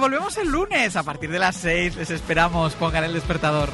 volvemos 0.00 0.36
el 0.38 0.48
lunes 0.48 0.96
a 0.96 1.02
partir 1.02 1.30
de 1.30 1.38
las 1.38 1.56
6. 1.56 1.96
Les 1.96 2.10
esperamos. 2.10 2.74
Pongan 2.74 3.04
el 3.04 3.12
despertador. 3.12 3.68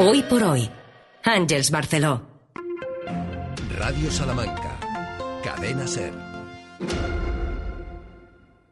Hoy 0.00 0.22
por 0.22 0.44
hoy, 0.44 0.70
Ángels 1.24 1.72
Barceló. 1.72 2.22
Radio 3.76 4.12
Salamanca, 4.12 4.78
Cadena 5.42 5.88
Ser. 5.88 6.14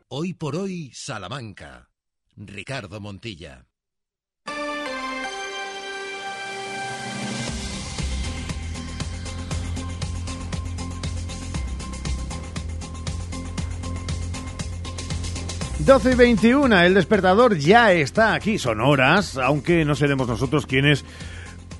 Hoy 0.08 0.34
por 0.34 0.54
hoy, 0.54 0.92
Salamanca. 0.94 1.90
Ricardo 2.36 3.00
Montilla. 3.00 3.66
Doce 15.78 16.12
y 16.12 16.14
21, 16.14 16.80
el 16.80 16.94
despertador 16.94 17.58
ya 17.58 17.92
está 17.92 18.32
aquí. 18.32 18.58
Son 18.58 18.80
horas, 18.80 19.36
aunque 19.36 19.84
no 19.84 19.94
seremos 19.94 20.26
nosotros 20.26 20.66
quienes 20.66 21.04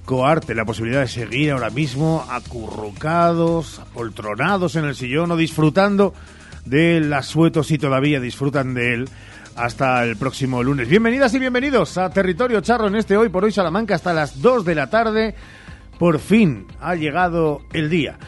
coarte 0.04 0.54
la 0.54 0.66
posibilidad 0.66 1.00
de 1.00 1.08
seguir 1.08 1.50
ahora 1.50 1.70
mismo 1.70 2.24
acurrucados, 2.30 3.78
apoltronados 3.78 4.76
en 4.76 4.84
el 4.84 4.94
sillón 4.94 5.32
o 5.32 5.36
disfrutando 5.36 6.12
del 6.66 7.10
asueto 7.12 7.64
si 7.64 7.78
todavía 7.78 8.20
disfrutan 8.20 8.74
de 8.74 8.94
él 8.94 9.08
hasta 9.56 10.04
el 10.04 10.16
próximo 10.16 10.62
lunes. 10.62 10.88
Bienvenidas 10.88 11.32
y 11.32 11.38
bienvenidos 11.38 11.96
a 11.96 12.10
Territorio 12.10 12.60
Charro 12.60 12.88
en 12.88 12.96
este 12.96 13.16
Hoy 13.16 13.30
por 13.30 13.44
Hoy 13.44 13.52
Salamanca 13.52 13.94
hasta 13.94 14.12
las 14.12 14.42
2 14.42 14.64
de 14.66 14.74
la 14.74 14.90
tarde. 14.90 15.34
Por 15.98 16.18
fin 16.18 16.66
ha 16.80 16.94
llegado 16.94 17.62
el 17.72 17.88
día. 17.88 18.18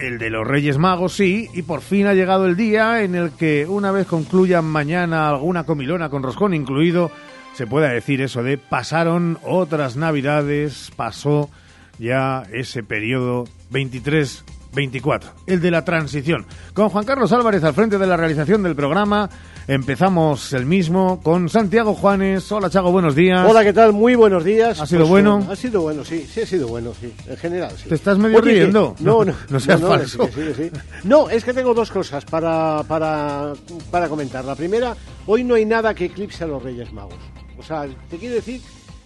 El 0.00 0.18
de 0.18 0.30
los 0.30 0.46
Reyes 0.46 0.78
Magos, 0.78 1.14
sí, 1.14 1.48
y 1.52 1.62
por 1.62 1.80
fin 1.80 2.06
ha 2.06 2.14
llegado 2.14 2.46
el 2.46 2.56
día 2.56 3.02
en 3.02 3.14
el 3.14 3.32
que 3.32 3.66
una 3.66 3.92
vez 3.92 4.06
concluyan 4.06 4.64
mañana 4.64 5.28
alguna 5.28 5.64
comilona 5.64 6.08
con 6.08 6.22
roscón 6.22 6.54
incluido, 6.54 7.10
se 7.54 7.66
pueda 7.66 7.88
decir 7.90 8.20
eso 8.22 8.42
de 8.42 8.58
pasaron 8.58 9.38
otras 9.42 9.96
navidades, 9.96 10.90
pasó 10.96 11.50
ya 11.98 12.42
ese 12.52 12.82
periodo 12.82 13.44
23 13.70 14.44
24, 14.74 15.30
el 15.46 15.60
de 15.60 15.70
la 15.70 15.84
transición. 15.84 16.46
Con 16.74 16.88
Juan 16.88 17.04
Carlos 17.04 17.32
Álvarez 17.32 17.62
al 17.64 17.74
frente 17.74 17.98
de 17.98 18.06
la 18.06 18.16
realización 18.16 18.62
del 18.62 18.74
programa, 18.74 19.28
empezamos 19.68 20.52
el 20.54 20.64
mismo 20.66 21.20
con 21.22 21.48
Santiago 21.48 21.94
Juanes. 21.94 22.50
Hola 22.50 22.70
Chago, 22.70 22.90
buenos 22.90 23.14
días. 23.14 23.46
Hola, 23.48 23.62
¿qué 23.64 23.72
tal? 23.72 23.92
Muy 23.92 24.14
buenos 24.14 24.44
días. 24.44 24.80
¿Ha 24.80 24.86
sido 24.86 25.06
bueno? 25.06 25.46
Ha 25.50 25.56
sido 25.56 25.82
bueno, 25.82 26.04
sí, 26.04 26.26
sí 26.30 26.40
ha 26.42 26.46
sido 26.46 26.68
bueno, 26.68 26.92
sí, 26.98 27.12
en 27.28 27.36
general. 27.36 27.72
Sí. 27.76 27.88
¿Te 27.88 27.94
estás 27.96 28.16
medio 28.18 28.38
Oye, 28.38 28.52
riendo? 28.52 28.94
que- 28.96 29.04
No, 29.04 29.24
no, 29.24 29.34
No 29.50 29.60
seas 29.60 29.80
no, 29.80 29.88
falso. 29.88 30.22
es 30.24 30.34
que 30.34 30.54
sí, 30.54 30.70
sí. 30.72 30.80
No, 31.04 31.28
es 31.28 31.44
que 31.44 31.52
tengo 31.52 31.74
dos 31.74 31.90
cosas 31.90 32.24
para, 32.24 32.82
para, 32.88 33.52
para 33.90 34.08
comentar. 34.08 34.44
La 34.44 34.54
primera, 34.54 34.96
hoy 35.26 35.44
no 35.44 35.54
hay 35.54 35.66
nada 35.66 35.94
que 35.94 36.06
eclipse 36.06 36.44
a 36.44 36.46
los 36.46 36.62
Reyes 36.62 36.92
Magos. 36.92 37.18
O 37.58 37.62
sea, 37.62 37.86
te 38.08 38.16
quiero 38.16 38.36
decir 38.36 38.60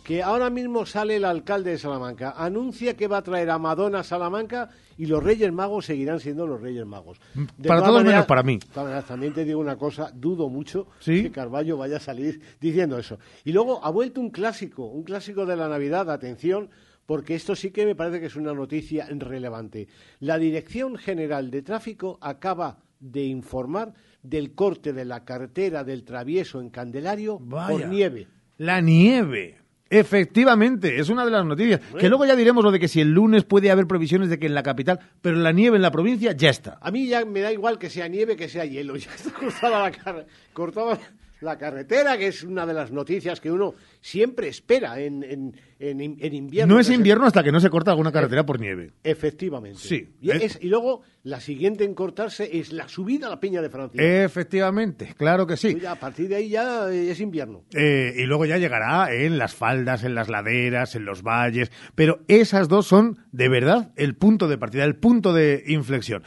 que 0.05 0.23
ahora 0.23 0.49
mismo 0.51 0.87
sale 0.87 1.17
el 1.17 1.25
alcalde 1.25 1.73
de 1.73 1.79
Salamanca, 1.79 2.35
anuncia 2.39 2.95
que 2.97 3.09
va 3.09 3.19
a 3.19 3.23
traer 3.23 3.51
a 3.51 3.59
Madonna 3.59 4.01
a 4.01 4.05
Salamanca 4.05 4.71
y 4.99 5.07
los 5.07 5.23
Reyes 5.23 5.53
Magos 5.53 5.87
seguirán 5.87 6.21
siendo 6.21 6.47
los 6.47 6.61
Reyes 6.61 6.87
Magos. 6.87 7.21
De 7.57 7.69
Para 7.69 7.83
todos 7.83 8.05
menos 8.05 8.27
para 8.27 8.43
mí. 8.43 8.59
También 9.07 9.33
te 9.33 9.45
digo 9.45 9.61
una 9.61 9.77
cosa, 9.77 10.11
dudo 10.15 10.49
mucho 10.49 10.89
¿Sí? 11.01 11.23
que 11.23 11.31
Carballo 11.31 11.77
vaya 11.77 11.97
a 11.97 12.01
salir 12.01 12.41
diciendo 12.61 12.99
eso. 12.99 13.19
Y 13.45 13.53
luego 13.53 13.85
ha 13.85 13.91
vuelto 13.91 14.21
un 14.21 14.31
clásico, 14.31 14.87
un 14.87 15.03
clásico 15.03 15.47
de 15.47 15.57
la 15.57 15.69
Navidad, 15.69 16.11
atención, 16.11 16.71
porque 17.07 17.35
esto 17.35 17.55
sí 17.55 17.71
que 17.71 17.87
me 17.87 17.95
parece 17.95 18.21
que 18.21 18.27
es 18.27 18.37
una 18.37 18.53
noticia 18.53 19.07
relevante. 19.11 19.89
La 20.21 20.39
Dirección 20.39 20.97
General 20.97 21.51
de 21.51 21.63
Tráfico 21.63 22.19
acaba 22.21 22.79
de 22.99 23.25
informar 23.25 23.95
del 24.23 24.55
corte 24.55 24.93
de 24.93 25.05
la 25.05 25.25
carretera 25.25 25.85
del 25.85 26.05
Travieso 26.05 26.61
en 26.61 26.71
Candelario 26.71 27.39
Vaya. 27.41 27.69
por 27.69 27.89
nieve. 27.89 28.27
La 28.59 28.81
nieve. 28.81 29.59
Efectivamente, 29.89 30.99
es 30.99 31.09
una 31.09 31.25
de 31.25 31.31
las 31.31 31.45
noticias. 31.45 31.81
Que 31.99 32.09
luego 32.09 32.27
ya 32.27 32.35
diremos 32.37 32.65
lo 32.65 32.71
de 32.73 32.81
que 32.81 32.89
si 32.89 33.01
el 33.01 33.11
lunes 33.13 33.45
puede 33.45 33.71
haber 33.71 33.87
previsiones 33.87 34.29
de 34.29 34.39
que 34.39 34.47
en 34.47 34.55
la 34.55 34.63
capital, 34.63 34.99
pero 35.23 35.37
la 35.37 35.53
nieve 35.53 35.77
en 35.77 35.83
la 35.83 35.91
provincia 35.91 36.33
ya 36.33 36.51
está. 36.51 36.79
A 36.81 36.91
mí 36.91 37.07
ya 37.07 37.25
me 37.25 37.41
da 37.41 37.53
igual 37.53 37.79
que 37.79 37.89
sea 37.91 38.09
nieve 38.09 38.37
que 38.37 38.49
sea 38.49 38.65
hielo. 38.65 38.97
Ya 39.07 39.15
está 39.15 39.31
cortada 39.31 39.83
la, 39.83 39.91
car- 39.93 40.27
cortada 40.53 40.99
la 41.41 41.59
carretera, 41.59 42.17
que 42.17 42.29
es 42.29 42.43
una 42.43 42.65
de 42.67 42.73
las 42.75 42.91
noticias 42.91 43.41
que 43.41 43.51
uno 43.51 43.75
siempre 44.01 44.49
espera 44.49 44.99
en, 45.01 45.23
en, 45.23 45.55
en- 45.79 46.17
en 46.21 46.35
invierno. 46.35 46.75
No 46.75 46.81
es 46.81 46.89
invierno 46.91 47.27
hasta 47.27 47.43
que 47.45 47.53
no 47.53 47.61
se 47.61 47.69
corta 47.71 47.91
alguna 47.91 48.11
carretera 48.13 48.47
por 48.47 48.59
nieve. 48.59 48.93
Efectivamente. 49.05 49.79
Sí. 49.81 50.09
Y, 50.21 50.31
es- 50.31 50.59
y 50.63 50.69
luego 50.69 51.03
la 51.25 51.41
siguiente 51.41 51.85
en 51.85 51.95
cortarse 51.95 52.49
es 52.59 52.73
la 52.73 52.89
subida 52.89 53.27
a 53.27 53.31
la 53.31 53.41
Peña 53.41 53.61
de 53.61 53.69
Francia. 53.69 54.25
Efectivamente, 54.25 55.15
claro 55.17 55.47
que 55.47 55.57
sí. 55.57 55.73
Pues 55.73 55.83
ya, 55.83 55.93
a 55.93 55.97
partir 56.01 56.29
de 56.29 56.37
ahí 56.37 56.49
ya 56.49 56.91
eh, 56.91 57.11
es 57.11 57.21
invierno. 57.21 57.65
Eh, 57.75 58.15
y 58.17 58.23
luego 58.25 58.47
ya 58.47 58.59
llegará 58.59 59.13
en 59.13 59.37
las 59.39 59.55
faldas, 59.55 60.05
en 60.05 60.15
las 60.15 60.29
laderas, 60.29 60.95
en 60.95 61.05
los 61.05 61.23
valles. 61.23 61.71
Pero 61.95 62.21
esas 62.29 62.69
dos 62.69 62.87
son, 62.87 63.19
de 63.33 63.49
verdad, 63.49 63.93
el 63.97 64.15
punto 64.17 64.49
de 64.49 64.59
partida, 64.59 64.85
el 64.85 64.97
punto 64.97 65.33
de 65.33 65.65
inflexión. 65.67 66.23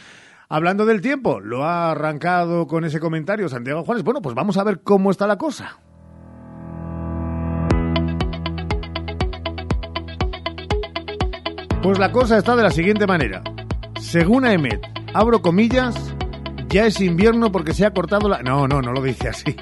Hablando 0.51 0.87
del 0.87 0.99
tiempo, 0.99 1.39
lo 1.39 1.63
ha 1.63 1.91
arrancado 1.91 2.65
con 2.65 2.83
ese 2.83 2.99
comentario 2.99 3.47
Santiago 3.49 3.83
Juanes. 3.83 4.03
Bueno, 4.03 4.19
pues 4.19 4.33
vamos 4.33 4.57
a 4.57 4.63
ver 4.63 4.81
cómo 4.81 5.11
está 5.11 5.27
la 5.27 5.37
cosa. 5.37 5.77
Pues 11.83 11.99
la 11.99 12.11
cosa 12.11 12.39
está 12.39 12.55
de 12.55 12.63
la 12.63 12.71
siguiente 12.71 13.05
manera. 13.05 13.43
Según 14.01 14.43
AEMET, 14.43 14.81
abro 15.13 15.43
comillas, 15.43 16.15
ya 16.67 16.87
es 16.87 16.99
invierno 16.99 17.51
porque 17.51 17.75
se 17.75 17.85
ha 17.85 17.93
cortado 17.93 18.27
la... 18.27 18.41
No, 18.41 18.67
no, 18.67 18.81
no 18.81 18.91
lo 18.91 19.03
dice 19.03 19.29
así. 19.29 19.55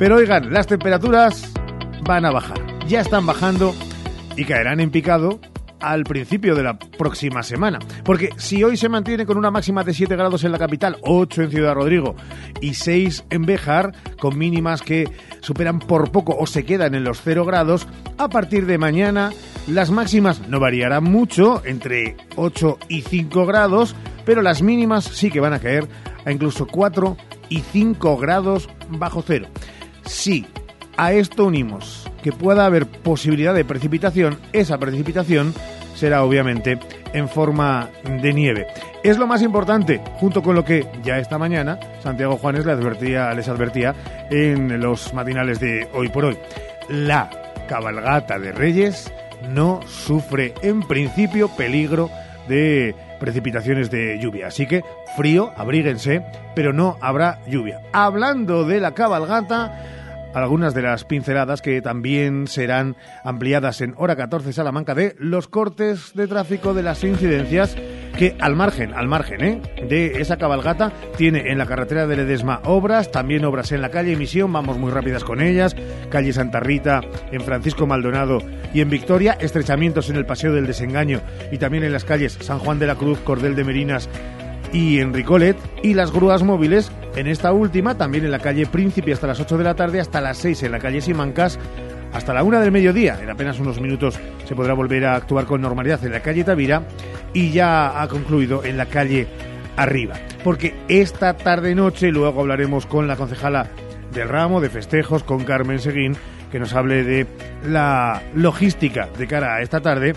Pero 0.00 0.16
oigan, 0.16 0.52
las 0.52 0.66
temperaturas 0.66 1.52
van 2.04 2.24
a 2.24 2.32
bajar. 2.32 2.58
Ya 2.88 3.02
están 3.02 3.24
bajando 3.24 3.72
y 4.36 4.44
caerán 4.46 4.80
en 4.80 4.90
picado 4.90 5.38
al 5.80 6.04
principio 6.04 6.54
de 6.54 6.62
la 6.62 6.78
próxima 6.78 7.42
semana. 7.42 7.78
Porque 8.04 8.30
si 8.36 8.62
hoy 8.62 8.76
se 8.76 8.88
mantiene 8.88 9.26
con 9.26 9.36
una 9.36 9.50
máxima 9.50 9.84
de 9.84 9.94
7 9.94 10.16
grados 10.16 10.44
en 10.44 10.52
la 10.52 10.58
capital, 10.58 10.98
8 11.02 11.42
en 11.42 11.50
Ciudad 11.50 11.74
Rodrigo 11.74 12.14
y 12.60 12.74
6 12.74 13.24
en 13.30 13.42
Béjar, 13.42 13.92
con 14.18 14.38
mínimas 14.38 14.82
que 14.82 15.10
superan 15.40 15.78
por 15.78 16.10
poco 16.10 16.36
o 16.38 16.46
se 16.46 16.64
quedan 16.64 16.94
en 16.94 17.04
los 17.04 17.20
0 17.22 17.44
grados, 17.44 17.86
a 18.18 18.28
partir 18.28 18.66
de 18.66 18.78
mañana 18.78 19.32
las 19.66 19.90
máximas 19.90 20.46
no 20.48 20.60
variarán 20.60 21.04
mucho, 21.04 21.62
entre 21.64 22.16
8 22.36 22.78
y 22.88 23.02
5 23.02 23.46
grados, 23.46 23.94
pero 24.24 24.42
las 24.42 24.62
mínimas 24.62 25.04
sí 25.04 25.30
que 25.30 25.40
van 25.40 25.52
a 25.52 25.58
caer 25.58 25.88
a 26.24 26.32
incluso 26.32 26.66
4 26.66 27.16
y 27.48 27.60
5 27.60 28.16
grados 28.16 28.68
bajo 28.88 29.22
cero. 29.22 29.48
Si 30.04 30.46
a 30.96 31.12
esto 31.12 31.46
unimos 31.46 32.08
que 32.22 32.32
pueda 32.32 32.66
haber 32.66 32.86
posibilidad 32.86 33.54
de 33.54 33.64
precipitación, 33.64 34.38
esa 34.52 34.78
precipitación 34.78 35.54
será 35.94 36.24
obviamente 36.24 36.78
en 37.12 37.28
forma 37.28 37.88
de 38.22 38.32
nieve. 38.32 38.66
Es 39.02 39.18
lo 39.18 39.26
más 39.26 39.42
importante, 39.42 40.00
junto 40.14 40.42
con 40.42 40.54
lo 40.54 40.64
que 40.64 40.86
ya 41.02 41.18
esta 41.18 41.38
mañana 41.38 41.78
Santiago 42.02 42.36
Juanes 42.36 42.66
le 42.66 42.72
advertía, 42.72 43.32
les 43.34 43.48
advertía 43.48 43.94
en 44.30 44.80
los 44.80 45.14
matinales 45.14 45.60
de 45.60 45.88
hoy 45.92 46.08
por 46.08 46.24
hoy. 46.24 46.38
La 46.88 47.30
cabalgata 47.68 48.38
de 48.38 48.52
Reyes 48.52 49.12
no 49.48 49.80
sufre 49.86 50.54
en 50.62 50.82
principio 50.82 51.48
peligro 51.48 52.10
de 52.48 52.94
precipitaciones 53.20 53.90
de 53.90 54.18
lluvia. 54.18 54.48
Así 54.48 54.66
que 54.66 54.82
frío, 55.16 55.52
abríguense, 55.56 56.24
pero 56.54 56.72
no 56.72 56.98
habrá 57.00 57.40
lluvia. 57.46 57.80
Hablando 57.92 58.64
de 58.64 58.80
la 58.80 58.92
cabalgata, 58.92 60.03
algunas 60.34 60.74
de 60.74 60.82
las 60.82 61.04
pinceladas 61.04 61.62
que 61.62 61.80
también 61.80 62.46
serán 62.46 62.96
ampliadas 63.24 63.80
en 63.80 63.94
hora 63.96 64.16
14 64.16 64.52
Salamanca 64.52 64.94
de 64.94 65.14
los 65.18 65.48
cortes 65.48 66.12
de 66.14 66.26
tráfico 66.26 66.74
de 66.74 66.82
las 66.82 67.02
incidencias 67.04 67.76
que 68.18 68.36
al 68.40 68.54
margen, 68.54 68.94
al 68.94 69.08
margen 69.08 69.42
¿eh? 69.42 69.62
de 69.88 70.20
esa 70.20 70.36
cabalgata 70.36 70.92
tiene 71.16 71.50
en 71.50 71.58
la 71.58 71.66
carretera 71.66 72.06
de 72.06 72.16
Ledesma 72.16 72.60
obras, 72.64 73.10
también 73.10 73.44
obras 73.44 73.72
en 73.72 73.82
la 73.82 73.90
calle 73.90 74.16
Misión, 74.16 74.52
vamos 74.52 74.78
muy 74.78 74.90
rápidas 74.90 75.24
con 75.24 75.40
ellas, 75.40 75.74
calle 76.10 76.32
Santa 76.32 76.60
Rita, 76.60 77.00
en 77.32 77.40
Francisco 77.40 77.86
Maldonado 77.86 78.38
y 78.72 78.80
en 78.80 78.90
Victoria, 78.90 79.36
estrechamientos 79.40 80.10
en 80.10 80.16
el 80.16 80.26
Paseo 80.26 80.52
del 80.52 80.66
Desengaño 80.66 81.20
y 81.50 81.58
también 81.58 81.84
en 81.84 81.92
las 81.92 82.04
calles 82.04 82.38
San 82.40 82.58
Juan 82.58 82.78
de 82.78 82.86
la 82.86 82.94
Cruz, 82.94 83.18
Cordel 83.20 83.56
de 83.56 83.64
Merinas 83.64 84.08
y 84.74 84.98
en 84.98 85.14
Ricolet 85.14 85.56
y 85.82 85.94
las 85.94 86.12
grúas 86.12 86.42
móviles 86.42 86.90
en 87.14 87.28
esta 87.28 87.52
última, 87.52 87.96
también 87.96 88.24
en 88.24 88.32
la 88.32 88.40
calle 88.40 88.66
Príncipe 88.66 89.12
hasta 89.12 89.28
las 89.28 89.40
8 89.40 89.56
de 89.56 89.64
la 89.64 89.76
tarde, 89.76 90.00
hasta 90.00 90.20
las 90.20 90.36
6 90.38 90.64
en 90.64 90.72
la 90.72 90.80
calle 90.80 91.00
Simancas, 91.00 91.60
hasta 92.12 92.34
la 92.34 92.42
1 92.42 92.60
del 92.60 92.72
mediodía. 92.72 93.18
En 93.22 93.30
apenas 93.30 93.60
unos 93.60 93.80
minutos 93.80 94.18
se 94.44 94.54
podrá 94.56 94.74
volver 94.74 95.06
a 95.06 95.14
actuar 95.14 95.46
con 95.46 95.62
normalidad 95.62 96.04
en 96.04 96.10
la 96.10 96.20
calle 96.20 96.42
Tavira 96.42 96.82
y 97.32 97.52
ya 97.52 98.02
ha 98.02 98.08
concluido 98.08 98.64
en 98.64 98.76
la 98.76 98.86
calle 98.86 99.28
Arriba. 99.76 100.14
Porque 100.42 100.74
esta 100.88 101.36
tarde-noche, 101.36 102.10
luego 102.10 102.40
hablaremos 102.40 102.86
con 102.86 103.08
la 103.08 103.16
concejala 103.16 103.68
del 104.12 104.28
ramo, 104.28 104.60
de 104.60 104.70
festejos, 104.70 105.24
con 105.24 105.44
Carmen 105.44 105.80
Seguín, 105.80 106.16
que 106.52 106.60
nos 106.60 106.74
hable 106.74 107.02
de 107.02 107.26
la 107.66 108.22
logística 108.34 109.08
de 109.18 109.26
cara 109.26 109.56
a 109.56 109.62
esta 109.62 109.80
tarde. 109.80 110.14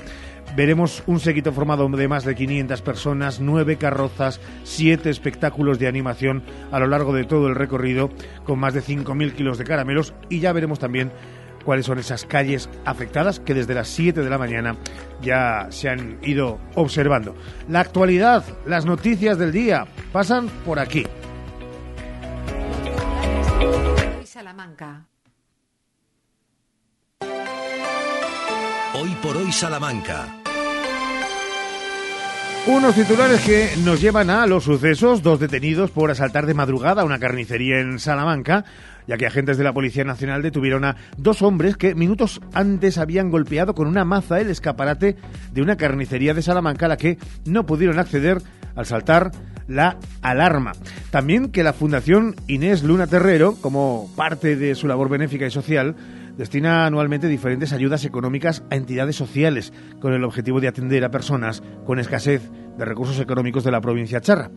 Veremos 0.56 1.04
un 1.06 1.20
séquito 1.20 1.52
formado 1.54 1.88
de 1.88 2.08
más 2.08 2.24
de 2.24 2.34
500 2.34 2.82
personas, 2.82 3.40
nueve 3.40 3.78
carrozas, 3.78 4.42
siete 4.64 5.10
espectáculos 5.10 5.78
de 5.78 5.88
animación 5.88 6.44
a 6.72 6.80
lo 6.80 6.88
largo 6.88 7.14
de 7.14 7.26
todo 7.26 7.48
el 7.48 7.56
recorrido, 7.56 8.10
con 8.44 8.60
más 8.60 8.74
de 8.74 8.82
5.000 8.82 9.34
kilos 9.34 9.58
de 9.58 9.66
caramelos 9.66 10.14
y 10.30 10.40
ya 10.40 10.54
veremos 10.54 10.80
también 10.80 11.12
cuáles 11.68 11.86
son 11.86 12.00
esas 12.00 12.26
calles 12.26 12.70
afectadas 12.86 13.42
que 13.42 13.54
desde 13.54 13.76
las 13.76 13.90
7 13.90 14.22
de 14.22 14.30
la 14.30 14.38
mañana 14.38 14.78
ya 15.22 15.68
se 15.70 15.90
han 15.90 16.18
ido 16.22 16.60
observando. 16.76 17.36
La 17.68 17.82
actualidad, 17.82 18.44
las 18.66 18.86
noticias 18.86 19.38
del 19.38 19.52
día 19.52 19.86
pasan 20.14 20.48
por 20.66 20.80
aquí. 20.80 21.06
Salamanca. 24.24 25.08
Hoy 29.00 29.16
por 29.22 29.38
hoy 29.38 29.52
Salamanca. 29.52 30.26
Unos 32.66 32.96
titulares 32.96 33.42
que 33.42 33.70
nos 33.86 34.02
llevan 34.02 34.32
a 34.32 34.48
los 34.48 34.64
sucesos, 34.64 35.22
dos 35.22 35.40
detenidos 35.40 35.92
por 35.92 36.10
asaltar 36.10 36.48
de 36.48 36.56
madrugada 36.56 37.04
una 37.04 37.20
carnicería 37.20 37.80
en 37.80 38.00
Salamanca, 38.00 38.66
ya 39.06 39.18
que 39.18 39.28
agentes 39.28 39.60
de 39.60 39.64
la 39.64 39.74
Policía 39.74 40.04
Nacional 40.04 40.42
detuvieron 40.42 40.84
a 40.84 40.96
dos 41.16 41.44
hombres 41.44 41.78
que 41.78 41.94
minutos 41.94 42.42
antes 42.54 42.98
habían 42.98 43.30
golpeado 43.30 43.76
con 43.76 43.88
una 43.88 44.04
maza 44.04 44.42
el 44.42 44.50
escaparate 44.50 45.16
de 45.52 45.62
una 45.62 45.78
carnicería 45.78 46.34
de 46.34 46.42
Salamanca 46.42 46.88
a 46.88 46.90
la 46.90 46.98
que 46.98 47.20
no 47.46 47.68
pudieron 47.68 48.00
acceder 48.00 48.42
al 48.76 48.88
saltar 48.88 49.32
la 49.68 49.98
alarma. 50.24 50.72
También 51.12 51.52
que 51.52 51.64
la 51.64 51.74
Fundación 51.74 52.36
Inés 52.48 52.82
Luna 52.82 53.06
Terrero, 53.06 53.58
como 53.62 54.10
parte 54.16 54.56
de 54.56 54.74
su 54.74 54.88
labor 54.88 55.10
benéfica 55.10 55.46
y 55.46 55.52
social, 55.52 55.96
destina 56.38 56.86
anualmente 56.86 57.28
diferentes 57.28 57.74
ayudas 57.74 58.06
económicas 58.06 58.64
a 58.70 58.76
entidades 58.76 59.16
sociales 59.16 59.74
con 60.00 60.14
el 60.14 60.24
objetivo 60.24 60.62
de 60.62 60.68
atender 60.68 61.04
a 61.04 61.12
personas 61.12 61.64
con 61.86 62.00
escasez 62.00 62.50
de 62.78 62.86
recursos 62.86 63.20
económicos 63.20 63.64
de 63.64 63.72
la 63.72 63.82
provincia 63.82 64.22
charra. 64.22 64.52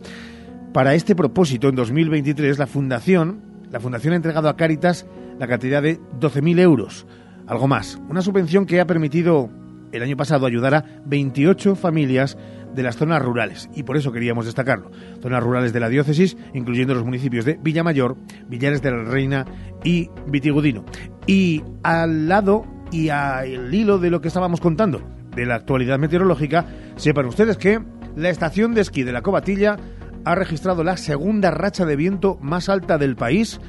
Para 0.73 0.93
este 0.93 1.15
propósito, 1.15 1.67
en 1.67 1.75
2023, 1.75 2.57
la 2.57 2.67
Fundación, 2.67 3.41
la 3.71 3.79
Fundación 3.79 4.13
ha 4.13 4.17
entregado 4.17 4.47
a 4.47 4.55
Cáritas 4.55 5.05
la 5.37 5.47
cantidad 5.47 5.81
de 5.81 5.99
12.000 6.19 6.59
euros, 6.59 7.05
algo 7.47 7.67
más. 7.67 7.99
Una 8.09 8.21
subvención 8.21 8.65
que 8.65 8.79
ha 8.79 8.85
permitido 8.85 9.49
el 9.91 10.03
año 10.03 10.15
pasado 10.15 10.45
ayudar 10.45 10.75
a 10.75 10.85
28 11.05 11.75
familias 11.75 12.37
de 12.73 12.83
las 12.83 12.97
zonas 12.97 13.21
rurales 13.21 13.69
y 13.75 13.83
por 13.83 13.97
eso 13.97 14.11
queríamos 14.11 14.45
destacarlo. 14.45 14.91
Zonas 15.21 15.43
rurales 15.43 15.73
de 15.73 15.79
la 15.79 15.89
diócesis, 15.89 16.37
incluyendo 16.53 16.93
los 16.93 17.05
municipios 17.05 17.45
de 17.45 17.59
Villamayor, 17.61 18.17
Villares 18.47 18.81
de 18.81 18.91
la 18.91 19.03
Reina 19.03 19.45
y 19.83 20.09
Vitigudino. 20.27 20.85
Y 21.27 21.63
al 21.83 22.27
lado 22.27 22.65
y 22.91 23.09
al 23.09 23.73
hilo 23.73 23.99
de 23.99 24.09
lo 24.09 24.21
que 24.21 24.27
estábamos 24.27 24.59
contando 24.59 25.01
de 25.35 25.45
la 25.45 25.55
actualidad 25.55 25.99
meteorológica, 25.99 26.65
sepan 26.95 27.25
ustedes 27.25 27.57
que 27.57 27.81
la 28.15 28.29
estación 28.29 28.73
de 28.73 28.81
esquí 28.81 29.03
de 29.03 29.13
la 29.13 29.21
Cobatilla 29.21 29.77
ha 30.25 30.35
registrado 30.35 30.83
la 30.83 30.97
segunda 30.97 31.51
racha 31.51 31.85
de 31.85 31.95
viento 31.95 32.37
más 32.41 32.69
alta 32.69 32.97
del 32.97 33.15
país, 33.15 33.59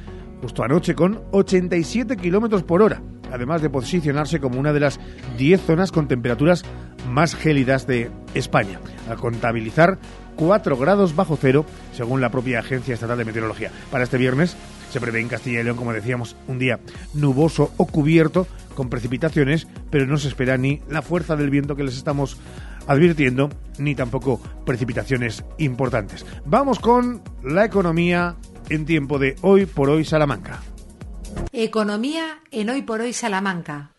justo 0.41 0.65
anoche 0.65 0.95
con 0.95 1.23
87 1.31 2.17
kilómetros 2.17 2.65
por 2.65 2.83
hora 2.83 3.01
además 3.33 3.63
de 3.63 3.71
posicionarse 3.71 4.41
como 4.41 4.61
una 4.61 4.73
de 4.73 4.81
las 4.81 5.01
10 5.39 5.61
zonas 5.63 5.91
con 5.91 6.07
temperaturas 6.07 6.65
más 7.13 7.35
gélidas 7.37 7.87
de 7.87 8.11
España, 8.35 8.81
a 9.09 9.17
contabilizar 9.17 9.99
4 10.37 10.77
grados 10.77 11.15
bajo 11.15 11.39
cero, 11.41 11.65
según 11.93 12.21
la 12.21 12.31
propia 12.31 12.61
Agencia 12.61 12.95
Estatal 12.95 13.19
de 13.19 13.25
Meteorología. 13.25 13.71
Para 13.91 14.05
este 14.05 14.19
viernes 14.19 14.57
se 14.91 15.01
prevé 15.01 15.21
en 15.21 15.29
Castilla 15.29 15.61
y 15.61 15.65
León, 15.65 15.77
como 15.77 15.93
decíamos, 15.93 16.37
un 16.49 16.59
día 16.59 16.81
nuboso 17.15 17.73
o 17.77 17.87
cubierto 17.87 18.47
con 18.75 18.89
precipitaciones, 18.89 19.67
pero 19.91 20.07
no 20.07 20.17
se 20.17 20.29
espera 20.29 20.57
ni 20.57 20.81
la 20.89 21.03
fuerza 21.03 21.37
del 21.37 21.51
viento 21.51 21.77
que 21.77 21.85
les 21.85 21.97
estamos 21.97 22.39
advirtiendo, 22.87 23.51
ni 23.79 23.95
tampoco 23.95 24.41
precipitaciones 24.67 25.45
importantes. 25.59 26.27
Vamos 26.45 26.79
con 26.79 27.23
la 27.43 27.65
economía 27.65 28.37
en 28.69 28.85
tiempo 28.85 29.19
de 29.19 29.37
hoy 29.43 29.67
por 29.67 29.91
hoy 29.91 30.05
Salamanca. 30.05 30.63
Economía 31.53 32.41
en 32.51 32.71
Hoy 32.71 32.83
por 32.83 33.01
Hoy 33.01 33.13
Salamanca. 33.13 33.92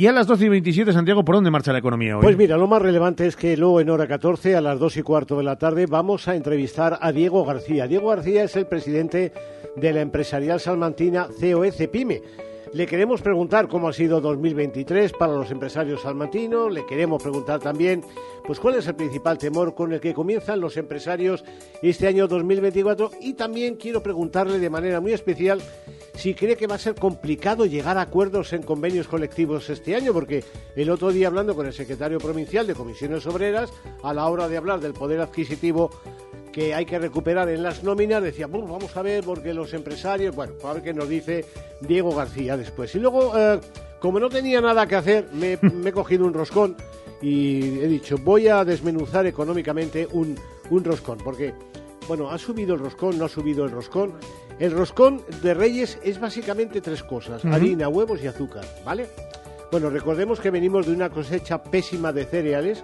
Y 0.00 0.06
a 0.06 0.12
las 0.12 0.28
12 0.28 0.44
y 0.44 0.48
27, 0.48 0.92
Santiago, 0.92 1.24
¿por 1.24 1.34
dónde 1.34 1.50
marcha 1.50 1.72
la 1.72 1.80
economía 1.80 2.16
hoy? 2.16 2.22
Pues 2.22 2.36
mira, 2.36 2.56
lo 2.56 2.68
más 2.68 2.80
relevante 2.80 3.26
es 3.26 3.34
que 3.34 3.56
luego 3.56 3.80
en 3.80 3.90
hora 3.90 4.06
14, 4.06 4.54
a 4.54 4.60
las 4.60 4.78
2 4.78 4.98
y 4.98 5.02
cuarto 5.02 5.36
de 5.38 5.42
la 5.42 5.58
tarde, 5.58 5.86
vamos 5.86 6.28
a 6.28 6.36
entrevistar 6.36 7.00
a 7.02 7.10
Diego 7.10 7.44
García. 7.44 7.88
Diego 7.88 8.10
García 8.10 8.44
es 8.44 8.54
el 8.54 8.66
presidente 8.66 9.32
de 9.74 9.92
la 9.92 10.00
empresarial 10.00 10.60
salmantina 10.60 11.26
COE 11.40 11.72
Pyme 11.88 12.22
le 12.72 12.86
queremos 12.86 13.22
preguntar 13.22 13.68
cómo 13.68 13.88
ha 13.88 13.92
sido 13.92 14.20
2023 14.20 15.12
para 15.12 15.32
los 15.32 15.50
empresarios 15.50 16.02
salmantinos, 16.02 16.72
le 16.72 16.84
queremos 16.86 17.22
preguntar 17.22 17.60
también 17.60 18.02
pues 18.44 18.60
cuál 18.60 18.76
es 18.76 18.86
el 18.86 18.94
principal 18.94 19.38
temor 19.38 19.74
con 19.74 19.92
el 19.92 20.00
que 20.00 20.14
comienzan 20.14 20.60
los 20.60 20.76
empresarios 20.76 21.44
este 21.82 22.06
año 22.06 22.28
2024 22.28 23.10
y 23.20 23.34
también 23.34 23.76
quiero 23.76 24.02
preguntarle 24.02 24.58
de 24.58 24.70
manera 24.70 25.00
muy 25.00 25.12
especial 25.12 25.60
si 26.14 26.34
cree 26.34 26.56
que 26.56 26.66
va 26.66 26.74
a 26.74 26.78
ser 26.78 26.96
complicado 26.96 27.64
llegar 27.64 27.96
a 27.96 28.02
acuerdos 28.02 28.52
en 28.52 28.62
convenios 28.62 29.06
colectivos 29.06 29.70
este 29.70 29.94
año, 29.94 30.12
porque 30.12 30.42
el 30.74 30.90
otro 30.90 31.12
día 31.12 31.28
hablando 31.28 31.54
con 31.54 31.66
el 31.66 31.72
secretario 31.72 32.18
provincial 32.18 32.66
de 32.66 32.74
Comisiones 32.74 33.24
Obreras, 33.26 33.70
a 34.02 34.12
la 34.12 34.26
hora 34.26 34.48
de 34.48 34.56
hablar 34.56 34.80
del 34.80 34.94
poder 34.94 35.20
adquisitivo 35.20 35.90
que 36.58 36.74
hay 36.74 36.86
que 36.86 36.98
recuperar 36.98 37.48
en 37.50 37.62
las 37.62 37.84
nóminas, 37.84 38.20
decía, 38.20 38.48
vamos 38.48 38.96
a 38.96 39.02
ver, 39.02 39.22
porque 39.22 39.54
los 39.54 39.72
empresarios, 39.74 40.34
bueno, 40.34 40.54
a 40.64 40.72
ver 40.72 40.82
qué 40.82 40.92
nos 40.92 41.08
dice 41.08 41.44
Diego 41.80 42.12
García 42.12 42.56
después. 42.56 42.92
Y 42.96 42.98
luego, 42.98 43.32
eh, 43.38 43.60
como 44.00 44.18
no 44.18 44.28
tenía 44.28 44.60
nada 44.60 44.84
que 44.88 44.96
hacer, 44.96 45.28
me, 45.32 45.52
he 45.52 45.92
cogido 45.92 46.26
un 46.26 46.34
roscón 46.34 46.76
y 47.22 47.78
he 47.78 47.86
dicho, 47.86 48.16
voy 48.18 48.48
a 48.48 48.64
desmenuzar 48.64 49.24
económicamente 49.26 50.08
un, 50.10 50.36
un 50.70 50.82
roscón, 50.82 51.18
porque, 51.18 51.54
bueno, 52.08 52.28
ha 52.28 52.38
subido 52.38 52.74
el 52.74 52.80
roscón, 52.80 53.16
no 53.18 53.26
ha 53.26 53.28
subido 53.28 53.64
el 53.64 53.70
roscón. 53.70 54.14
El 54.58 54.72
roscón 54.72 55.22
de 55.40 55.54
Reyes 55.54 56.00
es 56.02 56.18
básicamente 56.18 56.80
tres 56.80 57.04
cosas, 57.04 57.44
harina, 57.44 57.88
huevos 57.88 58.20
y 58.20 58.26
azúcar, 58.26 58.64
¿vale? 58.84 59.06
Bueno, 59.70 59.90
recordemos 59.90 60.40
que 60.40 60.50
venimos 60.50 60.86
de 60.86 60.92
una 60.92 61.08
cosecha 61.08 61.62
pésima 61.62 62.12
de 62.12 62.24
cereales, 62.24 62.82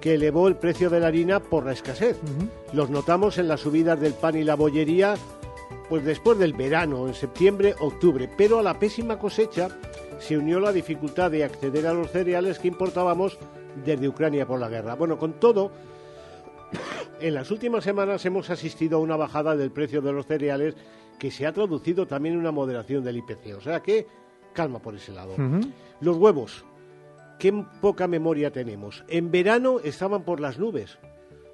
que 0.00 0.14
elevó 0.14 0.48
el 0.48 0.56
precio 0.56 0.90
de 0.90 1.00
la 1.00 1.08
harina 1.08 1.40
por 1.40 1.66
la 1.66 1.72
escasez. 1.72 2.18
Los 2.72 2.90
notamos 2.90 3.38
en 3.38 3.48
las 3.48 3.60
subidas 3.60 4.00
del 4.00 4.14
pan 4.14 4.36
y 4.36 4.44
la 4.44 4.56
bollería, 4.56 5.14
pues 5.88 6.04
después 6.04 6.38
del 6.38 6.54
verano, 6.54 7.06
en 7.06 7.14
septiembre, 7.14 7.74
octubre. 7.80 8.28
Pero 8.36 8.58
a 8.58 8.62
la 8.62 8.78
pésima 8.78 9.18
cosecha 9.18 9.68
se 10.18 10.38
unió 10.38 10.60
la 10.60 10.72
dificultad 10.72 11.30
de 11.30 11.44
acceder 11.44 11.86
a 11.86 11.94
los 11.94 12.10
cereales 12.10 12.58
que 12.58 12.68
importábamos 12.68 13.38
desde 13.84 14.08
Ucrania 14.08 14.46
por 14.46 14.58
la 14.58 14.68
guerra. 14.68 14.94
Bueno, 14.94 15.18
con 15.18 15.34
todo, 15.34 15.70
en 17.20 17.34
las 17.34 17.50
últimas 17.50 17.84
semanas 17.84 18.24
hemos 18.24 18.48
asistido 18.50 18.98
a 18.98 19.00
una 19.00 19.16
bajada 19.16 19.56
del 19.56 19.70
precio 19.70 20.00
de 20.00 20.12
los 20.12 20.26
cereales 20.26 20.74
que 21.18 21.30
se 21.30 21.46
ha 21.46 21.52
traducido 21.52 22.06
también 22.06 22.34
en 22.34 22.40
una 22.40 22.52
moderación 22.52 23.04
del 23.04 23.18
IPC. 23.18 23.56
O 23.56 23.60
sea 23.60 23.80
que 23.80 24.06
calma 24.54 24.78
por 24.78 24.94
ese 24.94 25.12
lado. 25.12 25.34
Los 26.00 26.16
huevos 26.16 26.64
qué 27.40 27.64
poca 27.80 28.06
memoria 28.06 28.52
tenemos. 28.52 29.02
En 29.08 29.32
verano 29.32 29.80
estaban 29.82 30.24
por 30.24 30.40
las 30.40 30.58
nubes. 30.58 30.98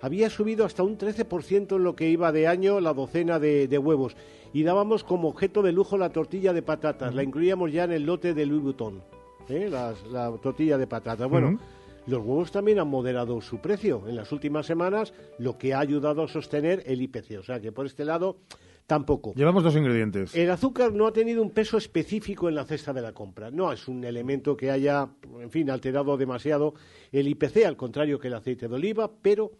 Había 0.03 0.29
subido 0.29 0.67
hasta 0.67 0.83
un 0.83 0.99
13% 0.99 1.77
en 1.77 1.85
lo 1.85 1.97
que 1.97 2.11
iba 2.11 2.33
de 2.33 2.49
año 2.49 2.81
la 2.81 2.93
docena 2.93 3.39
de, 3.39 3.79
huevos. 3.79 4.17
Y 4.53 4.65
dábamos 4.65 5.05
como 5.05 5.29
objeto 5.29 5.63
de 5.63 5.73
lujo 5.73 5.97
la 5.97 6.11
tortilla 6.11 6.53
de 6.53 6.63
patatas. 6.63 7.15
La 7.15 7.23
incluíamos 7.23 7.73
ya 7.73 7.85
en 7.85 7.93
el 7.93 8.05
lote 8.05 8.35
de 8.35 8.45
Louis 8.45 8.63
Vuitton. 8.63 9.03
¿eh? 9.49 9.71
la 9.71 10.33
tortilla 10.43 10.77
de 10.77 10.89
patatas. 10.89 11.31
Bueno, 11.31 11.59
los 12.07 12.19
huevos 12.19 12.51
también 12.51 12.81
han 12.81 12.89
moderado 12.89 13.41
su 13.41 13.59
precio 13.59 14.03
en 14.09 14.17
las 14.17 14.33
últimas 14.33 14.67
semanas, 14.67 15.15
lo 15.39 15.57
que 15.57 15.73
ha 15.73 15.79
ayudado 15.79 16.25
a 16.25 16.29
sostener 16.29 16.83
el 16.87 17.01
IPC. 17.01 17.39
O 17.39 17.43
sea 17.45 17.61
que 17.61 17.71
por 17.71 17.87
este 17.87 18.05
lado 18.05 18.39
Tampoco. 18.87 19.35
Llevamos 19.35 19.65
dos 19.65 19.75
ingredientes. 19.75 20.35
El 20.35 20.49
azúcar 20.49 20.93
no 20.93 21.09
ha 21.09 21.13
tenido 21.13 21.43
un 21.43 21.51
peso 21.51 21.77
específico 21.77 22.49
en 22.49 22.55
la 22.55 22.65
cesta 22.65 22.93
de 22.93 23.03
la 23.03 23.13
compra. 23.13 23.51
No 23.51 23.73
es 23.73 23.89
un 23.89 24.05
elemento 24.05 24.57
que 24.57 24.71
haya, 24.71 25.09
en 25.41 25.51
fin, 25.51 25.71
alterado 25.71 26.17
demasiado 26.17 26.75
el 27.11 27.27
IPC, 27.27 27.65
al 27.67 27.77
contrario 27.77 28.21
que 28.21 28.29
el 28.29 28.35
aceite 28.35 28.69
de 28.69 28.75
oliva, 28.75 29.11
pero 29.21 29.51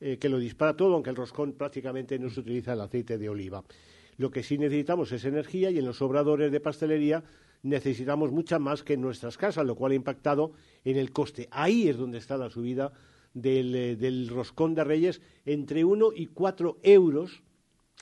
eh, 0.00 0.18
que 0.18 0.28
lo 0.28 0.38
dispara 0.40 0.76
todo, 0.76 0.94
aunque 0.94 1.10
el 1.10 1.16
roscón 1.16 1.52
prácticamente 1.52 2.18
no 2.18 2.28
se 2.28 2.40
utiliza 2.40 2.72
el 2.72 2.80
aceite 2.80 3.18
de 3.18 3.28
oliva. 3.28 3.62
Lo 4.16 4.32
que 4.32 4.42
sí 4.42 4.58
necesitamos 4.58 5.12
es 5.12 5.24
energía 5.24 5.70
y 5.70 5.78
en 5.78 5.86
los 5.86 6.02
obradores 6.02 6.50
de 6.50 6.58
pastelería 6.58 7.22
necesitamos 7.62 8.32
mucha 8.32 8.58
más 8.58 8.82
que 8.82 8.94
en 8.94 9.00
nuestras 9.00 9.38
casas, 9.38 9.64
lo 9.64 9.76
cual 9.76 9.92
ha 9.92 9.94
impactado 9.94 10.54
en 10.84 10.96
el 10.96 11.12
coste. 11.12 11.46
Ahí 11.52 11.88
es 11.88 11.96
donde 11.96 12.18
está 12.18 12.36
la 12.36 12.50
subida 12.50 12.92
del, 13.32 13.74
eh, 13.76 13.94
del 13.94 14.28
roscón 14.28 14.74
de 14.74 14.82
Reyes 14.82 15.20
entre 15.46 15.84
1 15.84 16.08
y 16.16 16.26
4 16.26 16.78
euros 16.82 17.44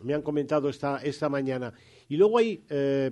me 0.03 0.15
han 0.15 0.23
comentado 0.23 0.69
esta, 0.69 0.99
esta 1.03 1.29
mañana. 1.29 1.73
Y 2.09 2.17
luego 2.17 2.39
ahí 2.39 2.63
eh, 2.71 3.11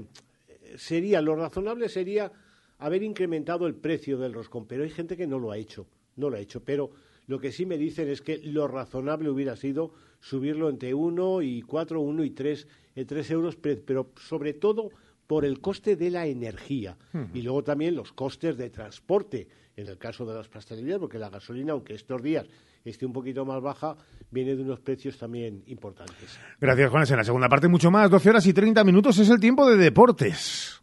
sería, 0.76 1.20
lo 1.20 1.34
razonable 1.36 1.88
sería 1.88 2.30
haber 2.78 3.02
incrementado 3.02 3.66
el 3.66 3.74
precio 3.74 4.18
del 4.18 4.32
roscón, 4.34 4.66
pero 4.66 4.84
hay 4.84 4.90
gente 4.90 5.16
que 5.16 5.26
no 5.26 5.38
lo 5.38 5.50
ha 5.50 5.58
hecho, 5.58 5.86
no 6.16 6.30
lo 6.30 6.36
ha 6.36 6.40
hecho, 6.40 6.60
pero 6.64 6.90
Lo 7.28 7.38
que 7.38 7.52
sí 7.52 7.66
me 7.66 7.76
dicen 7.76 8.08
es 8.08 8.22
que 8.22 8.38
lo 8.38 8.66
razonable 8.68 9.28
hubiera 9.28 9.54
sido 9.54 9.92
subirlo 10.18 10.70
entre 10.70 10.94
1 10.94 11.42
y 11.42 11.60
4, 11.60 12.00
1 12.00 12.24
y 12.24 12.30
3, 12.30 12.66
eh, 12.96 13.04
3 13.04 13.30
euros, 13.32 13.54
pe- 13.56 13.76
pero 13.76 14.12
sobre 14.16 14.54
todo 14.54 14.88
por 15.26 15.44
el 15.44 15.60
coste 15.60 15.94
de 15.96 16.08
la 16.10 16.26
energía. 16.26 16.96
Y 17.34 17.42
luego 17.42 17.62
también 17.62 17.94
los 17.96 18.12
costes 18.14 18.56
de 18.56 18.70
transporte, 18.70 19.46
en 19.76 19.88
el 19.88 19.98
caso 19.98 20.24
de 20.24 20.32
las 20.34 20.48
pastelerías, 20.48 20.98
porque 20.98 21.18
la 21.18 21.28
gasolina, 21.28 21.72
aunque 21.74 21.92
estos 21.94 22.22
días 22.22 22.46
esté 22.84 23.06
un 23.06 23.12
poquito 23.12 23.44
más 23.44 23.60
baja, 23.62 23.96
viene 24.30 24.56
de 24.56 24.62
unos 24.62 24.80
precios 24.80 25.18
también 25.18 25.62
importantes. 25.66 26.38
Gracias, 26.60 26.90
Juanes. 26.90 27.10
En 27.10 27.16
la 27.16 27.24
segunda 27.24 27.48
parte, 27.48 27.68
mucho 27.68 27.90
más. 27.90 28.10
12 28.10 28.30
horas 28.30 28.46
y 28.46 28.52
30 28.52 28.84
minutos 28.84 29.18
es 29.18 29.28
el 29.30 29.40
tiempo 29.40 29.68
de 29.68 29.76
deportes. 29.76 30.80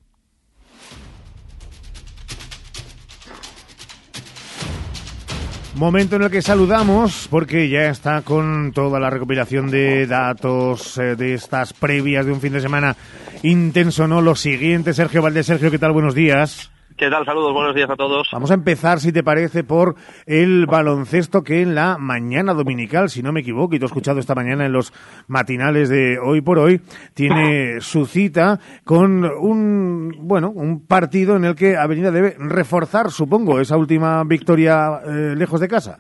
Momento 5.76 6.16
en 6.16 6.22
el 6.22 6.32
que 6.32 6.42
saludamos, 6.42 7.28
porque 7.30 7.68
ya 7.68 7.90
está 7.90 8.22
con 8.22 8.72
toda 8.72 8.98
la 8.98 9.10
recopilación 9.10 9.70
de 9.70 10.08
datos 10.08 10.98
eh, 10.98 11.18
de 11.18 11.34
estas 11.34 11.74
previas 11.74 12.26
de 12.26 12.32
un 12.32 12.40
fin 12.40 12.54
de 12.54 12.62
semana 12.62 12.96
intenso, 13.44 14.08
¿no? 14.08 14.22
Lo 14.22 14.36
siguiente, 14.36 14.94
Sergio 14.94 15.22
Valdés. 15.22 15.48
Sergio, 15.48 15.70
¿qué 15.70 15.78
tal? 15.78 15.92
Buenos 15.92 16.16
días. 16.16 16.72
¿Qué 16.98 17.10
tal? 17.10 17.26
Saludos, 17.26 17.52
buenos 17.52 17.76
días 17.76 17.90
a 17.90 17.98
todos. 17.98 18.30
Vamos 18.32 18.52
a 18.52 18.54
empezar, 18.54 19.02
si 19.02 19.12
te 19.12 19.22
parece, 19.22 19.66
por 19.66 19.96
el 20.26 20.66
baloncesto 20.66 21.44
que 21.44 21.62
en 21.62 21.76
la 21.76 21.98
mañana 21.98 22.54
dominical, 22.54 23.10
si 23.10 23.22
no 23.22 23.34
me 23.34 23.42
equivoco, 23.42 23.76
y 23.76 23.80
te 23.80 23.86
he 23.86 23.88
escuchado 23.88 24.18
esta 24.22 24.34
mañana 24.34 24.66
en 24.66 24.72
los 24.72 24.94
matinales 25.28 25.90
de 25.90 26.18
hoy 26.20 26.40
por 26.40 26.58
hoy, 26.58 26.80
tiene 27.14 27.82
su 27.82 28.06
cita 28.06 28.62
con 28.86 29.26
un, 29.26 30.14
bueno, 30.22 30.52
un 30.52 30.86
partido 30.88 31.36
en 31.36 31.44
el 31.44 31.56
que 31.56 31.76
Avenida 31.76 32.12
debe 32.12 32.38
reforzar, 32.40 33.12
supongo, 33.12 33.60
esa 33.60 33.76
última 33.76 34.24
victoria 34.24 35.02
eh, 35.06 35.36
lejos 35.36 35.60
de 35.60 35.68
casa. 35.68 36.00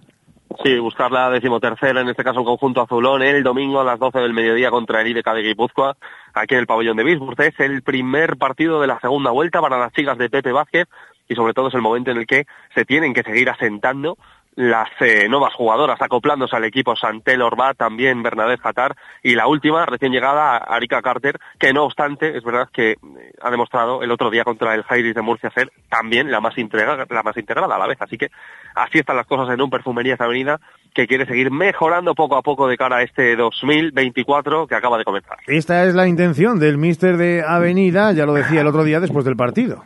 Sí, 0.63 0.79
buscar 0.79 1.11
la 1.11 1.29
decimotercera, 1.29 2.01
en 2.01 2.09
este 2.09 2.23
caso 2.23 2.39
el 2.39 2.45
conjunto 2.45 2.81
azulón, 2.81 3.21
el 3.21 3.43
domingo 3.43 3.81
a 3.81 3.83
las 3.83 3.99
12 3.99 4.19
del 4.19 4.33
mediodía 4.33 4.71
contra 4.71 5.01
el 5.01 5.07
IBK 5.07 5.33
de 5.33 5.41
Guipúzcoa, 5.43 5.97
aquí 6.33 6.53
en 6.53 6.61
el 6.61 6.67
pabellón 6.67 6.97
de 6.97 7.03
Bisburg. 7.03 7.39
Es 7.41 7.59
el 7.59 7.81
primer 7.81 8.37
partido 8.37 8.79
de 8.79 8.87
la 8.87 8.99
segunda 8.99 9.31
vuelta 9.31 9.61
para 9.61 9.77
las 9.77 9.91
chicas 9.93 10.17
de 10.17 10.29
Pepe 10.29 10.51
Vázquez 10.51 10.87
y 11.27 11.35
sobre 11.35 11.53
todo 11.53 11.67
es 11.67 11.73
el 11.73 11.81
momento 11.81 12.11
en 12.11 12.17
el 12.17 12.27
que 12.27 12.45
se 12.73 12.85
tienen 12.85 13.13
que 13.13 13.23
seguir 13.23 13.49
asentando 13.49 14.17
las 14.55 14.89
eh, 15.01 15.27
nuevas 15.27 15.53
jugadoras, 15.53 16.01
acoplándose 16.01 16.55
al 16.55 16.63
equipo 16.63 16.95
Santel 16.95 17.41
Orbat, 17.41 17.77
también 17.77 18.23
Bernadette 18.23 18.61
Jatar 18.61 18.95
y 19.21 19.35
la 19.35 19.47
última, 19.47 19.85
recién 19.85 20.11
llegada, 20.11 20.57
Arika 20.57 21.01
Carter, 21.01 21.37
que 21.59 21.73
no 21.73 21.83
obstante, 21.83 22.37
es 22.37 22.43
verdad 22.43 22.69
que 22.71 22.91
eh, 22.91 22.97
ha 23.41 23.51
demostrado 23.51 24.01
el 24.01 24.11
otro 24.11 24.29
día 24.29 24.43
contra 24.43 24.73
el 24.73 24.83
Jairis 24.83 25.15
de 25.15 25.21
Murcia 25.21 25.51
ser 25.51 25.71
también 25.89 26.31
la 26.31 26.39
más, 26.39 26.57
integrada, 26.57 27.05
la 27.09 27.23
más 27.23 27.37
integrada 27.37 27.75
a 27.75 27.79
la 27.79 27.87
vez. 27.87 27.97
Así 28.01 28.17
que 28.17 28.29
así 28.75 28.99
están 28.99 29.17
las 29.17 29.27
cosas 29.27 29.53
en 29.53 29.61
un 29.61 29.69
Perfumerías 29.69 30.21
Avenida 30.21 30.59
que 30.93 31.07
quiere 31.07 31.25
seguir 31.25 31.51
mejorando 31.51 32.15
poco 32.15 32.37
a 32.37 32.41
poco 32.41 32.67
de 32.67 32.77
cara 32.77 32.97
a 32.97 33.03
este 33.03 33.35
2024 33.35 34.67
que 34.67 34.75
acaba 34.75 34.97
de 34.97 35.03
comenzar. 35.03 35.37
Esta 35.47 35.83
es 35.83 35.93
la 35.93 36.07
intención 36.07 36.59
del 36.59 36.77
míster 36.77 37.17
de 37.17 37.43
Avenida, 37.45 38.13
ya 38.13 38.25
lo 38.25 38.33
decía 38.33 38.61
el 38.61 38.67
otro 38.67 38.85
día 38.85 39.01
después 39.01 39.25
del 39.25 39.35
partido. 39.35 39.83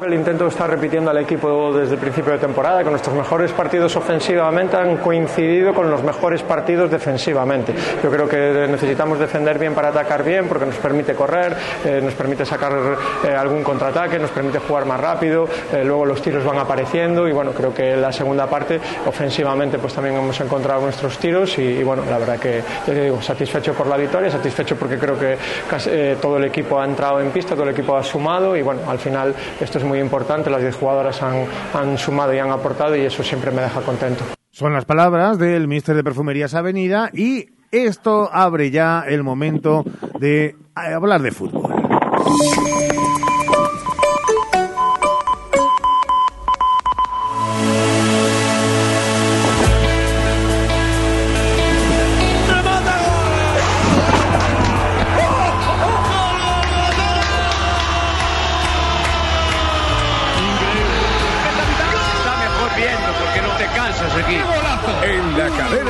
El 0.00 0.14
intento 0.14 0.46
está 0.46 0.64
repitiendo 0.68 1.10
al 1.10 1.18
equipo 1.18 1.76
desde 1.76 1.94
el 1.94 2.00
principio 2.00 2.32
de 2.32 2.38
temporada, 2.38 2.84
que 2.84 2.90
nuestros 2.90 3.16
mejores 3.16 3.50
partidos 3.50 3.96
ofensivamente 3.96 4.76
han 4.76 4.98
coincidido 4.98 5.74
con 5.74 5.90
los 5.90 6.04
mejores 6.04 6.40
partidos 6.42 6.88
defensivamente. 6.88 7.74
Yo 8.00 8.08
creo 8.08 8.28
que 8.28 8.68
necesitamos 8.70 9.18
defender 9.18 9.58
bien 9.58 9.74
para 9.74 9.88
atacar 9.88 10.22
bien, 10.22 10.46
porque 10.46 10.66
nos 10.66 10.76
permite 10.76 11.16
correr, 11.16 11.56
eh, 11.84 12.00
nos 12.00 12.14
permite 12.14 12.46
sacar 12.46 12.72
eh, 13.24 13.34
algún 13.34 13.64
contraataque, 13.64 14.20
nos 14.20 14.30
permite 14.30 14.60
jugar 14.60 14.86
más 14.86 15.00
rápido, 15.00 15.48
eh, 15.72 15.82
luego 15.84 16.06
los 16.06 16.22
tiros 16.22 16.44
van 16.44 16.58
apareciendo 16.58 17.26
y 17.26 17.32
bueno, 17.32 17.50
creo 17.50 17.74
que 17.74 17.96
la 17.96 18.12
segunda 18.12 18.46
parte 18.46 18.80
ofensivamente 19.04 19.78
pues 19.78 19.94
también 19.94 20.14
hemos 20.14 20.40
encontrado 20.40 20.80
nuestros 20.80 21.18
tiros 21.18 21.58
y, 21.58 21.62
y 21.62 21.82
bueno, 21.82 22.04
la 22.08 22.18
verdad 22.18 22.38
que 22.38 22.62
ya 22.86 22.94
te 22.94 23.02
digo, 23.02 23.20
satisfecho 23.20 23.74
por 23.74 23.88
la 23.88 23.96
victoria, 23.96 24.30
satisfecho 24.30 24.76
porque 24.76 24.96
creo 24.96 25.18
que 25.18 25.36
casi, 25.68 25.90
eh, 25.92 26.16
todo 26.22 26.36
el 26.36 26.44
equipo 26.44 26.80
ha 26.80 26.84
entrado 26.84 27.20
en 27.20 27.32
pista, 27.32 27.54
todo 27.54 27.64
el 27.64 27.70
equipo 27.70 27.96
ha 27.96 28.04
sumado 28.04 28.56
y 28.56 28.62
bueno, 28.62 28.82
al 28.88 28.98
final 29.00 29.34
esto 29.60 29.78
es 29.78 29.87
muy 29.88 29.98
importante, 29.98 30.50
las 30.50 30.60
10 30.60 30.76
jugadoras 30.76 31.22
han, 31.22 31.46
han 31.74 31.98
sumado 31.98 32.32
y 32.34 32.38
han 32.38 32.50
aportado 32.50 32.94
y 32.96 33.00
eso 33.00 33.22
siempre 33.22 33.50
me 33.50 33.62
deja 33.62 33.80
contento. 33.80 34.24
Son 34.50 34.72
las 34.72 34.84
palabras 34.84 35.38
del 35.38 35.68
Mister 35.68 35.96
de 35.96 36.04
Perfumerías 36.04 36.54
Avenida 36.54 37.10
y 37.12 37.46
esto 37.70 38.30
abre 38.32 38.70
ya 38.70 39.04
el 39.06 39.22
momento 39.22 39.84
de 40.18 40.56
hablar 40.74 41.22
de 41.22 41.30
fútbol. 41.30 41.74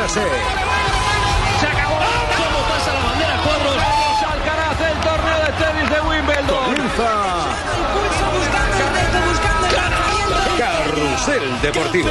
Se 0.09 0.21
acabó. 0.21 1.99
¿Cómo 2.37 2.59
pasa 2.71 2.95
la 2.95 3.05
bandera 3.05 3.37
cuadros? 3.45 3.77
Vamos 3.77 4.23
Alcaraz 4.23 4.81
el 4.81 4.99
torneo 5.01 5.39
de 5.45 5.53
tenis 5.53 5.91
de 5.91 6.01
Wimbledon. 6.09 6.65
Comienza 6.65 7.09
Carrusel 10.59 11.61
Deportivo. 11.61 12.09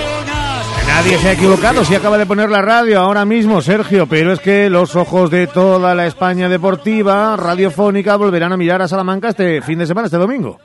Nadie 0.88 1.18
se 1.18 1.30
ha 1.30 1.32
equivocado 1.34 1.84
si 1.84 1.96
acaba 1.96 2.20
de 2.20 2.27
poner 2.27 2.51
la 2.51 2.62
radio 2.62 3.00
ahora 3.00 3.25
mismo, 3.25 3.62
Sergio, 3.62 4.08
pero 4.08 4.32
es 4.32 4.39
que 4.39 4.70
los 4.70 4.96
ojos 4.96 5.32
de 5.32 5.48
toda 5.48 5.96
la 5.96 6.06
España 6.06 6.50
deportiva, 6.50 7.36
radiofónica, 7.36 8.16
volverán 8.16 8.54
a 8.54 8.58
mirar 8.58 8.82
a 8.84 8.88
Salamanca 8.88 9.30
este 9.30 9.62
fin 9.62 9.80
de 9.80 9.88
semana, 9.88 10.06
este 10.06 10.18
domingo. 10.18 10.60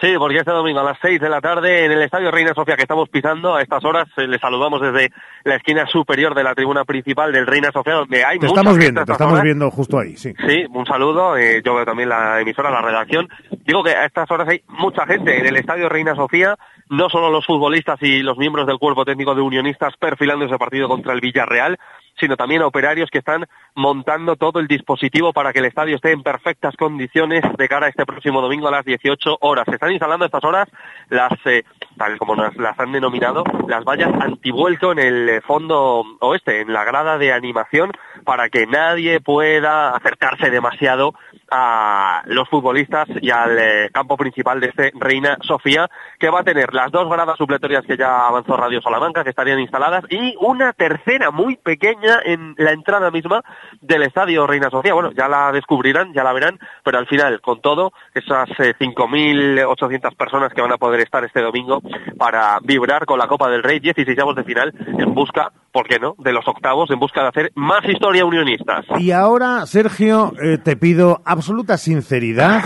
Sí, 0.00 0.14
porque 0.16 0.38
este 0.38 0.52
domingo 0.52 0.78
a 0.78 0.84
las 0.84 0.98
6 1.02 1.20
de 1.20 1.28
la 1.28 1.40
tarde 1.40 1.84
en 1.84 1.90
el 1.90 2.02
Estadio 2.02 2.30
Reina 2.30 2.54
Sofía 2.54 2.76
que 2.76 2.82
estamos 2.82 3.08
pisando 3.08 3.56
a 3.56 3.62
estas 3.62 3.84
horas, 3.84 4.06
eh, 4.16 4.28
les 4.28 4.40
saludamos 4.40 4.80
desde 4.80 5.10
la 5.42 5.56
esquina 5.56 5.86
superior 5.88 6.36
de 6.36 6.44
la 6.44 6.54
tribuna 6.54 6.84
principal 6.84 7.32
del 7.32 7.48
Reina 7.48 7.72
Sofía, 7.72 7.94
donde 7.94 8.24
hay 8.24 8.38
Te 8.38 8.46
estamos 8.46 8.78
viendo, 8.78 9.04
te 9.04 9.10
estamos 9.10 9.32
horas. 9.32 9.44
viendo 9.44 9.68
justo 9.72 9.98
ahí, 9.98 10.16
sí. 10.16 10.32
Sí, 10.46 10.64
un 10.72 10.86
saludo. 10.86 11.36
eh, 11.36 11.62
yo 11.64 11.74
veo 11.74 11.84
también 11.84 12.10
la 12.10 12.40
emisora, 12.40 12.70
la 12.70 12.80
redacción. 12.80 13.28
Digo 13.66 13.82
que 13.82 13.90
a 13.90 14.04
estas 14.04 14.30
horas 14.30 14.48
hay 14.48 14.62
mucha 14.68 15.04
gente 15.04 15.36
en 15.36 15.46
el 15.46 15.56
Estadio 15.56 15.88
Reina 15.88 16.14
Sofía, 16.14 16.56
no 16.90 17.08
solo 17.10 17.30
los 17.30 17.44
futbolistas 17.44 18.00
y 18.00 18.22
los 18.22 18.38
miembros 18.38 18.68
del 18.68 18.78
cuerpo 18.78 19.04
técnico 19.04 19.34
de 19.34 19.40
unionistas 19.42 19.94
perfilando 19.98 20.44
ese 20.44 20.58
partido 20.58 20.86
contra 20.88 21.12
el 21.12 21.20
Villarreal, 21.20 21.76
sino 22.18 22.36
también 22.36 22.62
operarios 22.62 23.10
que 23.10 23.18
están 23.18 23.46
montando 23.74 24.36
todo 24.36 24.60
el 24.60 24.66
dispositivo 24.66 25.32
para 25.32 25.52
que 25.52 25.60
el 25.60 25.66
estadio 25.66 25.96
esté 25.96 26.12
en 26.12 26.22
perfectas 26.22 26.74
condiciones 26.76 27.42
de 27.56 27.68
cara 27.68 27.86
a 27.86 27.88
este 27.88 28.06
próximo 28.06 28.40
domingo 28.40 28.68
a 28.68 28.72
las 28.72 28.84
18 28.84 29.38
horas. 29.40 29.64
Se 29.66 29.74
están 29.74 29.92
instalando 29.92 30.24
estas 30.24 30.44
horas 30.44 30.68
las, 31.08 31.32
eh, 31.46 31.64
tal 31.96 32.18
como 32.18 32.36
nos 32.36 32.56
las 32.56 32.78
han 32.78 32.92
denominado, 32.92 33.44
las 33.66 33.84
vallas 33.84 34.12
antivuelco 34.20 34.92
en 34.92 34.98
el 34.98 35.28
eh, 35.28 35.40
fondo 35.40 36.04
oeste, 36.20 36.60
en 36.60 36.72
la 36.72 36.84
grada 36.84 37.18
de 37.18 37.32
animación, 37.32 37.92
para 38.24 38.48
que 38.48 38.66
nadie 38.66 39.20
pueda 39.20 39.90
acercarse 39.96 40.50
demasiado 40.50 41.14
a 41.50 42.22
los 42.26 42.48
futbolistas 42.48 43.08
y 43.20 43.30
al 43.30 43.58
eh, 43.58 43.90
campo 43.92 44.16
principal 44.16 44.60
de 44.60 44.68
este 44.68 44.92
Reina 44.94 45.38
Sofía, 45.42 45.88
que 46.18 46.30
va 46.30 46.40
a 46.40 46.44
tener 46.44 46.74
las 46.74 46.90
dos 46.90 47.08
gradas 47.08 47.36
supletorias 47.38 47.84
que 47.86 47.96
ya 47.96 48.26
avanzó 48.26 48.56
Radio 48.56 48.80
Salamanca, 48.82 49.24
que 49.24 49.30
estarían 49.30 49.60
instaladas, 49.60 50.04
y 50.10 50.34
una 50.40 50.72
tercera 50.72 51.30
muy 51.30 51.56
pequeña 51.56 52.07
en 52.24 52.54
la 52.56 52.72
entrada 52.72 53.10
misma 53.10 53.42
del 53.80 54.02
estadio 54.02 54.46
Reina 54.46 54.70
Sofía. 54.70 54.94
Bueno, 54.94 55.10
ya 55.12 55.28
la 55.28 55.52
descubrirán, 55.52 56.12
ya 56.12 56.24
la 56.24 56.32
verán, 56.32 56.58
pero 56.84 56.98
al 56.98 57.06
final, 57.06 57.40
con 57.40 57.60
todo, 57.60 57.92
esas 58.14 58.48
eh, 58.58 58.74
5.800 58.78 60.16
personas 60.16 60.52
que 60.52 60.62
van 60.62 60.72
a 60.72 60.78
poder 60.78 61.00
estar 61.00 61.24
este 61.24 61.40
domingo 61.40 61.80
para 62.18 62.58
vibrar 62.62 63.06
con 63.06 63.18
la 63.18 63.26
Copa 63.26 63.48
del 63.48 63.62
Rey, 63.62 63.80
16 63.80 64.16
de 64.36 64.44
final, 64.44 64.74
en 64.98 65.14
busca, 65.14 65.52
¿por 65.72 65.86
qué 65.86 65.98
no?, 65.98 66.14
de 66.18 66.32
los 66.32 66.46
octavos, 66.46 66.90
en 66.90 66.98
busca 66.98 67.22
de 67.22 67.28
hacer 67.28 67.52
más 67.54 67.84
historia 67.84 68.24
unionistas. 68.24 68.84
Y 68.98 69.12
ahora, 69.12 69.64
Sergio, 69.66 70.32
eh, 70.42 70.58
te 70.58 70.76
pido 70.76 71.20
absoluta 71.24 71.76
sinceridad. 71.76 72.64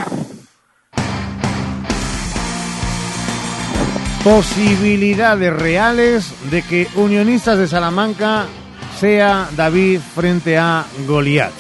Posibilidades 4.25 5.53
reales 5.53 6.51
de 6.51 6.63
que 6.63 6.87
Unionistas 6.95 7.59
de 7.59 7.67
Salamanca 7.67 8.47
sea 9.03 9.49
David 9.57 9.99
frente 10.15 10.57
a 10.57 10.87
Goliat. 11.09 11.51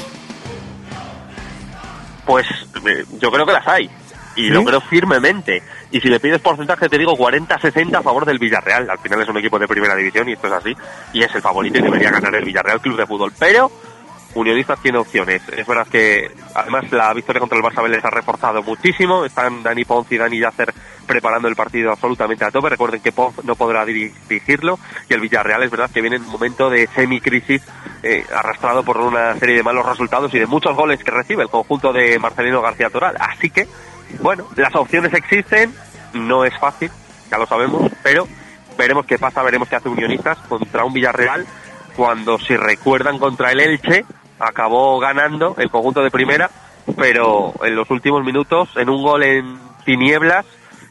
Pues 2.25 2.47
eh, 2.87 3.05
yo 3.21 3.33
creo 3.33 3.45
que 3.45 3.53
las 3.53 3.67
hay. 3.67 3.91
Y 4.37 4.45
¿Sí? 4.45 4.51
lo 4.51 4.65
creo 4.65 4.81
firmemente. 4.81 5.61
Y 5.91 6.01
si 6.01 6.09
le 6.09 6.21
pides 6.21 6.41
porcentaje, 6.41 6.89
te 6.89 6.97
digo 6.97 7.17
40-60 7.17 7.97
a 7.97 8.03
favor 8.03 8.25
del 8.27 8.39
Villarreal. 8.39 8.89
Al 8.89 8.99
final 9.01 9.23
es 9.23 9.29
un 9.29 9.39
equipo 9.39 9.59
de 9.59 9.67
primera 9.67 9.97
división 9.97 10.29
y 10.29 10.35
esto 10.35 10.47
es 10.47 10.53
así. 10.53 10.77
Y 11.13 11.25
es 11.25 11.35
el 11.35 11.43
favorito 11.43 11.81
y 11.81 11.83
debería 11.83 12.13
ganar 12.13 12.33
el 12.33 12.45
Villarreal 12.45 12.81
Club 12.81 12.97
de 12.97 13.07
Fútbol. 13.07 13.33
Pero 13.37 13.73
Unionistas 14.35 14.81
tiene 14.81 14.99
opciones. 14.99 15.43
Es 15.49 15.67
verdad 15.67 15.87
que 15.89 16.31
además 16.55 16.91
la 16.91 17.12
victoria 17.12 17.41
contra 17.41 17.59
el 17.59 17.65
Barça 17.65 17.87
les 17.87 18.05
ha 18.05 18.11
reforzado 18.11 18.62
muchísimo. 18.62 19.25
Están 19.25 19.62
Dani 19.62 19.85
Ponce 19.85 20.15
y 20.15 20.19
Dani 20.19 20.39
Yacer 20.39 20.73
preparando 21.07 21.49
el 21.49 21.57
partido 21.57 21.91
absolutamente 21.91 22.45
a 22.45 22.51
tope. 22.51 22.71
Recuerden 22.71 23.01
que 23.01 23.12
Pop 23.12 23.35
no 23.45 23.55
podrá 23.55 23.85
dirigirlo 23.85 24.79
y 25.09 25.15
el 25.15 25.21
Villarreal 25.21 25.62
es 25.62 25.71
verdad 25.71 25.91
que 25.91 26.01
viene 26.01 26.17
en 26.17 26.23
un 26.23 26.31
momento 26.31 26.71
de 26.71 26.87
semi-crisis 26.95 27.62
eh, 28.03 28.25
arrastrado 28.35 28.83
por 28.83 28.99
una 28.99 29.37
serie 29.37 29.57
de 29.57 29.62
malos 29.62 29.87
resultados 29.87 30.33
y 30.35 30.39
de 30.39 30.47
muchos 30.47 30.75
goles 30.75 31.03
que 31.05 31.11
recibe 31.11 31.43
el 31.43 31.51
conjunto 31.51 31.93
de 31.93 32.19
Marcelino 32.19 32.62
García 32.62 32.89
Toral. 32.89 33.17
Así 33.19 33.51
que, 33.51 33.69
bueno, 34.21 34.47
las 34.57 34.75
opciones 34.75 35.12
existen, 35.12 35.75
no 36.15 36.45
es 36.45 36.59
fácil, 36.59 36.91
ya 37.31 37.39
lo 37.39 37.47
sabemos, 37.47 37.93
pero 38.03 38.27
veremos 38.79 39.05
qué 39.05 39.19
pasa, 39.19 39.43
veremos 39.43 39.69
qué 39.69 39.77
hace 39.77 39.89
Unionistas 39.89 40.39
contra 40.49 40.85
un 40.85 40.93
Villarreal 40.93 41.47
cuando, 41.97 42.39
si 42.39 42.57
recuerdan, 42.57 43.19
contra 43.19 43.53
el 43.53 43.61
Elche 43.61 44.05
acabó 44.43 44.99
ganando 44.99 45.55
el 45.59 45.71
conjunto 45.71 46.03
de 46.03 46.11
primera, 46.11 46.51
pero 46.97 47.53
en 47.63 47.77
los 47.77 47.89
últimos 47.91 48.25
minutos, 48.25 48.69
en 48.77 48.91
un 48.91 49.03
gol 49.03 49.23
en 49.23 49.59
tinieblas 49.85 50.45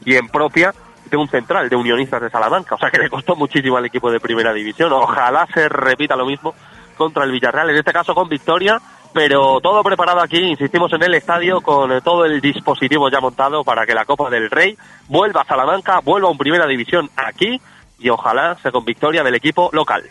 y 0.04 0.16
en 0.16 0.28
propia, 0.28 0.72
de 1.10 1.16
un 1.18 1.28
central 1.28 1.68
de 1.68 1.76
Unionistas 1.76 2.22
de 2.22 2.30
Salamanca. 2.30 2.74
O 2.74 2.78
sea 2.78 2.90
que 2.90 2.98
le 2.98 3.10
costó 3.10 3.36
muchísimo 3.36 3.76
al 3.76 3.84
equipo 3.84 4.10
de 4.10 4.18
primera 4.18 4.52
división. 4.52 4.92
Ojalá 4.92 5.46
se 5.52 5.68
repita 5.68 6.16
lo 6.16 6.24
mismo 6.24 6.54
contra 6.96 7.24
el 7.24 7.32
Villarreal, 7.32 7.70
en 7.70 7.76
este 7.76 7.92
caso 7.92 8.14
con 8.14 8.28
victoria, 8.28 8.80
pero 9.12 9.60
todo 9.60 9.82
preparado 9.82 10.20
aquí, 10.20 10.38
insistimos 10.38 10.92
en 10.94 11.02
el 11.02 11.14
estadio, 11.14 11.60
con 11.60 12.00
todo 12.00 12.24
el 12.24 12.40
dispositivo 12.40 13.10
ya 13.10 13.20
montado 13.20 13.62
para 13.62 13.84
que 13.84 13.94
la 13.94 14.06
Copa 14.06 14.30
del 14.30 14.50
Rey 14.50 14.76
vuelva 15.08 15.42
a 15.42 15.44
Salamanca, 15.44 16.00
vuelva 16.00 16.28
a 16.28 16.30
un 16.30 16.38
primera 16.38 16.66
división 16.66 17.10
aquí 17.16 17.60
y 17.98 18.08
ojalá 18.08 18.56
sea 18.62 18.72
con 18.72 18.84
victoria 18.84 19.22
del 19.22 19.34
equipo 19.34 19.68
local. 19.72 20.04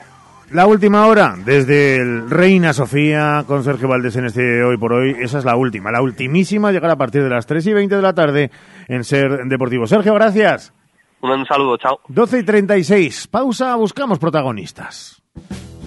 La 0.51 0.67
última 0.67 1.07
hora, 1.07 1.35
desde 1.45 1.95
el 1.95 2.29
Reina 2.29 2.73
Sofía, 2.73 3.45
con 3.47 3.63
Sergio 3.63 3.87
Valdés 3.87 4.17
en 4.17 4.25
este 4.25 4.61
Hoy 4.63 4.75
por 4.77 4.91
Hoy, 4.91 5.15
esa 5.21 5.39
es 5.39 5.45
la 5.45 5.55
última, 5.55 5.91
la 5.91 6.01
ultimísima, 6.01 6.73
llegará 6.73 6.93
a 6.93 6.97
partir 6.97 7.23
de 7.23 7.29
las 7.29 7.45
3 7.45 7.67
y 7.67 7.73
20 7.73 7.95
de 7.95 8.01
la 8.01 8.13
tarde 8.13 8.51
en 8.89 9.05
Ser 9.05 9.45
Deportivo. 9.45 9.87
Sergio, 9.87 10.13
gracias. 10.13 10.73
Un 11.21 11.45
saludo, 11.45 11.77
chao. 11.77 12.01
12 12.09 12.39
y 12.39 12.43
36, 12.43 13.27
pausa, 13.27 13.75
buscamos 13.75 14.19
protagonistas. 14.19 15.21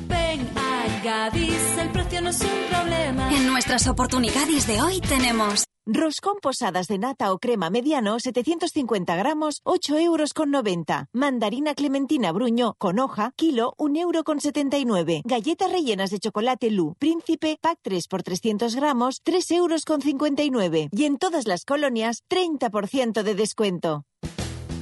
Ven 0.09 0.49
a 0.56 1.04
Gadis, 1.04 1.78
el 1.78 1.90
precio 1.90 2.23
no 2.23 2.30
es 2.30 2.40
un 2.40 2.75
problema. 2.75 3.37
En 3.37 3.47
nuestras 3.47 3.87
oportunidades 3.87 4.66
de 4.66 4.80
hoy 4.80 4.99
tenemos 5.00 5.66
Roscón 5.86 6.36
posadas 6.40 6.88
de 6.88 6.96
nata 6.96 7.30
o 7.30 7.38
crema 7.38 7.68
mediano, 7.68 8.18
750 8.18 9.16
gramos, 9.16 9.60
8 9.64 9.98
euros 9.98 10.32
con 10.32 10.50
90. 10.50 11.10
Mandarina 11.12 11.74
clementina 11.74 12.32
bruño 12.32 12.74
con 12.78 12.98
hoja, 12.98 13.32
kilo, 13.36 13.74
1 13.76 14.00
euro 14.00 14.24
con 14.24 14.40
79. 14.40 15.20
Galletas 15.26 15.70
rellenas 15.70 16.08
de 16.08 16.20
chocolate 16.20 16.70
Lu, 16.70 16.94
príncipe, 16.98 17.58
pack 17.60 17.80
3 17.82 18.08
por 18.08 18.22
300 18.22 18.74
gramos, 18.76 19.20
3 19.24 19.50
euros 19.50 19.84
con 19.84 20.00
59. 20.00 20.88
Y 20.90 21.04
en 21.04 21.18
todas 21.18 21.46
las 21.46 21.66
colonias, 21.66 22.24
30% 22.30 23.22
de 23.22 23.34
descuento. 23.34 24.04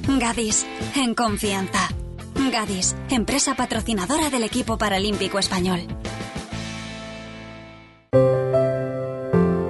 Gadis, 0.07 0.65
en 0.95 1.15
confianza. 1.15 1.89
Gadis, 2.49 2.95
empresa 3.09 3.55
patrocinadora 3.55 4.29
del 4.29 4.43
equipo 4.43 4.77
paralímpico 4.77 5.37
español. 5.37 5.81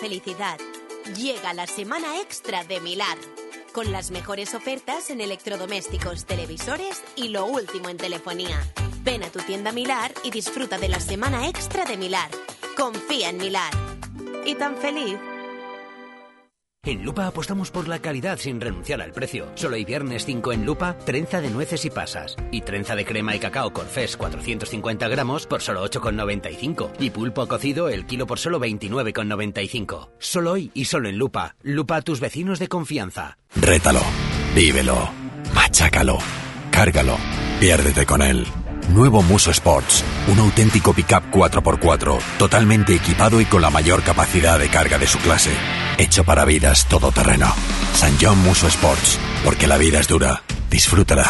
Felicidad. 0.00 0.58
Llega 1.16 1.52
la 1.52 1.66
semana 1.66 2.20
extra 2.20 2.64
de 2.64 2.80
Milar, 2.80 3.18
con 3.72 3.92
las 3.92 4.10
mejores 4.10 4.54
ofertas 4.54 5.10
en 5.10 5.20
electrodomésticos, 5.20 6.24
televisores 6.24 7.02
y 7.16 7.28
lo 7.28 7.44
último 7.44 7.90
en 7.90 7.98
telefonía. 7.98 8.58
Ven 9.02 9.22
a 9.22 9.30
tu 9.30 9.40
tienda 9.40 9.72
Milar 9.72 10.12
y 10.24 10.30
disfruta 10.30 10.78
de 10.78 10.88
la 10.88 11.00
semana 11.00 11.48
extra 11.48 11.84
de 11.84 11.98
Milar. 11.98 12.30
Confía 12.76 13.28
en 13.28 13.36
Milar. 13.36 13.72
Y 14.46 14.54
tan 14.54 14.76
feliz 14.78 15.18
en 16.90 17.04
Lupa 17.04 17.26
apostamos 17.26 17.70
por 17.70 17.88
la 17.88 17.98
calidad 17.98 18.38
sin 18.38 18.60
renunciar 18.60 19.02
al 19.02 19.12
precio. 19.12 19.50
Solo 19.54 19.76
hay 19.76 19.84
viernes 19.84 20.24
5 20.24 20.52
en 20.52 20.64
Lupa, 20.64 20.96
trenza 20.98 21.40
de 21.40 21.50
nueces 21.50 21.84
y 21.84 21.90
pasas. 21.90 22.36
Y 22.50 22.62
trenza 22.62 22.96
de 22.96 23.04
crema 23.04 23.36
y 23.36 23.38
cacao 23.38 23.72
Corfés 23.72 24.16
450 24.16 25.08
gramos 25.08 25.46
por 25.46 25.60
solo 25.60 25.84
8,95. 25.84 26.92
Y 26.98 27.10
pulpo 27.10 27.46
cocido 27.46 27.88
el 27.88 28.06
kilo 28.06 28.26
por 28.26 28.38
solo 28.38 28.58
29,95. 28.60 30.10
Solo 30.18 30.52
hoy 30.52 30.70
y 30.74 30.86
solo 30.86 31.08
en 31.08 31.18
Lupa. 31.18 31.54
Lupa 31.62 31.96
a 31.96 32.02
tus 32.02 32.20
vecinos 32.20 32.58
de 32.58 32.68
confianza. 32.68 33.36
Rétalo, 33.54 34.02
vívelo, 34.54 35.10
machácalo, 35.54 36.18
cárgalo, 36.70 37.16
piérdete 37.60 38.06
con 38.06 38.22
él. 38.22 38.46
Nuevo 38.90 39.22
Muso 39.22 39.52
Sports, 39.52 40.04
un 40.26 40.40
auténtico 40.40 40.92
pickup 40.92 41.30
4x4, 41.30 42.18
totalmente 42.38 42.92
equipado 42.94 43.40
y 43.40 43.44
con 43.44 43.62
la 43.62 43.70
mayor 43.70 44.02
capacidad 44.02 44.58
de 44.58 44.68
carga 44.68 44.98
de 44.98 45.06
su 45.06 45.18
clase. 45.18 45.52
Hecho 45.96 46.24
para 46.24 46.44
vidas 46.44 46.88
todoterreno. 46.88 47.46
San 47.94 48.12
John 48.20 48.42
Muso 48.42 48.66
Sports, 48.66 49.18
porque 49.44 49.68
la 49.68 49.78
vida 49.78 50.00
es 50.00 50.08
dura. 50.08 50.42
Disfrútala. 50.68 51.24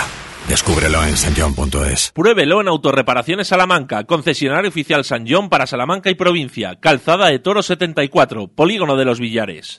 Descúbrelo 0.49 1.05
en 1.05 1.19
sanjon.es. 1.19 2.13
Pruébelo 2.15 2.63
en 2.63 2.69
Autorreparaciones 2.69 3.49
Salamanca, 3.49 4.05
concesionario 4.05 4.71
oficial 4.71 5.05
San 5.05 5.27
John 5.29 5.51
para 5.51 5.67
Salamanca 5.67 6.09
y 6.09 6.15
provincia. 6.15 6.81
Calzada 6.81 7.27
de 7.27 7.41
Toro 7.41 7.63
74, 7.63 8.49
Polígono 8.49 8.97
de 8.97 9.05
los 9.05 9.21
Villares. 9.21 9.77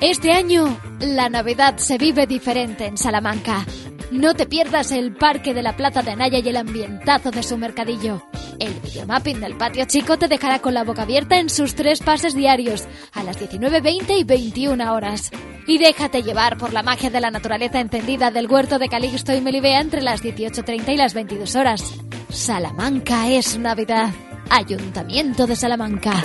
Este 0.00 0.32
año, 0.32 0.80
la 1.00 1.28
Navidad 1.28 1.76
se 1.76 1.98
vive 1.98 2.26
diferente 2.26 2.86
en 2.86 2.96
Salamanca. 2.96 3.66
No 4.10 4.34
te 4.34 4.46
pierdas 4.46 4.90
el 4.90 5.14
parque 5.14 5.54
de 5.54 5.62
la 5.62 5.76
Plaza 5.76 6.02
de 6.02 6.10
Anaya 6.10 6.40
y 6.40 6.48
el 6.48 6.56
ambientazo 6.56 7.30
de 7.30 7.44
su 7.44 7.56
mercadillo. 7.56 8.22
El 8.58 8.74
videomapping 8.74 9.40
del 9.40 9.56
patio 9.56 9.84
chico 9.84 10.18
te 10.18 10.26
dejará 10.26 10.58
con 10.58 10.74
la 10.74 10.82
boca 10.82 11.02
abierta 11.02 11.38
en 11.38 11.48
sus 11.48 11.76
tres 11.76 12.00
pases 12.00 12.34
diarios, 12.34 12.88
a 13.12 13.22
las 13.22 13.38
19.20 13.38 14.18
y 14.18 14.24
21 14.24 14.92
horas. 14.92 15.30
Y 15.66 15.78
déjate 15.78 16.24
llevar 16.24 16.58
por 16.58 16.72
la 16.72 16.82
magia 16.82 17.08
de 17.10 17.20
la 17.20 17.30
naturaleza 17.30 17.78
encendida 17.80 18.32
del 18.32 18.50
huerto 18.50 18.80
de 18.80 18.88
Calixto 18.88 19.32
y 19.32 19.40
Melibea 19.40 19.80
entre 19.80 20.02
las 20.02 20.24
18.30 20.24 20.92
y 20.92 20.96
las 20.96 21.14
22 21.14 21.54
horas. 21.54 21.94
Salamanca 22.30 23.28
es 23.28 23.58
Navidad. 23.58 24.10
Ayuntamiento 24.50 25.46
de 25.46 25.54
Salamanca. 25.54 26.24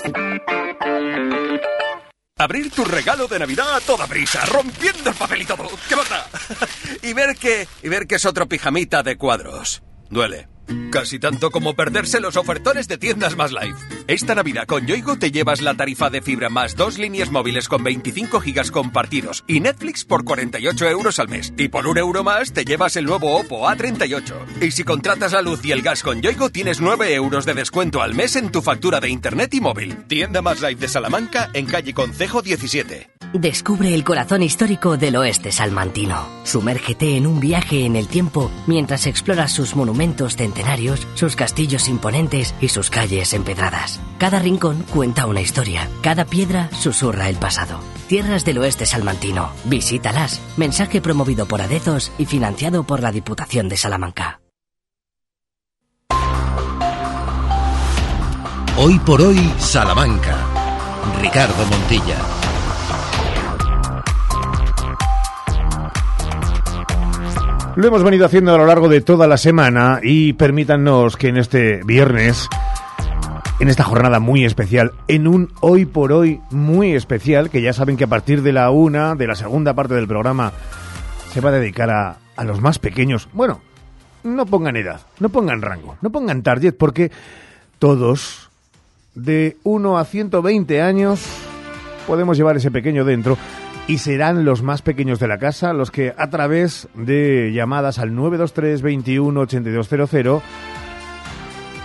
Abrir 2.38 2.70
tu 2.70 2.84
regalo 2.84 3.30
de 3.30 3.40
Navidad 3.40 3.78
a 3.78 3.80
toda 3.80 4.08
prisa, 4.08 4.46
rompiendo 4.48 5.10
el 5.10 5.16
papel 5.16 5.44
y 5.44 5.46
todo. 5.46 5.70
¿Qué 5.88 5.96
pasa? 5.96 6.28
y 7.02 7.14
ver 7.14 7.38
que. 7.38 7.66
y 7.82 7.88
ver 7.88 8.08
que 8.08 8.16
es 8.16 8.26
otro 8.26 8.46
pijamita 8.50 9.04
de 9.04 9.18
cuadros. 9.18 9.84
Duele. 10.10 10.50
Casi 10.92 11.20
tanto 11.20 11.52
como 11.52 11.76
perderse 11.76 12.20
los 12.20 12.38
ofertones 12.38 12.88
de 12.88 12.98
tiendas 12.98 13.36
más 13.36 13.52
live. 13.52 13.76
Esta 14.08 14.36
Navidad 14.36 14.66
con 14.66 14.86
Yoigo 14.86 15.18
te 15.18 15.32
llevas 15.32 15.62
la 15.62 15.74
tarifa 15.74 16.10
de 16.10 16.22
fibra 16.22 16.50
más 16.50 16.76
dos 16.76 16.98
líneas 16.98 17.32
móviles 17.32 17.68
con 17.68 17.84
25 17.84 18.40
gigas 18.40 18.72
compartidos 18.72 19.44
y 19.48 19.60
Netflix 19.60 20.06
por 20.06 20.24
48 20.24 20.90
euros 20.90 21.20
al 21.20 21.28
mes. 21.28 21.54
Y 21.58 21.68
por 21.68 21.88
un 21.88 21.98
euro 21.98 22.24
más 22.24 22.54
te 22.54 22.66
llevas 22.66 22.96
el 22.96 23.06
nuevo 23.06 23.38
Oppo 23.38 23.68
A38. 23.68 24.62
Y 24.62 24.72
si 24.72 24.84
contratas 24.84 25.34
la 25.34 25.42
luz 25.42 25.64
y 25.66 25.72
el 25.72 25.82
gas 25.82 26.04
con 26.04 26.22
Yoigo 26.22 26.50
tienes 26.50 26.82
9 26.82 27.14
euros 27.14 27.46
de 27.46 27.54
descuento 27.54 28.02
al 28.02 28.14
mes 28.14 28.36
en 28.36 28.52
tu 28.52 28.62
factura 28.62 29.00
de 29.00 29.10
internet 29.10 29.54
y 29.54 29.62
móvil. 29.62 29.96
Tienda 30.08 30.42
más 30.42 30.62
live 30.62 30.76
de 30.76 30.88
Salamanca 30.88 31.50
en 31.54 31.66
calle 31.66 31.94
Concejo 31.94 32.42
17. 32.42 33.10
Descubre 33.34 33.94
el 33.94 34.04
corazón 34.04 34.44
histórico 34.44 34.98
del 34.98 35.18
oeste 35.18 35.52
salmantino. 35.52 36.26
Sumérgete 36.44 37.18
en 37.18 37.28
un 37.28 37.40
viaje 37.40 37.86
en 37.86 37.96
el 37.96 38.08
tiempo 38.08 38.50
mientras 38.66 39.08
exploras 39.08 39.52
sus 39.52 39.76
monumentos 39.76 40.38
sus 41.16 41.36
castillos 41.36 41.88
imponentes 41.88 42.56
y 42.62 42.70
sus 42.70 42.90
calles 42.90 43.34
empedradas. 43.34 44.00
Cada 44.18 44.40
rincón 44.40 44.84
cuenta 44.94 45.28
una 45.28 45.42
historia, 45.42 45.90
cada 46.02 46.26
piedra 46.26 46.70
susurra 46.72 47.30
el 47.30 47.36
pasado. 47.36 47.80
Tierras 48.08 48.46
del 48.46 48.60
oeste 48.60 48.86
salmantino. 48.86 49.52
Visítalas. 49.66 50.42
Mensaje 50.58 51.02
promovido 51.02 51.48
por 51.48 51.62
Adezos 51.62 52.12
y 52.18 52.26
financiado 52.26 52.84
por 52.84 53.02
la 53.02 53.12
Diputación 53.12 53.68
de 53.70 53.78
Salamanca. 53.78 54.42
Hoy 58.78 59.00
por 59.00 59.22
hoy, 59.22 59.40
Salamanca. 59.58 60.36
Ricardo 61.22 61.66
Montilla. 61.66 62.45
Lo 67.76 67.88
hemos 67.88 68.04
venido 68.04 68.26
haciendo 68.26 68.56
a 68.56 68.58
lo 68.58 68.66
largo 68.66 68.88
de 68.88 69.02
toda 69.02 69.28
la 69.28 69.36
semana 69.36 70.00
y 70.02 70.32
permítanos 70.32 71.18
que 71.18 71.28
en 71.28 71.36
este 71.36 71.82
viernes, 71.84 72.48
en 73.60 73.68
esta 73.68 73.84
jornada 73.84 74.22
muy 74.22 74.46
especial, 74.46 74.94
en 75.10 75.28
un 75.28 75.52
hoy 75.60 75.86
por 75.86 76.14
hoy 76.14 76.40
muy 76.52 76.94
especial, 76.94 77.50
que 77.50 77.62
ya 77.62 77.74
saben 77.74 77.98
que 77.98 78.06
a 78.06 78.08
partir 78.08 78.44
de 78.44 78.54
la 78.54 78.72
una, 78.72 79.16
de 79.16 79.28
la 79.28 79.36
segunda 79.36 79.74
parte 79.74 79.94
del 79.94 80.08
programa, 80.08 80.54
se 81.34 81.42
va 81.42 81.50
a 81.50 81.54
dedicar 81.54 81.90
a, 81.90 82.18
a 82.38 82.44
los 82.46 82.62
más 82.62 82.80
pequeños. 82.80 83.28
Bueno, 83.34 83.60
no 84.24 84.46
pongan 84.46 84.78
edad, 84.78 85.02
no 85.20 85.28
pongan 85.28 85.62
rango, 85.62 85.98
no 86.02 86.12
pongan 86.12 86.44
target, 86.44 86.76
porque 86.78 87.12
todos 87.78 88.50
de 89.16 89.58
1 89.64 89.98
a 89.98 90.06
120 90.06 90.82
años 90.82 91.26
podemos 92.08 92.38
llevar 92.38 92.56
ese 92.56 92.72
pequeño 92.72 93.04
dentro 93.04 93.38
y 93.88 94.00
serán 94.00 94.46
los 94.46 94.64
más 94.64 94.82
pequeños 94.82 95.20
de 95.20 95.28
la 95.28 95.38
casa 95.38 95.74
los 95.74 95.92
que 95.92 96.14
a 96.18 96.30
través 96.30 96.88
de 96.96 97.52
llamadas 97.54 98.00
al 98.00 98.16
923 98.16 98.82
21 98.82 99.40
8200 99.42 100.42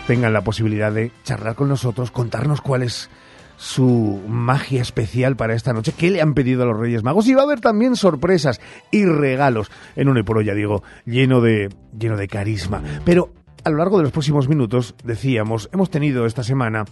tengan 0.06 0.32
la 0.32 0.40
posibilidad 0.42 0.90
de 0.90 1.12
charlar 1.22 1.54
con 1.54 1.68
nosotros, 1.68 2.10
contarnos 2.10 2.60
cuál 2.60 2.82
es 2.82 3.10
su 3.56 4.20
magia 4.26 4.80
especial 4.80 5.36
para 5.36 5.54
esta 5.54 5.74
noche, 5.74 5.92
qué 5.96 6.10
le 6.10 6.22
han 6.22 6.32
pedido 6.34 6.62
a 6.62 6.66
los 6.66 6.78
Reyes 6.78 7.04
Magos 7.04 7.28
y 7.28 7.34
va 7.34 7.42
a 7.42 7.44
haber 7.44 7.60
también 7.60 7.94
sorpresas 7.94 8.60
y 8.90 9.04
regalos 9.04 9.70
en 9.94 10.08
un 10.08 10.18
y 10.18 10.22
por 10.22 10.38
hoy, 10.38 10.46
ya 10.46 10.54
digo, 10.54 10.82
lleno 11.04 11.42
de, 11.42 11.68
lleno 11.96 12.16
de 12.16 12.26
carisma. 12.26 12.82
Pero 13.04 13.34
a 13.62 13.70
lo 13.70 13.76
largo 13.76 13.98
de 13.98 14.04
los 14.04 14.12
próximos 14.12 14.48
minutos, 14.48 14.94
decíamos, 15.04 15.68
hemos 15.72 15.90
tenido 15.90 16.24
esta 16.24 16.42
semana 16.42 16.86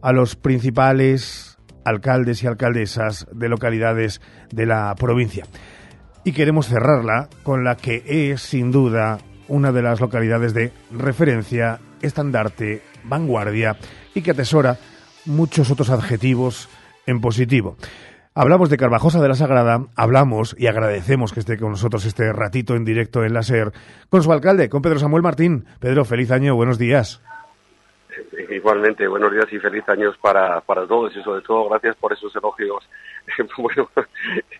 a 0.00 0.12
los 0.12 0.34
principales 0.34 1.47
alcaldes 1.88 2.42
y 2.42 2.46
alcaldesas 2.46 3.26
de 3.32 3.48
localidades 3.48 4.20
de 4.50 4.66
la 4.66 4.94
provincia. 4.94 5.44
Y 6.24 6.32
queremos 6.32 6.66
cerrarla 6.66 7.28
con 7.42 7.64
la 7.64 7.76
que 7.76 8.02
es, 8.06 8.42
sin 8.42 8.70
duda, 8.70 9.18
una 9.48 9.72
de 9.72 9.82
las 9.82 10.00
localidades 10.00 10.54
de 10.54 10.72
referencia, 10.92 11.80
estandarte, 12.02 12.82
vanguardia 13.04 13.76
y 14.14 14.22
que 14.22 14.32
atesora 14.32 14.78
muchos 15.24 15.70
otros 15.70 15.90
adjetivos 15.90 16.68
en 17.06 17.20
positivo. 17.20 17.76
Hablamos 18.34 18.70
de 18.70 18.76
Carvajosa 18.76 19.20
de 19.20 19.28
la 19.28 19.34
Sagrada, 19.34 19.86
hablamos 19.96 20.54
y 20.58 20.68
agradecemos 20.68 21.32
que 21.32 21.40
esté 21.40 21.56
con 21.56 21.70
nosotros 21.70 22.04
este 22.04 22.32
ratito 22.32 22.76
en 22.76 22.84
directo 22.84 23.24
en 23.24 23.32
la 23.32 23.42
SER 23.42 23.72
con 24.08 24.22
su 24.22 24.30
alcalde, 24.30 24.68
con 24.68 24.82
Pedro 24.82 25.00
Samuel 25.00 25.22
Martín. 25.22 25.64
Pedro, 25.80 26.04
feliz 26.04 26.30
año, 26.30 26.54
buenos 26.54 26.78
días. 26.78 27.20
Igualmente, 28.50 29.06
buenos 29.06 29.32
días 29.32 29.46
y 29.52 29.58
feliz 29.58 29.88
años 29.88 30.16
para, 30.18 30.60
para 30.60 30.86
todos 30.86 31.14
y 31.16 31.22
sobre 31.22 31.42
todo 31.42 31.68
gracias 31.68 31.96
por 31.96 32.12
esos 32.12 32.34
elogios 32.36 32.88
bueno, 33.58 33.88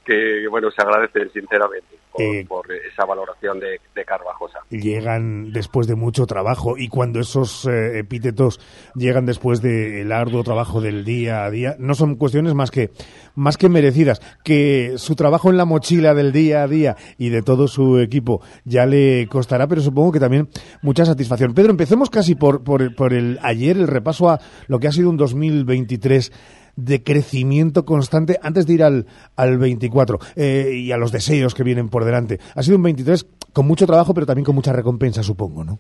que 0.05 0.47
bueno, 0.51 0.71
se 0.71 0.83
agradecen 0.83 1.31
sinceramente 1.33 1.87
por, 2.13 2.23
Eh, 2.23 2.45
por 2.49 2.73
esa 2.73 3.05
valoración 3.05 3.61
de, 3.61 3.81
de 3.95 4.05
Carvajosa. 4.05 4.59
Llegan 4.71 5.53
después 5.53 5.87
de 5.87 5.95
mucho 5.95 6.27
trabajo 6.27 6.77
y 6.79 6.89
cuando 6.89 7.21
esos 7.21 7.67
eh, 7.67 7.99
epítetos 7.99 8.61
llegan 8.95 9.27
después 9.27 9.61
del 9.63 10.11
arduo 10.13 10.43
trabajo 10.43 10.81
del 10.81 11.05
día 11.05 11.45
a 11.45 11.51
día, 11.51 11.77
no 11.79 11.95
son 11.95 12.17
cuestiones 12.17 12.55
más 12.55 12.71
que, 12.71 12.91
más 13.35 13.57
que 13.57 13.69
merecidas. 13.69 14.21
Que 14.43 14.95
su 14.97 15.15
trabajo 15.17 15.51
en 15.51 15.57
la 15.59 15.65
mochila 15.65 16.15
del 16.15 16.33
día 16.33 16.63
a 16.63 16.69
día 16.69 16.97
y 17.19 17.29
de 17.29 17.43
todo 17.43 17.69
su 17.69 17.99
equipo 17.99 18.43
ya 18.65 18.87
le 18.87 19.27
costará, 19.29 19.67
pero 19.67 19.81
supongo 19.83 20.13
que 20.13 20.21
también 20.21 20.49
mucha 20.83 21.05
satisfacción. 21.05 21.55
Pedro, 21.55 21.71
empecemos 21.71 22.11
casi 22.11 22.35
por, 22.35 22.65
por, 22.65 22.83
el- 22.83 22.95
por 22.95 23.13
el 23.13 23.39
ayer, 23.43 23.77
el 23.77 23.87
repaso 23.89 24.29
a 24.31 24.41
lo 24.67 24.79
que 24.79 24.89
ha 24.89 24.93
sido 24.93 25.11
un 25.11 25.17
2023 25.19 26.33
de 26.79 27.03
crecimiento 27.03 27.85
constante 27.85 28.39
antes 28.41 28.67
de 28.67 28.75
ir 28.75 28.85
al, 28.85 29.07
al 29.35 29.59
24 29.59 30.19
eh, 30.37 30.71
y 30.75 30.93
a 30.93 30.97
los 30.97 31.11
deseos 31.11 31.53
que 31.55 31.65
vienen 31.65 31.89
por 31.89 32.05
delante. 32.05 32.39
Ha 32.55 32.63
sido 32.63 32.77
un 32.77 32.85
23 32.85 33.27
con 33.53 33.67
mucho 33.67 33.85
trabajo, 33.85 34.15
pero 34.15 34.27
también 34.27 34.45
con 34.45 34.55
mucha 34.55 34.73
recompensa, 34.73 35.25
supongo, 35.25 35.65
¿no? 35.65 35.79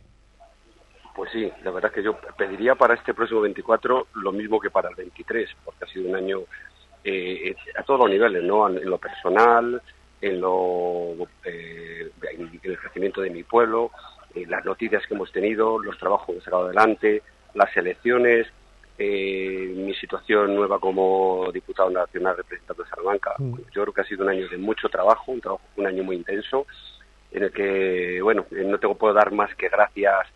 Pues 1.14 1.30
sí, 1.32 1.48
la 1.62 1.70
verdad 1.70 1.92
que 1.92 2.02
yo 2.02 2.16
pediría 2.37 2.74
para 2.74 2.94
este 2.94 3.14
próximo 3.14 3.40
24 3.42 4.08
lo 4.14 4.32
mismo 4.32 4.58
que 4.58 4.70
para 4.70 4.88
el 4.88 4.96
23, 4.96 5.48
porque 5.64 5.84
ha 5.84 5.88
sido 5.88 6.08
un 6.08 6.16
año 6.16 6.40
eh, 7.04 7.54
a 7.78 7.82
todos 7.84 8.00
los 8.00 8.11
niveles, 8.11 8.42
¿no? 8.42 8.68
En 8.68 8.90
lo 8.90 8.98
personal, 8.98 9.80
en, 10.20 10.40
lo, 10.40 11.14
eh, 11.44 12.11
en 12.32 12.61
el 12.62 12.78
crecimiento 12.78 13.20
de 13.20 13.30
mi 13.30 13.44
pueblo, 13.44 13.92
eh, 14.34 14.46
las 14.48 14.64
noticias 14.64 15.06
que 15.06 15.14
hemos 15.14 15.30
tenido, 15.30 15.78
los 15.78 15.96
trabajos 15.96 16.26
que 16.26 16.32
hemos 16.32 16.44
sacado 16.44 16.64
adelante, 16.64 17.22
las 17.54 17.76
elecciones, 17.76 18.48
eh, 18.98 19.72
mi 19.76 19.94
situación 19.94 20.54
nueva 20.54 20.80
como 20.80 21.50
diputado 21.52 21.88
nacional 21.88 22.37
representante 22.37 22.82
de 22.82 22.88
Salamanca. 22.88 23.34
Yo 23.38 23.82
creo 23.82 23.92
que 23.92 24.00
ha 24.00 24.04
sido 24.04 24.24
un 24.24 24.30
año 24.30 24.48
de 24.48 24.56
mucho 24.56 24.88
trabajo, 24.88 25.30
un, 25.30 25.40
trabajo, 25.40 25.62
un 25.76 25.87
año 25.87 26.02
muy 26.02 26.16
intenso, 26.16 26.66
en 27.30 27.44
el 27.44 27.52
que, 27.52 28.20
bueno, 28.22 28.46
eh, 28.50 28.64
no 28.64 28.78
tengo 28.78 28.96
puedo 28.96 29.14
dar 29.14 29.30
más 29.32 29.54
que 29.54 29.68
gracias 29.68 30.26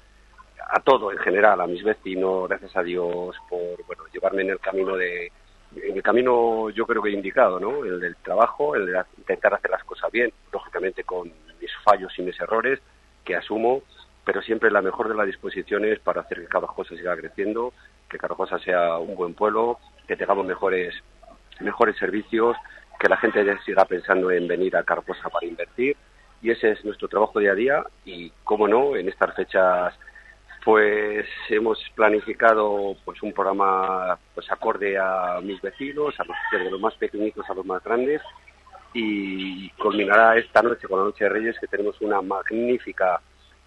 a 0.71 0.81
todo 0.81 1.11
en 1.11 1.19
general, 1.19 1.61
a 1.61 1.67
mis 1.67 1.83
vecinos, 1.83 2.49
gracias 2.49 2.77
a 2.77 2.83
Dios 2.83 3.37
por 3.49 3.85
bueno, 3.87 4.05
llevarme 4.13 4.43
en 4.43 4.51
el 4.51 4.61
camino 4.61 4.97
de 4.97 5.33
en 5.75 5.97
el 5.97 6.03
camino 6.03 6.69
yo 6.71 6.87
creo 6.87 7.03
que 7.03 7.11
indicado, 7.11 7.59
¿no? 7.59 7.85
El 7.85 7.99
del 7.99 8.17
trabajo, 8.17 8.77
el 8.77 8.87
de 8.87 9.03
intentar 9.19 9.55
hacer 9.55 9.71
las 9.71 9.83
cosas 9.85 10.11
bien, 10.13 10.31
lógicamente 10.53 11.03
con 11.03 11.33
mis 11.61 11.71
fallos 11.83 12.13
y 12.19 12.23
mis 12.23 12.39
errores 12.41 12.79
que 13.25 13.37
asumo, 13.37 13.83
pero 14.25 14.43
siempre 14.43 14.71
la 14.71 14.83
mejor 14.83 15.09
de 15.09 15.15
las 15.15 15.27
disposiciones 15.27 15.99
para 16.01 16.21
hacer 16.21 16.41
que 16.41 16.47
Carvajosa 16.47 16.95
siga 16.95 17.17
creciendo, 17.17 17.73
que 18.13 18.19
Carvajosa 18.19 18.59
sea 18.59 18.99
un 18.99 19.17
buen 19.17 19.35
pueblo, 19.35 19.79
que 20.07 20.17
tengamos 20.17 20.45
mejores 20.45 20.95
mejores 21.61 21.97
servicios, 21.97 22.57
que 22.99 23.09
la 23.09 23.17
gente 23.17 23.45
ya 23.45 23.59
siga 23.65 23.85
pensando 23.85 24.31
en 24.31 24.47
venir 24.47 24.77
a 24.77 24.83
Carvajosa 24.83 25.29
para 25.31 25.47
invertir. 25.47 25.97
Y 26.43 26.51
ese 26.51 26.73
es 26.73 26.85
nuestro 26.85 27.09
trabajo 27.09 27.39
día 27.39 27.53
a 27.53 27.55
día. 27.55 27.85
Y 28.05 28.31
cómo 28.45 28.69
no 28.69 28.97
en 28.97 29.09
estas 29.09 29.35
fechas 29.35 29.95
pues 30.65 31.27
hemos 31.49 31.79
planificado 31.97 32.95
pues 33.05 33.21
un 33.23 33.33
programa 33.33 34.17
pues 34.33 34.51
acorde 34.53 34.97
a 34.97 35.41
mis 35.43 35.61
vecinos, 35.61 36.15
a 36.21 36.25
los 36.71 36.81
más 36.81 36.95
pequeñitos 36.95 37.49
a 37.49 37.55
los 37.55 37.65
más 37.65 37.83
grandes. 37.83 38.21
Y 38.95 39.71
culminará 39.71 40.37
esta 40.37 40.63
noche 40.63 40.87
con 40.87 40.99
la 40.99 41.07
Noche 41.07 41.25
de 41.25 41.31
Reyes 41.31 41.59
que 41.59 41.67
tenemos 41.67 41.99
una 42.03 42.21
magnífica 42.21 43.21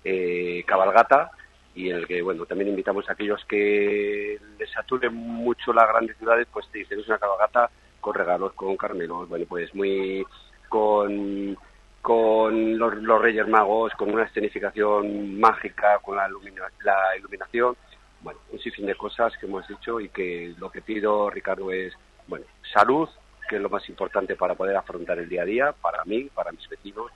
eh, 0.04 0.64
cabalgata 0.68 1.32
y 1.76 1.90
en 1.90 1.98
el 1.98 2.08
que 2.08 2.22
bueno 2.22 2.46
también 2.46 2.70
invitamos 2.70 3.08
a 3.10 3.14
aquellos 3.14 3.44
que 3.46 4.40
les 4.58 4.72
saturen 4.72 5.14
mucho 5.14 5.74
las 5.74 5.88
grandes 5.90 6.18
ciudades 6.18 6.48
pues 6.52 6.68
te 6.72 6.82
es 6.82 7.08
una 7.08 7.18
cabalgata 7.20 7.70
con 8.00 8.14
regalos, 8.16 8.54
con 8.54 8.78
carmelos, 8.78 9.28
bueno 9.30 9.46
pues 9.48 9.74
muy 9.76 10.26
con 10.70 11.58
con 12.02 12.78
los, 12.78 12.94
los 12.98 13.20
Reyes 13.20 13.48
Magos, 13.48 13.92
con 13.94 14.12
una 14.14 14.26
escenificación 14.26 15.40
mágica, 15.40 15.98
con 16.04 16.16
la, 16.18 16.28
ilumina- 16.30 16.70
la 16.84 17.18
iluminación, 17.18 17.76
bueno, 18.22 18.40
un 18.52 18.60
sinfín 18.60 18.86
de 18.86 18.94
cosas 18.94 19.34
que 19.40 19.48
hemos 19.48 19.68
dicho 19.68 20.00
y 20.00 20.10
que 20.10 20.54
lo 20.60 20.70
que 20.70 20.84
pido, 20.84 21.32
Ricardo, 21.32 21.72
es, 21.72 21.94
bueno, 22.28 22.46
salud, 22.72 23.10
que 23.50 23.56
es 23.56 23.62
lo 23.62 23.70
más 23.70 23.90
importante 23.90 24.36
para 24.36 24.54
poder 24.54 24.76
afrontar 24.78 25.18
el 25.18 25.28
día 25.28 25.42
a 25.42 25.46
día, 25.46 25.72
para 25.72 26.06
mí, 26.06 26.30
para 26.32 26.52
mis 26.52 26.70
vecinos, 26.70 27.12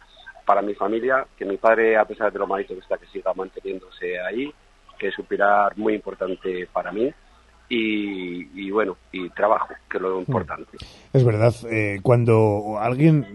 para 0.49 0.63
mi 0.63 0.73
familia, 0.73 1.27
que 1.37 1.45
mi 1.45 1.57
padre, 1.57 1.95
a 1.95 2.05
pesar 2.05 2.33
de 2.33 2.39
lo 2.39 2.47
malito 2.47 2.73
que 2.73 2.79
está, 2.79 2.97
que 2.97 3.05
siga 3.05 3.31
manteniéndose 3.35 4.19
ahí, 4.19 4.51
que 4.97 5.09
es 5.09 5.19
un 5.19 5.25
pilar 5.25 5.77
muy 5.77 5.93
importante 5.93 6.67
para 6.73 6.91
mí, 6.91 7.07
y, 7.69 8.65
y 8.67 8.71
bueno, 8.71 8.97
y 9.11 9.29
trabajo, 9.29 9.67
que 9.87 9.97
es 9.97 10.01
lo 10.01 10.17
importante. 10.17 10.75
Es 11.13 11.23
verdad, 11.23 11.53
eh, 11.69 11.99
cuando 12.01 12.79
alguien 12.79 13.27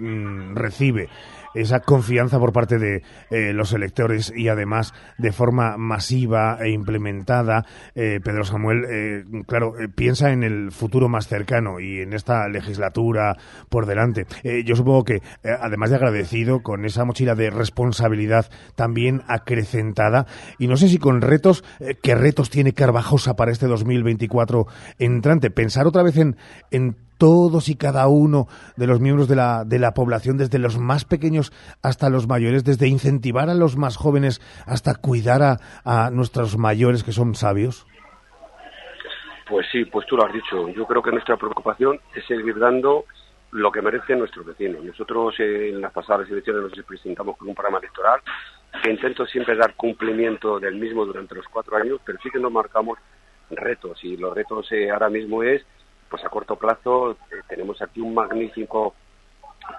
mm, 0.50 0.57
recibe 0.57 1.09
esa 1.54 1.80
confianza 1.80 2.38
por 2.38 2.52
parte 2.52 2.78
de 2.78 3.02
eh, 3.30 3.52
los 3.52 3.72
electores 3.72 4.32
y 4.34 4.48
además 4.48 4.92
de 5.18 5.32
forma 5.32 5.76
masiva 5.76 6.58
e 6.60 6.70
implementada, 6.70 7.64
eh, 7.94 8.20
Pedro 8.22 8.44
Samuel, 8.44 8.84
eh, 8.90 9.24
claro, 9.46 9.74
piensa 9.94 10.30
en 10.30 10.42
el 10.42 10.72
futuro 10.72 11.08
más 11.08 11.28
cercano 11.28 11.80
y 11.80 12.00
en 12.00 12.12
esta 12.12 12.48
legislatura 12.48 13.36
por 13.68 13.86
delante. 13.86 14.26
Yo 14.64 14.76
supongo 14.76 15.04
que, 15.04 15.22
además 15.60 15.90
de 15.90 15.96
agradecido, 15.96 16.62
con 16.62 16.84
esa 16.84 17.04
mochila 17.04 17.34
de 17.34 17.50
responsabilidad 17.50 18.50
también 18.74 19.22
acrecentada, 19.26 20.26
y 20.58 20.66
no 20.66 20.76
sé 20.76 20.88
si 20.88 20.98
con 20.98 21.20
retos, 21.20 21.64
¿qué 22.02 22.14
retos 22.14 22.50
tiene 22.50 22.72
Carvajosa 22.72 23.34
para 23.34 23.52
este 23.52 23.66
2024 23.66 24.66
entrante? 24.98 25.50
Pensar 25.50 25.86
otra 25.86 26.02
vez 26.02 26.16
en, 26.16 26.36
en 26.70 26.96
todos 27.18 27.68
y 27.68 27.77
cada 27.77 28.09
uno 28.09 28.46
de 28.77 28.87
los 28.87 29.00
miembros 29.00 29.29
de 29.29 29.37
la, 29.37 29.64
de 29.64 29.79
la 29.79 29.94
población, 29.94 30.37
desde 30.37 30.59
los 30.59 30.79
más 30.79 31.05
pequeños 31.05 31.53
hasta 31.83 32.11
los 32.11 32.27
mayores, 32.27 32.64
desde 32.64 32.88
incentivar 32.88 33.48
a 33.50 33.55
los 33.55 33.77
más 33.77 33.96
jóvenes 33.96 34.40
hasta 34.66 34.94
cuidar 34.94 35.42
a, 35.42 35.59
a 35.85 36.11
nuestros 36.11 36.57
mayores 36.57 37.05
que 37.05 37.12
son 37.12 37.35
sabios? 37.35 37.87
Pues 39.48 39.66
sí, 39.70 39.85
pues 39.85 40.07
tú 40.07 40.16
lo 40.16 40.27
has 40.27 40.33
dicho. 40.33 40.68
Yo 40.68 40.87
creo 40.87 41.03
que 41.03 41.12
nuestra 41.12 41.37
preocupación 41.37 42.00
es 42.14 42.24
seguir 42.27 42.59
dando 42.59 43.05
lo 43.55 43.70
que 43.70 43.83
merecen 43.83 44.18
nuestros 44.18 44.44
vecinos. 44.44 44.83
Nosotros 44.83 45.35
en 45.38 45.81
las 45.81 45.92
pasadas 45.92 46.29
elecciones 46.29 46.62
nos 46.62 46.87
presentamos 46.87 47.37
con 47.37 47.48
un 47.48 47.55
programa 47.55 47.79
electoral 47.79 48.20
que 48.83 48.90
intento 48.90 49.24
siempre 49.27 49.57
dar 49.57 49.74
cumplimiento 49.74 50.59
del 50.59 50.74
mismo 50.74 51.07
durante 51.07 51.37
los 51.37 51.46
cuatro 51.46 51.77
años, 51.77 52.00
pero 52.05 52.18
sí 52.20 52.31
que 52.31 52.40
nos 52.40 52.50
marcamos 52.50 52.98
retos 53.50 54.03
y 54.03 54.16
los 54.16 54.35
retos 54.35 54.70
eh, 54.72 54.90
ahora 54.90 55.09
mismo 55.09 55.42
es, 55.44 55.64
pues 56.14 56.24
a 56.24 56.29
corto 56.29 56.55
plazo 56.55 57.11
eh, 57.11 57.42
tenemos 57.48 57.83
aquí 57.83 58.00
un 58.00 58.14
magnífico 58.14 58.94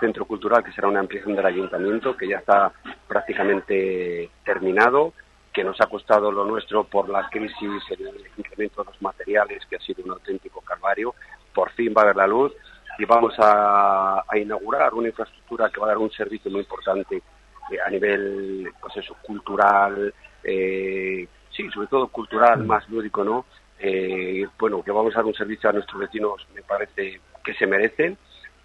centro 0.02 0.26
cultural 0.26 0.62
que 0.66 0.74
será 0.74 0.90
una 0.90 1.00
ampliación 1.00 1.34
del 1.34 1.46
ayuntamiento 1.46 2.18
que 2.18 2.28
ya 2.28 2.40
está 2.40 2.74
prácticamente 3.08 4.30
terminado 4.44 5.14
que 5.54 5.64
nos 5.64 5.80
ha 5.80 5.86
costado 5.86 6.34
lo 6.34 6.44
nuestro 6.44 6.84
por 6.84 7.08
la 7.08 7.30
crisis, 7.30 7.82
el 7.90 8.22
incremento 8.36 8.84
de 8.84 8.92
los 8.92 9.02
materiales, 9.02 9.66
que 9.70 9.78
ha 9.78 9.80
sido 9.80 10.04
un 10.04 10.12
auténtico 10.12 10.60
calvario. 10.60 11.16
Por 11.54 11.72
fin 11.72 11.94
va 11.98 12.02
a 12.02 12.08
ver 12.08 12.18
la 12.18 12.28
luz. 12.28 12.52
y 13.00 13.06
vamos 13.06 13.34
a, 13.40 14.26
a 14.28 14.38
inaugurar 14.38 14.94
una 14.94 15.08
infraestructura 15.08 15.70
que 15.70 15.80
va 15.80 15.86
a 15.86 15.90
dar 15.92 16.00
un 16.00 16.12
servicio 16.12 16.52
muy 16.52 16.60
importante 16.60 17.16
eh, 17.16 17.78
a 17.86 17.90
nivel 17.90 18.74
pues 18.82 18.98
eso, 18.98 19.16
cultural, 19.22 20.14
eh, 20.44 21.26
sí, 21.56 21.70
sobre 21.72 21.88
todo 21.88 22.10
cultural, 22.10 22.66
más 22.66 22.90
lúdico, 22.90 23.24
¿no? 23.24 23.46
Eh, 23.88 24.48
bueno, 24.58 24.82
que 24.82 24.90
vamos 24.90 25.14
a 25.14 25.18
dar 25.18 25.26
un 25.26 25.36
servicio 25.36 25.70
a 25.70 25.74
nuestros 25.74 26.02
vecinos, 26.02 26.44
me 26.56 26.64
parece 26.64 27.22
que 27.44 27.54
se 27.54 27.68
merecen 27.68 28.18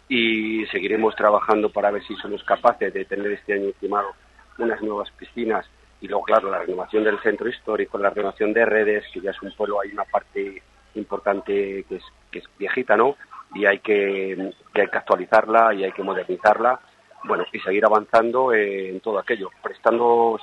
y 0.09 0.65
seguiremos 0.69 1.15
trabajando 1.15 1.69
para 1.69 1.91
ver 1.91 2.03
si 2.05 2.17
somos 2.17 2.43
capaces 2.43 2.91
de 2.95 3.05
tener 3.05 3.31
este 3.33 3.53
año 3.53 3.69
estimado 3.69 4.15
unas 4.57 4.81
nuevas 4.81 5.11
piscinas 5.11 5.67
y 6.01 6.09
luego, 6.09 6.25
claro, 6.25 6.51
la 6.51 6.61
renovación 6.61 7.05
del 7.05 7.21
centro 7.21 7.51
histórico, 7.51 7.99
la 7.99 8.09
renovación 8.09 8.55
de 8.55 8.65
redes, 8.65 9.05
que 9.13 9.21
ya 9.21 9.33
es 9.33 9.43
un 9.43 9.53
pueblo, 9.53 9.83
hay 9.83 9.91
una 9.91 10.05
parte 10.05 10.63
importante 10.95 11.85
que 11.87 11.97
es, 11.97 12.05
que 12.31 12.39
es 12.39 12.45
viejita, 12.59 12.97
¿no? 12.97 13.17
Y 13.55 13.67
hay 13.67 13.81
que, 13.81 14.55
que 14.73 14.81
hay 14.81 14.89
que 14.89 14.99
actualizarla 14.99 15.75
y 15.75 15.85
hay 15.85 15.93
que 15.93 16.03
modernizarla, 16.03 16.81
bueno, 17.25 17.45
y 17.53 17.61
seguir 17.61 17.85
avanzando 17.85 18.55
en 18.55 19.01
todo 19.01 19.19
aquello, 19.19 19.51
prestando, 19.63 20.41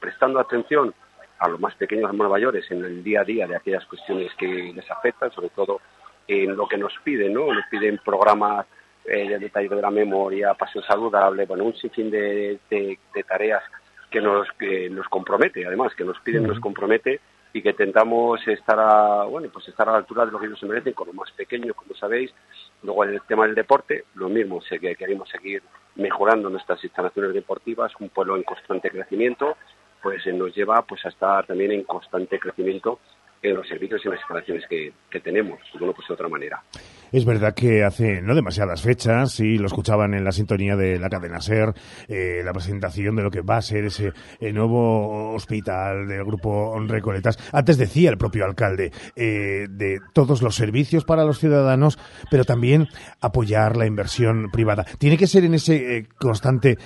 prestando 0.00 0.40
atención 0.40 0.92
a 1.38 1.48
los 1.48 1.60
más 1.60 1.74
pequeños, 1.74 2.04
a 2.04 2.08
los 2.08 2.16
más 2.16 2.30
mayores, 2.30 2.70
en 2.70 2.84
el 2.84 3.02
día 3.02 3.20
a 3.20 3.24
día 3.24 3.46
de 3.46 3.56
aquellas 3.56 3.84
cuestiones 3.86 4.32
que 4.36 4.72
les 4.74 4.90
afectan, 4.90 5.30
sobre 5.32 5.50
todo 5.50 5.80
en 6.28 6.56
lo 6.56 6.66
que 6.66 6.78
nos 6.78 6.92
piden, 7.04 7.34
¿no? 7.34 7.52
Nos 7.52 7.66
piden 7.70 8.00
programas 8.04 8.66
eh, 9.04 9.28
de 9.28 9.38
detalle 9.38 9.68
de 9.68 9.82
la 9.82 9.90
memoria, 9.90 10.54
pasión 10.54 10.82
saludable, 10.84 11.46
bueno, 11.46 11.64
un 11.64 11.76
sinfín 11.76 12.10
de, 12.10 12.58
de, 12.68 12.98
de 13.14 13.22
tareas 13.22 13.62
que 14.10 14.20
nos, 14.20 14.48
que 14.58 14.90
nos 14.90 15.06
compromete, 15.08 15.66
además, 15.66 15.94
que 15.94 16.04
nos 16.04 16.18
piden, 16.20 16.46
nos 16.46 16.60
compromete 16.60 17.20
y 17.52 17.62
que 17.62 17.70
intentamos 17.70 18.46
estar 18.48 18.78
a, 18.78 19.24
bueno, 19.24 19.48
pues 19.52 19.66
estar 19.68 19.88
a 19.88 19.92
la 19.92 19.98
altura 19.98 20.26
de 20.26 20.32
lo 20.32 20.38
que 20.38 20.46
ellos 20.46 20.58
se 20.58 20.66
merecen 20.66 20.92
con 20.92 21.06
los 21.06 21.16
más 21.16 21.30
pequeños, 21.32 21.74
como 21.74 21.94
sabéis. 21.94 22.32
Luego 22.82 23.04
en 23.04 23.14
el 23.14 23.22
tema 23.22 23.46
del 23.46 23.54
deporte, 23.54 24.04
lo 24.14 24.28
mismo, 24.28 24.60
sé 24.60 24.78
que 24.78 24.94
queremos 24.94 25.28
seguir 25.28 25.62
mejorando 25.94 26.50
nuestras 26.50 26.82
instalaciones 26.84 27.32
deportivas, 27.32 27.92
un 27.98 28.10
pueblo 28.10 28.36
en 28.36 28.42
constante 28.42 28.90
crecimiento, 28.90 29.56
pues 30.06 30.24
eh, 30.24 30.32
nos 30.32 30.54
lleva 30.54 30.82
pues 30.82 31.04
a 31.04 31.08
estar 31.08 31.44
también 31.48 31.72
en 31.72 31.82
constante 31.82 32.38
crecimiento 32.38 33.00
los 33.54 33.66
servicios 33.68 34.00
y 34.04 34.08
las 34.08 34.18
instalaciones 34.18 34.64
que, 34.68 34.92
que 35.10 35.20
tenemos, 35.20 35.58
de 35.72 35.84
una 35.84 35.92
pues 35.92 36.08
de 36.08 36.14
otra 36.14 36.28
manera. 36.28 36.62
Es 37.12 37.24
verdad 37.24 37.54
que 37.54 37.84
hace 37.84 38.20
no 38.20 38.34
demasiadas 38.34 38.82
fechas, 38.82 39.38
y 39.40 39.58
lo 39.58 39.66
escuchaban 39.66 40.14
en 40.14 40.24
la 40.24 40.32
sintonía 40.32 40.76
de 40.76 40.98
la 40.98 41.08
cadena 41.08 41.40
SER, 41.40 41.72
eh, 42.08 42.42
la 42.44 42.52
presentación 42.52 43.14
de 43.16 43.22
lo 43.22 43.30
que 43.30 43.42
va 43.42 43.58
a 43.58 43.62
ser 43.62 43.84
ese 43.84 44.12
eh, 44.40 44.52
nuevo 44.52 45.32
hospital 45.32 46.08
del 46.08 46.24
grupo 46.24 46.76
Recoletas. 46.86 47.38
Antes 47.52 47.78
decía 47.78 48.10
el 48.10 48.18
propio 48.18 48.44
alcalde 48.44 48.92
eh, 49.14 49.66
de 49.70 50.00
todos 50.12 50.42
los 50.42 50.56
servicios 50.56 51.04
para 51.04 51.24
los 51.24 51.38
ciudadanos, 51.38 51.98
pero 52.30 52.44
también 52.44 52.88
apoyar 53.20 53.76
la 53.76 53.86
inversión 53.86 54.50
privada. 54.50 54.84
Tiene 54.98 55.16
que 55.16 55.26
ser 55.26 55.44
en 55.44 55.54
ese 55.54 56.08
constante 56.18 56.78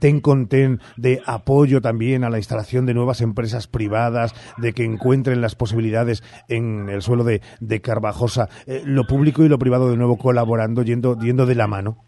ten 0.00 0.20
con 0.20 0.48
ten 0.48 0.80
de 0.96 1.22
apoyo 1.24 1.80
también 1.80 2.24
a 2.24 2.30
la 2.30 2.38
instalación 2.38 2.86
de 2.86 2.94
nuevas 2.94 3.20
empresas 3.20 3.68
privadas, 3.68 4.34
de 4.56 4.72
que 4.72 4.84
encuentren 4.84 5.40
las 5.40 5.54
posibilidades 5.54 6.07
en 6.48 6.88
el 6.88 7.02
suelo 7.02 7.24
de, 7.24 7.40
de 7.60 7.80
Carvajosa, 7.80 8.48
eh, 8.66 8.82
lo 8.84 9.04
público 9.04 9.44
y 9.44 9.48
lo 9.48 9.58
privado 9.58 9.90
de 9.90 9.96
nuevo 9.96 10.18
colaborando, 10.18 10.82
yendo, 10.82 11.18
yendo 11.18 11.46
de 11.46 11.54
la 11.54 11.66
mano. 11.66 12.04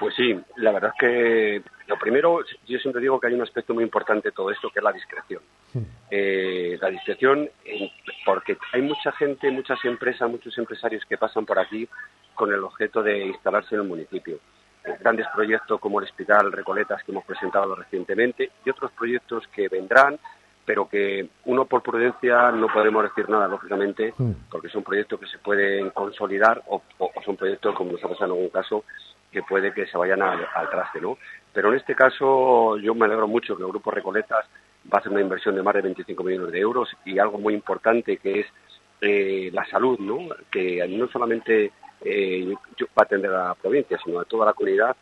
Pues 0.00 0.14
sí, 0.16 0.38
la 0.56 0.72
verdad 0.72 0.92
es 0.94 1.00
que 1.00 1.62
lo 1.86 1.98
primero, 1.98 2.40
yo 2.66 2.78
siempre 2.78 3.00
digo 3.00 3.20
que 3.20 3.28
hay 3.28 3.34
un 3.34 3.42
aspecto 3.42 3.74
muy 3.74 3.84
importante 3.84 4.28
de 4.28 4.32
todo 4.32 4.50
esto, 4.50 4.70
que 4.70 4.80
es 4.80 4.84
la 4.84 4.92
discreción. 4.92 5.42
Eh, 6.10 6.78
la 6.80 6.88
discreción, 6.88 7.48
porque 8.24 8.56
hay 8.72 8.82
mucha 8.82 9.12
gente, 9.12 9.50
muchas 9.50 9.84
empresas, 9.84 10.30
muchos 10.30 10.56
empresarios 10.58 11.04
que 11.04 11.18
pasan 11.18 11.44
por 11.44 11.58
aquí 11.58 11.88
con 12.34 12.52
el 12.52 12.62
objeto 12.64 13.02
de 13.02 13.26
instalarse 13.26 13.74
en 13.74 13.82
el 13.82 13.86
municipio. 13.88 14.38
Eh, 14.84 14.96
grandes 15.00 15.26
proyectos 15.34 15.80
como 15.80 15.98
el 15.98 16.06
Hospital 16.06 16.52
Recoletas 16.52 17.02
que 17.04 17.12
hemos 17.12 17.24
presentado 17.24 17.74
recientemente 17.74 18.50
y 18.64 18.70
otros 18.70 18.92
proyectos 18.92 19.46
que 19.48 19.68
vendrán, 19.68 20.18
pero 20.64 20.88
que 20.88 21.28
uno 21.44 21.66
por 21.66 21.82
prudencia 21.82 22.50
no 22.52 22.68
podemos 22.68 23.02
decir 23.04 23.28
nada, 23.28 23.46
lógicamente, 23.48 24.14
porque 24.50 24.68
son 24.68 24.82
proyectos 24.82 25.20
que 25.20 25.26
se 25.26 25.38
pueden 25.38 25.90
consolidar 25.90 26.62
o, 26.68 26.82
o- 26.98 27.10
o 27.14 27.22
son 27.22 27.36
proyectos, 27.36 27.74
como 27.74 27.92
nos 27.92 28.02
ha 28.04 28.08
pasado 28.08 28.26
en 28.26 28.30
algún 28.32 28.48
caso, 28.50 28.84
que 29.30 29.42
puede 29.42 29.72
que 29.74 29.86
se 29.86 29.98
vayan 29.98 30.22
al, 30.22 30.46
al 30.54 30.70
traste, 30.70 31.00
¿no? 31.00 31.18
Pero 31.52 31.68
en 31.70 31.74
este 31.76 31.94
caso 31.94 32.76
yo 32.78 32.94
me 32.94 33.04
alegro 33.06 33.26
mucho 33.28 33.56
que 33.56 33.62
el 33.62 33.68
Grupo 33.68 33.90
Recoletas 33.90 34.46
va 34.92 34.96
a 34.96 34.98
hacer 34.98 35.10
una 35.12 35.20
inversión 35.20 35.54
de 35.54 35.62
más 35.62 35.74
de 35.74 35.82
25 35.82 36.22
millones 36.24 36.52
de 36.52 36.60
euros 36.60 36.88
y 37.04 37.18
algo 37.18 37.38
muy 37.38 37.52
importante 37.54 38.16
que 38.18 38.40
es 38.40 38.46
eh, 39.00 39.50
la 39.52 39.64
salud, 39.66 39.98
¿no? 39.98 40.28
Que 40.50 40.86
no 40.88 41.08
solamente 41.08 41.72
eh, 42.00 42.54
va 42.82 42.88
a 42.96 43.02
atender 43.02 43.30
a 43.32 43.48
la 43.48 43.54
provincia, 43.54 43.98
sino 44.04 44.20
a 44.20 44.24
toda 44.24 44.46
la 44.46 44.52
comunidad. 44.54 44.96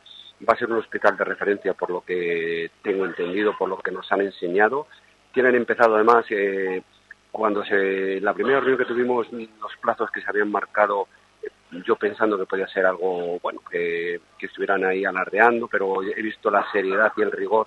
Va 0.49 0.55
a 0.55 0.57
ser 0.57 0.71
un 0.73 0.79
hospital 0.79 1.17
de 1.17 1.25
referencia 1.25 1.75
por 1.75 1.91
lo 1.91 2.01
que 2.01 2.71
tengo 2.83 3.05
entendido, 3.07 3.57
por 3.57 3.69
lo 3.69 3.77
que 3.79 3.93
nos 3.93 4.11
han 4.11 4.23
enseñado. 4.23 4.87
Tienen 5.33 5.55
empezado 5.55 5.95
además, 5.97 6.25
eh, 6.31 6.83
cuando 7.31 7.65
se, 7.65 8.21
la 8.21 8.35
primera 8.35 8.61
reunión 8.61 8.79
que 8.79 8.85
tuvimos, 8.85 9.31
los 9.33 9.77
plazos 9.81 10.11
que 10.11 10.21
se 10.21 10.29
habían 10.29 10.51
marcado 10.51 11.09
yo 11.87 11.97
pensando 11.97 12.37
que 12.39 12.45
podía 12.45 12.67
ser 12.69 12.85
algo, 12.85 13.39
bueno, 13.43 13.61
que, 13.71 14.21
que 14.39 14.47
estuvieran 14.47 14.85
ahí 14.85 15.07
alardeando, 15.07 15.69
pero 15.69 16.03
he 16.03 16.21
visto 16.21 16.51
la 16.51 16.71
seriedad 16.71 17.13
y 17.17 17.23
el 17.23 17.33
rigor 17.33 17.67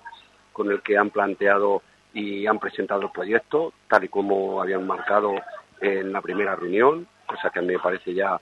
con 0.52 0.70
el 0.70 0.80
que 0.80 0.96
han 0.96 1.10
planteado 1.10 1.82
y 2.14 2.46
han 2.46 2.60
presentado 2.60 3.02
el 3.02 3.10
proyecto, 3.10 3.72
tal 3.88 4.04
y 4.04 4.08
como 4.08 4.62
habían 4.62 4.86
marcado 4.86 5.34
en 5.80 6.12
la 6.12 6.22
primera 6.22 6.54
reunión, 6.54 7.06
cosa 7.26 7.50
que 7.50 7.60
me 7.60 7.78
parece 7.80 8.14
ya, 8.14 8.40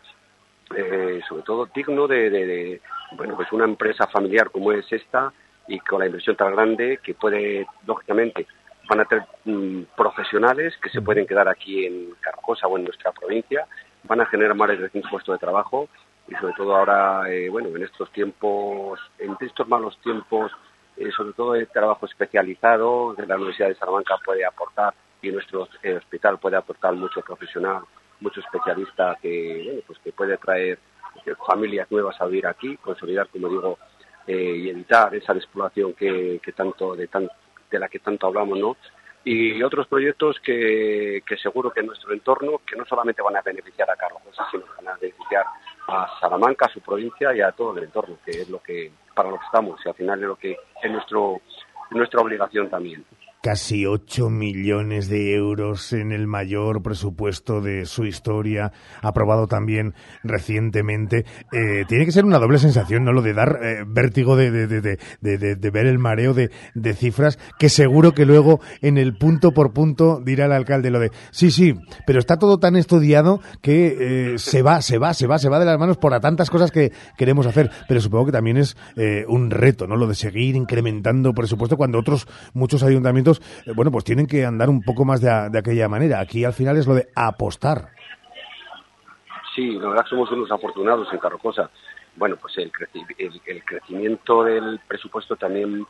eh, 0.76 1.20
sobre 1.28 1.42
todo, 1.42 1.66
digno 1.74 2.06
de, 2.06 2.28
de- 2.30 2.46
de, 2.46 2.80
bueno, 3.12 3.34
pues 3.36 3.50
una 3.52 3.64
empresa 3.64 4.06
familiar 4.06 4.50
como 4.50 4.70
es 4.72 4.90
esta 4.92 5.32
y 5.66 5.78
con 5.80 6.00
la 6.00 6.06
inversión 6.06 6.36
tan 6.36 6.52
grande 6.54 6.98
que 7.02 7.14
puede, 7.14 7.66
lógicamente, 7.86 8.46
van 8.88 9.00
a 9.00 9.04
tener 9.04 9.26
mm, 9.44 9.82
profesionales 9.96 10.74
que 10.82 10.90
se 10.90 11.02
pueden 11.02 11.26
quedar 11.26 11.48
aquí 11.48 11.86
en 11.86 12.14
Carcosa 12.20 12.66
o 12.66 12.76
en 12.76 12.84
nuestra 12.84 13.12
provincia, 13.12 13.66
van 14.04 14.20
a 14.20 14.26
generar 14.26 14.54
más 14.54 14.68
de 14.68 14.76
300 14.76 15.10
puestos 15.10 15.34
de 15.34 15.38
trabajo 15.38 15.88
y 16.28 16.34
sobre 16.36 16.54
todo 16.54 16.76
ahora, 16.76 17.30
eh, 17.30 17.48
bueno, 17.48 17.68
en 17.68 17.82
estos 17.82 18.10
tiempos, 18.12 19.00
en 19.18 19.36
estos 19.40 19.68
malos 19.68 19.98
tiempos, 20.02 20.52
eh, 20.96 21.10
sobre 21.10 21.32
todo 21.32 21.54
el 21.54 21.68
trabajo 21.68 22.06
especializado 22.06 23.14
que 23.16 23.26
la 23.26 23.36
Universidad 23.36 23.68
de 23.68 23.74
Salamanca 23.74 24.16
puede 24.24 24.44
aportar 24.44 24.94
y 25.22 25.32
nuestro 25.32 25.68
eh, 25.82 25.94
hospital 25.94 26.38
puede 26.38 26.56
aportar 26.56 26.94
mucho 26.94 27.20
profesional, 27.22 27.82
mucho 28.20 28.40
especialista 28.40 29.16
que, 29.20 29.62
bueno, 29.64 29.80
pues 29.86 29.98
que 30.00 30.12
puede 30.12 30.36
traer 30.36 30.78
eh, 31.24 31.34
familias 31.46 31.90
nuevas 31.90 32.20
a 32.20 32.26
vivir 32.26 32.46
aquí, 32.46 32.76
consolidar, 32.76 33.28
como 33.28 33.48
digo, 33.48 33.78
eh, 34.26 34.56
y 34.56 34.68
evitar 34.70 35.14
esa 35.14 35.34
despoblación 35.34 35.94
que, 35.94 36.40
que 36.42 36.52
tanto 36.52 36.94
de, 36.94 37.08
tan, 37.08 37.28
de 37.74 37.80
la 37.80 37.88
que 37.88 37.98
tanto 37.98 38.26
hablamos, 38.26 38.58
¿no? 38.58 38.76
Y 39.26 39.62
otros 39.62 39.86
proyectos 39.86 40.38
que, 40.40 41.22
seguro 41.42 41.70
que 41.70 41.80
en 41.80 41.86
nuestro 41.86 42.12
entorno, 42.12 42.60
que 42.66 42.76
no 42.76 42.84
solamente 42.84 43.22
van 43.22 43.36
a 43.36 43.42
beneficiar 43.42 43.90
a 43.90 43.96
Carlos 43.96 44.20
sino 44.50 44.64
que 44.64 44.84
van 44.84 44.88
a 44.88 44.98
beneficiar 44.98 45.44
a 45.88 46.18
Salamanca, 46.20 46.66
a 46.66 46.72
su 46.72 46.80
provincia 46.80 47.34
y 47.34 47.40
a 47.40 47.52
todo 47.52 47.76
el 47.78 47.84
entorno, 47.84 48.18
que 48.24 48.42
es 48.42 48.48
lo 48.50 48.62
que 48.62 48.92
para 49.14 49.30
lo 49.30 49.38
que 49.38 49.46
estamos 49.46 49.80
y 49.84 49.88
al 49.88 49.94
final 49.94 50.20
es 50.20 50.28
lo 50.28 50.36
que 50.36 50.56
es 50.82 50.90
nuestro 50.90 51.40
nuestra 51.90 52.20
obligación 52.20 52.68
también. 52.68 53.04
Casi 53.44 53.84
8 53.84 54.30
millones 54.30 55.10
de 55.10 55.34
euros 55.34 55.92
en 55.92 56.12
el 56.12 56.26
mayor 56.26 56.82
presupuesto 56.82 57.60
de 57.60 57.84
su 57.84 58.06
historia, 58.06 58.72
aprobado 59.02 59.48
también 59.48 59.92
recientemente. 60.22 61.26
Eh, 61.52 61.84
tiene 61.86 62.06
que 62.06 62.12
ser 62.12 62.24
una 62.24 62.38
doble 62.38 62.56
sensación, 62.56 63.04
¿no? 63.04 63.12
Lo 63.12 63.20
de 63.20 63.34
dar 63.34 63.58
eh, 63.62 63.84
vértigo 63.86 64.34
de, 64.34 64.50
de, 64.50 64.66
de, 64.80 65.56
de, 65.56 65.70
ver 65.70 65.84
el 65.84 65.98
mareo 65.98 66.32
de, 66.32 66.48
cifras, 66.94 67.38
que 67.58 67.68
seguro 67.68 68.12
que 68.12 68.24
luego 68.24 68.60
en 68.80 68.96
el 68.96 69.14
punto 69.14 69.50
por 69.50 69.74
punto 69.74 70.22
dirá 70.24 70.46
el 70.46 70.52
alcalde 70.52 70.90
lo 70.90 70.98
de, 70.98 71.10
sí, 71.30 71.50
sí, 71.50 71.74
pero 72.06 72.20
está 72.20 72.38
todo 72.38 72.56
tan 72.56 72.76
estudiado 72.76 73.40
que 73.60 74.32
eh, 74.32 74.38
se 74.38 74.62
va, 74.62 74.80
se 74.80 74.96
va, 74.96 75.12
se 75.12 75.26
va, 75.26 75.38
se 75.38 75.50
va 75.50 75.58
de 75.58 75.66
las 75.66 75.78
manos 75.78 75.98
por 75.98 76.14
a 76.14 76.20
tantas 76.20 76.48
cosas 76.48 76.70
que 76.70 76.92
queremos 77.18 77.46
hacer. 77.46 77.70
Pero 77.88 78.00
supongo 78.00 78.24
que 78.24 78.32
también 78.32 78.56
es 78.56 78.74
un 79.28 79.50
reto, 79.50 79.86
¿no? 79.86 79.96
Lo 79.96 80.06
de 80.06 80.14
seguir 80.14 80.56
incrementando 80.56 81.34
presupuesto 81.34 81.76
cuando 81.76 81.98
otros, 81.98 82.26
muchos 82.54 82.82
ayuntamientos, 82.82 83.33
eh, 83.66 83.72
bueno, 83.74 83.90
pues 83.90 84.04
tienen 84.04 84.26
que 84.26 84.44
andar 84.44 84.68
un 84.68 84.82
poco 84.82 85.04
más 85.04 85.20
de, 85.20 85.30
a- 85.30 85.48
de 85.48 85.58
aquella 85.58 85.88
manera. 85.88 86.20
Aquí 86.20 86.44
al 86.44 86.52
final 86.52 86.76
es 86.76 86.86
lo 86.86 86.94
de 86.94 87.08
apostar. 87.14 87.88
Sí, 89.54 89.78
la 89.78 89.88
verdad 89.88 90.06
somos 90.08 90.30
unos 90.32 90.50
afortunados 90.50 91.08
en 91.12 91.18
Carrocosa. 91.18 91.70
Bueno, 92.16 92.36
pues 92.36 92.56
el, 92.58 92.70
creci- 92.72 93.06
el, 93.18 93.40
el 93.46 93.64
crecimiento 93.64 94.44
del 94.44 94.80
presupuesto 94.86 95.36
también 95.36 95.84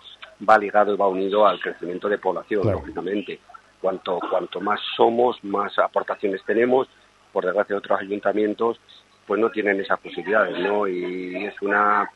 va 0.48 0.58
ligado 0.58 0.94
y 0.94 0.96
va 0.96 1.08
unido 1.08 1.46
al 1.46 1.60
crecimiento 1.60 2.08
de 2.08 2.18
población, 2.18 2.62
Claro. 2.62 2.78
lógicamente. 2.80 3.40
Cuanto, 3.80 4.18
cuanto 4.30 4.60
más 4.60 4.80
somos, 4.96 5.42
más 5.44 5.78
aportaciones 5.78 6.42
tenemos. 6.46 6.88
Por 7.32 7.44
desgracia, 7.44 7.76
otros 7.76 8.00
ayuntamientos 8.00 8.78
pues 9.26 9.40
no 9.40 9.50
tienen 9.50 9.80
esas 9.80 9.98
posibilidades, 10.00 10.58
¿no? 10.58 10.86
Y 10.86 11.46
es 11.46 11.54
una 11.62 12.08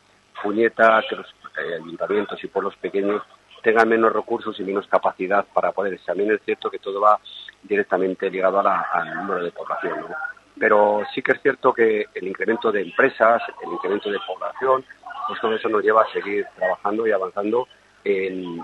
puñeta 0.43 1.01
que 1.09 1.15
los 1.15 1.25
eh, 1.57 1.75
ayuntamientos 1.83 2.43
y 2.43 2.47
pueblos 2.47 2.75
pequeños 2.77 3.23
tengan 3.61 3.89
menos 3.89 4.13
recursos 4.13 4.59
y 4.59 4.63
menos 4.63 4.87
capacidad 4.87 5.45
para 5.53 5.71
poder. 5.71 5.99
También 6.05 6.31
es 6.31 6.41
cierto 6.43 6.69
que 6.69 6.79
todo 6.79 7.01
va 7.01 7.19
directamente 7.63 8.29
ligado 8.29 8.59
a 8.59 8.63
la- 8.63 8.87
al 8.93 9.15
número 9.15 9.43
de 9.43 9.51
población, 9.51 10.01
¿no? 10.01 10.15
Pero 10.57 11.03
sí 11.13 11.21
que 11.21 11.31
es 11.33 11.41
cierto 11.41 11.73
que 11.73 12.05
el 12.13 12.27
incremento 12.27 12.71
de 12.71 12.81
empresas, 12.81 13.41
el 13.63 13.71
incremento 13.71 14.09
de 14.09 14.19
población, 14.27 14.83
pues 15.27 15.39
todo 15.39 15.55
eso 15.55 15.69
nos 15.69 15.83
lleva 15.83 16.01
a 16.01 16.11
seguir 16.11 16.45
trabajando 16.55 17.07
y 17.07 17.11
avanzando 17.11 17.67
en, 18.03 18.59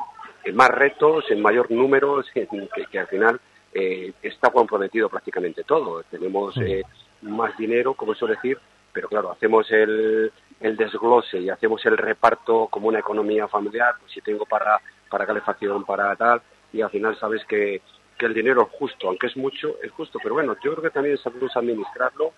más 0.53 0.69
retos, 0.69 1.25
en 1.29 1.41
mayor 1.41 1.71
número, 1.71 2.21
que, 2.91 2.99
al 2.99 3.07
final 3.07 3.39
eh, 3.73 4.13
está 4.21 4.49
comprometido 4.49 5.09
prácticamente 5.09 5.63
todo. 5.63 6.03
Tenemos 6.03 6.55
eh, 6.57 6.83
más 7.21 7.55
dinero, 7.57 7.93
como 7.93 8.13
suele 8.13 8.35
decir, 8.35 8.57
pero 8.95 9.09
claro, 9.09 9.29
hacemos 9.29 9.69
el, 9.71 10.31
desglose 10.61 11.37
y 11.39 11.49
hacemos 11.49 11.85
el 11.85 11.97
reparto 11.97 12.67
como 12.71 12.87
una 12.87 12.99
economía 12.99 13.45
familiar, 13.49 13.95
pues 13.99 14.13
si 14.13 14.21
tengo 14.21 14.45
para, 14.45 14.79
para 15.09 15.25
calefacción, 15.25 15.83
para 15.83 16.15
tal, 16.15 16.41
y 16.71 16.81
al 16.81 16.89
final 16.89 17.19
sabes 17.19 17.43
que, 17.45 17.81
que 18.17 18.25
el 18.25 18.33
dinero 18.33 18.61
es 18.61 18.79
justo, 18.79 19.09
aunque 19.09 19.27
es 19.27 19.35
mucho, 19.35 19.75
es 19.83 19.91
justo, 19.91 20.17
pero 20.23 20.35
bueno, 20.35 20.55
yo 20.63 20.71
creo 20.71 20.83
que 20.83 20.91
también 20.91 21.17
sabemos 21.17 21.55
administrarlo, 21.57 22.31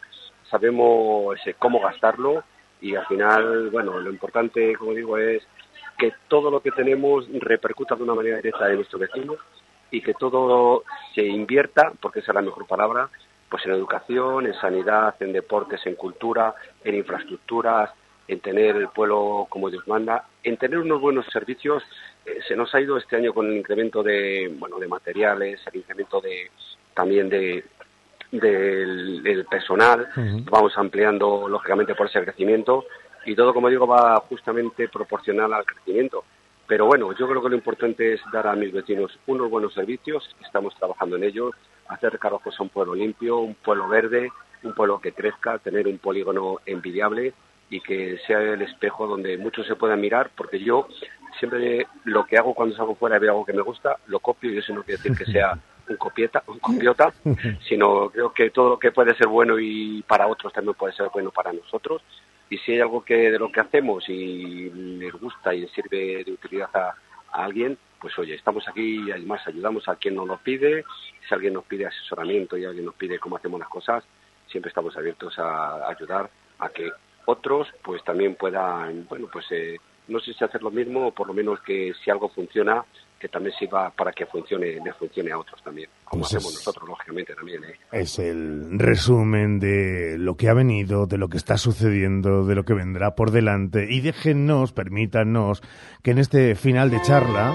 sabemos 0.50 1.38
eh, 1.46 1.56
cómo 1.60 1.80
gastarlo 1.80 2.44
y 2.82 2.96
al 2.96 3.06
final, 3.06 3.70
bueno, 3.70 4.00
lo 4.00 4.10
importante, 4.10 4.76
como 4.76 4.94
digo, 4.94 5.16
es 5.20 5.44
que 6.00 6.12
todo 6.28 6.50
lo 6.50 6.62
que 6.62 6.72
tenemos 6.72 7.28
repercuta 7.40 7.96
de 7.96 8.04
una 8.04 8.16
manera 8.16 8.38
directa 8.38 8.68
en 8.68 8.78
nuestro 8.78 8.98
vecino 8.98 9.36
y 9.92 10.02
que 10.02 10.16
todo 10.16 10.84
se 11.14 11.24
invierta, 11.24 11.94
porque 12.02 12.20
esa 12.20 12.32
es 12.32 12.36
la 12.36 12.42
mejor 12.42 12.66
palabra, 12.66 13.10
pues 13.50 13.66
en 13.66 13.72
educación, 13.72 14.46
en 14.46 14.54
sanidad, 14.54 15.16
en 15.22 15.34
deportes, 15.34 15.86
en 15.86 15.96
cultura, 15.96 16.54
en 16.84 16.96
infraestructuras, 16.96 17.92
en 18.28 18.40
tener 18.42 18.76
el 18.76 18.90
pueblo 18.90 19.48
como 19.50 19.70
Dios 19.70 19.88
manda, 19.88 20.26
en 20.44 20.58
tener 20.58 20.80
unos 20.80 21.00
buenos 21.00 21.26
servicios. 21.28 21.84
Eh, 22.26 22.40
se 22.48 22.56
nos 22.56 22.74
ha 22.76 22.82
ido 22.82 22.98
este 22.98 23.16
año 23.16 23.34
con 23.34 23.48
el 23.48 23.58
incremento 23.58 24.04
de, 24.04 24.54
bueno, 24.58 24.80
de 24.80 24.88
materiales, 24.88 25.62
el 25.72 25.78
incremento 25.78 26.20
de, 26.20 26.52
también 26.94 27.30
de, 27.30 27.64
del, 28.32 29.46
personal, 29.50 30.10
vamos 30.50 30.74
ampliando 30.78 31.48
lógicamente 31.48 31.96
por 31.96 32.08
ese 32.08 32.24
crecimiento. 32.24 32.86
Y 33.26 33.36
todo, 33.36 33.54
como 33.54 33.70
digo, 33.70 33.88
va 33.88 34.18
justamente 34.22 34.88
proporcional 34.88 35.54
al 35.54 35.66
crecimiento. 35.66 36.24
Pero 36.66 36.86
bueno, 36.86 37.14
yo 37.14 37.28
creo 37.28 37.42
que 37.42 37.50
lo 37.50 37.56
importante 37.56 38.14
es 38.14 38.22
dar 38.32 38.48
a 38.48 38.56
mis 38.56 38.74
vecinos 38.74 39.18
unos 39.28 39.50
buenos 39.50 39.74
servicios, 39.74 40.30
estamos 40.44 40.76
trabajando 40.76 41.16
en 41.16 41.24
ello, 41.24 41.52
hacer 41.90 42.18
Carvajos 42.20 42.60
un 42.60 42.70
pueblo 42.70 42.96
limpio, 42.96 43.40
un 43.40 43.56
pueblo 43.56 43.88
verde, 43.88 44.32
un 44.64 44.74
pueblo 44.74 45.00
que 45.00 45.14
crezca, 45.14 45.60
tener 45.60 45.88
un 45.88 45.98
polígono 45.98 46.58
envidiable 46.66 47.34
y 47.70 47.82
que 47.82 48.18
sea 48.26 48.40
el 48.40 48.62
espejo 48.62 49.08
donde 49.08 49.38
muchos 49.38 49.68
se 49.68 49.76
puedan 49.76 50.00
mirar, 50.00 50.32
porque 50.36 50.60
yo 50.60 50.88
siempre 51.38 51.88
lo 52.06 52.26
que 52.26 52.38
hago 52.38 52.54
cuando 52.54 52.76
salgo 52.76 52.96
fuera 52.96 53.18
y 53.18 53.20
veo 53.20 53.32
algo 53.32 53.46
que 53.46 53.54
me 53.54 53.62
gusta, 53.62 53.98
lo 54.08 54.20
copio 54.20 54.52
y 54.52 54.58
eso 54.58 54.74
no 54.74 54.84
quiere 54.84 55.02
decir 55.02 55.18
que 55.18 55.32
sea 55.32 55.58
un 55.90 55.98
copieta, 55.98 56.44
un 56.48 56.60
copiota, 56.60 57.14
sino 57.68 58.10
creo 58.10 58.34
que 58.34 58.50
todo 58.50 58.70
lo 58.72 58.80
que 58.80 58.92
puede 58.92 59.16
ser 59.16 59.28
bueno 59.28 59.60
y 59.60 60.04
para 60.04 60.28
otros 60.28 60.54
también 60.54 60.76
puede 60.76 60.94
ser 60.94 61.10
bueno 61.14 61.32
para 61.32 61.54
nosotros. 61.54 62.02
Y 62.50 62.58
si 62.60 62.74
hay 62.74 62.80
algo 62.80 63.04
que 63.04 63.32
de 63.32 63.40
lo 63.40 63.52
que 63.52 63.60
hacemos 63.60 64.08
y 64.08 64.70
les 64.70 65.14
gusta 65.14 65.54
y 65.54 65.68
sirve 65.70 66.24
de 66.24 66.32
utilidad 66.32 66.70
a, 66.74 66.96
alguien, 67.32 67.78
pues 68.00 68.18
oye, 68.20 68.36
estamos 68.36 68.68
aquí 68.68 69.04
y 69.08 69.12
además 69.12 69.42
ayudamos 69.48 69.88
a 69.88 69.96
quien 69.96 70.16
nos 70.16 70.28
lo 70.28 70.38
pide. 70.38 70.84
Si 71.28 71.34
alguien 71.34 71.54
nos 71.54 71.66
pide 71.66 71.86
asesoramiento 71.86 72.58
y 72.58 72.66
alguien 72.66 72.86
nos 72.86 72.96
pide 72.96 73.20
cómo 73.20 73.38
hacemos 73.38 73.60
las 73.60 73.70
cosas, 73.70 74.04
siempre 74.50 74.70
estamos 74.70 74.96
abiertos 74.96 75.38
a 75.40 75.90
ayudar 75.90 76.30
a 76.60 76.70
que 76.70 76.90
otros 77.26 77.68
pues 77.84 78.04
también 78.04 78.36
puedan, 78.36 79.06
bueno, 79.08 79.28
pues 79.32 79.46
eh, 79.52 79.78
no 80.08 80.20
sé 80.20 80.34
si 80.34 80.44
hacer 80.44 80.64
lo 80.64 80.72
mismo 80.72 81.08
o 81.08 81.12
por 81.12 81.28
lo 81.28 81.34
menos 81.34 81.60
que 81.62 81.94
si 82.04 82.10
algo 82.10 82.30
funciona, 82.30 82.86
que 83.20 83.28
también 83.28 83.56
sirva 83.58 83.90
para 83.90 84.12
que 84.12 84.26
funcione, 84.26 84.80
funcione 84.98 85.32
a 85.32 85.40
otros 85.40 85.62
también, 85.64 85.90
como 86.06 86.22
pues 86.22 86.36
hacemos 86.36 86.54
nosotros, 86.54 86.88
lógicamente, 86.88 87.34
también. 87.36 87.64
¿eh? 87.64 87.76
Es 87.92 88.20
el 88.20 88.80
resumen 88.80 89.60
de 89.60 90.18
lo 90.18 90.36
que 90.36 90.50
ha 90.50 90.54
venido, 90.54 91.08
de 91.08 91.18
lo 91.18 91.28
que 91.28 91.38
está 91.38 91.58
sucediendo, 91.58 92.46
de 92.46 92.56
lo 92.56 92.64
que 92.64 92.74
vendrá 92.74 93.16
por 93.16 93.32
delante. 93.32 93.88
Y 93.90 94.02
déjennos, 94.02 94.72
permítanos, 94.72 95.62
que 96.04 96.12
en 96.12 96.20
este 96.20 96.56
final 96.56 96.92
de 96.92 97.02
charla 97.02 97.54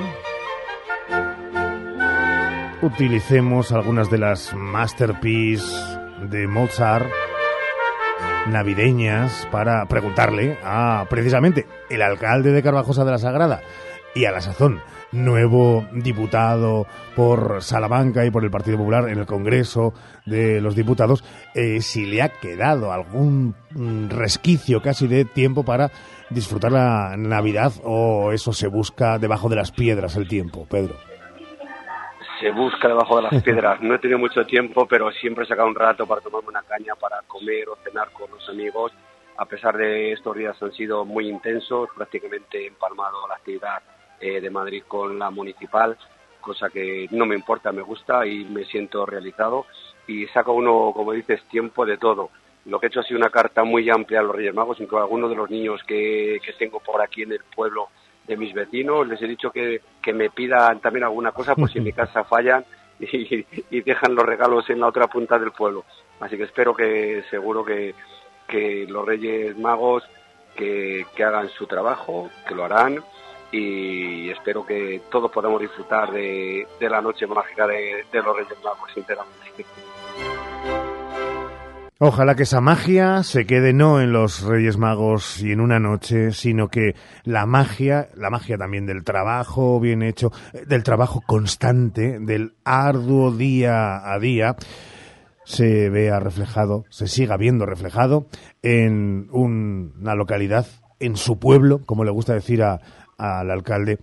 utilicemos 2.83 3.71
algunas 3.71 4.11
de 4.11 4.19
las 4.19 4.55
masterpieces 4.55 5.73
de 6.29 6.49
Mozart 6.49 7.07
navideñas 8.49 9.47
para 9.53 9.87
preguntarle 9.87 10.59
a 10.65 11.07
precisamente 11.09 11.67
el 11.91 12.03
alcalde 12.03 12.51
de 12.51 12.63
Carvajosa 12.63 13.05
de 13.05 13.13
la 13.13 13.19
Sagrada 13.19 13.61
y 14.17 14.25
a 14.25 14.33
la 14.33 14.41
sazón 14.41 14.81
nuevo 15.13 15.87
diputado 15.93 16.87
por 17.15 17.63
Salamanca 17.63 18.27
y 18.27 18.31
por 18.31 18.45
el 18.45 18.51
Partido 18.51 18.79
Popular 18.79 19.09
en 19.09 19.19
el 19.19 19.27
Congreso 19.27 19.95
de 20.27 20.61
los 20.61 20.75
Diputados, 20.75 21.23
eh, 21.55 21.83
si 21.83 22.07
le 22.07 22.23
ha 22.23 22.31
quedado 22.31 22.93
algún 22.93 23.55
resquicio 24.09 24.83
casi 24.83 25.07
de 25.07 25.25
tiempo 25.25 25.65
para 25.65 25.93
disfrutar 26.31 26.73
la 26.73 27.15
Navidad 27.17 27.73
o 27.85 28.33
eso 28.33 28.53
se 28.53 28.67
busca 28.67 29.19
debajo 29.19 29.49
de 29.49 29.57
las 29.57 29.71
piedras 29.71 30.17
el 30.17 30.27
tiempo, 30.27 30.67
Pedro 30.69 31.12
se 32.43 32.51
busca 32.51 32.89
debajo 32.89 33.17
de 33.17 33.23
las 33.23 33.43
piedras. 33.45 33.81
No 33.81 33.95
he 33.95 33.99
tenido 34.01 34.19
mucho 34.19 34.45
tiempo, 34.45 34.87
pero 34.87 35.13
siempre 35.13 35.45
he 35.45 35.47
sacado 35.47 35.69
un 35.69 35.77
rato 35.77 36.07
para 36.07 36.21
tomarme 36.21 36.49
una 36.49 36.63
caña, 36.63 36.95
para 36.97 37.23
comer 37.29 37.69
o 37.69 37.77
cenar 37.85 38.11
con 38.13 38.31
los 38.33 38.49
amigos. 38.49 38.93
A 39.37 39.47
pesar 39.47 39.77
de 39.77 40.13
estos 40.13 40.37
días 40.37 40.61
han 40.61 40.73
sido 40.73 41.05
muy 41.05 41.29
intensos, 41.29 41.89
prácticamente 41.97 42.65
he 42.65 42.67
empalmado 42.67 43.27
la 43.29 43.37
actividad 43.37 43.81
eh, 44.21 44.41
de 44.41 44.51
Madrid 44.51 44.83
con 44.87 45.19
la 45.19 45.31
municipal, 45.31 45.97
cosa 46.41 46.69
que 46.69 47.07
no 47.13 47.27
me 47.27 47.37
importa, 47.37 47.71
me 47.71 47.83
gusta 47.83 48.27
y 48.27 48.45
me 48.45 48.65
siento 48.65 49.07
realizado. 49.07 49.67
Y 50.09 50.27
saco 50.27 50.53
uno, 50.53 50.93
como 50.95 51.13
dices, 51.13 51.41
tiempo 51.49 51.87
de 51.87 51.97
todo. 51.97 52.31
Lo 52.67 52.81
que 52.81 52.87
he 52.87 52.89
hecho 52.89 53.01
ha 53.01 53.05
sido 53.05 53.19
una 53.19 53.31
carta 53.31 53.63
muy 53.63 53.89
amplia 53.89 54.19
a 54.19 54.23
los 54.25 54.35
Reyes 54.35 54.55
Magos, 54.55 54.81
incluso 54.81 54.99
a 54.99 55.03
algunos 55.05 55.31
de 55.31 55.37
los 55.37 55.49
niños 55.49 55.81
que, 55.87 56.41
que 56.45 56.53
tengo 56.55 56.81
por 56.81 57.01
aquí 57.01 57.23
en 57.23 57.33
el 57.33 57.45
pueblo 57.55 57.89
de 58.27 58.37
mis 58.37 58.55
vecinos, 58.55 59.07
les 59.07 59.21
he 59.23 59.27
dicho 59.27 59.51
que, 59.51 59.81
que 60.03 60.13
me 60.13 60.31
pidan 60.31 60.81
también 60.81 61.05
alguna 61.05 61.33
cosa, 61.33 61.55
por 61.55 61.71
si 61.71 61.79
en 61.79 61.85
mi 61.85 61.93
casa 61.95 62.25
fallan 62.25 62.65
y, 62.99 63.81
dejan 63.81 64.15
los 64.15 64.25
regalos 64.25 64.69
en 64.71 64.81
la 64.81 64.89
otra 64.89 65.09
punta 65.09 65.39
del 65.39 65.53
pueblo. 65.53 65.85
Así 66.21 66.37
que 66.37 66.45
espero 66.45 66.75
que, 66.75 67.25
seguro 67.31 67.65
que, 67.65 67.95
que 68.47 68.87
los 68.89 69.05
Reyes 69.05 69.57
Magos 69.59 70.05
que, 70.57 71.07
que, 71.17 71.25
hagan 71.25 71.49
su 71.49 71.67
trabajo, 71.67 72.31
que 72.47 72.55
lo 72.55 72.65
harán 72.65 73.03
y 73.51 74.31
espero 74.31 74.65
que 74.65 75.03
todos 75.11 75.31
podamos 75.31 75.61
disfrutar 75.61 76.11
de, 76.13 76.67
de 76.79 76.89
la 76.89 77.01
noche 77.01 77.27
mágica 77.27 77.67
de, 77.67 78.07
de 78.11 78.23
los 78.23 78.37
Reyes 78.37 78.63
Magos, 78.63 78.91
sinceramente. 78.95 79.65
Ojalá 82.05 82.35
que 82.35 82.43
esa 82.43 82.61
magia 82.61 83.23
se 83.23 83.47
quede 83.47 83.73
no 83.73 84.01
en 84.01 84.13
los 84.13 84.43
Reyes 84.43 84.77
Magos 84.77 85.41
y 85.41 85.53
en 85.53 85.61
una 85.61 85.79
noche, 85.79 86.33
sino 86.33 86.67
que 86.67 86.97
la 87.23 87.47
magia, 87.47 88.09
la 88.17 88.29
magia 88.29 88.59
también 88.59 88.87
del 88.87 89.05
trabajo 89.05 89.79
bien 89.79 90.03
hecho, 90.03 90.33
del 90.67 90.83
trabajo 90.83 91.23
constante, 91.25 92.19
del 92.19 92.55
arduo 92.65 93.31
día 93.31 94.13
a 94.13 94.19
día, 94.19 94.57
se 95.45 95.91
vea 95.91 96.19
reflejado, 96.19 96.87
se 96.89 97.07
siga 97.07 97.37
viendo 97.37 97.67
reflejado 97.67 98.27
en 98.63 99.29
una 99.31 100.17
localidad, 100.17 100.67
en 100.99 101.17
su 101.17 101.39
pueblo, 101.39 101.83
como 101.87 102.03
le 102.03 102.11
gusta 102.11 102.35
decir 102.35 102.65
al 102.65 102.81
alcalde, 103.49 104.01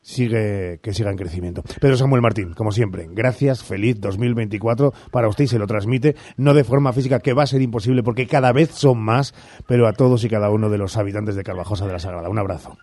sigue, 0.00 0.80
que 0.82 0.92
siga 0.92 1.10
en 1.10 1.16
crecimiento. 1.16 1.62
Pedro 1.80 1.96
Samuel 1.96 2.22
Martín, 2.22 2.54
como 2.54 2.72
siempre, 2.72 3.06
gracias, 3.10 3.64
feliz 3.64 4.00
2024 4.00 4.92
para 5.12 5.28
usted 5.28 5.44
y 5.44 5.48
se 5.48 5.58
lo 5.58 5.66
transmite, 5.66 6.14
no 6.36 6.54
de 6.54 6.64
forma 6.64 6.92
física, 6.92 7.20
que 7.20 7.34
va 7.34 7.44
a 7.44 7.46
ser 7.46 7.62
imposible 7.62 8.02
porque 8.02 8.26
cada 8.26 8.52
vez 8.52 8.70
son 8.70 9.02
más, 9.02 9.32
pero 9.66 9.86
a 9.86 9.92
todos 9.92 10.24
y 10.24 10.28
cada 10.28 10.50
uno 10.50 10.70
de 10.70 10.78
los 10.78 10.96
habitantes 10.96 11.36
de 11.36 11.42
Carvajosa 11.42 11.86
de 11.86 11.92
la 11.92 11.98
Sagrada. 11.98 12.28
Un 12.28 12.38
abrazo. 12.38 12.76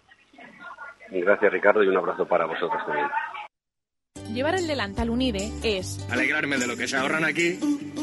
Gracias, 1.09 1.51
Ricardo, 1.51 1.83
y 1.83 1.87
un 1.87 1.97
abrazo 1.97 2.25
para 2.25 2.45
vosotros 2.45 2.81
también. 2.85 3.07
Llevar 4.33 4.55
el 4.55 4.67
delantal 4.67 5.09
Unide 5.09 5.51
es... 5.63 5.99
Alegrarme 6.09 6.57
de 6.57 6.67
lo 6.67 6.77
que 6.77 6.87
se 6.87 6.97
ahorran 6.97 7.25
aquí 7.25 7.59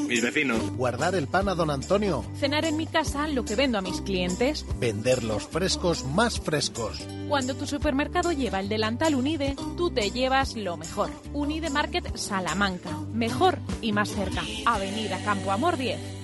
mis 0.06 0.22
vecinos. 0.22 0.70
Guardar 0.76 1.14
el 1.14 1.26
pan 1.26 1.48
a 1.48 1.54
don 1.54 1.70
Antonio. 1.70 2.24
Cenar 2.38 2.64
en 2.64 2.76
mi 2.76 2.86
casa 2.86 3.26
lo 3.28 3.44
que 3.44 3.56
vendo 3.56 3.78
a 3.78 3.82
mis 3.82 4.00
clientes. 4.00 4.66
Vender 4.78 5.24
los 5.24 5.46
frescos 5.46 6.04
más 6.04 6.40
frescos. 6.40 7.06
Cuando 7.28 7.54
tu 7.54 7.66
supermercado 7.66 8.32
lleva 8.32 8.60
el 8.60 8.68
delantal 8.68 9.14
Unide, 9.14 9.56
tú 9.76 9.90
te 9.90 10.10
llevas 10.10 10.56
lo 10.56 10.76
mejor. 10.76 11.10
Unide 11.32 11.70
Market 11.70 12.16
Salamanca. 12.16 12.90
Mejor 13.12 13.58
y 13.80 13.92
más 13.92 14.10
cerca. 14.10 14.42
Avenida 14.66 15.18
Campo 15.24 15.52
Amor 15.52 15.76
10. 15.76 16.23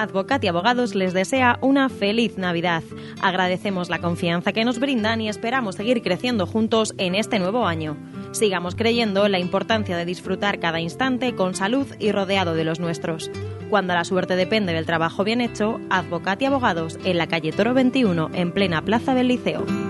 Advocat 0.00 0.42
y 0.42 0.48
Abogados 0.48 0.94
les 0.94 1.12
desea 1.12 1.58
una 1.60 1.88
feliz 1.88 2.38
Navidad. 2.38 2.82
Agradecemos 3.20 3.90
la 3.90 4.00
confianza 4.00 4.52
que 4.52 4.64
nos 4.64 4.78
brindan 4.78 5.20
y 5.20 5.28
esperamos 5.28 5.74
seguir 5.74 6.02
creciendo 6.02 6.46
juntos 6.46 6.94
en 6.96 7.14
este 7.14 7.38
nuevo 7.38 7.66
año. 7.66 7.96
Sigamos 8.32 8.74
creyendo 8.74 9.26
en 9.26 9.32
la 9.32 9.38
importancia 9.38 9.96
de 9.96 10.04
disfrutar 10.04 10.58
cada 10.58 10.80
instante 10.80 11.34
con 11.34 11.54
salud 11.54 11.86
y 11.98 12.12
rodeado 12.12 12.54
de 12.54 12.64
los 12.64 12.80
nuestros. 12.80 13.30
Cuando 13.68 13.94
la 13.94 14.04
suerte 14.04 14.36
depende 14.36 14.72
del 14.72 14.86
trabajo 14.86 15.22
bien 15.22 15.40
hecho, 15.40 15.80
Advocat 15.90 16.40
y 16.42 16.46
Abogados 16.46 16.98
en 17.04 17.18
la 17.18 17.26
calle 17.26 17.52
Toro 17.52 17.74
21, 17.74 18.30
en 18.32 18.52
plena 18.52 18.82
plaza 18.82 19.14
del 19.14 19.28
Liceo. 19.28 19.89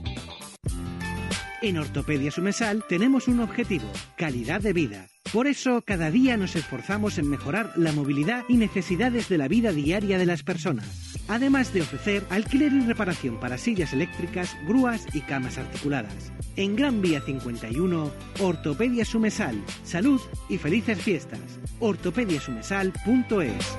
En 1.63 1.77
Ortopedia 1.77 2.31
Sumesal 2.31 2.83
tenemos 2.89 3.27
un 3.27 3.39
objetivo, 3.39 3.85
calidad 4.17 4.61
de 4.61 4.73
vida. 4.73 5.05
Por 5.31 5.45
eso, 5.45 5.83
cada 5.85 6.09
día 6.09 6.35
nos 6.35 6.55
esforzamos 6.55 7.19
en 7.19 7.29
mejorar 7.29 7.71
la 7.75 7.91
movilidad 7.91 8.43
y 8.49 8.57
necesidades 8.57 9.29
de 9.29 9.37
la 9.37 9.47
vida 9.47 9.71
diaria 9.71 10.17
de 10.17 10.25
las 10.25 10.41
personas, 10.41 11.13
además 11.27 11.71
de 11.71 11.83
ofrecer 11.83 12.25
alquiler 12.31 12.73
y 12.73 12.79
reparación 12.81 13.39
para 13.39 13.59
sillas 13.59 13.93
eléctricas, 13.93 14.57
grúas 14.67 15.05
y 15.13 15.21
camas 15.21 15.59
articuladas. 15.59 16.33
En 16.55 16.75
Gran 16.75 16.99
Vía 16.99 17.21
51, 17.21 18.11
Ortopedia 18.39 19.05
Sumesal. 19.05 19.63
Salud 19.83 20.19
y 20.49 20.57
felices 20.57 20.99
fiestas. 20.99 21.59
ortopediasumesal.es. 21.79 23.77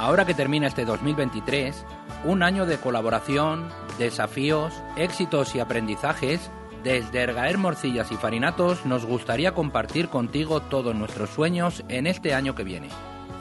Ahora 0.00 0.26
que 0.26 0.34
termina 0.34 0.66
este 0.66 0.84
2023, 0.84 1.84
un 2.24 2.42
año 2.42 2.66
de 2.66 2.78
colaboración, 2.78 3.68
desafíos, 3.98 4.72
éxitos 4.96 5.54
y 5.54 5.60
aprendizajes, 5.60 6.50
desde 6.82 7.20
Ergaer 7.20 7.58
Morcillas 7.58 8.10
y 8.10 8.16
Farinatos 8.16 8.86
nos 8.86 9.04
gustaría 9.04 9.52
compartir 9.52 10.08
contigo 10.08 10.60
todos 10.60 10.94
nuestros 10.94 11.30
sueños 11.30 11.84
en 11.88 12.06
este 12.06 12.34
año 12.34 12.54
que 12.54 12.64
viene. 12.64 12.88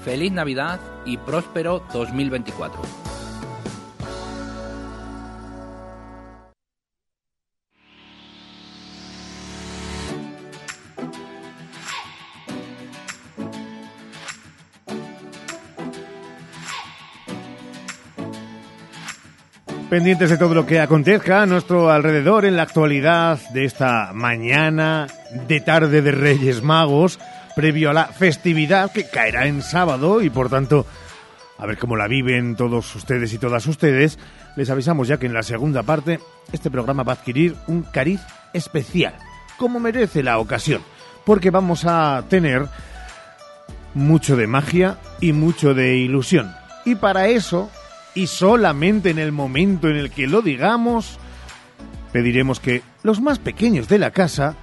Feliz 0.04 0.32
Navidad 0.32 0.80
y 1.06 1.18
próspero 1.18 1.84
2024. 1.93 3.09
Pendientes 19.89 20.29
de 20.29 20.37
todo 20.37 20.53
lo 20.53 20.67
que 20.67 20.79
acontezca 20.79 21.41
a 21.41 21.45
nuestro 21.47 21.89
alrededor 21.89 22.45
en 22.45 22.55
la 22.55 22.61
actualidad 22.61 23.39
de 23.53 23.65
esta 23.65 24.11
mañana 24.13 25.07
de 25.47 25.61
tarde 25.61 26.03
de 26.03 26.11
Reyes 26.11 26.61
Magos, 26.61 27.19
previo 27.55 27.89
a 27.89 27.93
la 27.93 28.05
festividad 28.05 28.91
que 28.91 29.09
caerá 29.09 29.47
en 29.47 29.63
sábado 29.63 30.21
y 30.21 30.29
por 30.29 30.47
tanto, 30.47 30.85
a 31.57 31.65
ver 31.65 31.79
cómo 31.79 31.95
la 31.95 32.07
viven 32.07 32.55
todos 32.55 32.95
ustedes 32.95 33.33
y 33.33 33.39
todas 33.39 33.65
ustedes, 33.65 34.19
les 34.55 34.69
avisamos 34.69 35.07
ya 35.07 35.17
que 35.17 35.25
en 35.25 35.33
la 35.33 35.41
segunda 35.41 35.81
parte 35.81 36.19
este 36.51 36.69
programa 36.69 37.01
va 37.01 37.13
a 37.13 37.15
adquirir 37.15 37.55
un 37.65 37.81
cariz 37.81 38.21
especial, 38.53 39.15
como 39.57 39.79
merece 39.79 40.21
la 40.21 40.37
ocasión, 40.37 40.83
porque 41.25 41.49
vamos 41.49 41.85
a 41.85 42.23
tener 42.29 42.67
mucho 43.95 44.37
de 44.37 44.45
magia 44.45 44.97
y 45.19 45.33
mucho 45.33 45.73
de 45.73 45.97
ilusión. 45.97 46.53
Y 46.85 46.93
para 46.93 47.27
eso 47.27 47.71
y 48.16 48.28
solamente 48.28 49.10
en 49.10 49.20
el 49.20 49.32
momento 49.32 49.89
en 49.89 49.95
el 49.95 50.12
que 50.12 50.28
lo 50.28 50.41
digamos, 50.41 51.20
pediremos 52.12 52.60
que 52.60 52.82
los 53.03 53.22
más 53.22 53.39
pequeños 53.39 53.88
de 53.88 53.99
la 53.99 54.12
casa 54.12 54.55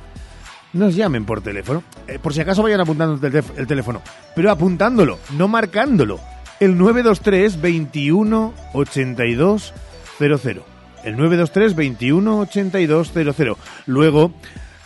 nos 0.72 0.94
llamen 0.94 1.24
por 1.24 1.40
teléfono. 1.40 1.82
Eh, 2.06 2.18
por 2.18 2.34
si 2.34 2.40
acaso 2.40 2.62
vayan 2.62 2.80
apuntando 2.80 3.26
el, 3.26 3.66
teléfono, 3.66 4.02
pero 4.34 4.50
apuntándolo, 4.50 5.18
no 5.36 5.48
marcándolo. 5.48 6.20
El 6.60 6.78
923 6.78 7.60
21 7.60 8.54
82 8.72 9.74
00. 10.18 10.64
El 11.04 11.16
923 11.16 11.74
21 11.76 12.38
82 12.40 13.12
00. 13.12 13.58
Luego, 13.86 14.32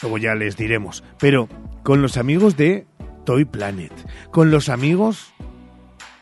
luego 0.02 0.18
ya 0.18 0.34
les 0.34 0.56
diremos. 0.56 1.04
Pero 1.18 1.48
con 1.82 2.02
los 2.02 2.16
amigos 2.16 2.56
de 2.56 2.86
Toy 3.24 3.44
Planet, 3.44 3.92
con 4.30 4.50
los 4.50 4.68
amigos 4.68 5.32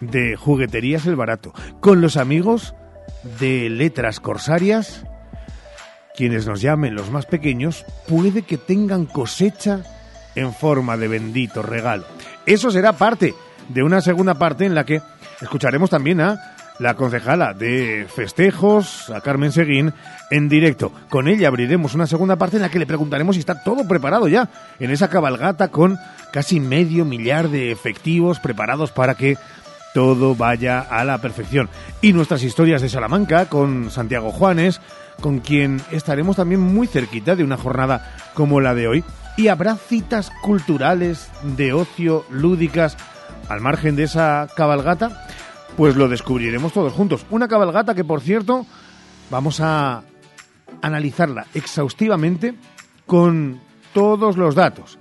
de 0.00 0.36
Jugueterías 0.36 1.06
El 1.06 1.16
Barato, 1.16 1.52
con 1.80 2.00
los 2.00 2.16
amigos 2.16 2.74
de 3.40 3.68
Letras 3.68 4.20
Corsarias, 4.20 5.04
quienes 6.16 6.46
nos 6.46 6.60
llamen 6.60 6.94
los 6.94 7.10
más 7.10 7.26
pequeños, 7.26 7.84
puede 8.08 8.42
que 8.42 8.58
tengan 8.58 9.06
cosecha 9.06 9.82
en 10.34 10.52
forma 10.52 10.96
de 10.96 11.08
bendito 11.08 11.62
regalo. 11.62 12.04
Eso 12.46 12.70
será 12.70 12.92
parte 12.92 13.34
de 13.68 13.82
una 13.82 14.00
segunda 14.00 14.34
parte 14.34 14.64
en 14.64 14.74
la 14.74 14.84
que 14.84 15.02
escucharemos 15.40 15.90
también 15.90 16.20
a 16.20 16.54
la 16.78 16.94
concejala 16.94 17.54
de 17.54 18.06
festejos, 18.08 19.10
a 19.10 19.20
Carmen 19.20 19.52
Seguín, 19.52 19.92
en 20.30 20.48
directo. 20.48 20.92
Con 21.08 21.28
ella 21.28 21.48
abriremos 21.48 21.94
una 21.94 22.06
segunda 22.06 22.36
parte 22.36 22.56
en 22.56 22.62
la 22.62 22.68
que 22.68 22.78
le 22.78 22.86
preguntaremos 22.86 23.34
si 23.34 23.40
está 23.40 23.62
todo 23.62 23.86
preparado 23.86 24.28
ya 24.28 24.48
en 24.78 24.90
esa 24.90 25.08
cabalgata 25.08 25.68
con 25.68 25.98
casi 26.32 26.60
medio 26.60 27.04
millar 27.04 27.48
de 27.48 27.72
efectivos 27.72 28.38
preparados 28.38 28.92
para 28.92 29.14
que 29.14 29.36
todo 29.98 30.36
vaya 30.36 30.78
a 30.78 31.02
la 31.02 31.18
perfección. 31.18 31.68
Y 32.00 32.12
nuestras 32.12 32.44
historias 32.44 32.80
de 32.80 32.88
Salamanca 32.88 33.46
con 33.46 33.90
Santiago 33.90 34.30
Juanes, 34.30 34.80
con 35.20 35.40
quien 35.40 35.82
estaremos 35.90 36.36
también 36.36 36.60
muy 36.60 36.86
cerquita 36.86 37.34
de 37.34 37.42
una 37.42 37.56
jornada 37.56 38.14
como 38.32 38.60
la 38.60 38.76
de 38.76 38.86
hoy. 38.86 39.04
Y 39.36 39.48
habrá 39.48 39.74
citas 39.74 40.30
culturales, 40.40 41.28
de 41.42 41.72
ocio, 41.72 42.24
lúdicas, 42.30 42.96
al 43.48 43.60
margen 43.60 43.96
de 43.96 44.04
esa 44.04 44.46
cabalgata. 44.54 45.26
Pues 45.76 45.96
lo 45.96 46.08
descubriremos 46.08 46.72
todos 46.72 46.92
juntos. 46.92 47.26
Una 47.30 47.48
cabalgata 47.48 47.96
que, 47.96 48.04
por 48.04 48.20
cierto, 48.20 48.66
vamos 49.32 49.58
a 49.60 50.04
analizarla 50.80 51.46
exhaustivamente 51.54 52.54
con 53.04 53.60
todos 53.92 54.36
los 54.36 54.54
datos 54.54 54.96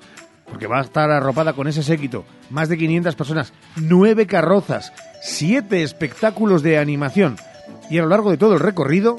porque 0.50 0.68
va 0.68 0.80
a 0.80 0.84
estar 0.84 1.10
arropada 1.12 1.54
con 1.54 1.68
ese 1.68 1.84
séquito. 1.84 2.26
Más 2.50 2.70
de 2.70 2.78
500 2.78 3.16
personas, 3.16 3.54
nueve 3.76 4.28
carrozas, 4.28 4.94
siete 5.22 5.84
espectáculos 5.84 6.64
de 6.64 6.78
animación. 6.78 7.38
Y 7.90 7.98
a 7.98 8.02
lo 8.02 8.10
largo 8.10 8.32
de 8.32 8.38
todo 8.38 8.54
el 8.54 8.60
recorrido, 8.60 9.18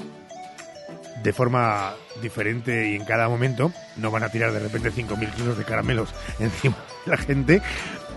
de 1.22 1.32
forma 1.32 1.94
diferente 2.22 2.90
y 2.90 2.96
en 2.96 3.04
cada 3.04 3.28
momento, 3.28 3.72
no 3.96 4.10
van 4.10 4.24
a 4.24 4.28
tirar 4.28 4.52
de 4.52 4.60
repente 4.60 4.92
5.000 4.92 5.30
kilos 5.32 5.58
de 5.58 5.64
caramelos 5.64 6.14
encima 6.38 6.76
de 7.04 7.10
la 7.10 7.16
gente, 7.16 7.62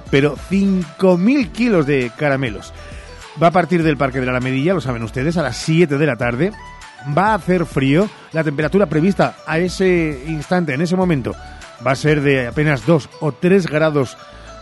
pero 0.10 0.36
5.000 0.36 1.52
kilos 1.52 1.86
de 1.86 2.12
caramelos. 2.18 2.74
Va 3.42 3.48
a 3.48 3.52
partir 3.52 3.84
del 3.84 3.98
Parque 3.98 4.20
de 4.20 4.26
la 4.26 4.32
Alamedilla, 4.32 4.74
lo 4.74 4.82
saben 4.82 5.04
ustedes, 5.04 5.38
a 5.38 5.44
las 5.44 5.58
7 5.58 5.98
de 5.98 6.06
la 6.06 6.18
tarde. 6.18 6.52
Va 7.18 7.32
a 7.32 7.36
hacer 7.36 7.66
frío. 7.66 8.10
La 8.34 8.44
temperatura 8.44 8.86
prevista 8.88 9.38
a 9.48 9.58
ese 9.58 10.24
instante, 10.28 10.74
en 10.74 10.82
ese 10.82 10.96
momento, 10.96 11.34
va 11.86 11.92
a 11.92 11.96
ser 11.96 12.22
de 12.22 12.48
apenas 12.48 12.86
2 12.86 13.10
o 13.20 13.32
3 13.32 13.68
grados 13.68 14.18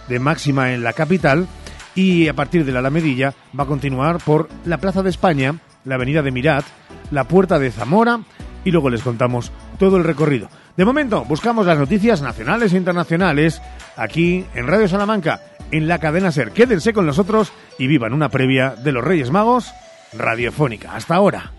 de 0.07 0.19
máxima 0.19 0.73
en 0.73 0.83
la 0.83 0.93
capital 0.93 1.47
y 1.95 2.27
a 2.27 2.33
partir 2.33 2.65
de 2.65 2.71
la 2.71 2.79
Alamedilla 2.79 3.33
va 3.57 3.63
a 3.63 3.67
continuar 3.67 4.19
por 4.19 4.49
la 4.65 4.77
Plaza 4.77 5.03
de 5.03 5.09
España, 5.09 5.55
la 5.85 5.95
Avenida 5.95 6.21
de 6.21 6.31
Mirat, 6.31 6.65
la 7.11 7.25
Puerta 7.25 7.59
de 7.59 7.71
Zamora 7.71 8.21
y 8.63 8.71
luego 8.71 8.89
les 8.89 9.01
contamos 9.01 9.51
todo 9.77 9.97
el 9.97 10.03
recorrido. 10.03 10.49
De 10.75 10.85
momento, 10.85 11.25
buscamos 11.25 11.65
las 11.65 11.77
noticias 11.77 12.21
nacionales 12.21 12.73
e 12.73 12.77
internacionales 12.77 13.61
aquí 13.97 14.45
en 14.53 14.67
Radio 14.67 14.87
Salamanca, 14.87 15.41
en 15.71 15.87
la 15.87 15.99
cadena 15.99 16.31
Ser. 16.31 16.51
Quédense 16.51 16.93
con 16.93 17.05
nosotros 17.05 17.51
y 17.77 17.87
vivan 17.87 18.13
una 18.13 18.29
previa 18.29 18.75
de 18.75 18.91
los 18.91 19.03
Reyes 19.03 19.31
Magos 19.31 19.73
radiofónica. 20.13 20.95
Hasta 20.95 21.15
ahora. 21.15 21.58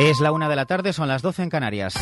Es 0.00 0.20
la 0.20 0.30
una 0.30 0.48
de 0.48 0.54
la 0.54 0.64
tarde, 0.64 0.92
son 0.92 1.08
las 1.08 1.22
12 1.22 1.42
en 1.42 1.50
Canarias. 1.50 1.92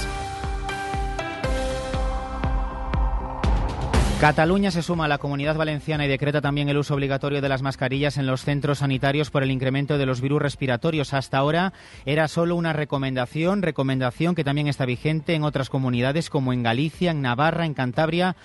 Cataluña 4.20 4.70
se 4.70 4.82
suma 4.82 5.06
a 5.06 5.08
la 5.08 5.16
comunidad 5.16 5.56
valenciana 5.56 6.04
y 6.04 6.08
decreta 6.08 6.42
también 6.42 6.68
el 6.68 6.76
uso 6.76 6.92
obligatorio 6.92 7.40
de 7.40 7.48
las 7.48 7.62
mascarillas 7.62 8.18
en 8.18 8.26
los 8.26 8.42
centros 8.42 8.80
sanitarios 8.80 9.30
por 9.30 9.42
el 9.42 9.50
incremento 9.50 9.96
de 9.96 10.04
los 10.04 10.20
virus 10.20 10.42
respiratorios. 10.42 11.14
Hasta 11.14 11.38
ahora 11.38 11.72
era 12.04 12.28
solo 12.28 12.54
una 12.54 12.74
recomendación, 12.74 13.62
recomendación 13.62 14.34
que 14.34 14.44
también 14.44 14.68
está 14.68 14.84
vigente 14.84 15.32
en 15.32 15.44
otras 15.44 15.70
comunidades 15.70 16.28
como 16.28 16.52
en 16.52 16.62
Galicia, 16.62 17.12
en 17.12 17.22
Navarra, 17.22 17.64
en 17.64 17.72
Cantabria 17.72 18.36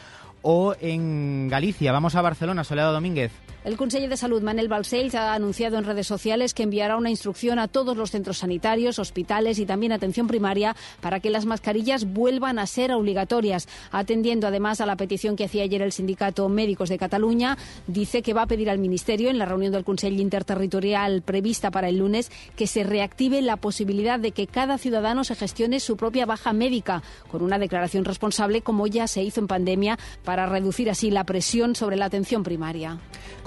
o 0.43 0.75
en 0.79 1.49
Galicia. 1.49 1.91
Vamos 1.91 2.15
a 2.15 2.21
Barcelona, 2.21 2.63
Soledad 2.63 2.93
Domínguez. 2.93 3.33
El 3.63 3.77
Consejo 3.77 4.07
de 4.07 4.17
Salud, 4.17 4.41
Manel 4.41 4.69
Balcells, 4.69 5.13
ha 5.13 5.35
anunciado 5.35 5.77
en 5.77 5.83
redes 5.83 6.07
sociales 6.07 6.55
que 6.55 6.63
enviará 6.63 6.97
una 6.97 7.11
instrucción 7.11 7.59
a 7.59 7.67
todos 7.67 7.95
los 7.95 8.09
centros 8.09 8.39
sanitarios, 8.39 8.97
hospitales 8.97 9.59
y 9.59 9.67
también 9.67 9.91
atención 9.91 10.25
primaria 10.25 10.75
para 10.99 11.19
que 11.19 11.29
las 11.29 11.45
mascarillas 11.45 12.05
vuelvan 12.05 12.57
a 12.57 12.65
ser 12.65 12.91
obligatorias. 12.91 13.67
Atendiendo 13.91 14.47
además 14.47 14.81
a 14.81 14.87
la 14.87 14.95
petición 14.95 15.35
que 15.35 15.45
hacía 15.45 15.61
ayer 15.61 15.83
el 15.83 15.91
Sindicato 15.91 16.49
Médicos 16.49 16.89
de 16.89 16.97
Cataluña, 16.97 17.55
dice 17.85 18.23
que 18.23 18.33
va 18.33 18.41
a 18.41 18.47
pedir 18.47 18.67
al 18.67 18.79
Ministerio, 18.79 19.29
en 19.29 19.37
la 19.37 19.45
reunión 19.45 19.71
del 19.71 19.83
Consejo 19.83 20.15
Interterritorial 20.15 21.21
prevista 21.21 21.69
para 21.69 21.89
el 21.89 21.99
lunes, 21.99 22.31
que 22.55 22.65
se 22.65 22.83
reactive 22.83 23.43
la 23.43 23.57
posibilidad 23.57 24.19
de 24.19 24.31
que 24.31 24.47
cada 24.47 24.79
ciudadano 24.79 25.23
se 25.23 25.35
gestione 25.35 25.79
su 25.79 25.97
propia 25.97 26.25
baja 26.25 26.51
médica, 26.51 27.03
con 27.29 27.43
una 27.43 27.59
declaración 27.59 28.05
responsable, 28.05 28.63
como 28.63 28.87
ya 28.87 29.05
se 29.05 29.21
hizo 29.21 29.39
en 29.39 29.45
pandemia, 29.45 29.99
para 30.25 30.47
reducir 30.47 30.89
así 30.89 31.11
la 31.11 31.25
presión 31.25 31.75
sobre 31.75 31.95
la 31.95 32.05
atención 32.05 32.41
primaria. 32.41 32.99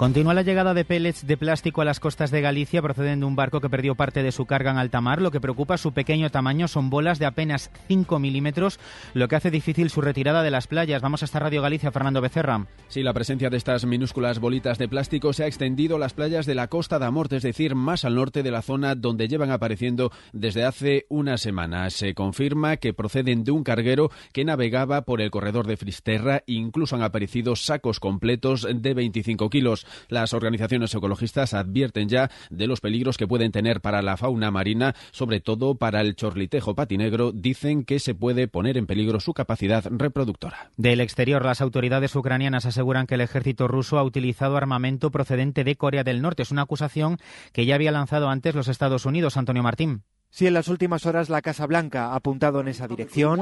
Continúa 0.05 0.35
la 0.35 0.43
llegada 0.43 0.75
de 0.75 0.85
pellets 0.85 1.25
de 1.25 1.35
plástico 1.35 1.81
a 1.81 1.85
las 1.85 1.99
costas 1.99 2.29
de 2.29 2.39
Galicia 2.39 2.79
procedendo 2.79 3.25
de 3.25 3.27
un 3.27 3.35
barco 3.35 3.59
que 3.59 3.71
perdió 3.71 3.95
parte 3.95 4.21
de 4.21 4.31
su 4.31 4.45
carga 4.45 4.69
en 4.69 4.77
alta 4.77 5.01
mar. 5.01 5.19
Lo 5.19 5.31
que 5.31 5.41
preocupa 5.41 5.79
su 5.79 5.93
pequeño 5.93 6.29
tamaño 6.29 6.67
son 6.67 6.91
bolas 6.91 7.17
de 7.17 7.25
apenas 7.25 7.71
5 7.87 8.19
milímetros, 8.19 8.79
lo 9.15 9.27
que 9.27 9.35
hace 9.35 9.49
difícil 9.49 9.89
su 9.89 10.01
retirada 10.01 10.43
de 10.43 10.51
las 10.51 10.67
playas. 10.67 11.01
Vamos 11.01 11.23
a 11.23 11.25
esta 11.25 11.39
Radio 11.39 11.63
Galicia, 11.63 11.91
Fernando 11.91 12.21
Becerra. 12.21 12.67
Sí, 12.87 13.01
la 13.01 13.13
presencia 13.15 13.49
de 13.49 13.57
estas 13.57 13.83
minúsculas 13.85 14.37
bolitas 14.37 14.77
de 14.77 14.87
plástico 14.87 15.33
se 15.33 15.43
ha 15.43 15.47
extendido 15.47 15.95
a 15.95 15.99
las 15.99 16.13
playas 16.13 16.45
de 16.45 16.53
la 16.53 16.67
costa 16.67 16.99
de 16.99 17.05
Amorte, 17.05 17.37
es 17.37 17.43
decir, 17.43 17.73
más 17.73 18.05
al 18.05 18.13
norte 18.13 18.43
de 18.43 18.51
la 18.51 18.61
zona 18.61 18.93
donde 18.93 19.27
llevan 19.27 19.49
apareciendo 19.49 20.11
desde 20.33 20.65
hace 20.65 21.07
una 21.09 21.39
semana. 21.39 21.89
Se 21.89 22.13
confirma 22.13 22.77
que 22.77 22.93
proceden 22.93 23.43
de 23.43 23.49
un 23.49 23.63
carguero 23.63 24.11
que 24.33 24.45
navegaba 24.45 25.01
por 25.01 25.19
el 25.19 25.31
corredor 25.31 25.65
de 25.65 25.77
Fristerra. 25.77 26.43
Incluso 26.45 26.95
han 26.95 27.01
aparecido 27.01 27.55
sacos 27.55 27.99
completos 27.99 28.67
de 28.71 28.93
25 28.93 29.49
kilos. 29.49 29.87
Las 30.09 30.33
organizaciones 30.33 30.93
ecologistas 30.93 31.53
advierten 31.53 32.09
ya 32.09 32.29
de 32.49 32.67
los 32.67 32.81
peligros 32.81 33.17
que 33.17 33.27
pueden 33.27 33.51
tener 33.51 33.81
para 33.81 34.01
la 34.01 34.17
fauna 34.17 34.51
marina, 34.51 34.95
sobre 35.11 35.39
todo 35.39 35.75
para 35.75 36.01
el 36.01 36.15
chorlitejo 36.15 36.75
patinegro. 36.75 37.31
Dicen 37.31 37.83
que 37.83 37.99
se 37.99 38.15
puede 38.15 38.47
poner 38.47 38.77
en 38.77 38.87
peligro 38.87 39.19
su 39.19 39.33
capacidad 39.33 39.83
reproductora. 39.89 40.71
Del 40.77 41.01
exterior, 41.01 41.43
las 41.43 41.61
autoridades 41.61 42.15
ucranianas 42.15 42.65
aseguran 42.65 43.07
que 43.07 43.15
el 43.15 43.21
ejército 43.21 43.67
ruso 43.67 43.97
ha 43.97 44.03
utilizado 44.03 44.57
armamento 44.57 45.11
procedente 45.11 45.63
de 45.63 45.75
Corea 45.75 46.03
del 46.03 46.21
Norte. 46.21 46.43
Es 46.43 46.51
una 46.51 46.63
acusación 46.63 47.17
que 47.53 47.65
ya 47.65 47.75
había 47.75 47.91
lanzado 47.91 48.29
antes 48.29 48.55
los 48.55 48.67
Estados 48.67 49.05
Unidos. 49.05 49.37
Antonio 49.37 49.63
Martín. 49.63 50.03
Sí, 50.35 50.45
en 50.47 50.53
las 50.53 50.67
últimas 50.67 51.05
horas 51.05 51.29
la 51.29 51.41
Casa 51.41 51.65
Blanca 51.65 52.07
ha 52.07 52.15
apuntado 52.17 52.59
en 52.59 52.67
esa 52.67 52.89
dirección 52.89 53.39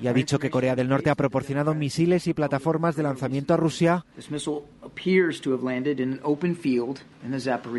y 0.00 0.06
ha 0.06 0.12
dicho 0.12 0.38
que 0.38 0.48
Corea 0.48 0.76
del 0.76 0.88
Norte 0.88 1.10
ha 1.10 1.16
proporcionado 1.16 1.74
misiles 1.74 2.28
y 2.28 2.34
plataformas 2.34 2.94
de 2.94 3.02
lanzamiento 3.02 3.52
a 3.52 3.56
Rusia 3.56 4.06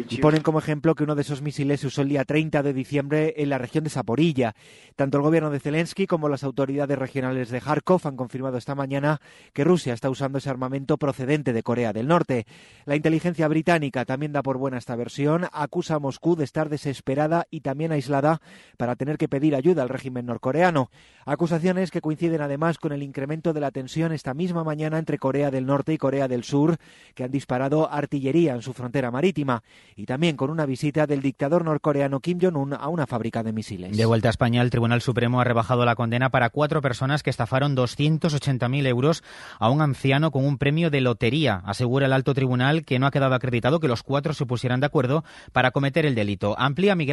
y 0.10 0.18
ponen 0.18 0.42
como 0.42 0.60
ejemplo 0.60 0.96
que 0.96 1.04
uno 1.06 1.16
de 1.16 1.22
esos 1.22 1.42
misiles 1.42 1.80
se 1.80 1.88
usó 1.88 2.02
el 2.02 2.10
día 2.10 2.26
30 2.26 2.62
de 2.62 2.74
diciembre 2.74 3.34
en 3.38 3.48
la 3.48 3.58
región 3.58 3.86
de 3.86 3.90
Zaporilla. 3.90 4.54
Tanto 4.98 5.18
el 5.18 5.24
gobierno 5.24 5.50
de 5.50 5.62
Zelensky 5.62 6.08
como 6.08 6.28
las 6.28 6.44
autoridades 6.44 7.00
regionales 7.00 7.50
de 7.50 7.62
Kharkov 7.62 8.02
han 8.04 8.18
confirmado 8.18 8.58
esta 8.58 8.76
mañana 8.76 9.22
que 9.54 9.64
Rusia 9.64 9.94
está 9.94 10.10
usando 10.10 10.40
ese 10.40 10.50
armamento 10.50 10.98
procedente 10.98 11.54
de 11.54 11.64
Corea 11.64 11.94
del 11.94 12.08
Norte. 12.08 12.46
La 12.84 12.98
inteligencia 12.98 13.48
británica 13.48 14.04
también 14.04 14.34
da 14.34 14.44
por 14.44 14.58
buena 14.58 14.78
esta 14.78 14.98
versión, 14.98 15.46
acusa 15.54 15.96
a 15.96 16.00
Moscú 16.00 16.36
de 16.36 16.44
estar 16.44 16.68
desesperada 16.68 17.29
y 17.50 17.62
también 17.62 17.92
aislada 17.92 18.42
para 18.78 18.96
tener 18.96 19.18
que 19.18 19.28
pedir 19.28 19.56
ayuda 19.56 19.84
al 19.84 19.90
régimen 19.90 20.26
norcoreano. 20.26 20.90
Acusaciones 21.26 21.92
que 21.92 22.02
coinciden 22.02 22.42
además 22.42 22.78
con 22.78 22.92
el 22.92 23.04
incremento 23.04 23.54
de 23.54 23.60
la 23.60 23.72
tensión 23.72 24.12
esta 24.12 24.34
misma 24.34 24.64
mañana 24.64 24.98
entre 24.98 25.18
Corea 25.18 25.52
del 25.52 25.66
Norte 25.66 25.94
y 25.94 25.98
Corea 25.98 26.28
del 26.28 26.44
Sur, 26.44 26.78
que 27.14 27.24
han 27.24 27.32
disparado 27.32 27.92
artillería 27.92 28.54
en 28.54 28.62
su 28.62 28.74
frontera 28.74 29.12
marítima, 29.12 29.64
y 29.96 30.06
también 30.06 30.36
con 30.36 30.50
una 30.50 30.66
visita 30.66 31.06
del 31.06 31.22
dictador 31.22 31.66
norcoreano 31.66 32.20
Kim 32.20 32.40
Jong-un 32.42 32.74
a 32.74 32.88
una 32.88 33.06
fábrica 33.06 33.44
de 33.44 33.54
misiles. 33.54 33.96
De 33.96 34.06
vuelta 34.06 34.30
a 34.30 34.32
España, 34.32 34.62
el 34.62 34.70
Tribunal 34.70 35.02
Supremo 35.02 35.40
ha 35.40 35.44
rebajado 35.44 35.86
la 35.86 35.96
condena 35.96 36.30
para 36.30 36.50
cuatro 36.50 36.82
personas 36.82 37.24
que 37.24 37.30
estafaron 37.30 37.76
280.000 37.76 38.88
euros 38.88 39.24
a 39.60 39.70
un 39.70 39.82
anciano 39.82 40.32
con 40.32 40.46
un 40.46 40.58
premio 40.58 40.90
de 40.90 41.02
lotería. 41.02 41.62
Asegura 41.66 42.06
el 42.06 42.14
alto 42.14 42.34
tribunal 42.34 42.86
que 42.86 43.00
no 43.00 43.06
ha 43.06 43.12
quedado 43.12 43.36
acreditado 43.36 43.80
que 43.80 43.88
los 43.88 44.04
cuatro 44.04 44.34
se 44.34 44.46
pusieran 44.46 44.80
de 44.80 44.88
acuerdo 44.88 45.24
para 45.52 45.72
cometer 45.72 46.06
el 46.06 46.16
delito. 46.16 46.56
Amplía 46.58 46.96
Miguel 46.96 47.09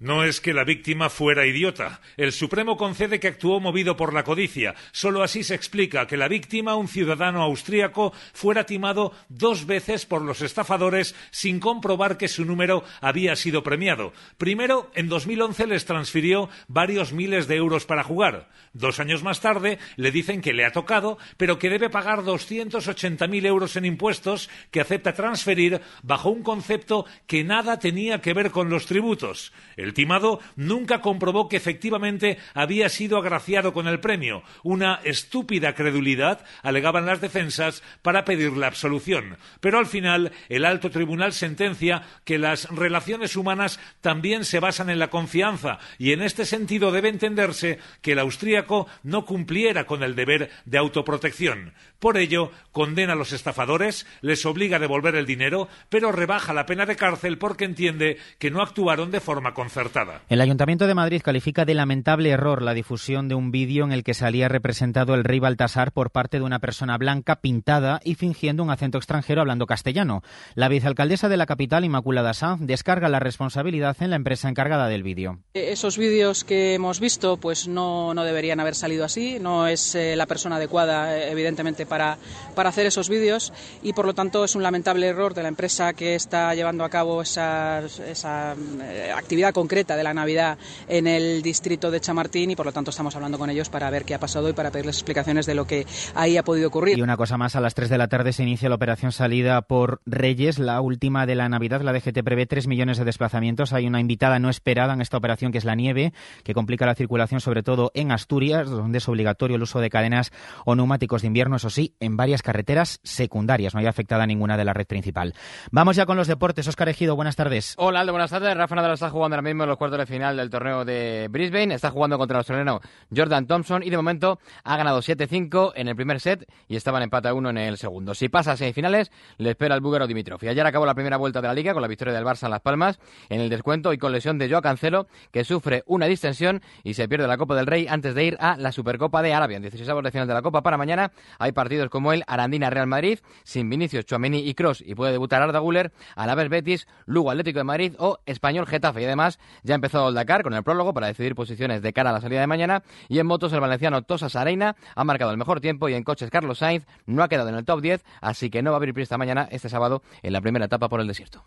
No 0.00 0.22
es 0.22 0.40
que 0.40 0.54
la 0.54 0.62
víctima 0.62 1.10
fuera 1.10 1.44
idiota. 1.44 2.00
El 2.16 2.30
Supremo 2.30 2.76
concede 2.76 3.18
que 3.18 3.26
actuó 3.26 3.58
movido 3.58 3.96
por 3.96 4.14
la 4.14 4.22
codicia. 4.22 4.76
Solo 4.92 5.24
así 5.24 5.42
se 5.42 5.56
explica 5.56 6.06
que 6.06 6.16
la 6.16 6.28
víctima, 6.28 6.76
un 6.76 6.86
ciudadano 6.86 7.42
austríaco, 7.42 8.12
fuera 8.32 8.64
timado 8.64 9.12
dos 9.28 9.66
veces 9.66 10.06
por 10.06 10.22
los 10.22 10.40
estafadores 10.40 11.16
sin 11.32 11.58
comprobar 11.58 12.16
que 12.16 12.28
su 12.28 12.44
número 12.44 12.84
había 13.00 13.34
sido 13.34 13.64
premiado. 13.64 14.12
Primero, 14.36 14.90
en 14.94 15.08
2011 15.08 15.66
les 15.66 15.84
transfirió 15.84 16.48
varios 16.68 17.12
miles 17.12 17.48
de 17.48 17.56
euros 17.56 17.84
para 17.84 18.04
jugar. 18.04 18.48
Dos 18.72 19.00
años 19.00 19.24
más 19.24 19.40
tarde 19.40 19.78
le 19.96 20.12
dicen 20.12 20.40
que 20.40 20.52
le 20.52 20.64
ha 20.64 20.70
tocado, 20.70 21.18
pero 21.36 21.58
que 21.58 21.70
debe 21.70 21.90
pagar 21.90 22.20
280.000 22.20 23.46
euros 23.46 23.74
en 23.74 23.84
impuestos 23.84 24.48
que 24.70 24.80
acepta 24.80 25.14
transferir 25.14 25.80
bajo 26.04 26.30
un 26.30 26.44
concepto 26.44 27.04
que 27.26 27.42
nada 27.42 27.80
tenía 27.80 28.20
que 28.20 28.34
ver 28.34 28.52
con 28.52 28.70
los 28.70 28.86
tributos 28.98 29.52
el 29.78 29.94
timado 29.94 30.40
nunca 30.56 31.00
comprobó 31.00 31.48
que 31.48 31.56
efectivamente 31.56 32.38
había 32.52 32.88
sido 32.88 33.16
agraciado 33.16 33.72
con 33.72 33.86
el 33.86 34.00
premio. 34.00 34.42
Una 34.64 35.00
estúpida 35.04 35.74
credulidad 35.76 36.44
alegaban 36.62 37.06
las 37.06 37.20
defensas 37.20 37.84
para 38.02 38.24
pedir 38.24 38.56
la 38.56 38.66
absolución. 38.66 39.38
Pero 39.60 39.78
al 39.78 39.86
final, 39.86 40.32
el 40.48 40.64
alto 40.64 40.90
tribunal 40.90 41.32
sentencia 41.32 42.02
que 42.24 42.38
las 42.38 42.68
relaciones 42.70 43.36
humanas 43.36 43.78
también 44.00 44.44
se 44.44 44.58
basan 44.58 44.90
en 44.90 44.98
la 44.98 45.10
confianza 45.10 45.78
y 45.96 46.10
en 46.10 46.22
este 46.22 46.44
sentido 46.44 46.90
debe 46.90 47.08
entenderse 47.08 47.78
que 48.02 48.12
el 48.12 48.18
austríaco 48.18 48.88
no 49.04 49.24
cumpliera 49.24 49.84
con 49.84 50.02
el 50.02 50.16
deber 50.16 50.50
de 50.64 50.78
autoprotección. 50.78 51.72
Por 52.00 52.16
ello, 52.16 52.50
condena 52.72 53.12
a 53.12 53.16
los 53.16 53.32
estafadores, 53.32 54.06
les 54.22 54.44
obliga 54.44 54.76
a 54.76 54.80
devolver 54.80 55.14
el 55.14 55.26
dinero, 55.26 55.68
pero 55.88 56.10
rebaja 56.10 56.52
la 56.52 56.66
pena 56.66 56.84
de 56.84 56.96
cárcel 56.96 57.38
porque 57.38 57.64
entiende 57.64 58.18
que 58.38 58.50
no 58.50 58.60
actuaron 58.88 59.10
de 59.10 59.20
forma 59.20 59.52
concertada. 59.52 60.22
El 60.30 60.40
Ayuntamiento 60.40 60.86
de 60.86 60.94
Madrid 60.94 61.20
califica 61.22 61.66
de 61.66 61.74
lamentable 61.74 62.30
error 62.30 62.62
la 62.62 62.72
difusión 62.72 63.28
de 63.28 63.34
un 63.34 63.50
vídeo 63.50 63.84
en 63.84 63.92
el 63.92 64.02
que 64.02 64.14
salía 64.14 64.48
representado 64.48 65.14
el 65.14 65.24
rey 65.24 65.40
Baltasar 65.40 65.92
por 65.92 66.10
parte 66.10 66.38
de 66.38 66.44
una 66.44 66.58
persona 66.58 66.96
blanca 66.96 67.36
pintada 67.36 68.00
y 68.02 68.14
fingiendo 68.14 68.62
un 68.62 68.70
acento 68.70 68.96
extranjero 68.96 69.42
hablando 69.42 69.66
castellano. 69.66 70.22
La 70.54 70.68
vicealcaldesa 70.68 71.28
de 71.28 71.36
la 71.36 71.44
capital, 71.44 71.84
Inmaculada 71.84 72.32
Sanz, 72.32 72.62
descarga 72.62 73.10
la 73.10 73.20
responsabilidad 73.20 73.94
en 74.00 74.08
la 74.08 74.16
empresa 74.16 74.48
encargada 74.48 74.88
del 74.88 75.02
vídeo. 75.02 75.38
Esos 75.52 75.98
vídeos 75.98 76.44
que 76.44 76.72
hemos 76.72 76.98
visto 76.98 77.36
pues 77.36 77.68
no, 77.68 78.14
no 78.14 78.24
deberían 78.24 78.58
haber 78.58 78.74
salido 78.74 79.04
así, 79.04 79.38
no 79.38 79.66
es 79.66 79.94
eh, 79.96 80.16
la 80.16 80.24
persona 80.24 80.56
adecuada, 80.56 81.14
eh, 81.14 81.30
evidentemente, 81.30 81.84
para, 81.84 82.16
para 82.54 82.70
hacer 82.70 82.86
esos 82.86 83.10
vídeos 83.10 83.52
y 83.82 83.92
por 83.92 84.06
lo 84.06 84.14
tanto 84.14 84.44
es 84.44 84.54
un 84.54 84.62
lamentable 84.62 85.08
error 85.08 85.34
de 85.34 85.42
la 85.42 85.48
empresa 85.48 85.92
que 85.92 86.14
está 86.14 86.54
llevando 86.54 86.84
a 86.84 86.88
cabo 86.88 87.20
esa, 87.20 87.82
esa 87.84 88.54
eh, 88.54 88.77
actividad 89.14 89.52
concreta 89.52 89.96
de 89.96 90.02
la 90.02 90.14
Navidad 90.14 90.58
en 90.88 91.06
el 91.06 91.42
distrito 91.42 91.90
de 91.90 92.00
Chamartín 92.00 92.50
y 92.50 92.56
por 92.56 92.66
lo 92.66 92.72
tanto 92.72 92.90
estamos 92.90 93.14
hablando 93.16 93.38
con 93.38 93.50
ellos 93.50 93.68
para 93.68 93.90
ver 93.90 94.04
qué 94.04 94.14
ha 94.14 94.20
pasado 94.20 94.48
y 94.48 94.52
para 94.52 94.70
pedirles 94.70 94.96
explicaciones 94.96 95.46
de 95.46 95.54
lo 95.54 95.66
que 95.66 95.86
ahí 96.14 96.36
ha 96.36 96.42
podido 96.42 96.68
ocurrir. 96.68 96.98
Y 96.98 97.02
una 97.02 97.16
cosa 97.16 97.36
más, 97.36 97.56
a 97.56 97.60
las 97.60 97.74
3 97.74 97.88
de 97.88 97.98
la 97.98 98.08
tarde 98.08 98.32
se 98.32 98.42
inicia 98.42 98.68
la 98.68 98.74
operación 98.74 99.12
salida 99.12 99.62
por 99.62 100.00
Reyes, 100.06 100.58
la 100.58 100.80
última 100.80 101.26
de 101.26 101.34
la 101.34 101.48
Navidad. 101.48 101.82
La 101.82 101.92
DGT 101.92 102.22
prevé 102.24 102.46
3 102.46 102.66
millones 102.66 102.98
de 102.98 103.04
desplazamientos. 103.04 103.72
Hay 103.72 103.86
una 103.86 104.00
invitada 104.00 104.38
no 104.38 104.50
esperada 104.50 104.94
en 104.94 105.00
esta 105.00 105.16
operación 105.16 105.52
que 105.52 105.58
es 105.58 105.64
la 105.64 105.74
nieve, 105.74 106.12
que 106.44 106.54
complica 106.54 106.86
la 106.86 106.94
circulación 106.94 107.40
sobre 107.40 107.62
todo 107.62 107.90
en 107.94 108.12
Asturias, 108.12 108.68
donde 108.68 108.98
es 108.98 109.08
obligatorio 109.08 109.56
el 109.56 109.62
uso 109.62 109.80
de 109.80 109.90
cadenas 109.90 110.32
o 110.64 110.74
neumáticos 110.74 111.22
de 111.22 111.28
invierno, 111.28 111.56
eso 111.56 111.70
sí, 111.70 111.94
en 112.00 112.16
varias 112.16 112.42
carreteras 112.42 113.00
secundarias. 113.02 113.74
No 113.74 113.80
hay 113.80 113.86
afectada 113.86 114.26
ninguna 114.26 114.56
de 114.56 114.64
la 114.64 114.72
red 114.72 114.86
principal. 114.86 115.34
Vamos 115.70 115.96
ya 115.96 116.06
con 116.06 116.16
los 116.16 116.26
deportes. 116.26 116.68
Oscar 116.68 116.88
Ejido, 116.88 117.16
buenas 117.16 117.36
tardes. 117.36 117.74
Hola, 117.76 118.00
Aldo, 118.00 118.12
buenas 118.12 118.30
tardes. 118.30 118.56
Rafa 118.56 118.67
Nadal 118.76 118.92
está 118.92 119.10
jugando 119.10 119.34
ahora 119.36 119.42
mismo 119.42 119.64
en 119.64 119.68
los 119.68 119.78
cuartos 119.78 119.98
de 119.98 120.06
final 120.06 120.36
del 120.36 120.50
torneo 120.50 120.84
de 120.84 121.28
Brisbane. 121.30 121.74
Está 121.74 121.90
jugando 121.90 122.18
contra 122.18 122.36
el 122.36 122.38
australiano 122.38 122.80
Jordan 123.14 123.46
Thompson 123.46 123.82
y 123.82 123.90
de 123.90 123.96
momento 123.96 124.38
ha 124.64 124.76
ganado 124.76 125.00
7-5 125.00 125.72
en 125.74 125.88
el 125.88 125.96
primer 125.96 126.20
set 126.20 126.48
y 126.68 126.76
estaba 126.76 126.98
en 126.98 127.04
empate 127.04 127.28
a 127.28 127.34
1 127.34 127.50
en 127.50 127.58
el 127.58 127.78
segundo. 127.78 128.14
Si 128.14 128.28
pasa 128.28 128.52
a 128.52 128.56
semifinales, 128.56 129.10
le 129.38 129.50
espera 129.50 129.74
el 129.74 129.80
búlgaro 129.80 130.06
Dimitrov. 130.06 130.42
Y 130.42 130.48
ayer 130.48 130.66
acabó 130.66 130.86
la 130.86 130.94
primera 130.94 131.16
vuelta 131.16 131.40
de 131.40 131.48
la 131.48 131.54
liga 131.54 131.72
con 131.72 131.82
la 131.82 131.88
victoria 131.88 132.14
del 132.14 132.24
Barça 132.24 132.44
en 132.44 132.50
Las 132.50 132.60
Palmas 132.60 132.98
en 133.28 133.40
el 133.40 133.48
descuento 133.48 133.92
y 133.92 133.98
con 133.98 134.12
lesión 134.12 134.38
de 134.38 134.48
Joao 134.48 134.62
Cancelo, 134.62 135.06
que 135.32 135.44
sufre 135.44 135.82
una 135.86 136.06
distensión 136.06 136.62
y 136.84 136.94
se 136.94 137.08
pierde 137.08 137.26
la 137.26 137.38
Copa 137.38 137.54
del 137.54 137.66
Rey 137.66 137.86
antes 137.88 138.14
de 138.14 138.24
ir 138.24 138.36
a 138.40 138.56
la 138.56 138.72
Supercopa 138.72 139.22
de 139.22 139.34
Arabia. 139.34 139.56
En 139.56 139.62
16 139.62 139.88
de 140.02 140.10
final 140.10 140.28
de 140.28 140.34
la 140.34 140.42
Copa 140.42 140.62
para 140.62 140.76
mañana 140.76 141.12
hay 141.38 141.52
partidos 141.52 141.88
como 141.90 142.12
el 142.12 142.24
Arandina 142.26 142.70
Real 142.70 142.86
Madrid, 142.86 143.18
sin 143.44 143.68
Vinicius, 143.68 144.06
Chuamení 144.06 144.48
y 144.48 144.54
Cross 144.54 144.82
y 144.84 144.94
puede 144.94 145.12
debutar 145.12 145.42
Arda 145.42 145.58
Guller, 145.58 145.92
Alaves 146.16 146.48
Betis, 146.48 146.86
Lugo 147.06 147.30
Atlético 147.30 147.58
de 147.58 147.64
Madrid 147.64 147.94
o 147.98 148.18
Español 148.26 148.57
Getafe. 148.66 149.02
Y 149.02 149.04
además 149.04 149.38
ya 149.62 149.74
ha 149.74 149.76
empezado 149.76 150.08
el 150.08 150.14
Dakar 150.14 150.42
con 150.42 150.54
el 150.54 150.62
prólogo 150.62 150.92
para 150.94 151.06
decidir 151.06 151.34
posiciones 151.34 151.82
de 151.82 151.92
cara 151.92 152.10
a 152.10 152.12
la 152.12 152.20
salida 152.20 152.40
de 152.40 152.46
mañana. 152.46 152.82
Y 153.08 153.18
en 153.18 153.26
motos 153.26 153.52
el 153.52 153.60
valenciano 153.60 154.02
Tosas 154.02 154.36
Areina 154.36 154.76
ha 154.94 155.04
marcado 155.04 155.30
el 155.30 155.36
mejor 155.36 155.60
tiempo 155.60 155.88
y 155.88 155.94
en 155.94 156.04
coches 156.04 156.30
Carlos 156.30 156.58
Sainz 156.58 156.86
no 157.06 157.22
ha 157.22 157.28
quedado 157.28 157.48
en 157.48 157.54
el 157.54 157.64
top 157.64 157.80
10, 157.80 158.04
así 158.20 158.50
que 158.50 158.62
no 158.62 158.70
va 158.70 158.76
a 158.76 158.78
abrir 158.78 158.94
pista 158.94 159.18
mañana 159.18 159.48
este 159.50 159.68
sábado 159.68 160.02
en 160.22 160.32
la 160.32 160.40
primera 160.40 160.66
etapa 160.66 160.88
por 160.88 161.00
el 161.00 161.06
desierto. 161.06 161.44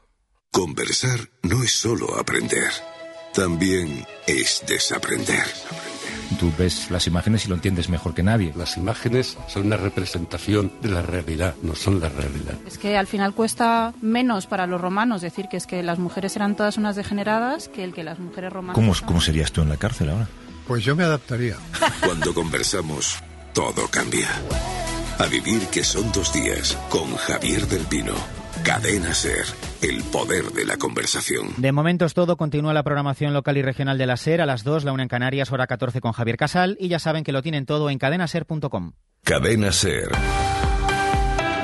Conversar 0.52 1.30
no 1.44 1.64
es 1.64 1.72
solo 1.72 2.20
aprender, 2.20 2.70
también 3.34 4.06
es 4.28 4.64
desaprender. 4.68 5.46
Tú 6.40 6.52
ves 6.58 6.90
las 6.90 7.08
imágenes 7.08 7.46
y 7.46 7.50
lo 7.50 7.56
entiendes 7.56 7.90
mejor 7.90 8.14
que 8.14 8.24
nadie. 8.24 8.54
Las 8.56 8.78
imágenes 8.78 9.38
son 9.48 9.68
una 9.68 9.78
representación 9.78 10.72
de 10.82 10.90
la 10.90 11.02
realidad, 11.02 11.56
no 11.62 11.76
son 11.76 12.00
la 12.00 12.10
realidad. 12.10 12.56
Es 12.66 12.78
que 12.78 12.98
al 12.98 13.08
final 13.08 13.34
cuesta 13.34 13.94
menos 14.02 14.48
para 14.48 14.68
los 14.68 14.82
romanos 14.82 15.22
decir 15.22 15.48
que 15.50 15.58
es 15.58 15.68
que 15.68 15.84
las 15.84 16.00
mujeres 16.00 16.36
eran 16.36 16.56
todas 16.56 16.78
unas 16.78 16.96
degeneradas 16.96 17.68
que 17.68 17.84
el 17.84 17.94
que 17.94 18.04
las 18.04 18.20
mujeres 18.20 18.52
romanas. 18.52 18.76
¿Cómo, 18.76 18.94
cómo 19.06 19.22
serías 19.22 19.52
tú 19.52 19.62
en 19.62 19.70
la 19.70 19.78
cárcel 19.78 20.10
ahora? 20.10 20.28
Pues 20.68 20.84
yo 20.84 20.96
me 20.96 21.04
adaptaría. 21.04 21.58
Cuando 22.06 22.34
conversamos, 22.34 23.20
todo 23.54 23.88
cambia. 23.90 24.30
A 25.20 25.26
vivir 25.26 25.68
que 25.68 25.84
son 25.84 26.12
dos 26.12 26.34
días 26.34 26.78
con 26.90 27.16
Javier 27.16 27.68
del 27.68 27.86
Pino. 27.86 28.41
Cadena 28.64 29.14
Ser, 29.16 29.46
el 29.82 30.04
poder 30.04 30.46
de 30.52 30.66
la 30.66 30.78
conversación. 30.78 31.54
De 31.58 31.72
momento 31.72 32.06
es 32.06 32.14
todo. 32.14 32.38
Continúa 32.38 32.74
la 32.74 32.84
programación 32.84 33.34
local 33.34 33.58
y 33.58 33.64
regional 33.64 33.98
de 33.98 34.06
la 34.06 34.18
Ser 34.18 34.40
a 34.40 34.46
las 34.46 34.64
2, 34.64 34.84
la 34.84 34.92
una 34.92 35.04
en 35.04 35.10
Canarias, 35.10 35.52
hora 35.52 35.66
14 35.66 36.00
con 36.00 36.12
Javier 36.12 36.38
Casal. 36.38 36.78
Y 36.80 36.88
ya 36.88 37.00
saben 37.00 37.24
que 37.24 37.32
lo 37.32 37.42
tienen 37.42 37.66
todo 37.66 37.90
en 37.90 37.98
cadenaser.com. 37.98 38.94
Cadena 39.24 39.72
Ser. 39.72 40.10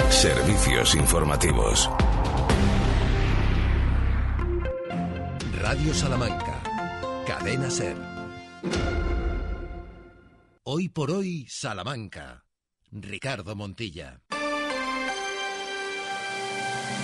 Servicios 0.10 0.96
informativos. 0.96 1.90
Radio 5.62 5.94
Salamanca. 5.94 6.62
Cadena 7.28 7.70
Ser. 7.70 7.96
Hoy 10.64 10.90
por 10.90 11.12
hoy, 11.12 11.46
Salamanca. 11.48 12.46
Ricardo 12.92 13.56
Montilla. 13.56 14.22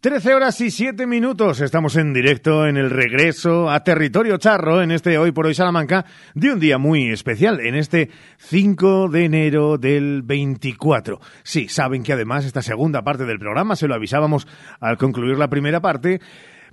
Trece 0.00 0.32
horas 0.32 0.58
y 0.62 0.70
siete 0.70 1.06
minutos. 1.06 1.60
Estamos 1.60 1.94
en 1.96 2.14
directo 2.14 2.66
en 2.66 2.78
el 2.78 2.88
regreso 2.88 3.68
a 3.68 3.84
Territorio 3.84 4.38
Charro 4.38 4.80
en 4.80 4.92
este 4.92 5.18
Hoy 5.18 5.30
por 5.30 5.44
Hoy 5.44 5.52
Salamanca 5.52 6.06
de 6.32 6.54
un 6.54 6.58
día 6.58 6.78
muy 6.78 7.10
especial, 7.10 7.60
en 7.60 7.74
este 7.74 8.08
5 8.38 9.10
de 9.10 9.24
enero 9.26 9.76
del 9.76 10.22
24. 10.22 11.20
Sí, 11.42 11.68
saben 11.68 12.02
que 12.02 12.14
además 12.14 12.46
esta 12.46 12.62
segunda 12.62 13.02
parte 13.02 13.26
del 13.26 13.38
programa, 13.38 13.76
se 13.76 13.88
lo 13.88 13.94
avisábamos 13.94 14.48
al 14.80 14.96
concluir 14.96 15.36
la 15.36 15.50
primera 15.50 15.80
parte, 15.80 16.22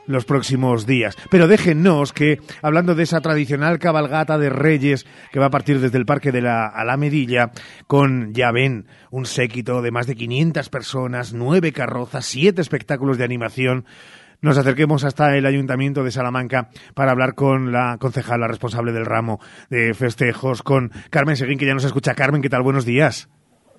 los 0.08 0.26
próximos 0.26 0.86
días. 0.86 1.16
Pero 1.30 1.48
déjennos 1.48 2.14
que, 2.14 2.40
hablando 2.62 2.96
de 2.96 3.04
esa 3.04 3.22
tradicional 3.22 3.80
cabalgata 3.80 4.38
de 4.38 4.50
reyes 4.50 5.06
que 5.32 5.40
va 5.40 5.48
a 5.48 5.52
partir 5.52 5.80
desde 5.80 5.98
el 5.98 6.06
Parque 6.06 6.32
de 6.32 6.42
la 6.42 6.66
Alamedilla, 6.68 7.52
con, 7.86 8.34
ya 8.34 8.52
ven, 8.52 8.88
un 9.12 9.26
séquito 9.26 9.82
de 9.82 9.92
más 9.92 10.08
de 10.08 10.16
500 10.16 10.70
personas, 10.70 11.34
nueve 11.34 11.72
carrozas, 11.72 12.26
siete 12.26 12.62
espectáculos 12.62 13.18
de 13.18 13.26
animación, 13.26 13.86
nos 14.40 14.58
acerquemos 14.58 15.04
hasta 15.04 15.36
el 15.36 15.46
Ayuntamiento 15.46 16.04
de 16.04 16.12
Salamanca 16.12 16.70
para 16.94 17.12
hablar 17.12 17.34
con 17.34 17.72
la 17.72 17.98
concejala 18.00 18.48
responsable 18.48 18.92
del 18.92 19.06
ramo 19.06 19.40
de 19.70 19.94
festejos, 19.96 20.62
con 20.62 20.92
Carmen 21.10 21.36
Seguín, 21.36 21.58
que 21.58 21.66
ya 21.66 21.74
nos 21.74 21.86
escucha. 21.86 22.14
Carmen, 22.14 22.42
¿qué 22.42 22.50
tal? 22.50 22.62
Buenos 22.62 22.86
días. 22.86 23.30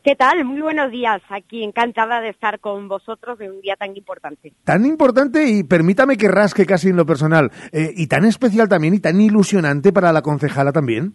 ¿Qué 0.09 0.17
tal? 0.17 0.43
Muy 0.43 0.63
buenos 0.63 0.91
días. 0.91 1.21
Aquí 1.29 1.63
encantada 1.63 2.23
de 2.23 2.31
estar 2.31 2.61
con 2.61 2.89
vosotros 2.89 3.39
en 3.43 3.51
un 3.51 3.61
día 3.61 3.77
tan 3.77 3.95
importante. 3.95 4.55
Tan 4.65 4.87
importante 4.87 5.47
y 5.47 5.65
permítame 5.65 6.17
que 6.17 6.29
rasque 6.29 6.65
casi 6.65 6.89
en 6.89 6.97
lo 6.97 7.05
personal. 7.05 7.51
Eh, 7.73 7.91
y 7.95 8.07
tan 8.07 8.25
especial 8.25 8.71
también 8.71 8.95
y 8.95 9.01
tan 9.01 9.21
ilusionante 9.21 9.93
para 9.93 10.11
la 10.11 10.23
concejala 10.23 10.73
también. 10.73 11.13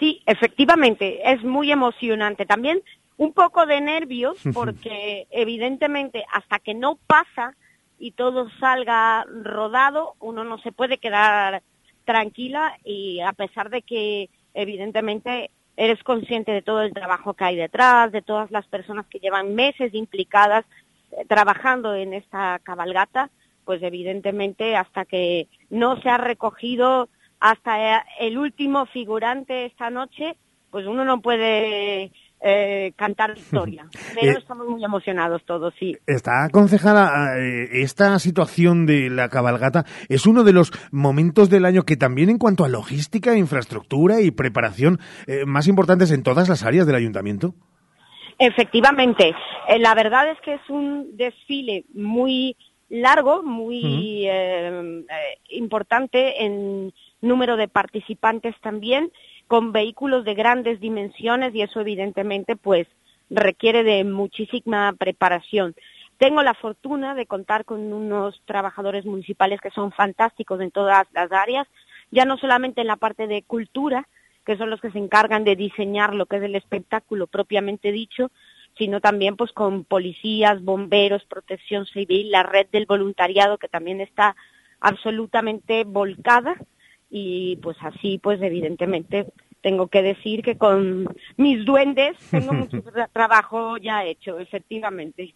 Sí, 0.00 0.20
efectivamente, 0.26 1.20
es 1.32 1.44
muy 1.44 1.70
emocionante. 1.70 2.44
También 2.44 2.82
un 3.18 3.32
poco 3.34 3.66
de 3.66 3.80
nervios 3.80 4.36
porque 4.52 5.28
evidentemente 5.30 6.24
hasta 6.32 6.58
que 6.58 6.74
no 6.74 6.98
pasa 7.06 7.54
y 8.00 8.10
todo 8.10 8.50
salga 8.58 9.24
rodado, 9.44 10.14
uno 10.18 10.42
no 10.42 10.58
se 10.58 10.72
puede 10.72 10.98
quedar 10.98 11.62
tranquila 12.04 12.76
y 12.84 13.20
a 13.20 13.32
pesar 13.32 13.70
de 13.70 13.82
que 13.82 14.28
evidentemente 14.54 15.52
eres 15.76 16.02
consciente 16.02 16.52
de 16.52 16.62
todo 16.62 16.82
el 16.82 16.92
trabajo 16.92 17.34
que 17.34 17.44
hay 17.44 17.56
detrás, 17.56 18.12
de 18.12 18.22
todas 18.22 18.50
las 18.50 18.66
personas 18.66 19.06
que 19.06 19.18
llevan 19.18 19.54
meses 19.54 19.94
implicadas 19.94 20.64
eh, 21.12 21.24
trabajando 21.28 21.94
en 21.94 22.14
esta 22.14 22.60
cabalgata, 22.62 23.30
pues 23.64 23.82
evidentemente 23.82 24.76
hasta 24.76 25.04
que 25.04 25.48
no 25.70 26.00
se 26.00 26.08
ha 26.08 26.18
recogido 26.18 27.08
hasta 27.40 27.98
eh, 27.98 28.02
el 28.20 28.38
último 28.38 28.86
figurante 28.86 29.66
esta 29.66 29.90
noche, 29.90 30.36
pues 30.70 30.86
uno 30.86 31.04
no 31.04 31.20
puede 31.20 32.12
eh, 32.42 32.92
cantar 32.96 33.34
victoria. 33.36 33.86
Pero 34.14 34.32
Eh, 34.32 34.36
estamos 34.38 34.66
muy 34.66 34.84
emocionados 34.84 35.42
todos, 35.44 35.72
sí. 35.78 35.96
Está 36.06 36.48
concejala, 36.50 37.38
eh, 37.38 37.82
esta 37.82 38.18
situación 38.18 38.86
de 38.86 39.10
la 39.10 39.28
cabalgata 39.28 39.84
es 40.08 40.26
uno 40.26 40.42
de 40.42 40.52
los 40.52 40.72
momentos 40.90 41.50
del 41.50 41.64
año 41.64 41.82
que 41.82 41.96
también 41.96 42.30
en 42.30 42.38
cuanto 42.38 42.64
a 42.64 42.68
logística, 42.68 43.36
infraestructura 43.36 44.20
y 44.20 44.30
preparación 44.30 44.98
eh, 45.26 45.44
más 45.46 45.68
importantes 45.68 46.10
en 46.10 46.22
todas 46.22 46.48
las 46.48 46.64
áreas 46.64 46.86
del 46.86 46.96
ayuntamiento. 46.96 47.54
Efectivamente, 48.38 49.32
la 49.78 49.94
verdad 49.94 50.30
es 50.30 50.40
que 50.40 50.54
es 50.54 50.68
un 50.68 51.16
desfile 51.16 51.84
muy 51.94 52.56
largo, 52.88 53.42
muy 53.42 54.26
importante 55.50 56.44
en 56.44 56.92
número 57.20 57.56
de 57.56 57.68
participantes 57.68 58.56
también, 58.60 59.12
con 59.52 59.70
vehículos 59.70 60.24
de 60.24 60.32
grandes 60.32 60.80
dimensiones 60.80 61.54
y 61.54 61.60
eso 61.60 61.78
evidentemente 61.82 62.56
pues 62.56 62.88
requiere 63.28 63.82
de 63.82 64.02
muchísima 64.02 64.94
preparación. 64.98 65.74
Tengo 66.16 66.42
la 66.42 66.54
fortuna 66.54 67.14
de 67.14 67.26
contar 67.26 67.66
con 67.66 67.92
unos 67.92 68.40
trabajadores 68.46 69.04
municipales 69.04 69.60
que 69.60 69.70
son 69.70 69.92
fantásticos 69.92 70.58
en 70.62 70.70
todas 70.70 71.06
las 71.12 71.30
áreas, 71.32 71.68
ya 72.10 72.24
no 72.24 72.38
solamente 72.38 72.80
en 72.80 72.86
la 72.86 72.96
parte 72.96 73.26
de 73.26 73.42
cultura, 73.42 74.08
que 74.46 74.56
son 74.56 74.70
los 74.70 74.80
que 74.80 74.90
se 74.90 74.98
encargan 74.98 75.44
de 75.44 75.54
diseñar 75.54 76.14
lo 76.14 76.24
que 76.24 76.36
es 76.36 76.42
el 76.44 76.54
espectáculo 76.54 77.26
propiamente 77.26 77.92
dicho, 77.92 78.30
sino 78.78 79.02
también 79.02 79.36
pues 79.36 79.52
con 79.52 79.84
policías, 79.84 80.64
bomberos, 80.64 81.26
protección 81.26 81.84
civil, 81.84 82.30
la 82.30 82.42
red 82.42 82.68
del 82.72 82.86
voluntariado 82.86 83.58
que 83.58 83.68
también 83.68 84.00
está 84.00 84.34
absolutamente 84.80 85.84
volcada 85.84 86.56
y 87.14 87.56
pues 87.62 87.76
así 87.82 88.18
pues 88.22 88.40
evidentemente 88.40 89.26
tengo 89.60 89.86
que 89.88 90.02
decir 90.02 90.42
que 90.42 90.56
con 90.58 91.06
mis 91.36 91.64
duendes 91.64 92.16
tengo 92.30 92.52
mucho 92.54 92.78
tra- 92.82 93.08
trabajo 93.12 93.76
ya 93.76 94.02
hecho, 94.04 94.40
efectivamente. 94.40 95.34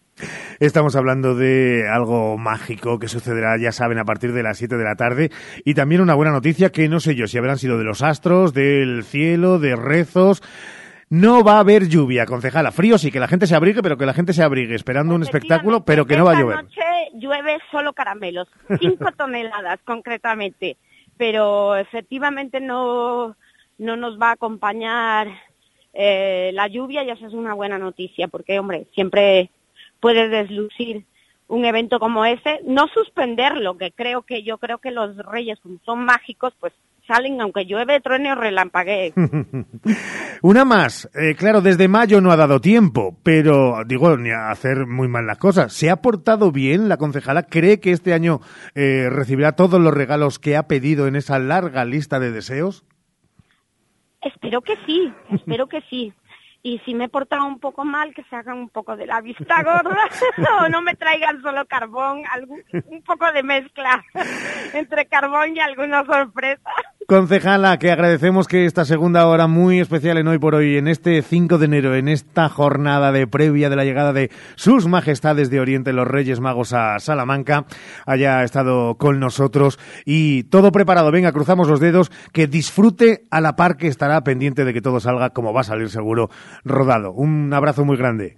Estamos 0.59 0.95
hablando 0.97 1.35
de 1.35 1.87
algo 1.87 2.37
mágico 2.37 2.97
que 2.99 3.07
sucederá, 3.07 3.57
ya 3.57 3.71
saben, 3.71 3.99
a 3.99 4.05
partir 4.05 4.33
de 4.33 4.43
las 4.43 4.57
7 4.57 4.75
de 4.75 4.83
la 4.83 4.95
tarde. 4.95 5.29
Y 5.63 5.75
también 5.75 6.01
una 6.01 6.15
buena 6.15 6.31
noticia 6.33 6.71
que 6.71 6.89
no 6.89 6.99
sé 6.99 7.15
yo 7.15 7.27
si 7.27 7.37
habrán 7.37 7.57
sido 7.57 7.77
de 7.77 7.83
los 7.85 8.01
astros, 8.01 8.53
del 8.53 9.03
cielo, 9.03 9.59
de 9.59 9.75
rezos. 9.77 10.41
No 11.09 11.41
va 11.43 11.53
a 11.53 11.59
haber 11.59 11.87
lluvia, 11.87 12.25
concejala. 12.25 12.71
Frío 12.73 12.97
sí, 12.97 13.11
que 13.11 13.19
la 13.21 13.29
gente 13.29 13.47
se 13.47 13.55
abrigue, 13.55 13.81
pero 13.81 13.95
que 13.97 14.05
la 14.05 14.13
gente 14.13 14.33
se 14.33 14.43
abrigue 14.43 14.75
esperando 14.75 15.15
un 15.15 15.21
espectáculo, 15.23 15.85
pero 15.85 16.05
que 16.05 16.17
no 16.17 16.25
va 16.25 16.31
a 16.31 16.33
Esta 16.33 16.43
llover. 16.43 16.63
noche 16.65 16.81
llueve 17.13 17.59
solo 17.71 17.93
caramelos, 17.93 18.49
cinco 18.81 19.09
toneladas 19.17 19.79
concretamente, 19.85 20.75
pero 21.17 21.75
efectivamente 21.75 22.59
no, 22.59 23.35
no 23.77 23.95
nos 23.95 24.19
va 24.19 24.29
a 24.29 24.33
acompañar 24.33 25.27
eh, 25.93 26.51
la 26.53 26.67
lluvia 26.67 27.03
y 27.03 27.09
eso 27.09 27.27
es 27.27 27.33
una 27.33 27.53
buena 27.53 27.77
noticia, 27.77 28.27
porque 28.27 28.59
hombre, 28.59 28.87
siempre 28.93 29.49
puede 29.99 30.29
deslucir 30.29 31.05
un 31.47 31.65
evento 31.65 31.99
como 31.99 32.25
ese, 32.25 32.59
no 32.65 32.87
suspenderlo, 32.87 33.77
que 33.77 33.91
creo 33.91 34.21
que 34.21 34.43
yo 34.43 34.57
creo 34.57 34.79
que 34.79 34.91
los 34.91 35.17
reyes 35.17 35.59
como 35.59 35.79
son 35.85 36.05
mágicos, 36.05 36.53
pues 36.59 36.73
salen 37.07 37.41
aunque 37.41 37.65
llueve, 37.65 37.99
truene 38.01 38.33
o 38.33 38.35
relampaguee. 38.35 39.13
Una 40.41 40.65
más. 40.65 41.09
Eh, 41.15 41.35
claro, 41.35 41.61
desde 41.61 41.87
mayo 41.87 42.21
no 42.21 42.31
ha 42.31 42.37
dado 42.37 42.61
tiempo, 42.61 43.17
pero 43.23 43.83
digo, 43.85 44.17
ni 44.17 44.31
a 44.31 44.49
hacer 44.49 44.85
muy 44.85 45.07
mal 45.07 45.25
las 45.25 45.37
cosas. 45.37 45.73
¿Se 45.73 45.89
ha 45.89 46.01
portado 46.01 46.51
bien 46.51 46.89
la 46.89 46.97
concejala? 46.97 47.43
¿Cree 47.43 47.79
que 47.79 47.91
este 47.91 48.13
año 48.13 48.39
eh, 48.75 49.09
recibirá 49.09 49.53
todos 49.53 49.79
los 49.79 49.93
regalos 49.93 50.39
que 50.39 50.57
ha 50.57 50.67
pedido 50.67 51.07
en 51.07 51.15
esa 51.15 51.39
larga 51.39 51.85
lista 51.85 52.19
de 52.19 52.31
deseos? 52.31 52.85
Espero 54.21 54.61
que 54.61 54.75
sí, 54.85 55.11
espero 55.31 55.67
que 55.67 55.81
sí. 55.89 56.13
Y 56.63 56.79
si 56.79 56.93
me 56.93 57.05
he 57.05 57.09
portado 57.09 57.45
un 57.45 57.59
poco 57.59 57.85
mal, 57.85 58.13
que 58.13 58.23
se 58.23 58.35
hagan 58.35 58.57
un 58.57 58.69
poco 58.69 58.97
de 58.97 59.05
la 59.05 59.21
vista 59.21 59.63
gorda, 59.63 60.09
o 60.59 60.69
no 60.69 60.81
me 60.81 60.95
traigan 60.95 61.41
solo 61.41 61.65
carbón, 61.65 62.23
algún, 62.31 62.63
un 62.87 63.01
poco 63.03 63.31
de 63.31 63.43
mezcla 63.43 64.03
entre 64.73 65.05
carbón 65.05 65.55
y 65.55 65.59
alguna 65.59 66.03
sorpresa. 66.05 66.69
Concejala, 67.07 67.79
que 67.79 67.89
agradecemos 67.89 68.49
que 68.49 68.65
esta 68.65 68.83
segunda 68.83 69.27
hora 69.27 69.47
muy 69.47 69.79
especial 69.79 70.17
en 70.17 70.27
hoy 70.27 70.39
por 70.39 70.55
hoy, 70.55 70.75
en 70.75 70.89
este 70.89 71.21
5 71.21 71.57
de 71.57 71.65
enero, 71.65 71.95
en 71.95 72.09
esta 72.09 72.49
jornada 72.49 73.13
de 73.13 73.25
previa 73.25 73.69
de 73.69 73.77
la 73.77 73.85
llegada 73.85 74.11
de 74.11 74.29
sus 74.55 74.87
majestades 74.87 75.49
de 75.49 75.61
Oriente, 75.61 75.93
los 75.93 76.05
Reyes 76.05 76.41
Magos 76.41 76.73
a 76.73 76.99
Salamanca, 76.99 77.63
haya 78.05 78.43
estado 78.43 78.95
con 78.95 79.21
nosotros 79.21 79.79
y 80.03 80.43
todo 80.49 80.73
preparado. 80.73 81.09
Venga, 81.09 81.31
cruzamos 81.31 81.69
los 81.69 81.79
dedos, 81.79 82.09
que 82.33 82.45
disfrute 82.45 83.23
a 83.31 83.39
la 83.39 83.55
par 83.55 83.77
que 83.77 83.87
estará 83.87 84.19
pendiente 84.25 84.65
de 84.65 84.73
que 84.73 84.81
todo 84.81 84.99
salga 84.99 85.29
como 85.29 85.53
va 85.53 85.61
a 85.61 85.63
salir 85.63 85.89
seguro 85.89 86.29
rodado. 86.65 87.13
Un 87.13 87.53
abrazo 87.53 87.85
muy 87.85 87.95
grande. 87.95 88.35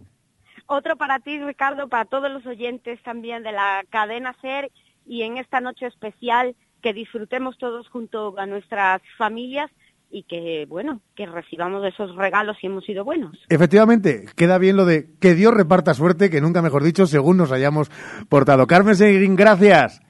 Otro 0.68 0.96
para 0.96 1.18
ti, 1.18 1.40
Ricardo, 1.40 1.88
para 1.88 2.06
todos 2.06 2.30
los 2.30 2.46
oyentes 2.46 3.02
también 3.02 3.42
de 3.42 3.52
la 3.52 3.84
cadena 3.90 4.36
SER 4.42 4.70
y 5.08 5.24
en 5.24 5.38
esta 5.38 5.60
noche 5.60 5.88
especial 5.88 6.56
que 6.82 6.94
disfrutemos 6.94 7.58
todos 7.58 7.88
junto 7.90 8.38
a 8.38 8.46
nuestras 8.46 9.02
familias 9.18 9.70
y 10.12 10.24
que, 10.24 10.66
bueno, 10.68 11.02
que 11.16 11.26
recibamos 11.26 11.86
esos 11.86 12.16
regalos 12.16 12.58
si 12.60 12.68
hemos 12.68 12.84
sido 12.86 13.04
buenos. 13.04 13.38
Efectivamente, 13.50 14.26
queda 14.36 14.58
bien 14.58 14.76
lo 14.76 14.86
de 14.86 15.12
que 15.20 15.36
Dios 15.36 15.54
reparta 15.54 15.94
suerte, 15.94 16.30
que 16.30 16.42
nunca 16.42 16.62
mejor 16.62 16.84
dicho, 16.84 17.06
según 17.06 17.38
nos 17.38 17.52
hayamos 17.52 17.90
portado. 18.28 18.66
Carmen 18.66 18.96
Seguín, 18.96 19.36
gracias. 19.36 20.02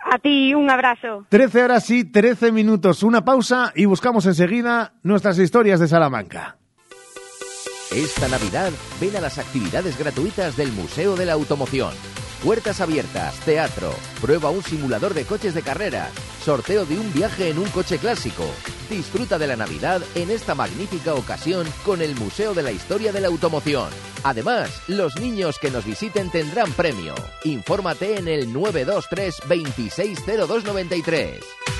A 0.00 0.18
ti, 0.18 0.54
un 0.54 0.70
abrazo. 0.70 1.26
13 1.28 1.64
horas 1.64 1.90
y 1.90 2.04
13 2.04 2.52
minutos, 2.52 3.02
una 3.02 3.24
pausa 3.24 3.72
y 3.76 3.84
buscamos 3.84 4.26
enseguida 4.26 4.94
nuestras 5.02 5.38
historias 5.38 5.78
de 5.78 5.88
Salamanca. 5.88 6.56
Esta 7.94 8.28
Navidad 8.28 8.70
ven 9.00 9.16
a 9.16 9.20
las 9.20 9.38
actividades 9.38 9.98
gratuitas 9.98 10.56
del 10.56 10.72
Museo 10.72 11.16
de 11.16 11.26
la 11.26 11.32
Automoción. 11.34 11.92
Puertas 12.42 12.80
abiertas, 12.80 13.38
teatro, 13.40 13.92
prueba 14.18 14.48
un 14.48 14.62
simulador 14.62 15.12
de 15.12 15.26
coches 15.26 15.52
de 15.52 15.60
carreras, 15.60 16.10
sorteo 16.42 16.86
de 16.86 16.98
un 16.98 17.12
viaje 17.12 17.50
en 17.50 17.58
un 17.58 17.68
coche 17.68 17.98
clásico. 17.98 18.44
Disfruta 18.88 19.38
de 19.38 19.46
la 19.46 19.56
Navidad 19.56 20.00
en 20.14 20.30
esta 20.30 20.54
magnífica 20.54 21.14
ocasión 21.14 21.66
con 21.84 22.00
el 22.00 22.16
Museo 22.16 22.54
de 22.54 22.62
la 22.62 22.72
Historia 22.72 23.12
de 23.12 23.20
la 23.20 23.28
Automoción. 23.28 23.90
Además, 24.24 24.70
los 24.88 25.20
niños 25.20 25.58
que 25.58 25.70
nos 25.70 25.84
visiten 25.84 26.30
tendrán 26.30 26.72
premio. 26.72 27.14
Infórmate 27.44 28.16
en 28.16 28.26
el 28.26 28.50
923 28.50 29.36
260293. 29.46 31.79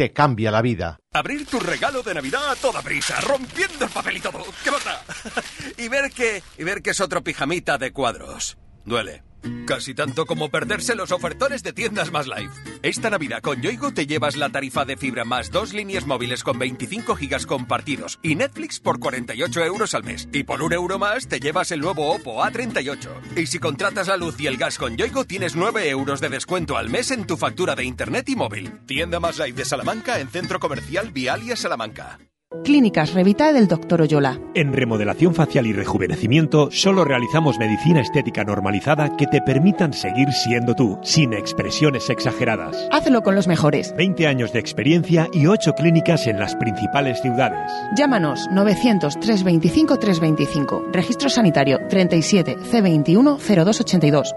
te 0.00 0.14
cambia 0.14 0.50
la 0.50 0.62
vida. 0.62 0.98
Abrir 1.12 1.44
tu 1.44 1.60
regalo 1.60 2.02
de 2.02 2.14
Navidad 2.14 2.50
a 2.50 2.56
toda 2.56 2.80
prisa, 2.80 3.20
rompiendo 3.20 3.84
el 3.84 3.90
papel 3.90 4.16
y 4.16 4.20
todo. 4.20 4.42
¿Qué 4.64 4.72
pasa? 4.72 5.04
y 5.76 5.88
ver 5.88 6.10
que. 6.10 6.42
y 6.56 6.64
ver 6.64 6.80
que 6.80 6.92
es 6.92 7.02
otro 7.02 7.22
pijamita 7.22 7.76
de 7.76 7.92
cuadros. 7.92 8.56
Duele. 8.86 9.29
Casi 9.66 9.94
tanto 9.94 10.26
como 10.26 10.48
perderse 10.48 10.94
los 10.94 11.12
ofertones 11.12 11.62
de 11.62 11.72
tiendas 11.72 12.10
más 12.10 12.26
live. 12.26 12.50
Esta 12.82 13.10
Navidad 13.10 13.40
con 13.40 13.60
Yoigo 13.62 13.92
te 13.92 14.06
llevas 14.06 14.36
la 14.36 14.50
tarifa 14.50 14.84
de 14.84 14.96
fibra 14.96 15.24
más 15.24 15.50
dos 15.50 15.72
líneas 15.72 16.06
móviles 16.06 16.42
con 16.42 16.58
25 16.58 17.14
gigas 17.16 17.46
compartidos 17.46 18.18
y 18.22 18.34
Netflix 18.34 18.80
por 18.80 18.98
48 18.98 19.64
euros 19.64 19.94
al 19.94 20.04
mes. 20.04 20.28
Y 20.32 20.44
por 20.44 20.62
un 20.62 20.72
euro 20.72 20.98
más 20.98 21.28
te 21.28 21.40
llevas 21.40 21.70
el 21.72 21.80
nuevo 21.80 22.12
Oppo 22.12 22.42
A38. 22.42 23.36
Y 23.36 23.46
si 23.46 23.58
contratas 23.58 24.08
la 24.08 24.16
luz 24.16 24.40
y 24.40 24.46
el 24.46 24.56
gas 24.56 24.78
con 24.78 24.96
Yoigo 24.96 25.24
tienes 25.24 25.56
9 25.56 25.88
euros 25.88 26.20
de 26.20 26.28
descuento 26.28 26.76
al 26.76 26.90
mes 26.90 27.10
en 27.10 27.26
tu 27.26 27.36
factura 27.36 27.74
de 27.74 27.84
internet 27.84 28.28
y 28.28 28.36
móvil. 28.36 28.72
Tienda 28.86 29.20
más 29.20 29.38
live 29.38 29.52
de 29.52 29.64
Salamanca 29.64 30.20
en 30.20 30.28
Centro 30.28 30.58
Comercial 30.58 31.10
Vialia 31.12 31.56
Salamanca. 31.56 32.18
Clínicas 32.64 33.14
Revita 33.14 33.52
del 33.52 33.68
Dr. 33.68 34.02
Oyola. 34.02 34.40
En 34.54 34.72
remodelación 34.72 35.36
facial 35.36 35.68
y 35.68 35.72
rejuvenecimiento 35.72 36.68
solo 36.72 37.04
realizamos 37.04 37.58
medicina 37.58 38.00
estética 38.00 38.42
normalizada 38.42 39.16
que 39.16 39.28
te 39.28 39.40
permitan 39.40 39.92
seguir 39.92 40.32
siendo 40.32 40.74
tú, 40.74 40.98
sin 41.02 41.32
expresiones 41.32 42.10
exageradas. 42.10 42.88
Hazlo 42.90 43.22
con 43.22 43.36
los 43.36 43.46
mejores. 43.46 43.94
20 43.96 44.26
años 44.26 44.52
de 44.52 44.58
experiencia 44.58 45.28
y 45.32 45.46
8 45.46 45.74
clínicas 45.74 46.26
en 46.26 46.40
las 46.40 46.56
principales 46.56 47.20
ciudades. 47.22 47.70
Llámanos 47.96 48.48
900 48.50 49.20
325 49.20 49.98
325. 49.98 50.88
Registro 50.92 51.30
sanitario 51.30 51.78
37 51.88 52.56
C21 52.56 53.38
0282. 53.38 54.34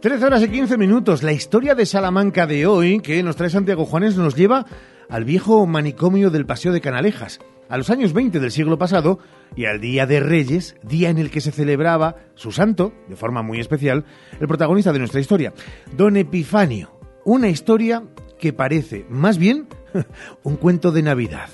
Trece 0.00 0.24
horas 0.24 0.44
y 0.44 0.48
15 0.48 0.78
minutos. 0.78 1.24
La 1.24 1.32
historia 1.32 1.74
de 1.74 1.84
Salamanca 1.84 2.46
de 2.46 2.68
hoy, 2.68 3.00
que 3.00 3.20
nos 3.24 3.34
trae 3.34 3.50
Santiago 3.50 3.84
Juanes, 3.84 4.16
nos 4.16 4.36
lleva 4.36 4.64
al 5.08 5.24
viejo 5.24 5.66
manicomio 5.66 6.30
del 6.30 6.46
Paseo 6.46 6.72
de 6.72 6.80
Canalejas, 6.80 7.40
a 7.68 7.76
los 7.76 7.90
años 7.90 8.12
20 8.12 8.38
del 8.38 8.52
siglo 8.52 8.78
pasado 8.78 9.18
y 9.56 9.64
al 9.64 9.80
Día 9.80 10.06
de 10.06 10.20
Reyes, 10.20 10.76
día 10.84 11.10
en 11.10 11.18
el 11.18 11.32
que 11.32 11.40
se 11.40 11.50
celebraba 11.50 12.14
su 12.36 12.52
santo, 12.52 12.92
de 13.08 13.16
forma 13.16 13.42
muy 13.42 13.58
especial, 13.58 14.04
el 14.38 14.46
protagonista 14.46 14.92
de 14.92 15.00
nuestra 15.00 15.20
historia, 15.20 15.52
don 15.96 16.16
Epifanio. 16.16 16.96
Una 17.24 17.48
historia 17.48 18.04
que 18.38 18.52
parece, 18.52 19.04
más 19.08 19.36
bien, 19.36 19.66
un 20.44 20.54
cuento 20.54 20.92
de 20.92 21.02
Navidad. 21.02 21.48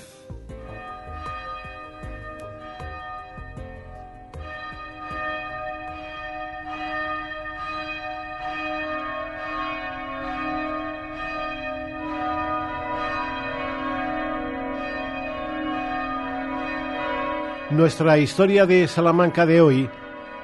Nuestra 17.75 18.17
historia 18.17 18.65
de 18.65 18.87
Salamanca 18.87 19.45
de 19.45 19.59
hoy 19.59 19.89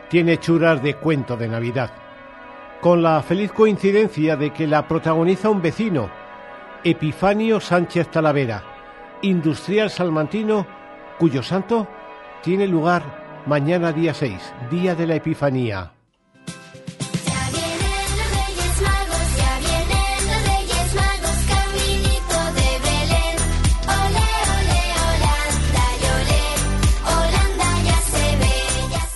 tiene 0.10 0.38
churas 0.38 0.84
de 0.84 0.96
cuento 0.96 1.38
de 1.38 1.48
Navidad, 1.48 1.90
con 2.82 3.02
la 3.02 3.24
feliz 3.24 3.54
coincidencia 3.54 4.36
de 4.36 4.52
que 4.52 4.68
la 4.68 4.86
protagoniza 4.86 5.50
un 5.50 5.62
vecino, 5.62 6.10
Epifanio 6.84 7.62
Sánchez 7.62 8.12
Talavera, 8.12 8.62
industrial 9.22 9.90
salmantino, 9.90 10.68
cuyo 11.18 11.42
santo 11.42 11.88
tiene 12.44 12.68
lugar 12.68 13.44
mañana 13.46 13.94
día 13.94 14.14
6, 14.14 14.54
día 14.70 14.94
de 14.94 15.08
la 15.08 15.16
Epifanía. 15.16 15.94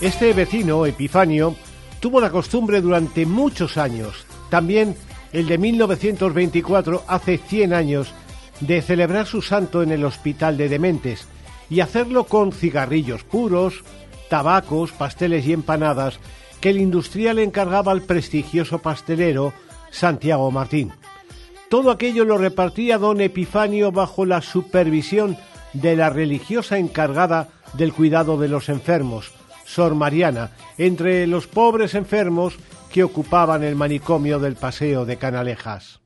Este 0.06 0.34
vecino, 0.34 0.86
Epifanio, 0.86 1.56
tuvo 2.00 2.22
la 2.22 2.30
costumbre 2.30 2.80
durante 2.80 3.26
muchos 3.26 3.76
años, 3.76 4.28
también 4.52 4.96
el 5.34 5.48
de 5.48 5.58
1924, 5.58 7.06
hace 7.08 7.40
100 7.40 7.74
años, 7.74 8.14
de 8.60 8.84
celebrar 8.84 9.26
su 9.26 9.42
santo 9.42 9.82
en 9.82 9.92
el 9.92 10.06
Hospital 10.06 10.58
de 10.58 10.70
Dementes 10.70 11.28
y 11.72 11.80
hacerlo 11.80 12.26
con 12.26 12.52
cigarrillos 12.52 13.24
puros, 13.24 13.84
tabacos, 14.30 14.92
pasteles 14.92 15.48
y 15.48 15.54
empanadas 15.54 16.20
que 16.62 16.70
el 16.70 16.78
industrial 16.78 17.40
encargaba 17.40 17.92
al 17.92 18.04
prestigioso 18.04 18.78
pastelero 18.78 19.54
Santiago 19.90 20.52
Martín. 20.52 20.94
Todo 21.68 21.90
aquello 21.90 22.26
lo 22.26 22.38
repartía 22.38 23.00
don 23.00 23.22
Epifanio 23.22 23.92
bajo 23.92 24.28
la 24.28 24.44
supervisión 24.44 25.36
de 25.74 25.96
la 25.96 26.12
religiosa 26.12 26.78
encargada 26.78 27.50
del 27.74 27.92
cuidado 27.92 28.38
de 28.38 28.50
los 28.50 28.70
enfermos, 28.70 29.34
Sor 29.66 29.96
Mariana, 29.96 30.52
entre 30.78 31.28
los 31.28 31.48
pobres 31.48 31.96
enfermos 31.96 32.56
que 32.92 33.04
ocupaban 33.04 33.64
el 33.64 33.76
manicomio 33.76 34.40
del 34.40 34.56
Paseo 34.56 35.06
de 35.06 35.18
Canalejas. 35.18 36.00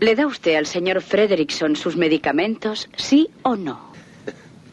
¿Le 0.00 0.14
da 0.14 0.26
usted 0.26 0.56
al 0.56 0.66
señor 0.66 1.00
Frederickson 1.00 1.74
sus 1.76 1.96
medicamentos, 1.96 2.88
sí 2.96 3.28
o 3.42 3.56
no? 3.56 3.92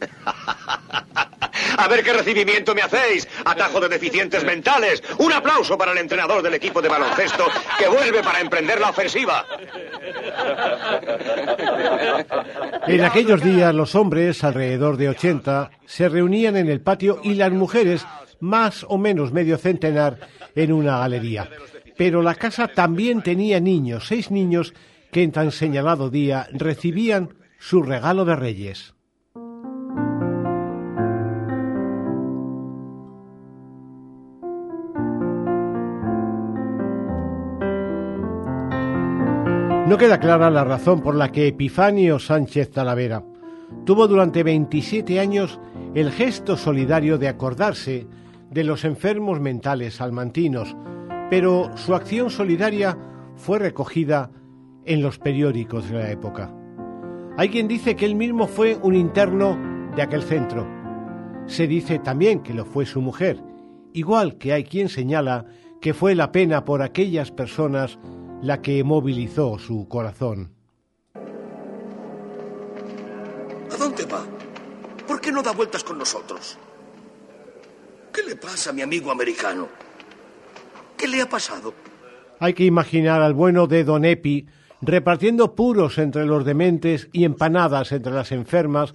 A 1.78 1.88
ver 1.88 2.04
qué 2.04 2.14
recibimiento 2.14 2.74
me 2.76 2.82
hacéis. 2.82 3.28
Atajo 3.46 3.80
de 3.80 3.90
deficientes 3.90 4.44
mentales. 4.44 5.04
Un 5.18 5.34
aplauso 5.34 5.78
para 5.78 5.92
el 5.92 5.98
entrenador 5.98 6.42
del 6.42 6.54
equipo 6.54 6.82
de 6.82 6.90
baloncesto 6.90 7.46
que 7.78 7.88
vuelve 7.88 8.22
para 8.22 8.40
emprender 8.40 8.80
la 8.80 8.90
ofensiva. 8.90 9.46
En 12.88 13.04
aquellos 13.04 13.44
días 13.44 13.74
los 13.74 13.96
hombres, 13.96 14.44
alrededor 14.44 14.98
de 14.98 15.10
80, 15.10 15.72
se 15.86 16.10
reunían 16.10 16.58
en 16.58 16.70
el 16.70 16.82
patio 16.82 17.20
y 17.24 17.36
las 17.36 17.52
mujeres, 17.52 18.06
más 18.40 18.86
o 18.88 18.98
menos 18.98 19.32
medio 19.32 19.58
centenar, 19.58 20.18
en 20.56 20.72
una 20.74 21.00
galería. 21.00 21.50
Pero 21.98 22.22
la 22.22 22.36
casa 22.36 22.68
también 22.68 23.22
tenía 23.22 23.60
niños, 23.60 24.08
seis 24.08 24.32
niños, 24.32 24.74
que 25.12 25.24
en 25.24 25.32
tan 25.32 25.52
señalado 25.52 26.10
día 26.10 26.48
recibían 26.52 27.36
su 27.60 27.84
regalo 27.84 28.26
de 28.26 28.36
reyes. 28.36 28.96
No 39.92 39.98
queda 39.98 40.22
clara 40.22 40.50
la 40.50 40.64
razón 40.64 41.02
por 41.02 41.16
la 41.16 41.34
que 41.34 41.50
Epifanio 41.50 42.18
Sánchez 42.18 42.72
Talavera 42.72 43.26
tuvo 43.84 44.08
durante 44.08 44.42
27 44.42 45.20
años 45.20 45.60
el 45.94 46.12
gesto 46.12 46.56
solidario 46.56 47.18
de 47.18 47.28
acordarse 47.28 48.08
de 48.50 48.64
los 48.64 48.86
enfermos 48.86 49.42
mentales 49.42 49.96
salmantinos, 49.96 50.78
pero 51.30 51.72
su 51.76 51.94
acción 51.94 52.30
solidaria 52.30 52.98
fue 53.36 53.60
recogida 53.60 54.32
en 54.86 55.02
los 55.02 55.20
periódicos 55.20 55.90
de 55.90 55.98
la 55.98 56.10
época. 56.10 56.56
Hay 57.38 57.50
quien 57.50 57.68
dice 57.68 57.98
que 57.98 58.06
él 58.06 58.16
mismo 58.16 58.48
fue 58.48 58.80
un 58.82 58.96
interno 58.96 59.60
de 59.94 60.04
aquel 60.04 60.24
centro. 60.24 60.66
Se 61.48 61.68
dice 61.68 62.00
también 62.00 62.44
que 62.44 62.54
lo 62.54 62.64
fue 62.64 62.86
su 62.86 63.02
mujer, 63.02 63.44
igual 63.92 64.38
que 64.38 64.54
hay 64.54 64.64
quien 64.64 64.88
señala 64.88 65.48
que 65.82 65.94
fue 65.94 66.16
la 66.16 66.32
pena 66.32 66.64
por 66.64 66.82
aquellas 66.82 67.30
personas 67.30 68.00
la 68.42 68.62
que 68.62 68.84
movilizó 68.84 69.58
su 69.60 69.88
corazón. 69.88 70.52
¿A 73.72 73.78
dónde 73.78 74.06
va? 74.06 74.26
¿Por 75.08 75.22
qué 75.22 75.32
no 75.32 75.42
da 75.42 75.52
vueltas 75.52 75.84
con 75.84 75.98
nosotros? 75.98 76.58
¿Qué 78.14 78.24
le 78.24 78.36
pasa 78.36 78.72
a 78.72 78.74
mi 78.74 78.82
amigo 78.82 79.12
americano? 79.12 79.68
¿Qué 80.98 81.08
le 81.08 81.22
ha 81.22 81.30
pasado? 81.30 81.74
Hay 82.40 82.54
que 82.54 82.66
imaginar 82.66 83.22
al 83.22 83.34
bueno 83.34 83.68
de 83.68 83.84
Don 83.84 84.04
Epi 84.04 84.48
repartiendo 84.82 85.56
puros 85.56 85.98
entre 85.98 86.26
los 86.26 86.44
dementes 86.44 87.08
y 87.14 87.24
empanadas 87.24 87.92
entre 87.92 88.14
las 88.14 88.32
enfermas 88.32 88.94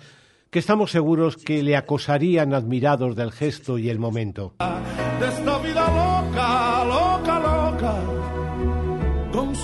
que 0.51 0.59
estamos 0.59 0.91
seguros 0.91 1.37
que 1.37 1.63
le 1.63 1.77
acosarían 1.77 2.55
admirados 2.55 3.17
del 3.17 3.33
gesto 3.33 3.79
y 3.79 3.89
el 3.89 3.99
momento. 3.99 4.55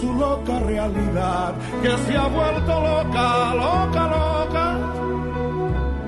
Su 0.02 0.12
loca 0.14 0.58
realidad, 0.58 1.54
que 1.80 1.90
se 1.90 2.16
ha 2.16 2.26
vuelto 2.26 2.80
loca, 2.80 3.54
loca, 3.54 4.08
loca, 4.08 4.94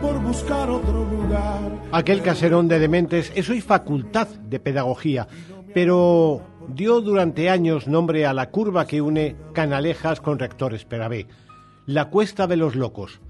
por 0.03 0.19
buscar 0.21 0.69
otro 0.69 1.05
lugar. 1.05 1.71
Aquel 1.93 2.21
caserón 2.21 2.67
de 2.67 2.81
dementes 2.81 3.31
es 3.37 3.49
hoy 3.49 3.61
facultad 3.61 4.27
de 4.27 4.59
pedagogía, 4.59 5.29
pero 5.73 6.43
dio 6.67 7.01
durante 7.03 7.49
años 7.49 7.87
nombre 7.87 8.27
a 8.27 8.35
la 8.35 8.51
curva 8.51 8.85
que 8.85 9.01
une 9.01 9.37
Canalejas 9.53 10.21
con 10.21 10.41
Rector 10.41 10.75
Esperabé, 10.75 11.29
la 11.87 12.07
Cuesta 12.07 12.49
de 12.49 12.57
los 12.57 12.75
Locos. 12.75 13.21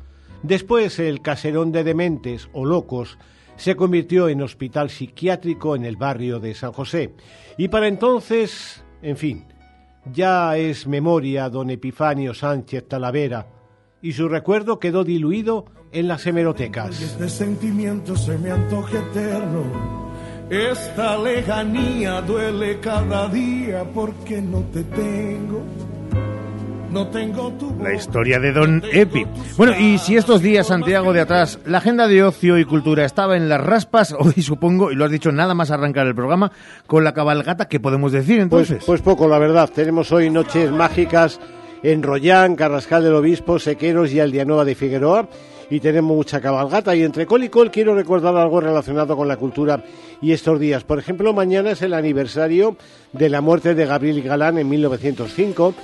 Después 0.42 0.98
el 0.98 1.20
caserón 1.20 1.72
de 1.72 1.84
dementes 1.84 2.48
o 2.54 2.64
locos 2.64 3.18
se 3.56 3.76
convirtió 3.76 4.30
en 4.30 4.40
hospital 4.40 4.88
psiquiátrico 4.88 5.76
en 5.76 5.84
el 5.84 5.96
barrio 5.98 6.40
de 6.40 6.54
San 6.54 6.72
José. 6.72 7.12
Y 7.58 7.68
para 7.68 7.86
entonces, 7.86 8.82
en 9.02 9.16
fin, 9.16 9.44
ya 10.12 10.57
es 10.57 10.86
memoria 10.86 11.48
don 11.48 11.70
Epifanio 11.70 12.34
Sánchez 12.34 12.88
Talavera 12.88 13.46
y 14.02 14.12
su 14.12 14.28
recuerdo 14.28 14.78
quedó 14.78 15.05
diluido 15.05 15.66
en 15.90 16.09
las 16.09 16.26
hemerotecas. 16.26 17.00
Este 17.00 17.28
sentimiento 17.28 18.16
se 18.16 18.36
me 18.36 18.50
antoja 18.50 18.98
eterno. 18.98 19.62
Esta 20.50 21.16
lejanía 21.16 22.20
duele 22.20 22.80
cada 22.80 23.28
día 23.28 23.84
porque 23.94 24.42
no 24.42 24.61
te 24.72 24.84
tengo. 24.84 25.62
No 26.95 27.09
tengo 27.09 27.51
tu 27.55 27.74
La 27.82 27.92
historia 27.92 28.38
de 28.38 28.53
Don 28.53 28.80
Epi. 28.92 29.26
Bueno, 29.57 29.76
y 29.76 29.99
si 29.99 30.16
estos 30.16 30.40
días, 30.40 30.68
Santiago 30.68 31.12
de 31.12 31.22
atrás, 31.22 31.59
la 31.66 31.78
agenda 31.78 32.07
de 32.07 32.22
ocio 32.22 32.57
y 32.57 32.64
cultura 32.64 33.05
estaba 33.05 33.36
en 33.36 33.49
las 33.49 33.61
raspas, 33.61 34.12
hoy 34.16 34.40
supongo, 34.40 34.92
y 34.92 34.95
lo 34.95 35.05
has 35.05 35.11
dicho 35.11 35.32
nada 35.32 35.55
más 35.55 35.72
arrancar 35.72 36.07
el 36.07 36.14
programa, 36.14 36.53
con 36.86 37.03
la 37.03 37.12
cabalgata, 37.12 37.66
¿qué 37.66 37.80
podemos 37.80 38.12
decir 38.12 38.38
entonces? 38.38 38.76
Pues, 38.76 38.86
pues 38.86 39.03
poco, 39.03 39.26
la 39.26 39.40
verdad. 39.40 39.68
Tenemos 39.74 40.12
hoy 40.12 40.30
noches 40.30 40.70
mágicas 40.70 41.40
en 41.82 42.01
Rollán, 42.01 42.55
Carrascal 42.55 43.03
del 43.03 43.14
Obispo, 43.14 43.59
Sequeros 43.59 44.12
y 44.12 44.20
Aldianueva 44.20 44.64
de 44.64 44.76
Figueroa. 44.76 45.28
Y 45.70 45.80
tenemos 45.80 46.16
mucha 46.16 46.40
cabalgata. 46.40 46.95
Y 46.95 47.03
entre 47.03 47.26
col 47.26 47.42
y 47.42 47.49
col 47.49 47.72
quiero 47.72 47.97
recordar 47.97 48.36
algo 48.36 48.61
relacionado 48.61 49.16
con 49.16 49.26
la 49.26 49.36
cultura 49.36 49.82
y 50.22 50.30
estos 50.30 50.61
días. 50.61 50.84
Por 50.84 51.01
ejemplo, 51.01 51.32
mañana 51.32 51.72
es 51.72 51.82
el 51.82 51.92
aniversario 51.92 52.76
de 53.12 53.30
la 53.30 53.40
muerte 53.40 53.74
de 53.74 53.84
Gabriel 53.84 54.22
Galán 54.22 54.59
en 54.59 54.68
1905. 54.68 55.74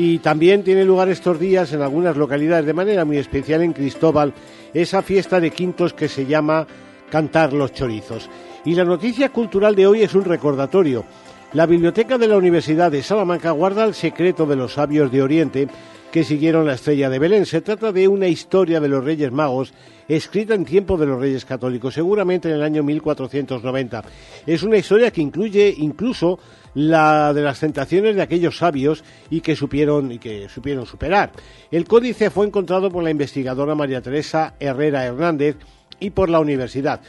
Y 0.00 0.20
también 0.20 0.62
tiene 0.62 0.84
lugar 0.84 1.08
estos 1.08 1.40
días 1.40 1.72
en 1.72 1.82
algunas 1.82 2.16
localidades, 2.16 2.64
de 2.64 2.72
manera 2.72 3.04
muy 3.04 3.16
especial 3.16 3.62
en 3.62 3.72
Cristóbal, 3.72 4.32
esa 4.72 5.02
fiesta 5.02 5.40
de 5.40 5.50
quintos 5.50 5.92
que 5.92 6.06
se 6.08 6.24
llama 6.24 6.68
Cantar 7.10 7.52
los 7.52 7.72
Chorizos. 7.72 8.30
Y 8.64 8.76
la 8.76 8.84
noticia 8.84 9.30
cultural 9.30 9.74
de 9.74 9.88
hoy 9.88 10.02
es 10.02 10.14
un 10.14 10.24
recordatorio. 10.24 11.04
La 11.52 11.66
biblioteca 11.66 12.16
de 12.16 12.28
la 12.28 12.36
Universidad 12.36 12.92
de 12.92 13.02
Salamanca 13.02 13.50
guarda 13.50 13.84
el 13.84 13.92
secreto 13.92 14.46
de 14.46 14.54
los 14.54 14.74
sabios 14.74 15.10
de 15.10 15.20
Oriente 15.20 15.66
que 16.12 16.24
siguieron 16.24 16.66
la 16.66 16.74
estrella 16.74 17.10
de 17.10 17.18
Belén. 17.18 17.46
Se 17.46 17.60
trata 17.60 17.92
de 17.92 18.08
una 18.08 18.28
historia 18.28 18.80
de 18.80 18.88
los 18.88 19.04
Reyes 19.04 19.30
Magos 19.30 19.72
escrita 20.08 20.54
en 20.54 20.64
tiempo 20.64 20.96
de 20.96 21.06
los 21.06 21.20
Reyes 21.20 21.44
Católicos, 21.44 21.94
seguramente 21.94 22.48
en 22.48 22.54
el 22.54 22.62
año 22.62 22.82
1490. 22.82 24.04
Es 24.46 24.62
una 24.62 24.78
historia 24.78 25.10
que 25.10 25.20
incluye 25.20 25.74
incluso 25.76 26.38
la 26.74 27.32
de 27.34 27.42
las 27.42 27.60
tentaciones 27.60 28.16
de 28.16 28.22
aquellos 28.22 28.56
sabios 28.56 29.04
y 29.30 29.40
que 29.40 29.56
supieron 29.56 30.12
y 30.12 30.18
que 30.18 30.48
supieron 30.48 30.86
superar. 30.86 31.32
El 31.70 31.86
códice 31.86 32.30
fue 32.30 32.46
encontrado 32.46 32.90
por 32.90 33.02
la 33.04 33.10
investigadora 33.10 33.74
María 33.74 34.00
Teresa 34.00 34.54
Herrera 34.60 35.04
Hernández 35.04 35.56
y 36.00 36.10
por 36.10 36.30
la 36.30 36.40
universidad 36.40 37.00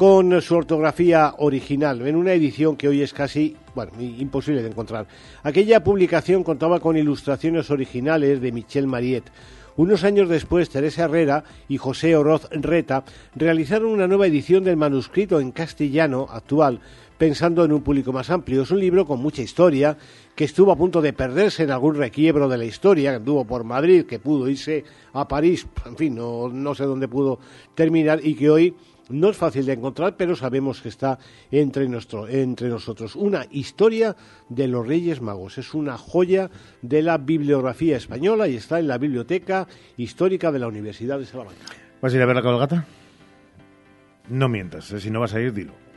con 0.00 0.40
su 0.40 0.56
ortografía 0.56 1.34
original, 1.36 2.06
en 2.06 2.16
una 2.16 2.32
edición 2.32 2.74
que 2.74 2.88
hoy 2.88 3.02
es 3.02 3.12
casi, 3.12 3.54
bueno, 3.74 3.92
imposible 4.00 4.62
de 4.62 4.70
encontrar. 4.70 5.06
Aquella 5.42 5.84
publicación 5.84 6.42
contaba 6.42 6.80
con 6.80 6.96
ilustraciones 6.96 7.70
originales 7.70 8.40
de 8.40 8.50
Michel 8.50 8.86
Mariette. 8.86 9.30
Unos 9.76 10.02
años 10.02 10.30
después, 10.30 10.70
Teresa 10.70 11.04
Herrera 11.04 11.44
y 11.68 11.76
José 11.76 12.16
Oroz 12.16 12.48
Reta 12.50 13.04
realizaron 13.34 13.90
una 13.90 14.08
nueva 14.08 14.26
edición 14.26 14.64
del 14.64 14.78
manuscrito 14.78 15.38
en 15.38 15.52
castellano 15.52 16.26
actual, 16.30 16.80
pensando 17.18 17.62
en 17.66 17.72
un 17.72 17.82
público 17.82 18.10
más 18.10 18.30
amplio. 18.30 18.62
Es 18.62 18.70
un 18.70 18.80
libro 18.80 19.04
con 19.04 19.20
mucha 19.20 19.42
historia, 19.42 19.98
que 20.34 20.44
estuvo 20.44 20.72
a 20.72 20.76
punto 20.76 21.02
de 21.02 21.12
perderse 21.12 21.64
en 21.64 21.72
algún 21.72 21.96
requiebro 21.96 22.48
de 22.48 22.56
la 22.56 22.64
historia, 22.64 23.10
que 23.10 23.16
anduvo 23.16 23.44
por 23.44 23.64
Madrid, 23.64 24.06
que 24.06 24.18
pudo 24.18 24.48
irse 24.48 24.82
a 25.12 25.28
París, 25.28 25.66
en 25.84 25.96
fin, 25.98 26.14
no, 26.14 26.48
no 26.48 26.74
sé 26.74 26.84
dónde 26.84 27.06
pudo 27.06 27.38
terminar, 27.74 28.20
y 28.24 28.34
que 28.34 28.48
hoy 28.48 28.74
no 29.10 29.30
es 29.30 29.36
fácil 29.36 29.66
de 29.66 29.74
encontrar, 29.74 30.16
pero 30.16 30.36
sabemos 30.36 30.80
que 30.80 30.88
está 30.88 31.18
entre, 31.50 31.88
nosotros. 31.88 33.16
Una 33.16 33.46
historia 33.50 34.16
de 34.48 34.68
los 34.68 34.86
Reyes 34.86 35.20
Magos. 35.20 35.58
Es 35.58 35.74
una 35.74 35.98
joya 35.98 36.50
de 36.82 37.02
la 37.02 37.18
bibliografía 37.18 37.96
española 37.96 38.48
y 38.48 38.56
está 38.56 38.78
en 38.78 38.88
la 38.88 38.98
Biblioteca 38.98 39.66
Histórica 39.96 40.52
de 40.52 40.58
la 40.58 40.68
Universidad 40.68 41.18
de 41.18 41.26
Salamanca. 41.26 41.60
¿Vas 42.00 42.12
a 42.12 42.16
ir 42.16 42.22
a 42.22 42.26
ver 42.26 42.36
la 42.36 42.42
cabalgata? 42.42 42.86
No 44.28 44.48
mientas, 44.48 44.90
eh, 44.92 45.00
si 45.00 45.10
no 45.10 45.20
vas 45.20 45.34
a 45.34 45.40
ir, 45.40 45.52
dilo. 45.52 45.89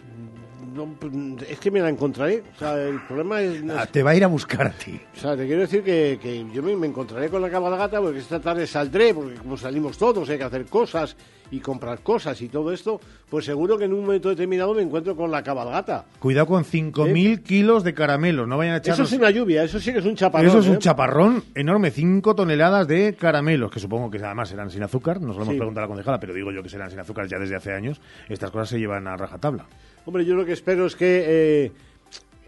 No, 0.74 0.88
pues, 1.00 1.12
es 1.50 1.60
que 1.60 1.70
me 1.72 1.80
la 1.82 1.90
encontraré. 1.90 2.44
O 2.56 2.60
sea, 2.60 2.82
el 2.82 3.00
problema 3.06 3.42
es... 3.42 3.62
Ah, 3.70 3.86
te 3.86 4.02
va 4.04 4.12
a 4.12 4.16
ir 4.16 4.24
a 4.24 4.28
buscar 4.28 4.68
a 4.68 4.72
ti. 4.72 5.00
O 5.16 5.20
sea, 5.20 5.36
te 5.38 5.46
quiero 5.46 5.62
decir 5.62 5.84
que, 5.84 6.18
que 6.22 6.46
yo 6.54 6.64
me, 6.64 6.76
me 6.76 6.88
encontraré 6.88 7.30
con 7.30 7.42
la 7.42 7.50
cabalgata 7.50 8.00
porque 8.02 8.20
esta 8.20 8.40
tarde 8.40 8.66
saldré, 8.66 9.14
porque 9.14 9.36
como 9.36 9.58
salimos 9.58 9.98
todos, 9.98 10.30
hay 10.30 10.38
que 10.38 10.44
hacer 10.44 10.66
cosas 10.66 11.16
y 11.52 11.60
comprar 11.60 12.00
cosas 12.00 12.42
y 12.42 12.50
todo 12.50 12.72
esto, 12.74 13.00
pues 13.30 13.46
seguro 13.46 13.78
que 13.78 13.86
en 13.86 13.94
un 13.94 14.02
momento 14.02 14.30
determinado 14.30 14.74
me 14.74 14.82
encuentro 14.82 15.16
con 15.16 15.30
la 15.30 15.44
cabalgata. 15.44 16.06
Cuidado 16.18 16.48
con 16.48 16.64
5.000 16.64 17.44
kilos 17.44 17.84
de 17.84 17.94
caramelos, 17.94 18.48
no 18.48 18.58
vayan 18.58 18.74
a 18.74 18.78
echar. 18.78 18.96
Eso 18.96 19.04
es 19.04 19.12
una 19.14 19.30
lluvia, 19.30 19.64
eso 19.64 19.80
sí 19.80 19.94
que 19.94 20.00
es 20.00 20.06
un 20.06 20.16
chaparrón. 20.16 20.48
Eso 20.48 20.60
es 20.60 20.68
un 20.68 20.76
¿eh? 20.76 20.80
chaparrón 20.80 21.44
enorme, 21.54 21.92
5 21.92 22.34
toneladas 22.34 22.88
de 22.88 23.16
caramelos, 23.16 23.70
que 23.70 23.80
supongo 23.80 24.10
que 24.10 24.18
además 24.18 24.50
serán 24.50 24.72
sin 24.72 24.82
azúcar, 24.82 25.22
nos 25.22 25.36
lo 25.36 25.44
hemos 25.44 25.54
Sí. 25.54 25.58
preguntado 25.60 25.84
a 25.84 25.88
la 25.88 25.94
concejala, 25.94 26.20
pero 26.20 26.34
digo 26.34 26.52
yo 26.52 26.64
que 26.64 26.70
serán 26.70 26.90
sin 26.90 27.00
azúcar 27.00 27.28
ya 27.28 27.38
desde 27.38 27.56
hace 27.56 27.72
años. 27.72 28.02
Estas 28.30 28.50
cosas 28.50 28.70
se 28.70 28.80
llevan 28.80 29.08
a 29.08 29.16
rajatabla. 29.16 29.68
Hombre, 30.06 30.26
yo 30.26 30.36
lo 30.36 30.46
que 30.46 30.54
espero 30.54 30.86
es 30.86 30.96
que, 30.96 31.24
eh, 31.26 31.72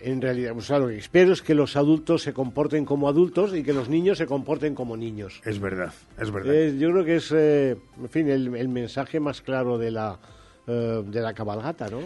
en 0.01 0.21
realidad, 0.21 0.55
o 0.57 0.61
sea, 0.61 0.79
lo 0.79 0.87
que 0.87 0.97
espero 0.97 1.31
es 1.33 1.41
que 1.41 1.55
los 1.55 1.75
adultos 1.75 2.21
se 2.21 2.33
comporten 2.33 2.85
como 2.85 3.07
adultos 3.07 3.55
y 3.55 3.63
que 3.63 3.73
los 3.73 3.89
niños 3.89 4.17
se 4.17 4.25
comporten 4.25 4.75
como 4.75 4.97
niños. 4.97 5.41
Es 5.45 5.59
verdad, 5.59 5.93
es 6.19 6.31
verdad. 6.31 6.53
Eh, 6.53 6.77
yo 6.77 6.91
creo 6.91 7.05
que 7.05 7.15
es, 7.15 7.31
eh, 7.35 7.77
en 7.99 8.09
fin, 8.09 8.29
el, 8.29 8.55
el 8.55 8.67
mensaje 8.67 9.19
más 9.19 9.41
claro 9.41 9.77
de 9.77 9.91
la, 9.91 10.19
eh, 10.67 11.03
de 11.05 11.21
la 11.21 11.33
cabalgata, 11.33 11.89
¿no? 11.89 11.99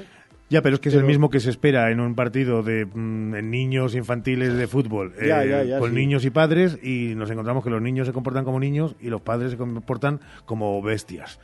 Ya, 0.52 0.64
pero 0.64 0.76
es 0.76 0.82
que 0.82 0.90
es 0.90 0.96
el 0.96 1.04
mismo 1.04 1.30
que 1.30 1.40
se 1.40 1.52
espera 1.52 1.92
en 1.92 2.00
un 2.00 2.16
partido 2.16 2.64
de 2.64 2.86
mm, 2.86 3.50
niños 3.52 3.94
infantiles 3.94 4.56
de 4.56 4.66
fútbol, 4.66 5.14
Ya, 5.24 5.44
eh, 5.44 5.50
ya, 5.50 5.64
ya, 5.64 5.80
con 5.80 5.92
sí. 5.92 5.96
niños 5.96 6.26
y 6.26 6.32
padres, 6.32 6.80
y 6.82 7.14
nos 7.16 7.30
encontramos 7.30 7.64
que 7.64 7.70
los 7.70 7.82
niños 7.84 8.08
se 8.08 8.14
comportan 8.14 8.46
como 8.46 8.60
niños 8.60 8.96
y 9.00 9.10
los 9.10 9.22
padres 9.22 9.52
se 9.52 9.58
comportan 9.58 10.22
como 10.46 10.82
bestias. 10.82 11.40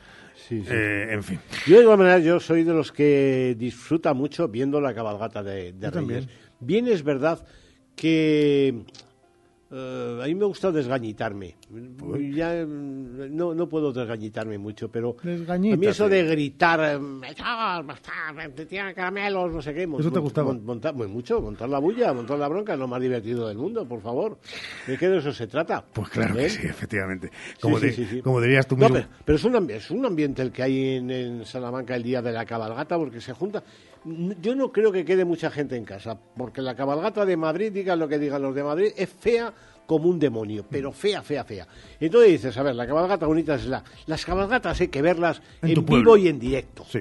Sí, 0.48 0.62
sí. 0.62 0.68
Eh, 0.70 1.08
en 1.12 1.24
fin. 1.24 1.40
Yo, 1.66 1.78
de 1.78 1.84
igual 1.84 1.98
manera, 1.98 2.20
yo 2.20 2.40
soy 2.40 2.64
de 2.64 2.74
los 2.74 2.92
que 2.92 3.56
disfruta 3.58 4.14
mucho 4.14 4.48
viendo 4.48 4.80
la 4.80 4.94
cabalgata 4.94 5.42
de, 5.42 5.74
de 5.74 5.92
también. 5.92 6.28
Bien 6.60 6.88
es 6.88 7.04
verdad 7.04 7.46
que 7.96 8.84
eh, 9.72 10.20
a 10.24 10.26
mí 10.26 10.36
me 10.36 10.46
gusta 10.46 10.72
desgañitarme. 10.72 11.56
Ya 12.36 12.66
mm, 12.66 13.36
no, 13.36 13.54
no 13.56 13.68
puedo 13.68 13.92
desgañitarme 13.92 14.58
mucho, 14.58 14.90
pero 14.90 15.16
a 15.48 15.58
mí 15.58 15.86
eso 15.88 16.08
de 16.08 16.24
gritar, 16.24 16.80
eh, 16.96 17.00
"Me 17.00 17.34
cago 17.34 17.82
en 17.82 17.88
bastar, 17.88 18.52
te 18.56 18.66
tiran 18.66 18.94
caramelos, 18.94 19.52
no 19.52 19.62
sé 19.62 19.74
qué. 19.74 19.84
¿Eso 20.00 20.12
te 20.12 20.20
gustaba? 20.20 20.54
mon- 20.54 20.64
montar, 20.66 20.94
pues 20.96 21.10
mucho, 21.10 21.42
montar 21.42 21.68
la 21.70 21.80
bulla, 21.80 22.14
montar 22.14 22.38
la 22.38 22.48
bronca 22.48 22.76
lo 22.76 22.88
más 22.88 23.02
divertido 23.02 23.48
del 23.48 23.58
mundo, 23.58 23.88
por 23.88 24.02
favor. 24.02 24.38
¿De 24.88 24.98
qué 24.98 25.10
de 25.10 25.18
eso 25.18 25.34
se 25.34 25.48
trata? 25.48 25.84
Pues 25.94 26.10
claro 26.10 26.36
¿Eh? 26.36 26.44
que 26.44 26.50
sí, 26.50 26.68
efectivamente. 26.68 27.32
Como, 27.62 27.80
Sí, 27.80 27.92
sí, 27.92 28.06
sí, 28.06 28.22
como 28.22 28.40
dirías 28.42 28.68
tú 28.68 28.78
No, 28.78 28.90
mismo. 28.90 28.96
pero, 28.96 29.24
pero 29.26 29.36
es, 29.38 29.44
un, 29.44 29.70
es 29.72 29.92
un 29.92 30.06
ambiente 30.06 30.42
el 30.42 30.52
que 30.52 30.64
hay 30.64 30.96
en, 30.98 31.10
en 31.12 31.46
Salamanca 31.46 31.96
el 31.96 32.04
día 32.04 32.22
de 32.22 32.32
la 32.32 32.46
cabalgata, 32.46 32.98
porque 32.98 33.20
se 33.20 33.34
junta. 33.34 33.64
Yo 34.42 34.56
no 34.56 34.72
creo 34.72 34.92
que 34.92 35.04
quede 35.04 35.26
mucha 35.26 35.50
gente 35.50 35.76
en 35.76 35.84
casa, 35.84 36.18
porque 36.38 36.62
la 36.62 36.76
cabalgata 36.76 37.26
de 37.26 37.36
Madrid, 37.38 37.72
digan 37.72 37.98
lo 38.00 38.08
que 38.08 38.20
digan 38.20 38.42
los 38.42 38.54
de 38.54 38.64
Madrid, 38.64 38.92
es 38.96 39.10
fea 39.10 39.52
como 39.88 40.10
un 40.10 40.20
demonio, 40.20 40.64
pero 40.70 40.92
fea, 40.92 41.22
fea, 41.22 41.44
fea. 41.44 41.68
Entonces 42.00 42.32
dices, 42.32 42.58
a 42.58 42.64
ver, 42.64 42.76
la 42.76 42.86
cabalgata 42.88 43.26
bonita 43.26 43.56
es 43.56 43.66
la... 43.66 43.84
Las 44.06 44.26
cabalgatas 44.26 44.80
hay 44.82 44.88
que 44.90 45.02
verlas 45.02 45.42
En 45.62 45.70
vivo 45.70 45.86
pueblo. 45.86 46.18
y 46.18 46.28
en 46.28 46.40
directo. 46.40 46.86
Sí. 46.88 47.00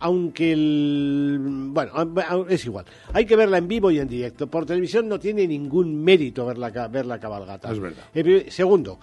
Aunque 0.00 0.52
el... 0.52 1.38
Bueno, 1.70 2.46
es 2.48 2.64
igual. 2.64 2.84
Hay 3.12 3.24
que 3.26 3.34
verla 3.34 3.58
en 3.58 3.66
vivo 3.66 3.90
y 3.90 3.98
en 3.98 4.08
directo. 4.08 4.46
Por 4.46 4.64
televisión 4.64 5.08
no 5.08 5.18
tiene 5.18 5.46
ningún 5.46 6.02
mérito 6.02 6.46
ver 6.46 6.58
la, 6.58 6.70
ver 6.88 7.06
la 7.06 7.18
cabalgata. 7.18 7.72
Es 7.72 7.80
verdad. 7.80 8.04
Eh, 8.14 8.46
segundo, 8.48 8.98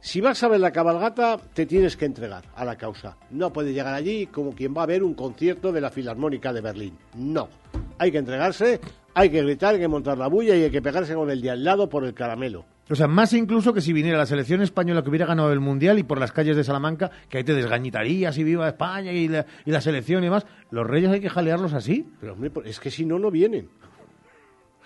si 0.00 0.20
vas 0.20 0.42
a 0.42 0.48
ver 0.48 0.60
la 0.60 0.72
cabalgata, 0.72 1.38
te 1.52 1.66
tienes 1.66 1.96
que 1.96 2.06
entregar 2.06 2.44
a 2.54 2.64
la 2.64 2.76
causa. 2.76 3.16
No 3.30 3.52
puedes 3.52 3.74
llegar 3.74 3.94
allí 3.94 4.26
como 4.26 4.54
quien 4.54 4.74
va 4.74 4.84
a 4.84 4.86
ver 4.86 5.02
un 5.02 5.14
concierto 5.14 5.72
de 5.72 5.80
la 5.80 5.90
Filarmónica 5.90 6.52
de 6.52 6.60
Berlín. 6.60 6.96
No. 7.14 7.48
Hay 7.98 8.10
que 8.10 8.18
entregarse, 8.18 8.80
hay 9.14 9.30
que 9.30 9.42
gritar, 9.42 9.74
hay 9.74 9.80
que 9.80 9.88
montar 9.88 10.16
la 10.16 10.28
bulla 10.28 10.56
y 10.56 10.64
hay 10.64 10.70
que 10.70 10.80
pegarse 10.80 11.14
con 11.14 11.30
el 11.30 11.42
de 11.42 11.50
al 11.50 11.64
lado 11.64 11.88
por 11.88 12.04
el 12.04 12.14
caramelo. 12.14 12.64
O 12.88 12.96
sea, 12.96 13.06
más 13.06 13.32
incluso 13.34 13.72
que 13.72 13.80
si 13.80 13.92
viniera 13.92 14.18
la 14.18 14.26
selección 14.26 14.62
española 14.62 15.02
que 15.02 15.10
hubiera 15.10 15.26
ganado 15.26 15.52
el 15.52 15.60
Mundial 15.60 15.98
y 16.00 16.02
por 16.02 16.18
las 16.18 16.32
calles 16.32 16.56
de 16.56 16.64
Salamanca, 16.64 17.10
que 17.28 17.38
ahí 17.38 17.44
te 17.44 17.54
desgañitarías 17.54 18.36
y 18.36 18.42
viva 18.42 18.66
España 18.66 19.12
y 19.12 19.28
la, 19.28 19.46
y 19.64 19.70
la 19.70 19.80
selección 19.80 20.24
y 20.24 20.26
demás. 20.26 20.44
Los 20.72 20.86
reyes 20.86 21.10
hay 21.10 21.20
que 21.20 21.30
jalearlos 21.30 21.72
así. 21.72 22.08
Pero 22.20 22.32
hombre, 22.32 22.50
es 22.64 22.80
que 22.80 22.90
si 22.90 23.04
no, 23.04 23.18
no 23.20 23.30
vienen. 23.30 23.68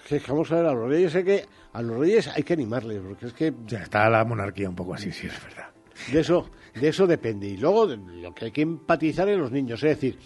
Que 0.08 0.20
vamos 0.28 0.50
a 0.52 0.56
ver, 0.56 0.66
a 0.66 0.72
los 0.74 0.88
reyes 0.88 1.14
hay 1.14 1.24
que, 1.24 1.46
a 1.72 1.80
los 1.82 1.96
reyes 1.98 2.28
hay 2.28 2.42
que 2.42 2.52
animarles, 2.52 3.00
porque 3.06 3.26
es 3.26 3.32
que 3.32 3.52
sea, 3.66 3.82
está 3.82 4.08
la 4.10 4.24
monarquía 4.24 4.68
un 4.68 4.74
poco 4.76 4.94
así, 4.94 5.10
sí, 5.12 5.26
es 5.26 5.42
verdad. 5.42 5.68
de 6.12 6.20
eso, 6.20 6.50
de 6.74 6.88
eso 6.88 7.06
depende. 7.06 7.46
Y 7.48 7.56
luego 7.56 7.86
de- 7.86 7.96
lo 7.96 8.34
que 8.34 8.46
hay 8.46 8.50
que 8.50 8.62
empatizar 8.62 9.28
en 9.28 9.38
los 9.40 9.50
niños, 9.50 9.82
es 9.82 9.90
decir, 9.90 10.18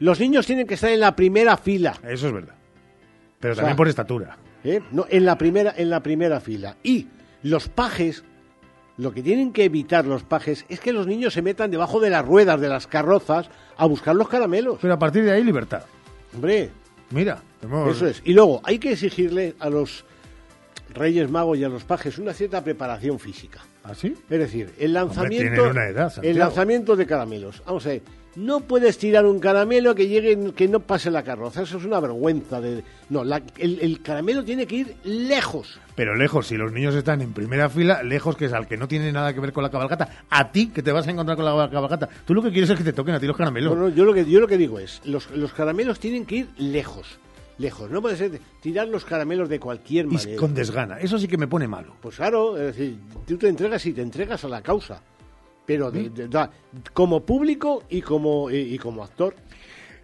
los 0.00 0.18
niños 0.20 0.46
tienen 0.46 0.66
que 0.66 0.74
estar 0.74 0.90
en 0.90 1.00
la 1.00 1.14
primera 1.14 1.56
fila. 1.56 1.94
Eso 2.08 2.28
es 2.28 2.32
verdad. 2.32 2.54
Pero 3.40 3.52
O 3.52 3.54
sea, 3.54 3.62
también 3.62 3.76
por 3.76 3.88
estatura. 3.88 4.38
¿eh? 4.64 4.80
No, 4.92 5.06
en 5.10 5.24
la 5.26 5.36
primera, 5.36 5.74
en 5.76 5.90
la 5.90 6.02
primera 6.02 6.40
fila. 6.40 6.76
Y 6.82 7.06
los 7.42 7.68
pajes, 7.68 8.24
lo 8.96 9.12
que 9.12 9.22
tienen 9.22 9.52
que 9.52 9.64
evitar 9.64 10.06
los 10.06 10.22
pajes 10.22 10.64
es 10.70 10.80
que 10.80 10.92
los 10.92 11.06
niños 11.06 11.34
se 11.34 11.42
metan 11.42 11.70
debajo 11.70 12.00
de 12.00 12.08
las 12.10 12.24
ruedas 12.26 12.60
de 12.60 12.68
las 12.68 12.86
carrozas 12.86 13.50
a 13.76 13.84
buscar 13.86 14.16
los 14.16 14.28
caramelos. 14.28 14.78
Pero 14.80 14.94
a 14.94 14.98
partir 14.98 15.22
de 15.24 15.32
ahí, 15.32 15.44
libertad. 15.44 15.82
Hombre, 16.34 16.70
Mira, 17.10 17.42
eso 17.90 18.06
es. 18.06 18.22
Y 18.24 18.32
luego 18.32 18.60
hay 18.64 18.78
que 18.78 18.92
exigirle 18.92 19.54
a 19.60 19.70
los 19.70 20.04
Reyes 20.92 21.30
Magos 21.30 21.58
y 21.58 21.64
a 21.64 21.68
los 21.68 21.84
pajes 21.84 22.18
una 22.18 22.32
cierta 22.32 22.62
preparación 22.64 23.18
física. 23.18 23.60
¿Ah, 23.84 23.94
sí? 23.94 24.16
Es 24.28 24.38
decir, 24.38 24.72
el 24.78 24.92
lanzamiento, 24.92 25.70
una 25.70 25.86
edad, 25.86 26.12
el 26.22 26.38
lanzamiento 26.38 26.96
de 26.96 27.06
caramelos. 27.06 27.62
Vamos 27.64 27.86
a 27.86 27.90
ver, 27.90 28.02
no 28.36 28.60
puedes 28.60 28.98
tirar 28.98 29.26
un 29.26 29.38
caramelo 29.40 29.94
que 29.94 30.06
llegue, 30.08 30.52
que 30.54 30.68
no 30.68 30.80
pase 30.80 31.10
la 31.10 31.22
carroza. 31.22 31.62
Eso 31.62 31.78
es 31.78 31.84
una 31.84 31.98
vergüenza. 32.00 32.60
De, 32.60 32.84
no, 33.08 33.24
la- 33.24 33.42
el, 33.58 33.80
el 33.80 34.02
caramelo 34.02 34.44
tiene 34.44 34.66
que 34.66 34.76
ir 34.76 34.94
lejos. 35.04 35.80
Pero 35.94 36.14
lejos, 36.14 36.46
si 36.46 36.56
los 36.56 36.70
niños 36.72 36.94
están 36.94 37.22
en 37.22 37.32
primera 37.32 37.68
fila, 37.70 38.02
lejos 38.02 38.36
que 38.36 38.44
es 38.44 38.52
al 38.52 38.68
que 38.68 38.76
no 38.76 38.86
tiene 38.86 39.10
nada 39.10 39.32
que 39.32 39.40
ver 39.40 39.52
con 39.52 39.62
la 39.62 39.70
cabalgata, 39.70 40.24
a 40.30 40.52
ti 40.52 40.68
que 40.68 40.82
te 40.82 40.92
vas 40.92 41.06
a 41.08 41.10
encontrar 41.10 41.36
con 41.36 41.44
la 41.46 41.70
cabalgata. 41.70 42.08
Tú 42.24 42.34
lo 42.34 42.42
que 42.42 42.52
quieres 42.52 42.68
es 42.70 42.76
que 42.78 42.84
te 42.84 42.92
toquen 42.92 43.14
a 43.14 43.20
ti 43.20 43.26
los 43.26 43.36
caramelos. 43.36 43.74
No, 43.74 43.84
no, 43.84 43.88
yo, 43.88 44.04
lo 44.04 44.12
que, 44.14 44.24
yo 44.24 44.38
lo 44.40 44.46
que 44.46 44.58
digo 44.58 44.78
es, 44.78 45.00
los, 45.06 45.30
los 45.30 45.52
caramelos 45.52 45.98
tienen 45.98 46.26
que 46.26 46.36
ir 46.36 46.48
lejos. 46.58 47.18
Lejos. 47.58 47.90
No 47.90 48.02
puede 48.02 48.16
ser 48.18 48.38
tirar 48.60 48.86
los 48.88 49.06
caramelos 49.06 49.48
de 49.48 49.58
cualquier 49.58 50.04
y 50.04 50.08
manera. 50.08 50.36
con 50.38 50.52
desgana. 50.52 50.98
Eso 51.00 51.18
sí 51.18 51.26
que 51.26 51.38
me 51.38 51.48
pone 51.48 51.66
malo. 51.66 51.94
Pues 52.02 52.16
claro, 52.16 52.58
es 52.58 52.76
decir, 52.76 52.98
tú 53.26 53.38
te 53.38 53.48
entregas 53.48 53.86
y 53.86 53.94
te 53.94 54.02
entregas 54.02 54.44
a 54.44 54.48
la 54.48 54.60
causa. 54.60 55.00
Pero 55.66 55.90
de- 55.90 56.10
como 56.92 57.24
público 57.26 57.82
y 57.88 58.00
como, 58.02 58.50
y, 58.50 58.56
y 58.74 58.78
como 58.78 59.02
actor. 59.04 59.34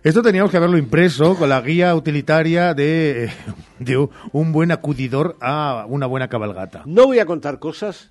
Esto 0.02 0.20
teníamos 0.20 0.50
que 0.50 0.56
haberlo 0.56 0.78
impreso 0.78 1.36
con 1.36 1.48
la 1.48 1.60
guía 1.60 1.94
utilitaria 1.94 2.74
de, 2.74 3.30
de 3.78 4.08
un 4.32 4.52
buen 4.52 4.72
acudidor 4.72 5.36
a 5.40 5.86
una 5.88 6.06
buena 6.06 6.28
cabalgata. 6.28 6.82
No 6.86 7.06
voy 7.06 7.20
a 7.20 7.26
contar 7.26 7.60
cosas 7.60 8.10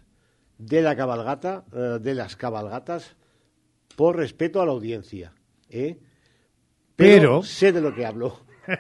de 0.57 0.81
la 0.81 0.95
cabalgata, 0.95 1.65
eh, 1.73 1.97
de 2.01 2.13
las 2.15 2.35
cabalgatas, 2.37 3.15
por 3.97 4.15
respeto 4.15 4.61
a 4.61 4.65
la 4.65 4.71
audiencia. 4.71 5.33
¿eh? 5.69 5.97
Pero- 6.95 7.43
sé 7.43 7.73
de 7.73 7.81
lo 7.81 7.93
que 7.93 8.05
hablo. 8.05 8.39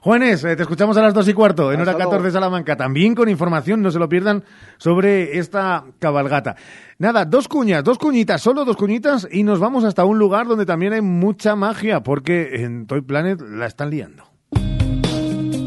Juanes, 0.00 0.42
eh, 0.42 0.56
te 0.56 0.62
escuchamos 0.62 0.96
a 0.96 1.02
las 1.02 1.14
dos 1.14 1.28
y 1.28 1.32
cuarto 1.32 1.72
en 1.72 1.80
hora 1.80 1.92
Hasta 1.92 2.04
14 2.04 2.24
de. 2.26 2.32
Salamanca. 2.32 2.76
También 2.76 3.14
con 3.14 3.28
información, 3.28 3.82
no 3.82 3.90
se 3.92 4.00
lo 4.00 4.08
pierdan, 4.08 4.42
sobre 4.76 5.38
esta 5.38 5.84
cabalgata. 6.00 6.56
Nada, 7.02 7.24
dos 7.24 7.48
cuñas, 7.48 7.82
dos 7.82 7.98
cuñitas, 7.98 8.40
solo 8.40 8.64
dos 8.64 8.76
cuñitas 8.76 9.26
y 9.28 9.42
nos 9.42 9.58
vamos 9.58 9.82
hasta 9.82 10.04
un 10.04 10.20
lugar 10.20 10.46
donde 10.46 10.66
también 10.66 10.92
hay 10.92 11.00
mucha 11.00 11.56
magia 11.56 12.04
porque 12.04 12.62
en 12.62 12.86
Toy 12.86 13.00
Planet 13.00 13.40
la 13.40 13.66
están 13.66 13.90
liando. 13.90 14.22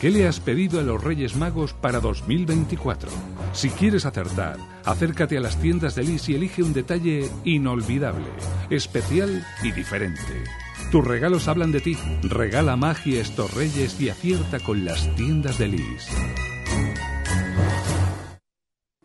¿Qué 0.00 0.10
le 0.10 0.26
has 0.26 0.40
pedido 0.40 0.80
a 0.80 0.82
los 0.82 1.04
Reyes 1.04 1.36
Magos 1.36 1.74
para 1.74 2.00
2024? 2.00 3.10
Si 3.52 3.68
quieres 3.68 4.06
acertar, 4.06 4.56
acércate 4.86 5.36
a 5.36 5.42
las 5.42 5.60
tiendas 5.60 5.94
de 5.94 6.04
Lis 6.04 6.26
y 6.30 6.36
elige 6.36 6.62
un 6.62 6.72
detalle 6.72 7.28
inolvidable, 7.44 8.24
especial 8.70 9.44
y 9.62 9.72
diferente. 9.72 10.44
Tus 10.90 11.06
regalos 11.06 11.48
hablan 11.48 11.70
de 11.70 11.80
ti. 11.80 11.98
Regala 12.22 12.76
magia 12.76 13.20
estos 13.20 13.52
Reyes 13.52 14.00
y 14.00 14.08
acierta 14.08 14.58
con 14.58 14.86
las 14.86 15.14
tiendas 15.16 15.58
de 15.58 15.68
Lis. 15.68 16.08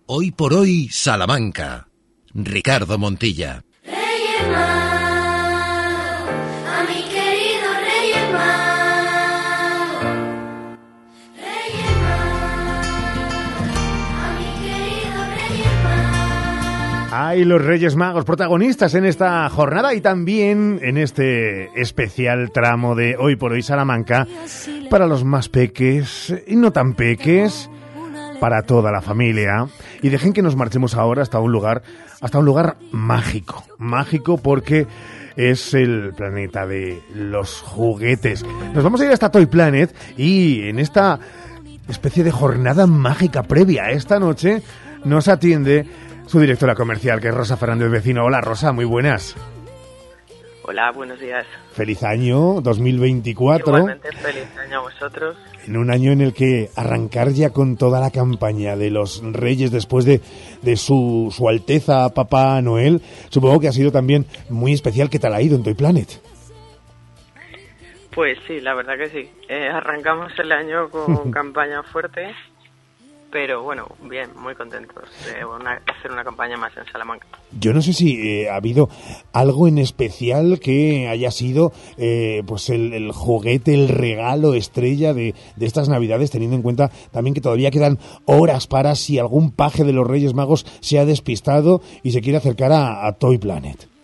Hoy 0.07 0.29
por 0.29 0.53
hoy, 0.53 0.87
Salamanca. 0.91 1.87
Ricardo 2.31 2.99
Montilla. 2.99 3.63
Reyes 3.83 4.51
Magos, 4.51 6.29
a 6.67 6.83
mi 6.83 7.01
querido 7.09 7.69
Reyes 7.81 8.31
Magos. 8.31 10.05
Reyes 11.37 11.97
Magos, 12.03 12.39
a 14.21 14.37
mi 14.37 14.45
querido 14.61 15.19
Reyes 15.33 15.73
Magos. 15.83 17.13
Hay 17.13 17.43
los 17.45 17.65
Reyes 17.65 17.95
Magos 17.95 18.25
protagonistas 18.25 18.93
en 18.93 19.05
esta 19.05 19.49
jornada 19.49 19.95
y 19.95 20.01
también 20.01 20.79
en 20.83 20.99
este 20.99 21.81
especial 21.81 22.51
tramo 22.51 22.93
de 22.93 23.15
Hoy 23.17 23.37
por 23.37 23.53
Hoy 23.53 23.63
Salamanca 23.63 24.27
para 24.91 25.07
los 25.07 25.23
más 25.23 25.49
peques 25.49 26.31
y 26.45 26.55
no 26.57 26.71
tan 26.71 26.93
peques, 26.93 27.71
para 28.39 28.63
toda 28.63 28.91
la 28.91 29.01
familia. 29.01 29.67
Y 30.01 30.09
dejen 30.09 30.33
que 30.33 30.41
nos 30.41 30.55
marchemos 30.55 30.95
ahora 30.95 31.21
hasta 31.21 31.39
un 31.39 31.51
lugar, 31.51 31.83
hasta 32.21 32.39
un 32.39 32.45
lugar 32.45 32.77
mágico. 32.91 33.63
Mágico 33.77 34.37
porque 34.37 34.87
es 35.35 35.73
el 35.73 36.13
planeta 36.15 36.65
de 36.65 37.01
los 37.13 37.61
juguetes. 37.61 38.43
Nos 38.73 38.83
vamos 38.83 39.01
a 39.01 39.05
ir 39.05 39.11
hasta 39.11 39.31
Toy 39.31 39.45
Planet 39.45 39.95
y 40.17 40.67
en 40.69 40.79
esta 40.79 41.19
especie 41.87 42.23
de 42.23 42.31
jornada 42.31 42.87
mágica 42.87 43.43
previa 43.43 43.85
a 43.85 43.91
esta 43.91 44.19
noche 44.19 44.63
nos 45.03 45.27
atiende 45.27 45.85
su 46.25 46.39
directora 46.39 46.73
comercial, 46.73 47.19
que 47.19 47.27
es 47.27 47.33
Rosa 47.33 47.57
Fernández 47.57 47.91
Vecino. 47.91 48.25
Hola 48.25 48.41
Rosa, 48.41 48.71
muy 48.71 48.85
buenas. 48.85 49.35
Hola, 50.63 50.91
buenos 50.91 51.19
días. 51.19 51.45
Feliz 51.73 52.01
año 52.01 52.59
2024. 52.61 53.67
Igualmente, 53.67 54.11
feliz 54.13 54.47
año 54.57 54.79
a 54.79 54.81
vosotros. 54.81 55.37
En 55.67 55.77
un 55.77 55.91
año 55.91 56.11
en 56.11 56.21
el 56.21 56.33
que 56.33 56.69
arrancar 56.75 57.29
ya 57.29 57.49
con 57.49 57.75
toda 57.77 57.99
la 57.99 58.11
campaña 58.11 58.75
de 58.75 58.91
los 58.91 59.21
Reyes 59.23 59.71
después 59.71 60.05
de, 60.05 60.21
de 60.61 60.75
su, 60.75 61.33
su 61.35 61.49
Alteza 61.49 62.13
Papá 62.13 62.61
Noel, 62.61 63.01
supongo 63.29 63.59
que 63.59 63.67
ha 63.67 63.71
sido 63.71 63.91
también 63.91 64.25
muy 64.49 64.73
especial. 64.73 65.09
¿Qué 65.09 65.19
tal 65.19 65.33
ha 65.33 65.41
ido 65.41 65.55
en 65.55 65.63
Toy 65.63 65.73
Planet? 65.73 66.21
Pues 68.15 68.37
sí, 68.47 68.61
la 68.61 68.73
verdad 68.73 68.97
que 68.97 69.09
sí. 69.09 69.29
Eh, 69.49 69.67
arrancamos 69.67 70.31
el 70.39 70.51
año 70.51 70.89
con 70.89 71.31
campaña 71.33 71.83
fuerte, 71.83 72.33
pero 73.35 73.63
bueno, 73.63 73.85
bien, 74.09 74.29
muy 74.37 74.55
contentos 74.55 75.03
de 75.25 75.41
hacer 75.91 76.09
una 76.09 76.23
campaña 76.23 76.55
más 76.55 76.71
en 76.77 76.85
Salamanca. 76.85 77.27
Yo 77.59 77.73
no 77.73 77.81
sé 77.81 77.91
si 77.91 78.13
eh, 78.13 78.49
ha 78.49 78.55
habido 78.55 78.87
algo 79.33 79.67
en 79.67 79.77
especial 79.77 80.57
que 80.61 81.09
haya 81.09 81.31
sido 81.31 81.73
eh, 81.97 82.43
pues 82.47 82.69
el, 82.69 83.11
juguete, 83.11 83.73
el 83.73 83.89
regalo 83.89 84.53
estrella 84.53 85.13
de, 85.13 85.35
de 85.57 85.65
estas 85.65 85.89
Navidades, 85.89 86.31
teniendo 86.31 86.55
en 86.55 86.61
cuenta 86.61 86.91
también 87.11 87.33
que 87.33 87.41
todavía 87.41 87.71
quedan 87.71 87.99
horas 88.23 88.67
para 88.67 88.95
si 88.95 89.19
algún 89.19 89.51
paje 89.51 89.83
de 89.83 89.91
los 89.91 90.07
Reyes 90.07 90.33
Magos 90.33 90.65
se 90.79 90.97
ha 90.97 91.03
despistado 91.03 91.81
y 92.03 92.11
se 92.11 92.21
quiere 92.21 92.37
acercar 92.37 92.71
a 92.71 93.11
Toy 93.19 93.37
Planet. 93.37 93.94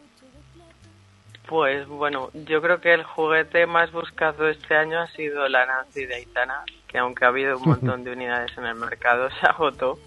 Pues 1.52 1.86
bueno, 1.90 2.30
yo 2.48 2.62
creo 2.62 2.80
que 2.80 2.94
el 2.94 3.04
juguete 3.04 3.66
más 3.68 3.92
buscado 3.92 4.48
este 4.48 4.74
año 4.74 5.02
ha 5.02 5.08
sido 5.08 5.50
la 5.50 5.66
Nancy 5.66 6.06
de 6.06 6.16
Aitana, 6.16 6.64
que 6.88 6.98
aunque 6.98 7.26
ha 7.26 7.28
habido 7.28 7.58
un 7.58 7.68
montón 7.68 8.06
de 8.06 8.12
unidades 8.14 8.52
en 8.58 8.64
el 8.68 8.76
mercado, 8.76 9.28
se 9.42 9.46
agotó. 9.48 10.00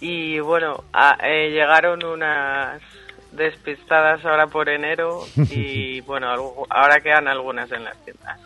Y 0.00 0.40
bueno, 0.40 0.82
a- 0.92 1.18
eh, 1.22 1.50
llegaron 1.50 2.04
unas 2.04 2.82
despistadas 3.30 4.24
ahora 4.24 4.48
por 4.48 4.68
enero 4.68 5.20
y 5.50 6.00
bueno, 6.06 6.28
algo- 6.30 6.66
ahora 6.68 6.98
quedan 7.00 7.28
algunas 7.28 7.70
en 7.70 7.84
las 7.84 7.96
tiendas. 8.04 8.36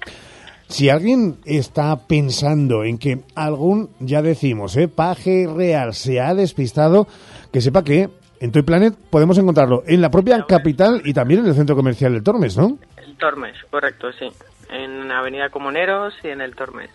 Si 0.69 0.91
alguien 0.91 1.39
está 1.47 2.07
pensando 2.07 2.85
en 2.85 2.99
que 2.99 3.21
algún, 3.35 3.89
ya 3.99 4.21
decimos, 4.21 4.77
eh, 4.77 4.89
paje 4.89 5.47
real 5.49 5.95
se 5.95 6.21
ha 6.21 6.35
despistado, 6.35 7.07
que 7.51 7.63
sepa 7.63 7.83
que 7.83 8.11
en 8.41 8.53
Toy 8.53 8.63
Planet 8.63 8.95
podemos 9.11 9.39
encontrarlo 9.39 9.83
en 9.87 10.01
la 10.01 10.11
propia 10.11 10.45
capital 10.49 11.03
y 11.05 11.13
también 11.13 11.41
en 11.41 11.47
el 11.47 11.55
centro 11.55 11.77
comercial 11.77 12.15
del 12.15 12.23
Tormes, 12.23 12.57
¿no? 12.57 12.79
El 12.97 13.17
Tormes, 13.17 13.55
correcto, 13.71 14.11
sí. 14.19 14.29
En 14.71 15.11
Avenida 15.13 15.51
Comuneros 15.51 16.15
y 16.25 16.29
en 16.29 16.41
el 16.41 16.57
Tormes. 16.57 16.91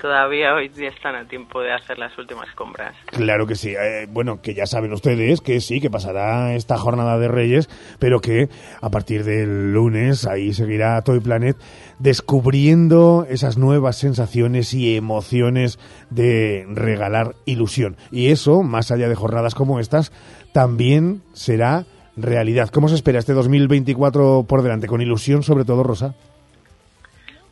Todavía 0.00 0.54
hoy 0.54 0.68
día 0.68 0.90
están 0.90 1.14
a 1.14 1.26
tiempo 1.26 1.62
de 1.62 1.72
hacer 1.72 1.98
las 1.98 2.16
últimas 2.18 2.54
compras. 2.54 2.94
Claro 3.06 3.46
que 3.46 3.54
sí. 3.54 3.70
Eh, 3.70 4.06
bueno, 4.10 4.42
que 4.42 4.52
ya 4.52 4.66
saben 4.66 4.92
ustedes 4.92 5.40
que 5.40 5.60
sí, 5.60 5.80
que 5.80 5.88
pasará 5.88 6.54
esta 6.54 6.76
jornada 6.76 7.18
de 7.18 7.28
Reyes, 7.28 7.70
pero 7.98 8.20
que 8.20 8.50
a 8.82 8.90
partir 8.90 9.24
del 9.24 9.72
lunes 9.72 10.26
ahí 10.26 10.52
seguirá 10.52 11.00
Toy 11.00 11.20
Planet 11.20 11.56
descubriendo 11.98 13.26
esas 13.28 13.56
nuevas 13.56 13.96
sensaciones 13.96 14.74
y 14.74 14.96
emociones 14.96 15.78
de 16.10 16.66
regalar 16.68 17.34
ilusión. 17.46 17.96
Y 18.10 18.28
eso, 18.28 18.62
más 18.62 18.90
allá 18.90 19.08
de 19.08 19.14
jornadas 19.14 19.54
como 19.54 19.80
estas, 19.80 20.12
también 20.56 21.20
será 21.34 21.84
realidad. 22.16 22.70
¿Cómo 22.70 22.88
se 22.88 22.94
espera 22.94 23.18
este 23.18 23.34
2024 23.34 24.46
por 24.48 24.62
delante? 24.62 24.86
Con 24.86 25.02
ilusión, 25.02 25.42
sobre 25.42 25.66
todo, 25.66 25.82
Rosa. 25.82 26.14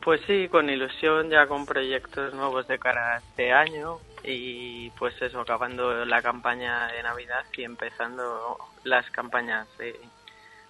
Pues 0.03 0.23
sí, 0.27 0.49
con 0.51 0.71
ilusión, 0.71 1.29
ya 1.29 1.47
con 1.47 1.67
proyectos 1.67 2.33
nuevos 2.33 2.67
de 2.67 2.79
cara 2.79 3.17
a 3.17 3.19
este 3.19 3.53
año 3.53 3.99
y 4.27 4.89
pues 4.99 5.13
eso, 5.21 5.39
acabando 5.41 6.07
la 6.07 6.23
campaña 6.23 6.87
de 6.97 7.03
Navidad 7.03 7.45
y 7.59 7.65
empezando 7.65 8.57
las 8.85 9.05
campañas 9.11 9.67
de- 9.79 10.01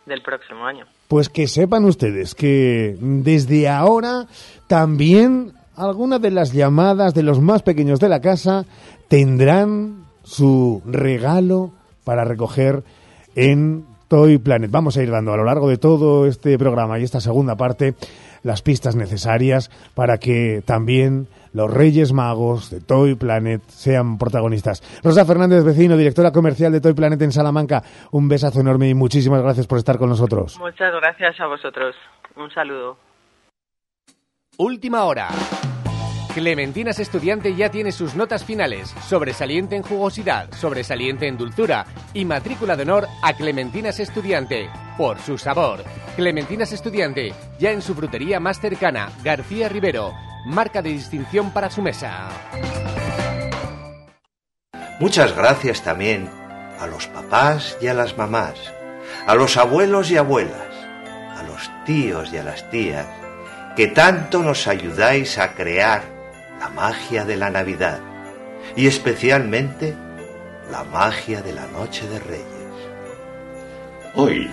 del 0.07 0.21
próximo 0.23 0.67
año. 0.67 0.87
Pues 1.07 1.29
que 1.29 1.47
sepan 1.47 1.85
ustedes 1.85 2.35
que 2.35 2.97
desde 2.99 3.69
ahora 3.69 4.27
también 4.67 5.53
algunas 5.77 6.21
de 6.21 6.33
las 6.33 6.53
llamadas 6.53 7.15
de 7.15 7.23
los 7.23 7.41
más 7.41 7.63
pequeños 7.63 8.01
de 8.01 8.09
la 8.09 8.21
casa 8.21 8.65
tendrán 9.07 10.05
su 10.25 10.83
regalo 10.85 11.71
para 12.05 12.25
recoger 12.25 12.83
en 13.35 13.85
Toy 14.09 14.39
Planet. 14.39 14.71
Vamos 14.71 14.97
a 14.97 15.03
ir 15.03 15.11
dando 15.11 15.33
a 15.33 15.37
lo 15.37 15.45
largo 15.45 15.69
de 15.69 15.79
todo 15.79 16.27
este 16.27 16.57
programa 16.59 16.99
y 16.99 17.03
esta 17.03 17.21
segunda 17.21 17.57
parte 17.57 17.95
las 18.43 18.63
pistas 18.63 18.95
necesarias 18.95 19.71
para 19.95 20.19
que 20.19 20.63
también 20.65 21.27
los 21.53 21.73
Reyes 21.73 22.13
Magos 22.13 22.71
de 22.71 22.81
Toy 22.81 23.15
Planet 23.15 23.63
sean 23.69 24.19
protagonistas. 24.19 24.83
Rosa 25.03 25.25
Fernández 25.25 25.65
Vecino, 25.65 25.97
directora 25.97 26.31
comercial 26.31 26.71
de 26.73 26.81
Toy 26.81 26.93
Planet 26.93 27.21
en 27.23 27.33
Salamanca, 27.33 27.83
un 28.11 28.29
besazo 28.29 28.61
enorme 28.61 28.89
y 28.89 28.95
muchísimas 28.95 29.43
gracias 29.43 29.67
por 29.67 29.79
estar 29.79 29.99
con 29.99 30.11
nosotros. 30.11 30.59
Muchas 30.61 30.93
gracias 30.93 31.41
a 31.41 31.47
vosotros. 31.47 31.97
Un 32.37 32.51
saludo. 32.51 32.99
Última 34.59 35.05
hora. 35.05 35.29
Clementinas 36.35 36.99
Estudiante 36.99 37.55
ya 37.55 37.71
tiene 37.71 37.93
sus 37.93 38.17
notas 38.17 38.45
finales. 38.45 38.93
Sobresaliente 39.07 39.77
en 39.77 39.85
jugosidad, 39.85 40.53
sobresaliente 40.53 41.29
en 41.29 41.39
dulzura 41.39 41.87
y 42.13 42.25
matrícula 42.25 42.75
de 42.75 42.83
honor 42.83 43.07
a 43.23 43.35
Clementinas 43.35 44.01
Estudiante 44.01 44.69
por 44.99 45.21
su 45.21 45.39
sabor. 45.39 45.85
Clementinas 46.17 46.73
Estudiante 46.73 47.33
ya 47.61 47.71
en 47.71 47.81
su 47.81 47.95
frutería 47.95 48.41
más 48.41 48.59
cercana, 48.59 49.13
García 49.23 49.69
Rivero, 49.69 50.13
marca 50.47 50.83
de 50.83 50.91
distinción 50.91 51.53
para 51.53 51.71
su 51.71 51.83
mesa. 51.83 52.29
Muchas 54.99 55.37
gracias 55.37 55.83
también 55.83 56.29
a 56.81 56.89
los 56.89 57.07
papás 57.07 57.79
y 57.81 57.87
a 57.87 57.95
las 57.95 58.19
mamás, 58.19 58.57
a 59.25 59.37
los 59.37 59.57
abuelos 59.57 60.11
y 60.11 60.17
abuelas, 60.17 60.75
a 61.37 61.45
los 61.45 61.71
tíos 61.85 62.33
y 62.33 62.39
a 62.39 62.43
las 62.43 62.69
tías, 62.71 63.07
que 63.77 63.87
tanto 63.87 64.43
nos 64.43 64.67
ayudáis 64.67 65.39
a 65.39 65.55
crear 65.55 66.14
la 66.65 66.71
magia 66.71 67.27
de 67.27 67.37
la 67.37 67.51
Navidad 67.51 68.01
y 68.75 68.87
especialmente 68.87 69.95
la 70.71 70.83
magia 70.85 71.43
de 71.43 71.53
la 71.53 71.67
Noche 71.67 72.09
de 72.09 72.19
Reyes. 72.19 72.75
Hoy, 74.15 74.51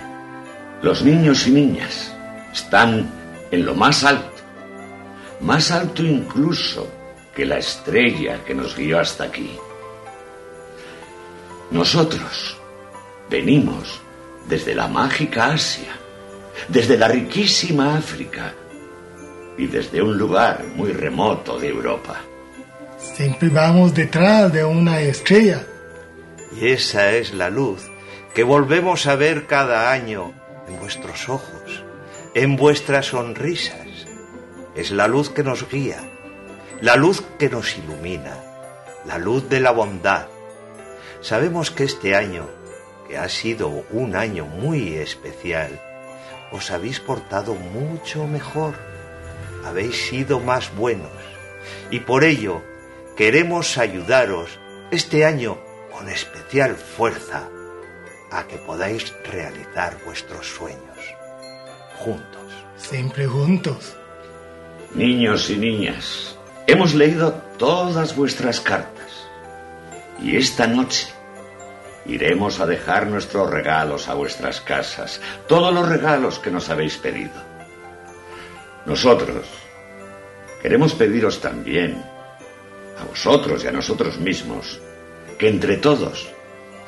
los 0.82 1.02
niños 1.02 1.46
y 1.46 1.52
niñas 1.52 2.14
están 2.52 3.10
en 3.50 3.64
lo 3.64 3.74
más 3.74 4.04
alto, 4.04 4.42
más 5.40 5.70
alto 5.70 6.02
incluso 6.02 6.86
que 7.34 7.46
la 7.46 7.56
estrella 7.56 8.44
que 8.44 8.54
nos 8.54 8.76
guió 8.76 9.00
hasta 9.00 9.24
aquí. 9.24 9.58
Nosotros 11.70 12.58
venimos 13.30 14.02
desde 14.50 14.74
la 14.74 14.86
mágica 14.86 15.46
Asia, 15.46 15.96
desde 16.68 16.98
la 16.98 17.08
riquísima 17.08 17.96
África 17.96 18.52
y 19.56 19.66
desde 19.66 20.02
un 20.02 20.16
lugar 20.16 20.64
muy 20.74 20.92
remoto 20.92 21.58
de 21.58 21.68
Europa. 21.68 22.20
Siempre 22.98 23.48
vamos 23.48 23.94
detrás 23.94 24.52
de 24.52 24.64
una 24.64 25.00
estrella. 25.00 25.66
Y 26.58 26.68
esa 26.68 27.12
es 27.12 27.34
la 27.34 27.50
luz 27.50 27.90
que 28.34 28.44
volvemos 28.44 29.06
a 29.06 29.16
ver 29.16 29.46
cada 29.46 29.90
año 29.90 30.32
en 30.68 30.78
vuestros 30.78 31.28
ojos, 31.28 31.84
en 32.34 32.56
vuestras 32.56 33.06
sonrisas. 33.06 34.06
Es 34.74 34.90
la 34.90 35.08
luz 35.08 35.30
que 35.30 35.42
nos 35.42 35.68
guía, 35.68 35.98
la 36.80 36.96
luz 36.96 37.22
que 37.38 37.50
nos 37.50 37.76
ilumina, 37.76 38.36
la 39.04 39.18
luz 39.18 39.48
de 39.48 39.60
la 39.60 39.70
bondad. 39.70 40.28
Sabemos 41.20 41.70
que 41.70 41.84
este 41.84 42.14
año, 42.16 42.48
que 43.08 43.18
ha 43.18 43.28
sido 43.28 43.84
un 43.90 44.16
año 44.16 44.46
muy 44.46 44.94
especial, 44.94 45.80
os 46.52 46.70
habéis 46.70 47.00
portado 47.00 47.54
mucho 47.54 48.26
mejor, 48.26 48.74
habéis 49.64 50.08
sido 50.08 50.40
más 50.40 50.74
buenos 50.74 51.10
y 51.90 52.00
por 52.00 52.24
ello 52.24 52.62
queremos 53.16 53.78
ayudaros 53.78 54.58
este 54.90 55.24
año 55.24 55.58
con 55.90 56.08
especial 56.08 56.76
fuerza 56.76 57.48
a 58.30 58.46
que 58.46 58.56
podáis 58.58 59.14
realizar 59.30 59.98
vuestros 60.04 60.46
sueños 60.46 60.98
juntos. 61.98 62.52
Siempre 62.76 63.26
juntos. 63.26 63.96
Niños 64.94 65.48
y 65.50 65.56
niñas, 65.56 66.36
hemos 66.66 66.94
leído 66.94 67.32
todas 67.58 68.16
vuestras 68.16 68.60
cartas 68.60 69.28
y 70.20 70.36
esta 70.36 70.66
noche 70.66 71.08
iremos 72.04 72.60
a 72.60 72.66
dejar 72.66 73.06
nuestros 73.06 73.50
regalos 73.50 74.08
a 74.08 74.14
vuestras 74.14 74.60
casas, 74.60 75.20
todos 75.46 75.72
los 75.72 75.88
regalos 75.88 76.38
que 76.38 76.50
nos 76.50 76.68
habéis 76.68 76.96
pedido. 76.96 77.51
Nosotros 78.86 79.46
queremos 80.60 80.94
pediros 80.94 81.40
también, 81.40 82.02
a 82.98 83.04
vosotros 83.04 83.64
y 83.64 83.68
a 83.68 83.72
nosotros 83.72 84.18
mismos, 84.18 84.80
que 85.38 85.48
entre 85.48 85.76
todos 85.76 86.28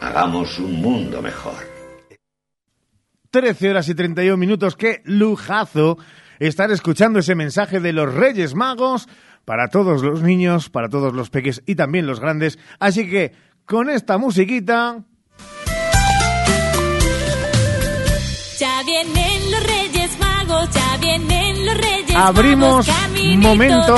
hagamos 0.00 0.58
un 0.58 0.80
mundo 0.80 1.22
mejor. 1.22 1.74
13 3.30 3.70
horas 3.70 3.88
y 3.88 3.94
31 3.94 4.36
minutos, 4.36 4.76
qué 4.76 5.02
lujazo 5.04 5.98
estar 6.38 6.70
escuchando 6.70 7.18
ese 7.18 7.34
mensaje 7.34 7.80
de 7.80 7.92
los 7.92 8.12
Reyes 8.12 8.54
Magos 8.54 9.08
para 9.44 9.68
todos 9.68 10.02
los 10.02 10.22
niños, 10.22 10.70
para 10.70 10.88
todos 10.88 11.12
los 11.12 11.30
peques 11.30 11.62
y 11.66 11.74
también 11.74 12.06
los 12.06 12.20
grandes. 12.20 12.58
Así 12.78 13.08
que 13.08 13.32
con 13.66 13.90
esta 13.90 14.18
musiquita 14.18 15.04
Ya 18.58 18.82
vienen 18.84 19.33
abrimos 22.14 22.88
momento 23.38 23.96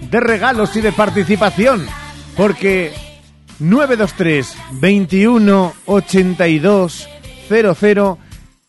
de 0.00 0.20
regalos 0.20 0.74
y 0.76 0.80
de 0.80 0.92
participación, 0.92 1.86
porque 2.36 2.92
923 3.58 4.56
21 4.80 5.72
82 5.86 7.08
00 7.48 8.18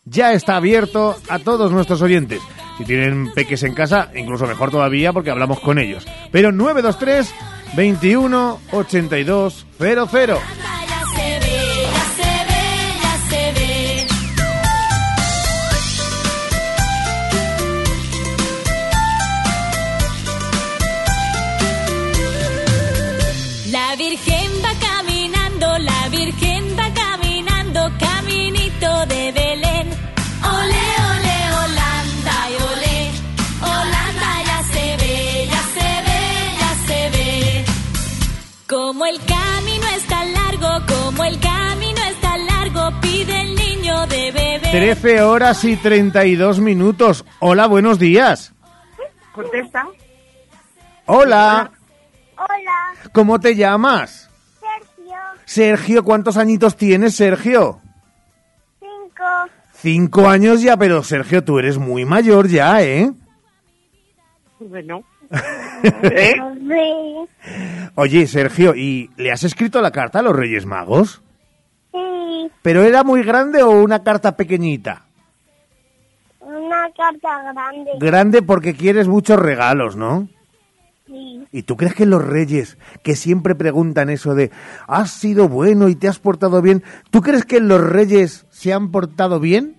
ya 0.04 0.32
está 0.32 0.56
abierto 0.56 1.16
a 1.28 1.38
todos 1.38 1.70
nuestros 1.72 2.02
oyentes. 2.02 2.40
Si 2.78 2.84
tienen 2.84 3.32
peques 3.32 3.62
en 3.62 3.74
casa, 3.74 4.10
incluso 4.14 4.46
mejor 4.46 4.70
todavía 4.70 5.12
porque 5.12 5.30
hablamos 5.30 5.60
con 5.60 5.78
ellos. 5.78 6.06
Pero 6.32 6.50
923 6.50 7.34
21 7.76 8.60
82 8.72 9.66
00. 9.78 10.38
13 44.70 45.22
horas 45.22 45.64
y 45.64 45.76
32 45.76 46.60
minutos. 46.60 47.24
Hola, 47.40 47.66
buenos 47.66 47.98
días. 47.98 48.54
Contesta. 49.34 49.84
Hola, 51.06 51.72
Hola, 52.36 52.94
¿cómo 53.12 53.40
te 53.40 53.56
llamas? 53.56 54.30
Sergio. 54.60 55.16
Sergio, 55.44 56.04
¿cuántos 56.04 56.36
añitos 56.36 56.76
tienes, 56.76 57.16
Sergio? 57.16 57.80
Cinco. 58.78 59.24
Cinco 59.72 60.28
años 60.28 60.62
ya, 60.62 60.76
pero 60.76 61.02
Sergio, 61.02 61.42
tú 61.42 61.58
eres 61.58 61.78
muy 61.78 62.04
mayor 62.04 62.46
ya, 62.46 62.80
¿eh? 62.80 63.10
Bueno. 64.60 65.02
¿Eh? 65.82 66.34
Oye, 67.96 68.26
Sergio, 68.28 68.76
¿y 68.76 69.10
le 69.16 69.32
has 69.32 69.42
escrito 69.42 69.80
la 69.82 69.90
carta 69.90 70.20
a 70.20 70.22
los 70.22 70.36
Reyes 70.36 70.64
Magos? 70.64 71.22
Sí. 72.48 72.52
¿Pero 72.62 72.82
era 72.82 73.04
muy 73.04 73.22
grande 73.22 73.62
o 73.62 73.70
una 73.70 74.02
carta 74.02 74.36
pequeñita? 74.36 75.04
Una 76.40 76.90
carta 76.96 77.52
grande. 77.52 77.90
Grande 77.98 78.42
porque 78.42 78.74
quieres 78.74 79.08
muchos 79.08 79.38
regalos, 79.38 79.96
¿no? 79.96 80.28
Sí. 81.06 81.46
¿Y 81.52 81.62
tú 81.64 81.76
crees 81.76 81.94
que 81.94 82.06
los 82.06 82.24
reyes, 82.24 82.78
que 83.02 83.16
siempre 83.16 83.54
preguntan 83.54 84.10
eso 84.10 84.34
de, 84.34 84.50
has 84.86 85.10
sido 85.10 85.48
bueno 85.48 85.88
y 85.88 85.96
te 85.96 86.08
has 86.08 86.18
portado 86.18 86.62
bien, 86.62 86.84
¿tú 87.10 87.20
crees 87.20 87.44
que 87.44 87.60
los 87.60 87.80
reyes 87.80 88.46
se 88.50 88.72
han 88.72 88.90
portado 88.90 89.40
bien? 89.40 89.76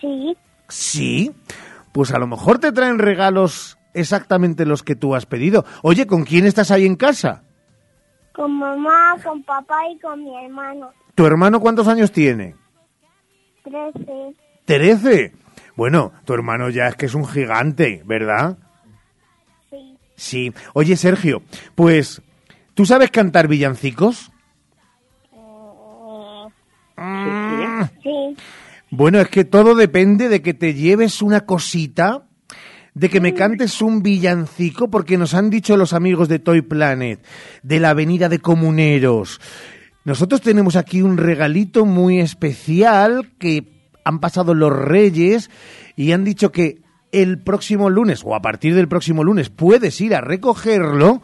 Sí. 0.00 0.36
Sí. 0.68 1.32
Pues 1.92 2.12
a 2.12 2.18
lo 2.18 2.26
mejor 2.26 2.58
te 2.58 2.72
traen 2.72 2.98
regalos 2.98 3.78
exactamente 3.94 4.66
los 4.66 4.82
que 4.82 4.96
tú 4.96 5.14
has 5.14 5.26
pedido. 5.26 5.64
Oye, 5.82 6.06
¿con 6.06 6.24
quién 6.24 6.46
estás 6.46 6.70
ahí 6.70 6.84
en 6.86 6.96
casa? 6.96 7.42
Con 8.36 8.52
mamá, 8.58 9.16
con 9.24 9.42
papá 9.42 9.88
y 9.90 9.98
con 9.98 10.22
mi 10.22 10.44
hermano. 10.44 10.90
¿Tu 11.14 11.24
hermano 11.26 11.58
cuántos 11.58 11.88
años 11.88 12.12
tiene? 12.12 12.54
Trece. 13.64 14.34
Trece. 14.66 15.32
Bueno, 15.74 16.12
tu 16.26 16.34
hermano 16.34 16.68
ya 16.68 16.86
es 16.88 16.96
que 16.96 17.06
es 17.06 17.14
un 17.14 17.26
gigante, 17.26 18.02
¿verdad? 18.04 18.58
Sí. 19.70 19.96
Sí. 20.16 20.52
Oye, 20.74 20.96
Sergio, 20.96 21.42
pues, 21.74 22.20
¿tú 22.74 22.84
sabes 22.84 23.10
cantar 23.10 23.48
villancicos? 23.48 24.30
Eh, 25.32 26.46
Mm, 26.98 27.84
Sí. 28.02 28.36
Bueno, 28.90 29.18
es 29.20 29.28
que 29.28 29.44
todo 29.44 29.74
depende 29.74 30.28
de 30.28 30.40
que 30.42 30.54
te 30.54 30.72
lleves 30.74 31.20
una 31.22 31.44
cosita, 31.46 32.25
de 32.96 33.10
que 33.10 33.20
me 33.20 33.34
cantes 33.34 33.82
un 33.82 34.02
villancico, 34.02 34.88
porque 34.88 35.18
nos 35.18 35.34
han 35.34 35.50
dicho 35.50 35.76
los 35.76 35.92
amigos 35.92 36.30
de 36.30 36.38
Toy 36.38 36.62
Planet, 36.62 37.22
de 37.62 37.78
la 37.78 37.90
Avenida 37.90 38.30
de 38.30 38.38
Comuneros. 38.38 39.38
Nosotros 40.06 40.40
tenemos 40.40 40.76
aquí 40.76 41.02
un 41.02 41.18
regalito 41.18 41.84
muy 41.84 42.20
especial 42.20 43.32
que 43.38 43.90
han 44.02 44.18
pasado 44.18 44.54
los 44.54 44.74
reyes 44.74 45.50
y 45.94 46.12
han 46.12 46.24
dicho 46.24 46.52
que 46.52 46.78
el 47.12 47.38
próximo 47.42 47.90
lunes 47.90 48.22
o 48.24 48.34
a 48.34 48.40
partir 48.40 48.74
del 48.74 48.88
próximo 48.88 49.24
lunes 49.24 49.50
puedes 49.50 50.00
ir 50.00 50.14
a 50.14 50.22
recogerlo, 50.22 51.20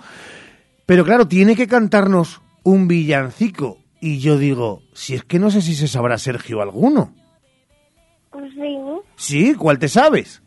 pero 0.84 1.06
claro, 1.06 1.26
tiene 1.26 1.56
que 1.56 1.68
cantarnos 1.68 2.42
un 2.64 2.86
villancico. 2.86 3.78
Y 3.98 4.18
yo 4.18 4.36
digo, 4.36 4.82
si 4.92 5.14
es 5.14 5.24
que 5.24 5.38
no 5.38 5.50
sé 5.50 5.62
si 5.62 5.74
se 5.74 5.88
sabrá 5.88 6.18
Sergio 6.18 6.60
alguno. 6.60 7.14
Sí. 8.30 8.78
¿Sí? 9.16 9.54
¿Cuál 9.54 9.78
te 9.78 9.88
sabes? 9.88 10.41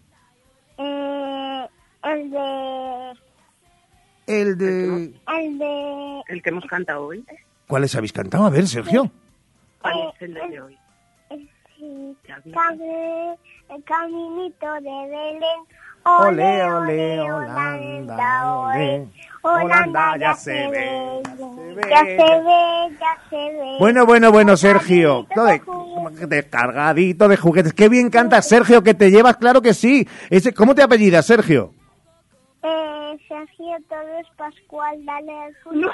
El 4.28 4.58
de... 4.58 5.14
El 5.38 5.58
de... 5.60 6.22
El 6.28 6.42
que 6.42 6.50
hemos 6.50 6.66
cantado 6.66 7.06
hoy. 7.08 7.24
¿Cuáles 7.68 7.96
habéis 7.96 8.14
cantado? 8.14 8.46
A 8.46 8.50
ver, 8.50 8.68
Sergio. 8.68 9.12
¿Cuál 9.82 9.94
es 10.14 10.22
el 10.22 10.34
de 10.34 10.62
hoy? 10.62 10.78
Sí. 11.78 12.18
Cabe 12.54 13.36
el 13.70 13.84
caminito 13.84 14.74
de 14.76 14.82
Belén. 14.82 15.40
Ole, 16.08 16.64
ole, 16.64 17.20
Holanda, 17.32 18.56
ole. 18.56 19.08
Holanda 19.42 20.18
ya 20.18 20.34
se 20.36 20.68
ve, 20.70 21.22
ya 21.90 22.00
se 22.00 22.16
ve, 22.16 22.98
ya 23.00 23.18
se 23.30 23.36
ve. 23.36 23.76
Bueno, 23.80 24.06
bueno, 24.06 24.32
bueno, 24.32 24.56
Sergio. 24.56 25.28
Descargadito 26.28 27.28
de 27.28 27.38
juguetes. 27.38 27.74
Qué 27.74 27.90
bien 27.90 28.10
cantas, 28.10 28.48
Sergio, 28.48 28.84
que 28.84 28.94
te 28.94 29.10
llevas, 29.10 29.38
claro 29.38 29.62
que 29.62 29.74
sí. 29.74 30.08
Ese, 30.30 30.54
¿Cómo 30.54 30.76
te 30.76 30.84
apellidas, 30.84 31.26
Sergio? 31.26 31.74
Eh, 32.64 32.95
Sergio 33.28 33.78
Torres 33.90 34.28
Pascual, 34.38 35.06
dale 35.06 35.32
al 35.32 35.56
fútbol. 35.64 35.92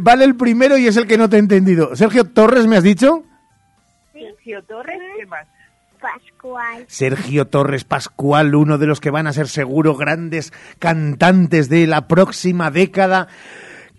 Vale 0.00 0.24
el 0.24 0.36
primero 0.36 0.78
y 0.78 0.86
es 0.86 0.96
el 0.96 1.06
que 1.06 1.18
no 1.18 1.28
te 1.28 1.36
he 1.36 1.40
entendido. 1.40 1.94
Sergio 1.94 2.24
Torres, 2.24 2.66
¿me 2.66 2.76
has 2.76 2.82
dicho? 2.82 3.24
Sergio 4.12 4.62
Torres, 4.64 4.98
¿qué 5.18 5.26
más? 5.26 5.46
Pascual. 6.00 6.84
Sergio 6.86 7.46
Torres 7.46 7.84
Pascual, 7.84 8.54
uno 8.54 8.78
de 8.78 8.86
los 8.86 9.00
que 9.00 9.10
van 9.10 9.26
a 9.26 9.32
ser 9.32 9.48
seguro 9.48 9.94
grandes 9.94 10.52
cantantes 10.78 11.68
de 11.68 11.86
la 11.86 12.08
próxima 12.08 12.70
década, 12.70 13.28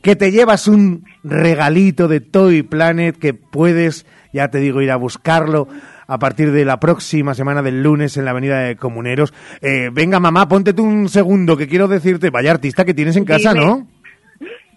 que 0.01 0.15
te 0.15 0.31
llevas 0.31 0.67
un 0.67 1.05
regalito 1.23 2.07
de 2.07 2.19
Toy 2.19 2.61
Planet 2.61 3.17
que 3.17 3.33
puedes, 3.33 4.05
ya 4.33 4.49
te 4.49 4.59
digo, 4.59 4.81
ir 4.81 4.91
a 4.91 4.97
buscarlo 4.97 5.67
a 6.07 6.19
partir 6.19 6.51
de 6.51 6.65
la 6.65 6.79
próxima 6.79 7.33
semana 7.33 7.61
del 7.61 7.81
lunes 7.81 8.17
en 8.17 8.25
la 8.25 8.31
Avenida 8.31 8.59
de 8.59 8.75
Comuneros. 8.75 9.33
Eh, 9.61 9.89
venga, 9.91 10.19
mamá, 10.19 10.47
ponte 10.47 10.73
tú 10.73 10.83
un 10.83 11.09
segundo 11.09 11.57
que 11.57 11.67
quiero 11.67 11.87
decirte, 11.87 12.29
vaya 12.29 12.51
artista 12.51 12.85
que 12.85 12.93
tienes 12.93 13.15
en 13.15 13.25
casa, 13.25 13.53
Dime. 13.53 13.65
¿no? 13.65 13.87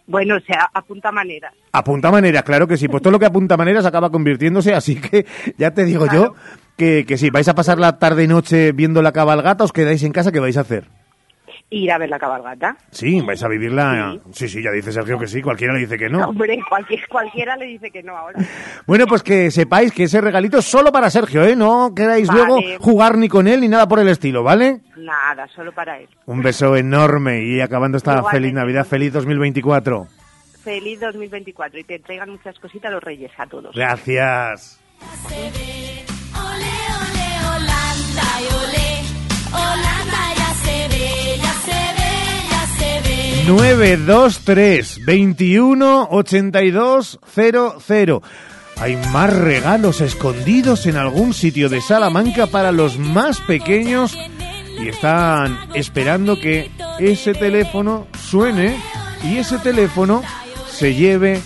Bueno, 0.06 0.36
o 0.36 0.40
sea, 0.40 0.70
apunta 0.72 1.12
manera. 1.12 1.52
Apunta 1.70 2.10
maneras, 2.10 2.42
claro 2.42 2.66
que 2.66 2.78
sí. 2.78 2.88
Pues 2.88 3.02
todo 3.02 3.12
lo 3.12 3.18
que 3.18 3.26
apunta 3.26 3.58
maneras 3.58 3.84
acaba 3.84 4.10
convirtiéndose, 4.10 4.74
así 4.74 4.96
que 4.96 5.26
ya 5.58 5.72
te 5.72 5.84
digo 5.84 6.06
yo 6.10 6.34
que, 6.76 7.04
que 7.06 7.18
sí, 7.18 7.28
vais 7.28 7.48
a 7.48 7.54
pasar 7.54 7.78
la 7.78 7.98
tarde 7.98 8.24
y 8.24 8.26
noche 8.26 8.72
viendo 8.72 9.02
la 9.02 9.12
cabalgata, 9.12 9.64
os 9.64 9.72
quedáis 9.72 10.02
en 10.02 10.12
casa, 10.12 10.32
¿qué 10.32 10.40
vais 10.40 10.56
a 10.56 10.62
hacer? 10.62 10.86
Ir 11.70 11.92
a 11.92 11.98
ver 11.98 12.08
la 12.08 12.18
cabalgata. 12.18 12.76
Sí, 12.90 13.20
vais 13.20 13.42
a 13.42 13.48
vivirla. 13.48 14.16
Sí, 14.32 14.48
sí, 14.48 14.62
ya 14.62 14.70
dice 14.70 14.90
Sergio 14.90 15.18
que 15.18 15.26
sí, 15.26 15.42
cualquiera 15.42 15.74
le 15.74 15.80
dice 15.80 15.98
que 15.98 16.08
no. 16.08 16.26
Hombre, 16.26 16.58
cualquier, 16.66 17.06
cualquiera 17.08 17.56
le 17.56 17.66
dice 17.66 17.90
que 17.90 18.02
no 18.02 18.16
ahora. 18.16 18.38
Bueno, 18.86 19.06
pues 19.06 19.22
que 19.22 19.50
sepáis 19.50 19.92
que 19.92 20.04
ese 20.04 20.22
regalito 20.22 20.58
es 20.58 20.64
solo 20.64 20.90
para 20.90 21.10
Sergio, 21.10 21.44
¿eh? 21.44 21.54
No 21.54 21.92
queráis 21.94 22.28
Vale. 22.28 22.38
luego 22.46 22.60
jugar 22.80 23.18
ni 23.18 23.28
con 23.28 23.46
él 23.46 23.60
ni 23.60 23.68
nada 23.68 23.86
por 23.86 23.98
el 23.98 24.08
estilo, 24.08 24.42
¿vale? 24.42 24.80
Nada, 24.96 25.46
solo 25.48 25.72
para 25.72 25.98
él. 25.98 26.08
Un 26.24 26.42
beso 26.42 26.74
enorme 26.74 27.44
y 27.44 27.60
acabando 27.60 27.98
esta 27.98 28.12
Igualmente. 28.12 28.36
feliz 28.38 28.54
Navidad, 28.54 28.86
feliz 28.86 29.12
2024. 29.12 30.06
Feliz 30.64 31.00
2024 31.00 31.80
y 31.80 31.84
te 31.84 31.98
traigan 31.98 32.30
muchas 32.30 32.58
cositas 32.58 32.90
los 32.90 33.02
reyes 33.02 33.30
a 33.36 33.46
todos. 33.46 33.74
Gracias. 33.74 34.80
Holanda 39.52 39.87
923 43.48 45.06
21 45.06 46.08
82 46.10 47.18
00. 47.34 48.22
Hay 48.76 48.96
más 49.10 49.34
regalos 49.34 50.02
escondidos 50.02 50.84
en 50.84 50.96
algún 50.96 51.32
sitio 51.32 51.70
de 51.70 51.80
Salamanca 51.80 52.46
para 52.48 52.72
los 52.72 52.98
más 52.98 53.40
pequeños 53.40 54.18
y 54.78 54.88
están 54.88 55.58
esperando 55.72 56.38
que 56.38 56.70
ese 56.98 57.32
teléfono 57.32 58.06
suene 58.22 58.76
y 59.24 59.38
ese 59.38 59.56
teléfono 59.56 60.22
se 60.70 60.94
lleve 60.94 61.40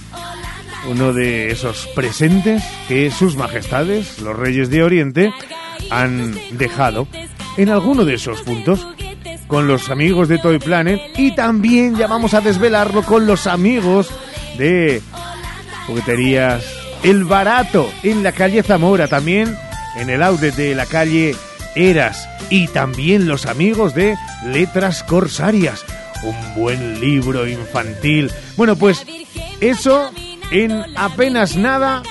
uno 0.90 1.12
de 1.12 1.52
esos 1.52 1.86
presentes 1.94 2.64
que 2.88 3.12
sus 3.12 3.36
majestades, 3.36 4.18
los 4.18 4.36
reyes 4.36 4.70
de 4.70 4.82
Oriente, 4.82 5.32
han 5.88 6.34
dejado 6.50 7.06
en 7.56 7.68
alguno 7.68 8.04
de 8.04 8.14
esos 8.14 8.42
puntos 8.42 8.88
con 9.46 9.66
los 9.66 9.90
amigos 9.90 10.28
de 10.28 10.38
Toy 10.38 10.58
Planet 10.58 11.00
y 11.16 11.34
también 11.34 11.96
ya 11.96 12.06
vamos 12.06 12.34
a 12.34 12.40
desvelarlo 12.40 13.02
con 13.02 13.26
los 13.26 13.46
amigos 13.46 14.10
de 14.56 15.02
jugueterías 15.86 16.64
El 17.02 17.24
Barato 17.24 17.90
en 18.02 18.22
la 18.22 18.32
calle 18.32 18.62
Zamora, 18.62 19.08
también 19.08 19.56
en 19.96 20.10
el 20.10 20.22
outlet 20.22 20.54
de 20.54 20.74
la 20.74 20.86
calle 20.86 21.34
Eras 21.74 22.28
y 22.50 22.68
también 22.68 23.28
los 23.28 23.46
amigos 23.46 23.94
de 23.94 24.16
Letras 24.44 25.02
Corsarias, 25.04 25.84
un 26.22 26.54
buen 26.54 27.00
libro 27.00 27.46
infantil. 27.46 28.30
Bueno, 28.56 28.76
pues 28.76 29.06
eso 29.60 30.10
en 30.50 30.84
apenas 30.96 31.56
nada 31.56 32.02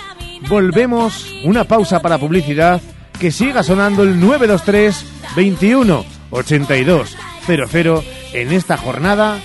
volvemos 0.50 1.28
una 1.44 1.64
pausa 1.66 2.02
para 2.02 2.18
publicidad 2.18 2.82
que 3.20 3.32
siga 3.32 3.62
sonando 3.62 4.04
el 4.04 4.20
923 4.20 5.06
21 5.36 6.21
82 6.32 7.16
00 7.46 8.04
en 8.34 8.52
esta 8.52 8.78
jornada 8.78 9.40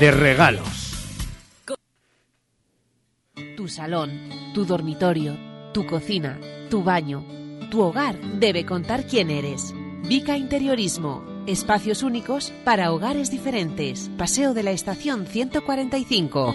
de 0.00 0.10
regalos. 0.10 0.68
Tu 3.56 3.68
salón, 3.68 4.10
tu 4.54 4.64
dormitorio, 4.64 5.36
tu 5.72 5.86
cocina, 5.86 6.38
tu 6.68 6.82
baño, 6.82 7.24
tu 7.70 7.80
hogar 7.82 8.18
debe 8.38 8.66
contar 8.66 9.06
quién 9.06 9.30
eres. 9.30 9.72
Vica 10.08 10.36
Interiorismo. 10.36 11.24
Espacios 11.46 12.02
únicos 12.02 12.52
para 12.64 12.92
hogares 12.92 13.30
diferentes. 13.30 14.10
Paseo 14.16 14.54
de 14.54 14.62
la 14.62 14.72
Estación 14.72 15.26
145. 15.26 16.54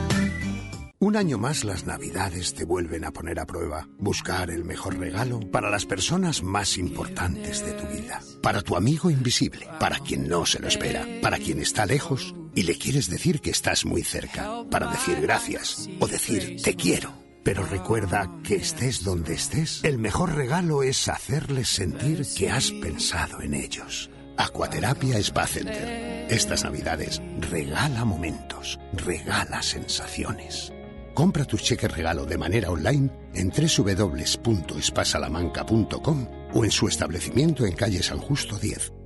Un 1.03 1.15
año 1.15 1.39
más 1.39 1.63
las 1.63 1.87
navidades 1.87 2.53
te 2.53 2.63
vuelven 2.63 3.05
a 3.05 3.11
poner 3.11 3.39
a 3.39 3.47
prueba. 3.47 3.87
Buscar 3.97 4.51
el 4.51 4.63
mejor 4.63 4.99
regalo 4.99 5.39
para 5.39 5.71
las 5.71 5.87
personas 5.87 6.43
más 6.43 6.77
importantes 6.77 7.65
de 7.65 7.71
tu 7.71 7.87
vida. 7.87 8.21
Para 8.43 8.61
tu 8.61 8.75
amigo 8.75 9.09
invisible, 9.09 9.67
para 9.79 9.97
quien 9.97 10.27
no 10.27 10.45
se 10.45 10.59
lo 10.59 10.67
espera, 10.67 11.07
para 11.23 11.39
quien 11.39 11.59
está 11.59 11.87
lejos 11.87 12.35
y 12.53 12.61
le 12.61 12.77
quieres 12.77 13.09
decir 13.09 13.41
que 13.41 13.49
estás 13.49 13.83
muy 13.83 14.03
cerca. 14.03 14.47
Para 14.69 14.91
decir 14.91 15.19
gracias 15.21 15.89
o 15.99 16.07
decir 16.07 16.61
te 16.61 16.75
quiero. 16.75 17.11
Pero 17.43 17.65
recuerda 17.65 18.29
que 18.43 18.57
estés 18.57 19.03
donde 19.03 19.33
estés, 19.33 19.83
el 19.83 19.97
mejor 19.97 20.35
regalo 20.35 20.83
es 20.83 21.07
hacerles 21.07 21.69
sentir 21.69 22.27
que 22.37 22.51
has 22.51 22.69
pensado 22.69 23.41
en 23.41 23.55
ellos. 23.55 24.11
Aquaterapia 24.37 25.17
Spa 25.17 25.47
Center. 25.47 26.27
Estas 26.29 26.63
navidades 26.63 27.19
regala 27.39 28.05
momentos, 28.05 28.79
regala 28.93 29.63
sensaciones. 29.63 30.71
Compra 31.13 31.45
tu 31.45 31.57
cheque 31.57 31.87
regalo 31.87 32.25
de 32.25 32.37
manera 32.37 32.69
online 32.71 33.09
en 33.33 33.51
www.espasalamanca.com 33.51 36.27
o 36.53 36.65
en 36.65 36.71
su 36.71 36.87
establecimiento 36.87 37.65
en 37.65 37.73
calle 37.73 38.03
San 38.03 38.19
Justo 38.19 38.57
10. 38.57 39.00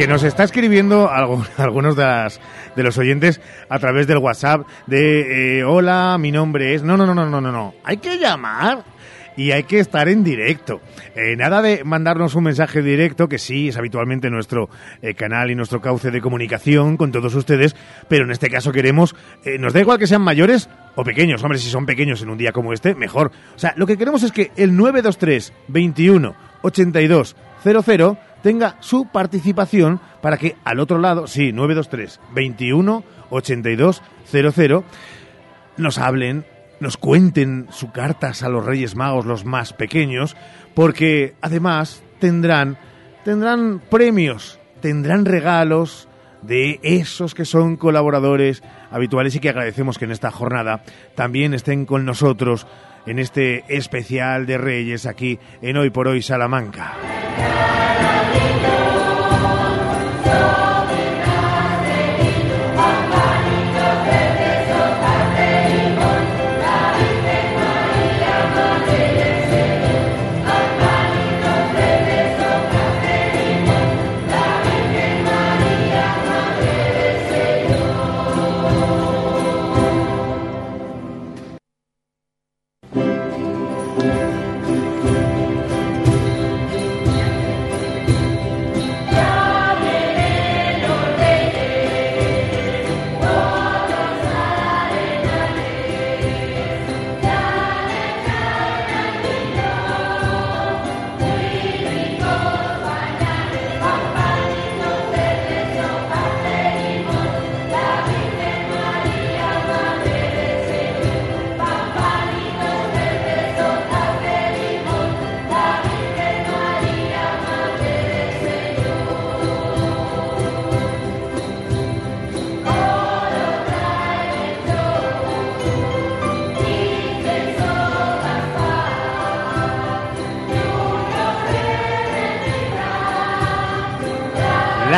Que 0.00 0.06
nos 0.08 0.22
está 0.22 0.44
escribiendo 0.44 1.10
algo- 1.10 1.44
algunos 1.58 1.94
de, 1.94 2.02
las- 2.04 2.40
de 2.74 2.82
los 2.82 2.96
oyentes 2.96 3.38
a 3.68 3.78
través 3.78 4.06
del 4.06 4.16
WhatsApp 4.16 4.66
de 4.86 5.58
eh, 5.58 5.64
hola, 5.64 6.16
mi 6.18 6.32
nombre 6.32 6.74
es... 6.74 6.82
No, 6.82 6.96
no, 6.96 7.04
no, 7.04 7.14
no, 7.14 7.26
no, 7.28 7.38
no, 7.42 7.52
no. 7.52 7.74
Hay 7.84 7.98
que 7.98 8.16
llamar 8.16 8.82
y 9.36 9.50
hay 9.52 9.64
que 9.64 9.78
estar 9.78 10.08
en 10.08 10.24
directo. 10.24 10.80
Eh, 11.14 11.36
nada 11.36 11.60
de 11.60 11.84
mandarnos 11.84 12.34
un 12.34 12.44
mensaje 12.44 12.80
directo, 12.80 13.28
que 13.28 13.36
sí 13.38 13.68
es 13.68 13.76
habitualmente 13.76 14.30
nuestro 14.30 14.70
eh, 15.02 15.12
canal 15.12 15.50
y 15.50 15.54
nuestro 15.54 15.82
cauce 15.82 16.10
de 16.10 16.22
comunicación 16.22 16.96
con 16.96 17.12
todos 17.12 17.34
ustedes, 17.34 17.76
pero 18.08 18.24
en 18.24 18.30
este 18.30 18.48
caso 18.48 18.72
queremos, 18.72 19.14
nos 19.58 19.74
da 19.74 19.80
igual 19.80 19.98
que 19.98 20.06
sean 20.06 20.22
mayores 20.22 20.70
o 20.94 21.04
pequeños, 21.04 21.42
hombre, 21.44 21.58
si 21.58 21.68
son 21.68 21.84
pequeños 21.84 22.22
en 22.22 22.30
un 22.30 22.38
día 22.38 22.52
como 22.52 22.72
este, 22.72 22.94
mejor. 22.94 23.32
O 23.54 23.58
sea, 23.58 23.74
lo 23.76 23.86
que 23.86 23.98
queremos 23.98 24.22
es 24.22 24.32
que 24.32 24.50
el 24.56 24.74
923 24.74 25.52
21 25.68 26.34
82 26.62 27.36
00 27.62 28.18
tenga 28.42 28.76
su 28.80 29.06
participación 29.06 30.00
para 30.20 30.36
que 30.36 30.56
al 30.64 30.80
otro 30.80 30.98
lado, 30.98 31.26
sí, 31.26 31.52
923 31.52 32.20
21 32.34 33.04
82 33.30 34.02
00, 34.26 34.84
nos 35.76 35.98
hablen, 35.98 36.44
nos 36.80 36.96
cuenten 36.96 37.66
sus 37.70 37.90
cartas 37.90 38.42
a 38.42 38.48
los 38.48 38.64
Reyes 38.64 38.96
Magos, 38.96 39.26
los 39.26 39.44
más 39.44 39.72
pequeños, 39.72 40.36
porque 40.74 41.34
además 41.40 42.02
tendrán, 42.18 42.78
tendrán 43.24 43.80
premios, 43.90 44.58
tendrán 44.80 45.24
regalos 45.24 46.08
de 46.42 46.80
esos 46.82 47.34
que 47.34 47.44
son 47.44 47.76
colaboradores 47.76 48.62
habituales 48.90 49.34
y 49.36 49.40
que 49.40 49.50
agradecemos 49.50 49.98
que 49.98 50.06
en 50.06 50.12
esta 50.12 50.30
jornada 50.30 50.82
también 51.14 51.54
estén 51.54 51.84
con 51.84 52.04
nosotros 52.04 52.66
en 53.06 53.18
este 53.18 53.64
especial 53.68 54.46
de 54.46 54.58
Reyes 54.58 55.06
aquí 55.06 55.38
en 55.62 55.76
Hoy 55.76 55.90
por 55.90 56.08
Hoy 56.08 56.22
Salamanca. 56.22 56.94
Hallelujah. 58.32 58.69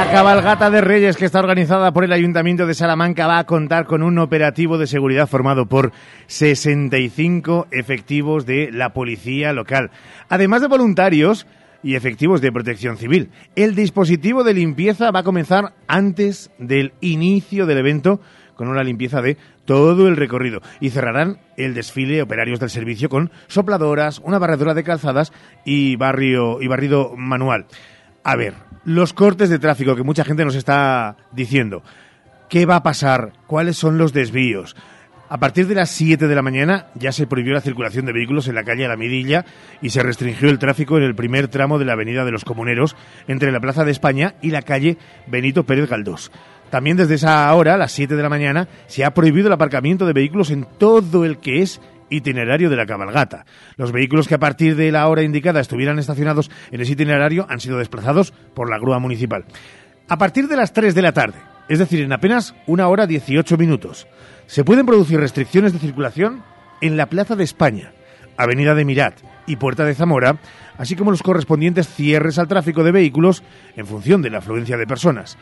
La 0.03 0.11
cabalgata 0.11 0.69
de 0.69 0.81
Reyes 0.81 1.17
que 1.17 1.25
está 1.25 1.39
organizada 1.39 1.93
por 1.93 2.03
el 2.03 2.13
Ayuntamiento 2.13 2.67
de 2.67 2.75
Salamanca 2.75 3.29
va 3.29 3.39
a 3.39 3.47
contar 3.47 3.87
con 3.87 4.03
un 4.03 4.19
operativo 4.19 4.77
de 4.77 4.89
seguridad 4.89 5.29
formado 5.29 5.67
por 5.67 5.93
65 6.27 7.69
efectivos 7.71 8.45
de 8.45 8.73
la 8.73 8.93
policía 8.95 9.53
local, 9.53 9.93
además 10.29 10.61
de 10.61 10.67
voluntarios 10.67 11.47
y 11.85 11.95
efectivos 11.95 12.41
de 12.41 12.51
protección 12.51 12.97
civil. 12.97 13.31
El 13.55 13.77
dispositivo 13.77 14.43
de 14.43 14.55
limpieza 14.55 15.13
va 15.13 15.21
a 15.21 15.25
comenzar 15.25 15.73
antes 15.87 16.51
del 16.59 16.95
inicio 17.01 17.65
del 17.67 17.79
evento 17.79 18.21
con 18.57 18.67
una 18.67 18.83
limpieza 18.83 19.23
de 19.23 19.37
todo 19.67 20.09
el 20.09 20.17
recorrido 20.17 20.63
y 20.81 20.91
cerrarán 20.91 21.39
el 21.57 21.75
desfile 21.75 22.23
operarios 22.23 22.59
del 22.59 22.71
servicio 22.71 23.09
con 23.09 23.31
sopladoras, 23.47 24.19
una 24.19 24.41
barredora 24.41 24.75
de 24.75 24.83
calzadas 24.83 25.33
y 25.65 25.95
barrio 25.95 26.61
y 26.61 26.67
barrido 26.67 27.15
manual. 27.17 27.67
A 28.25 28.35
ver, 28.35 28.55
los 28.85 29.13
cortes 29.13 29.49
de 29.51 29.59
tráfico 29.59 29.97
que 29.97 30.03
mucha 30.03 30.25
gente 30.25 30.45
nos 30.45 30.55
está 30.55 31.17
diciendo. 31.33 31.83
¿Qué 32.49 32.67
va 32.67 32.77
a 32.77 32.83
pasar? 32.83 33.33
¿Cuáles 33.47 33.77
son 33.77 33.99
los 33.99 34.13
desvíos? 34.13 34.77
A 35.29 35.39
partir 35.39 35.67
de 35.67 35.75
las 35.75 35.91
7 35.91 36.29
de 36.29 36.35
la 36.35 36.43
mañana 36.43 36.89
ya 36.95 37.11
se 37.11 37.27
prohibió 37.27 37.55
la 37.55 37.63
circulación 37.63 38.05
de 38.05 38.13
vehículos 38.13 38.49
en 38.49 38.55
la 38.55 38.65
calle 38.65 38.87
La 38.87 38.99
Midilla 38.99 39.47
y 39.81 39.89
se 39.89 40.03
restringió 40.03 40.51
el 40.51 40.59
tráfico 40.59 40.99
en 40.99 41.05
el 41.05 41.15
primer 41.15 41.49
tramo 41.49 41.79
de 41.79 41.87
la 41.87 41.95
Avenida 41.95 42.27
de 42.27 42.33
los 42.33 42.45
Comuneros 42.45 42.97
entre 43.29 43.51
la 43.51 43.61
Plaza 43.61 43.87
de 43.87 43.93
España 43.93 44.35
y 44.43 44.51
la 44.51 44.61
calle 44.61 44.99
Benito 45.27 45.65
Pérez 45.65 45.89
Galdós. 45.89 46.31
También 46.69 46.99
desde 46.99 47.15
esa 47.15 47.51
hora, 47.55 47.75
a 47.75 47.79
las 47.79 47.93
7 47.93 48.15
de 48.15 48.23
la 48.23 48.29
mañana, 48.29 48.69
se 48.89 49.07
ha 49.07 49.15
prohibido 49.15 49.47
el 49.47 49.55
aparcamiento 49.55 50.05
de 50.05 50.13
vehículos 50.13 50.51
en 50.51 50.67
todo 50.79 51.25
el 51.25 51.39
que 51.39 51.63
es 51.63 51.81
itinerario 52.13 52.71
de 52.71 52.77
la 52.77 52.87
cabalgata. 52.87 53.45
Los 53.77 53.93
vehículos 53.93 54.29
que 54.29 54.35
a 54.35 54.41
partir 54.41 54.77
de 54.77 54.93
la 54.93 55.09
hora 55.09 55.23
indicada 55.23 55.61
estuvieran 55.61 55.99
estacionados 55.99 56.51
en 56.71 56.81
ese 56.81 56.93
itinerario 56.93 57.47
han 57.49 57.61
sido 57.61 57.79
desplazados 57.79 58.33
por 58.55 58.71
la 58.71 58.79
grúa 58.79 58.99
municipal. 58.99 59.45
A 60.09 60.19
partir 60.19 60.49
de 60.49 60.57
las 60.57 60.73
3 60.73 60.95
de 60.95 61.03
la 61.03 61.13
tarde, 61.13 61.39
es 61.69 61.79
decir, 61.79 62.01
en 62.03 62.13
apenas 62.13 62.55
una 62.67 62.89
hora 62.89 63.07
18 63.07 63.57
minutos, 63.57 64.07
se 64.47 64.65
pueden 64.65 64.87
producir 64.87 65.19
restricciones 65.19 65.73
de 65.73 65.79
circulación 65.79 66.43
en 66.81 66.97
la 66.97 67.07
Plaza 67.07 67.37
de 67.37 67.45
España, 67.45 67.93
Avenida 68.37 68.75
de 68.75 68.85
Mirat 68.85 69.15
y 69.47 69.57
Puerta 69.57 69.85
de 69.85 69.95
Zamora, 69.95 70.39
así 70.77 70.97
como 70.97 71.11
los 71.11 71.23
correspondientes 71.23 71.89
cierres 71.89 72.39
al 72.39 72.49
tráfico 72.49 72.85
de 72.85 72.93
vehículos 72.93 73.43
en 73.77 73.87
función 73.87 74.21
de 74.21 74.31
la 74.31 74.39
afluencia 74.39 74.77
de 74.77 74.87
personas. 74.87 75.39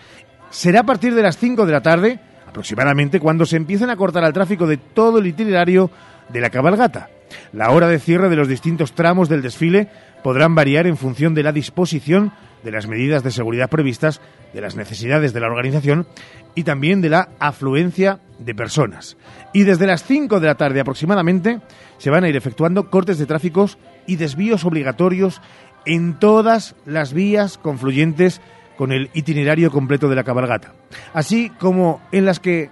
Será 0.51 0.80
a 0.80 0.86
partir 0.86 1.14
de 1.14 1.22
las 1.22 1.38
5 1.38 1.66
de 1.66 1.72
la 1.72 1.80
tarde, 1.80 2.20
aproximadamente, 2.47 3.20
cuando 3.20 3.47
se 3.47 3.56
empiecen 3.56 3.90
a 3.90 3.97
cortar 3.97 4.24
al 4.24 4.32
tráfico 4.32 4.66
de 4.66 4.76
todo 4.76 5.18
el 5.18 5.26
itinerario 5.26 5.90
de 6.32 6.40
la 6.40 6.51
cabalgata. 6.51 7.11
La 7.52 7.70
hora 7.70 7.89
de 7.89 7.98
cierre 7.98 8.28
de 8.28 8.36
los 8.36 8.48
distintos 8.48 8.93
tramos 8.93 9.28
del 9.28 9.43
desfile 9.43 9.89
podrán 10.23 10.55
variar 10.55 10.86
en 10.86 10.97
función 10.97 11.35
de 11.35 11.43
la 11.43 11.52
disposición 11.52 12.32
de 12.62 12.70
las 12.70 12.86
medidas 12.86 13.23
de 13.23 13.31
seguridad 13.31 13.70
previstas, 13.70 14.20
de 14.52 14.61
las 14.61 14.77
necesidades 14.77 15.32
de 15.32 15.40
la 15.40 15.47
organización 15.47 16.07
y 16.55 16.65
también 16.65 17.01
de 17.01 17.09
la 17.09 17.31
afluencia 17.39 18.20
de 18.39 18.55
personas. 18.55 19.16
Y 19.52 19.65
desde 19.65 19.86
las 19.86 20.05
5 20.05 20.40
de 20.40 20.47
la 20.47 20.57
tarde 20.57 20.81
aproximadamente 20.81 21.61
se 21.98 22.11
van 22.11 22.24
a 22.24 22.28
ir 22.28 22.36
efectuando 22.36 22.90
cortes 22.90 23.19
de 23.19 23.27
tráficos 23.27 23.78
y 24.07 24.16
desvíos 24.16 24.65
obligatorios 24.65 25.40
en 25.86 26.19
todas 26.19 26.74
las 26.85 27.12
vías 27.12 27.57
confluyentes 27.57 28.40
con 28.77 28.93
el 28.93 29.11
itinerario 29.15 29.70
completo 29.70 30.09
de 30.09 30.16
la 30.16 30.24
cabalgata, 30.24 30.74
así 31.12 31.51
como 31.59 32.01
en 32.12 32.24
las 32.24 32.40
que 32.40 32.70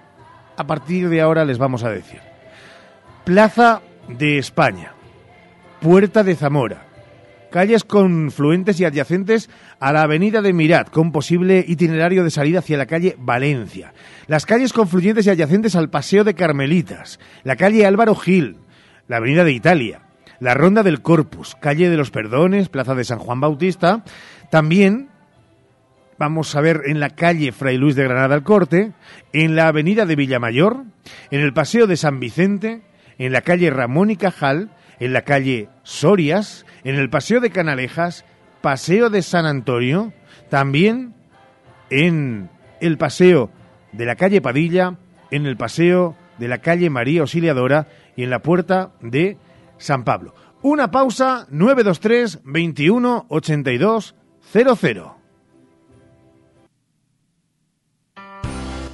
a 0.57 0.67
partir 0.67 1.09
de 1.09 1.21
ahora 1.21 1.45
les 1.45 1.57
vamos 1.57 1.83
a 1.83 1.89
decir. 1.89 2.28
Plaza 3.23 3.81
de 4.07 4.37
España, 4.37 4.93
Puerta 5.81 6.23
de 6.23 6.35
Zamora. 6.35 6.85
Calles 7.51 7.83
confluentes 7.83 8.79
y 8.79 8.85
adyacentes 8.85 9.49
a 9.79 9.91
la 9.91 10.03
avenida 10.03 10.41
de 10.41 10.53
Mirat, 10.53 10.89
con 10.89 11.11
posible 11.11 11.63
itinerario 11.67 12.23
de 12.23 12.31
salida 12.31 12.59
hacia 12.59 12.77
la 12.77 12.85
calle 12.85 13.15
Valencia. 13.19 13.93
Las 14.27 14.45
calles 14.45 14.71
confluyentes 14.71 15.25
y 15.25 15.31
adyacentes 15.31 15.75
al 15.75 15.89
Paseo 15.89 16.23
de 16.23 16.35
Carmelitas. 16.35 17.19
La 17.43 17.55
calle 17.55 17.85
Álvaro 17.85 18.15
Gil. 18.15 18.57
La 19.07 19.17
avenida 19.17 19.43
de 19.43 19.51
Italia. 19.51 20.01
La 20.39 20.53
Ronda 20.53 20.83
del 20.83 21.01
Corpus. 21.01 21.55
Calle 21.55 21.89
de 21.89 21.97
los 21.97 22.11
Perdones. 22.11 22.69
Plaza 22.69 22.93
de 22.93 23.03
San 23.03 23.17
Juan 23.17 23.39
Bautista. 23.39 24.03
También 24.51 25.09
vamos 26.19 26.55
a 26.55 26.61
ver 26.61 26.81
en 26.85 26.99
la 26.99 27.09
calle 27.09 27.51
Fray 27.51 27.77
Luis 27.77 27.95
de 27.95 28.03
Granada 28.03 28.35
al 28.35 28.43
Corte, 28.43 28.91
en 29.31 29.55
la 29.55 29.69
avenida 29.69 30.05
de 30.05 30.17
Villamayor, 30.17 30.83
en 31.31 31.39
el 31.39 31.53
Paseo 31.53 31.87
de 31.87 31.95
San 31.95 32.19
Vicente, 32.19 32.81
en 33.19 33.31
la 33.31 33.41
calle 33.41 33.69
Ramón 33.69 34.09
y 34.09 34.15
Cajal, 34.15 34.71
en 34.99 35.13
la 35.13 35.21
calle 35.21 35.69
Sorias, 35.83 36.65
en 36.83 36.95
el 36.95 37.09
Paseo 37.09 37.39
de 37.39 37.51
Canalejas, 37.51 38.25
Paseo 38.61 39.09
de 39.09 39.21
San 39.21 39.45
Antonio, 39.45 40.11
también 40.49 41.13
en 41.89 42.49
el 42.81 42.97
Paseo 42.97 43.51
de 43.91 44.05
la 44.05 44.15
calle 44.15 44.41
Padilla, 44.41 44.97
en 45.31 45.45
el 45.45 45.57
Paseo 45.57 46.15
de 46.37 46.47
la 46.47 46.59
calle 46.59 46.89
María 46.89 47.21
Auxiliadora 47.21 47.87
y 48.15 48.23
en 48.23 48.29
la 48.29 48.39
Puerta 48.39 48.93
de 49.01 49.37
San 49.77 50.03
Pablo. 50.03 50.33
Una 50.61 50.91
pausa 50.91 51.45
923 51.49 52.39
21 52.43 53.25
82 53.29 54.15
00. 54.51 55.18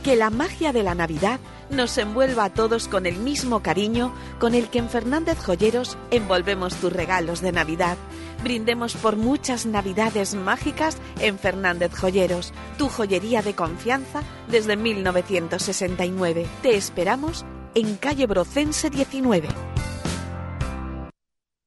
Que 0.06 0.15
la 0.15 0.30
magia 0.30 0.72
de 0.72 0.84
la 0.84 0.94
Navidad 0.94 1.40
nos 1.72 1.98
envuelva 1.98 2.44
a 2.44 2.53
todos 2.53 2.88
con 2.88 3.07
el 3.07 3.18
mismo 3.18 3.64
cariño 3.64 4.14
con 4.38 4.53
el 4.53 4.69
que 4.69 4.77
en 4.77 4.88
Fernández 4.88 5.40
Joyeros 5.44 5.98
envolvemos 6.11 6.76
tus 6.76 6.94
regalos 6.94 7.41
de 7.41 7.52
Navidad. 7.52 7.98
Brindemos 8.44 8.94
por 8.94 9.15
muchas 9.15 9.65
Navidades 9.65 10.36
mágicas 10.36 10.99
en 11.19 11.40
Fernández 11.40 11.91
Joyeros, 11.95 12.53
tu 12.77 12.88
joyería 12.88 13.41
de 13.41 13.56
confianza 13.56 14.22
desde 14.48 14.77
1969. 14.77 16.45
Te 16.61 16.77
esperamos 16.77 17.44
en 17.73 17.95
calle 17.95 18.27
Brocense 18.27 18.91
19. 18.91 19.74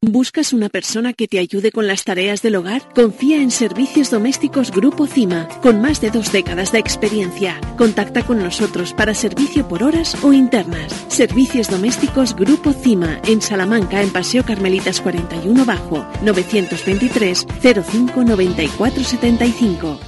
¿Buscas 0.00 0.52
una 0.52 0.68
persona 0.68 1.12
que 1.12 1.26
te 1.26 1.40
ayude 1.40 1.72
con 1.72 1.88
las 1.88 2.04
tareas 2.04 2.40
del 2.40 2.54
hogar? 2.54 2.82
Confía 2.94 3.42
en 3.42 3.50
Servicios 3.50 4.12
Domésticos 4.12 4.70
Grupo 4.70 5.08
CIMA, 5.08 5.48
con 5.60 5.80
más 5.80 6.00
de 6.00 6.12
dos 6.12 6.30
décadas 6.30 6.70
de 6.70 6.78
experiencia. 6.78 7.60
Contacta 7.76 8.24
con 8.24 8.38
nosotros 8.38 8.94
para 8.94 9.12
servicio 9.12 9.66
por 9.66 9.82
horas 9.82 10.16
o 10.22 10.32
internas. 10.32 10.92
Servicios 11.08 11.68
Domésticos 11.68 12.36
Grupo 12.36 12.72
CIMA, 12.72 13.20
en 13.26 13.42
Salamanca, 13.42 14.00
en 14.00 14.10
Paseo 14.10 14.44
Carmelitas 14.44 15.00
41 15.00 15.64
Bajo, 15.64 16.06
923 16.22 17.44
05 17.60 18.22
94 18.22 19.02
75. 19.02 19.98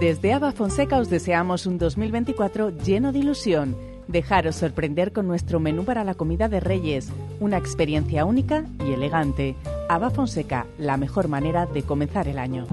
Desde 0.00 0.32
Ava 0.32 0.50
Fonseca 0.50 0.98
os 0.98 1.08
deseamos 1.08 1.66
un 1.66 1.78
2024 1.78 2.76
lleno 2.76 3.12
de 3.12 3.20
ilusión. 3.20 3.93
Dejaros 4.08 4.56
sorprender 4.56 5.12
con 5.12 5.26
nuestro 5.26 5.60
menú 5.60 5.84
para 5.84 6.04
la 6.04 6.14
comida 6.14 6.48
de 6.48 6.60
Reyes, 6.60 7.10
una 7.40 7.56
experiencia 7.56 8.24
única 8.24 8.64
y 8.86 8.92
elegante. 8.92 9.56
Ava 9.88 10.10
Fonseca, 10.10 10.66
la 10.78 10.96
mejor 10.96 11.28
manera 11.28 11.66
de 11.66 11.82
comenzar 11.82 12.28
el 12.28 12.38
año. 12.38 12.66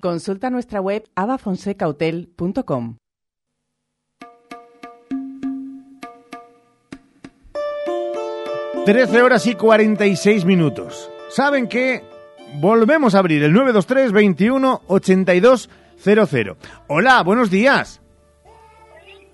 Consulta 0.00 0.50
nuestra 0.50 0.80
web 0.80 1.04
avafonsecahotel.com. 1.14 2.96
Trece 8.86 9.22
horas 9.22 9.46
y 9.46 9.54
46 9.54 10.46
minutos. 10.46 11.10
¿Saben 11.28 11.68
qué? 11.68 12.02
Volvemos 12.60 13.14
a 13.14 13.18
abrir 13.18 13.42
el 13.44 13.52
923 13.52 14.10
21 14.10 14.82
82 14.86 15.68
00. 16.02 16.56
Hola, 16.88 17.22
buenos 17.22 17.50
días. 17.50 17.99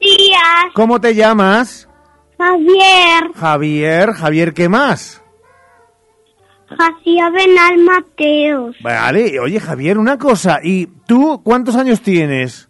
Días, 0.01 0.73
¿Cómo 0.75 1.01
te 1.01 1.15
llamas? 1.15 1.89
Javier, 2.39 3.33
Javier. 3.35 4.13
Javier, 4.13 4.55
¿qué 4.55 4.69
más? 4.69 5.23
Jaciá 6.69 7.31
Benal 7.31 7.79
Mateos, 7.79 8.77
Vale, 8.83 9.39
oye 9.39 9.61
Javier, 9.61 9.99
una 9.99 10.19
cosa. 10.19 10.59
¿Y 10.63 10.87
tú 11.07 11.41
cuántos 11.45 11.77
años 11.77 12.01
tienes? 12.03 12.69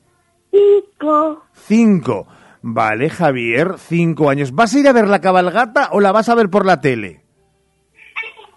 cinco, 0.51 1.43
Cinco. 1.55 2.27
Vale, 2.63 3.09
Javier, 3.11 3.75
cinco 3.79 4.29
años. 4.29 4.53
¿Vas 4.53 4.75
a 4.75 4.79
ir 4.79 4.89
a 4.89 4.93
ver 4.93 5.09
la 5.09 5.21
cabalgata 5.21 5.89
o 5.93 6.01
la 6.01 6.13
vas 6.13 6.29
a 6.29 6.35
ver 6.35 6.51
por 6.51 6.67
la 6.67 6.81
tele? 6.81 7.23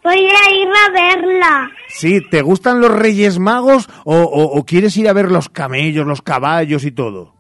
voy 0.04 0.16
a 0.28 0.54
ir 0.54 0.68
a 0.68 0.92
verla. 0.92 1.72
Sí, 1.90 2.22
¿te 2.30 2.42
gustan 2.42 2.80
los 2.82 2.92
Reyes 2.92 3.38
Magos 3.38 3.88
o, 4.06 4.16
o- 4.22 4.58
o 4.58 4.66
quieres 4.66 4.96
ir 4.98 5.08
a 5.10 5.14
ver 5.14 5.32
los 5.32 5.50
camellos, 5.50 6.06
los 6.08 6.22
caballos 6.22 6.84
y 6.86 6.92
todo? 6.92 7.36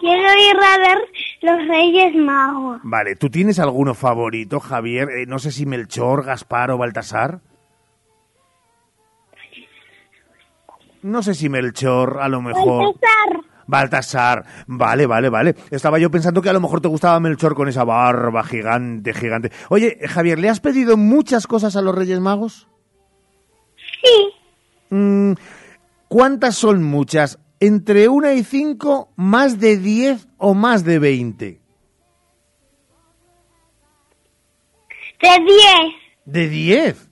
Quiero 0.00 0.22
ir 0.22 0.56
a 0.56 0.78
ver 0.78 0.98
los 1.42 1.68
Reyes 1.68 2.14
Magos. 2.16 2.80
Vale, 2.82 3.16
¿tú 3.16 3.28
tienes 3.28 3.58
alguno 3.58 3.94
favorito, 3.94 4.58
Javier? 4.58 5.08
Eh, 5.10 5.26
no 5.26 5.38
sé 5.38 5.52
si 5.52 5.66
Melchor, 5.66 6.24
Gaspar 6.24 6.70
o 6.70 6.78
Baltasar. 6.78 7.40
No 11.02 11.22
sé 11.22 11.34
si 11.34 11.48
Melchor, 11.48 12.18
a 12.20 12.28
lo 12.28 12.42
mejor. 12.42 12.94
Baltasar, 12.94 13.40
Baltasar. 13.66 14.44
Vale, 14.66 15.06
vale, 15.06 15.28
vale. 15.30 15.54
Estaba 15.70 15.98
yo 15.98 16.10
pensando 16.10 16.42
que 16.42 16.50
a 16.50 16.52
lo 16.52 16.60
mejor 16.60 16.80
te 16.80 16.88
gustaba 16.88 17.20
Melchor 17.20 17.54
con 17.54 17.68
esa 17.68 17.84
barba 17.84 18.42
gigante, 18.42 19.14
gigante. 19.14 19.50
Oye, 19.70 19.98
eh, 20.00 20.08
Javier, 20.08 20.38
¿le 20.38 20.48
has 20.50 20.60
pedido 20.60 20.96
muchas 20.96 21.46
cosas 21.46 21.76
a 21.76 21.82
los 21.82 21.94
Reyes 21.94 22.20
Magos? 22.20 22.68
sí, 24.02 24.34
Mm, 24.92 25.34
¿Cuántas 26.08 26.56
son 26.56 26.82
muchas? 26.82 27.38
¿Entre 27.60 28.08
una 28.08 28.32
y 28.32 28.42
cinco, 28.42 29.12
más 29.16 29.60
de 29.60 29.76
diez 29.76 30.26
o 30.38 30.54
más 30.54 30.82
de 30.84 30.98
veinte? 30.98 31.60
de 35.20 35.28
diez, 35.44 35.94
¿De 36.24 36.48
10? 36.48 37.10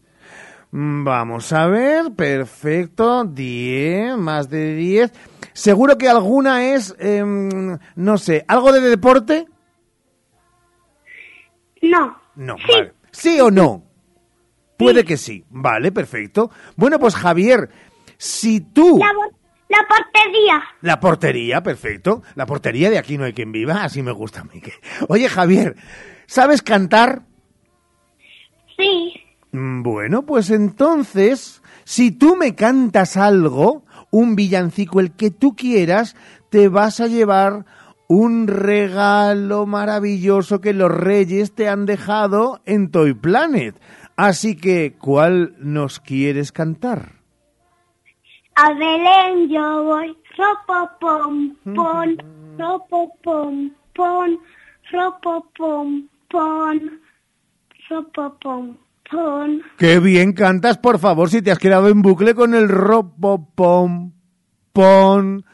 Mm, 0.70 1.04
Vamos 1.04 1.52
a 1.52 1.66
ver, 1.66 2.12
perfecto, 2.14 3.24
10, 3.24 4.16
más 4.16 4.48
de 4.48 4.74
10. 4.74 5.12
Seguro 5.52 5.98
que 5.98 6.08
alguna 6.08 6.72
es, 6.72 6.94
em, 6.98 7.78
no 7.96 8.16
sé, 8.18 8.44
¿algo 8.48 8.72
de 8.72 8.80
deporte? 8.80 9.46
no, 11.82 12.16
No, 12.34 12.56
vale. 12.66 12.94
¿Sí 13.10 13.38
o 13.40 13.50
no? 13.50 13.82
Puede 14.78 15.04
que 15.04 15.16
sí. 15.16 15.44
Vale, 15.50 15.90
perfecto. 15.92 16.50
Bueno, 16.76 16.98
pues 16.98 17.14
Javier, 17.16 17.68
si 18.16 18.60
tú... 18.60 18.98
la, 18.98 19.12
la 19.68 19.78
portería, 19.88 20.62
La 20.80 20.98
portería, 21.00 21.62
perfecto. 21.62 22.22
La 22.34 22.46
portería 22.46 22.88
de 22.90 22.98
aquí 22.98 23.18
no 23.18 23.24
hay 23.24 23.32
quien 23.34 23.52
viva, 23.52 23.84
así 23.84 24.02
me 24.02 24.12
gusta 24.12 24.40
a 24.40 24.44
mí. 24.44 24.62
Oye, 25.08 25.28
Javier, 25.28 25.76
¿sabes 26.26 26.62
cantar? 26.62 27.22
sí, 28.76 29.14
Mm, 29.50 29.82
Bueno, 29.82 30.26
pues 30.26 30.50
entonces, 30.50 31.62
si 31.84 32.10
tú 32.10 32.36
me 32.36 32.54
cantas 32.54 33.16
algo, 33.16 33.84
un 34.10 34.36
villancico, 34.36 35.00
el 35.00 35.12
que 35.12 35.30
tú 35.30 35.56
quieras, 35.56 36.16
te 36.50 36.68
vas 36.68 37.00
a 37.00 37.06
llevar 37.06 37.64
un 38.08 38.46
regalo 38.46 39.66
maravilloso 39.66 40.60
que 40.60 40.72
los 40.74 40.90
reyes 40.90 41.54
te 41.54 41.68
han 41.68 41.86
dejado 41.86 42.60
en 42.66 42.90
Toy 42.90 43.14
Planet. 43.14 43.74
Así 44.16 44.54
que, 44.56 44.94
¿cuál 44.98 45.54
nos 45.58 45.98
quieres 46.00 46.52
cantar? 46.52 47.17
A 48.60 48.74
Belén 48.74 49.48
yo 49.48 49.84
voy, 49.84 50.16
ropopom, 50.36 51.54
pon, 51.76 52.16
ropopom, 52.58 53.70
pon, 53.94 54.40
ropopom, 54.90 56.08
pon, 56.28 57.00
ropopom, 57.88 58.76
pon. 59.08 59.62
Qué 59.78 60.00
bien 60.00 60.32
cantas, 60.32 60.76
por 60.76 60.98
favor, 60.98 61.30
si 61.30 61.40
te 61.40 61.52
has 61.52 61.58
quedado 61.60 61.88
en 61.88 62.02
bucle 62.02 62.34
con 62.34 62.52
el 62.54 62.68
ropopom 62.68 64.10
pon. 64.72 65.44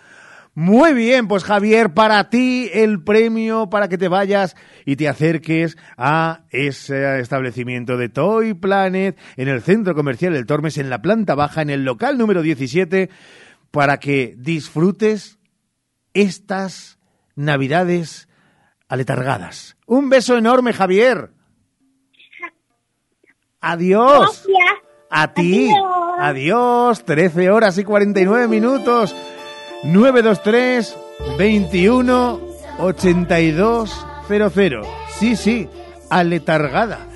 Muy 0.57 0.95
bien, 0.95 1.27
pues 1.27 1.43
Javier, 1.43 1.95
para 1.95 2.31
ti 2.31 2.71
el 2.73 3.03
premio 3.03 3.69
para 3.69 3.89
que 3.89 3.99
te 3.99 4.07
vayas 4.07 4.55
y 4.87 4.95
te 4.95 5.09
acerques 5.09 5.77
a 5.97 6.43
ese 6.51 7.19
establecimiento 7.19 7.97
de 7.97 8.09
Toy 8.09 8.55
Planet 8.55 9.19
en 9.37 9.49
el 9.49 9.63
centro 9.63 9.97
comercial 9.97 10.37
El 10.37 10.47
Tormes 10.47 10.79
en 10.79 10.91
la 10.91 11.03
planta 11.03 11.35
baja 11.35 11.63
en 11.63 11.71
el 11.71 11.85
local 11.85 12.19
número 12.19 12.41
17 12.41 13.11
para 13.73 13.99
que 13.99 14.37
disfrutes 14.39 15.41
estas 16.13 17.01
navidades 17.35 18.29
aletargadas. 18.89 19.77
Un 19.87 20.09
beso 20.09 20.37
enorme, 20.39 20.73
Javier. 20.73 21.33
Adiós. 23.61 24.47
Gracias. 24.47 24.83
A 25.11 25.35
ti. 25.35 25.69
Adiós. 25.69 26.17
Adiós. 26.21 27.05
13 27.05 27.51
horas 27.51 27.77
y 27.79 27.83
49 27.83 28.47
minutos. 28.47 29.17
923 29.85 30.97
21 31.39 32.41
8200. 32.79 34.87
Sí, 35.19 35.37
sí, 35.37 35.69
aletargada. 36.11 37.07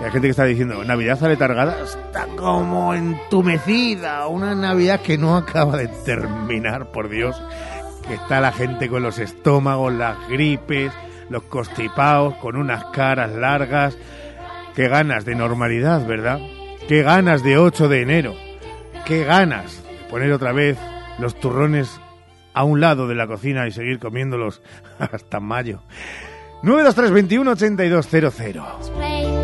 Y 0.00 0.04
hay 0.04 0.10
gente 0.10 0.26
que 0.26 0.30
está 0.30 0.44
diciendo, 0.44 0.84
Navidad 0.84 1.22
aletargada 1.24 1.82
está 1.82 2.26
como 2.36 2.94
entumecida. 2.94 4.26
Una 4.26 4.54
Navidad 4.54 5.00
que 5.00 5.16
no 5.16 5.36
acaba 5.36 5.76
de 5.76 5.88
terminar, 5.88 6.92
por 6.92 7.08
Dios. 7.08 7.40
Que 8.06 8.14
está 8.14 8.40
la 8.40 8.52
gente 8.52 8.88
con 8.88 9.02
los 9.02 9.18
estómagos, 9.18 9.92
las 9.92 10.28
gripes, 10.28 10.92
los 11.28 11.44
constipados, 11.44 12.34
con 12.36 12.56
unas 12.56 12.84
caras 12.86 13.32
largas. 13.32 13.96
Qué 14.74 14.88
ganas 14.88 15.24
de 15.24 15.34
normalidad, 15.34 16.06
¿verdad? 16.06 16.40
Qué 16.88 17.02
ganas 17.02 17.42
de 17.42 17.58
8 17.58 17.88
de 17.88 18.02
enero. 18.02 18.34
Qué 19.06 19.24
ganas 19.24 19.82
de 19.84 20.08
poner 20.10 20.32
otra 20.32 20.52
vez 20.52 20.78
los 21.18 21.38
turrones 21.38 22.00
a 22.54 22.64
un 22.64 22.80
lado 22.80 23.08
de 23.08 23.14
la 23.14 23.26
cocina 23.26 23.66
y 23.66 23.72
seguir 23.72 23.98
comiéndolos 23.98 24.62
hasta 24.98 25.40
mayo. 25.40 25.82
92321 26.62 27.50
8200. 27.50 29.41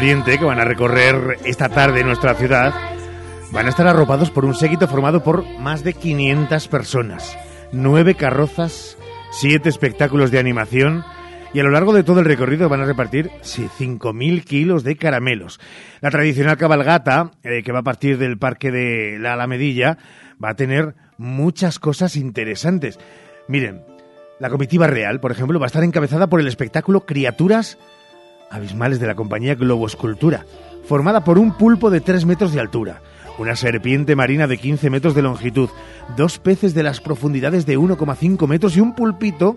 Oriente, 0.00 0.38
que 0.38 0.46
van 0.46 0.58
a 0.58 0.64
recorrer 0.64 1.36
esta 1.44 1.68
tarde 1.68 2.02
nuestra 2.02 2.32
ciudad, 2.32 2.72
van 3.52 3.66
a 3.66 3.68
estar 3.68 3.86
arropados 3.86 4.30
por 4.30 4.46
un 4.46 4.54
séquito 4.54 4.88
formado 4.88 5.22
por 5.22 5.44
más 5.58 5.84
de 5.84 5.92
500 5.92 6.68
personas, 6.68 7.36
nueve 7.70 8.14
carrozas, 8.14 8.96
siete 9.30 9.68
espectáculos 9.68 10.30
de 10.30 10.38
animación 10.38 11.04
y 11.52 11.60
a 11.60 11.64
lo 11.64 11.70
largo 11.70 11.92
de 11.92 12.02
todo 12.02 12.20
el 12.20 12.24
recorrido 12.24 12.70
van 12.70 12.80
a 12.80 12.86
repartir 12.86 13.30
sí, 13.42 13.68
5.000 13.78 14.42
kilos 14.42 14.84
de 14.84 14.96
caramelos. 14.96 15.60
La 16.00 16.10
tradicional 16.10 16.56
cabalgata, 16.56 17.32
eh, 17.42 17.62
que 17.62 17.72
va 17.72 17.80
a 17.80 17.84
partir 17.84 18.16
del 18.16 18.38
Parque 18.38 18.70
de 18.70 19.18
la 19.18 19.34
Alamedilla, 19.34 19.98
va 20.42 20.52
a 20.52 20.56
tener 20.56 20.94
muchas 21.18 21.78
cosas 21.78 22.16
interesantes. 22.16 22.98
Miren, 23.48 23.82
la 24.38 24.48
comitiva 24.48 24.86
real, 24.86 25.20
por 25.20 25.30
ejemplo, 25.30 25.60
va 25.60 25.66
a 25.66 25.68
estar 25.68 25.84
encabezada 25.84 26.26
por 26.28 26.40
el 26.40 26.48
espectáculo 26.48 27.04
Criaturas 27.04 27.76
abismales 28.50 29.00
de 29.00 29.06
la 29.06 29.14
compañía 29.14 29.54
Globoscultura, 29.54 30.44
formada 30.84 31.24
por 31.24 31.38
un 31.38 31.56
pulpo 31.56 31.90
de 31.90 32.00
3 32.00 32.26
metros 32.26 32.52
de 32.52 32.60
altura, 32.60 33.00
una 33.38 33.56
serpiente 33.56 34.16
marina 34.16 34.46
de 34.46 34.58
15 34.58 34.90
metros 34.90 35.14
de 35.14 35.22
longitud, 35.22 35.70
dos 36.16 36.38
peces 36.38 36.74
de 36.74 36.82
las 36.82 37.00
profundidades 37.00 37.64
de 37.64 37.78
1,5 37.78 38.46
metros 38.46 38.76
y 38.76 38.80
un 38.80 38.94
pulpito 38.94 39.56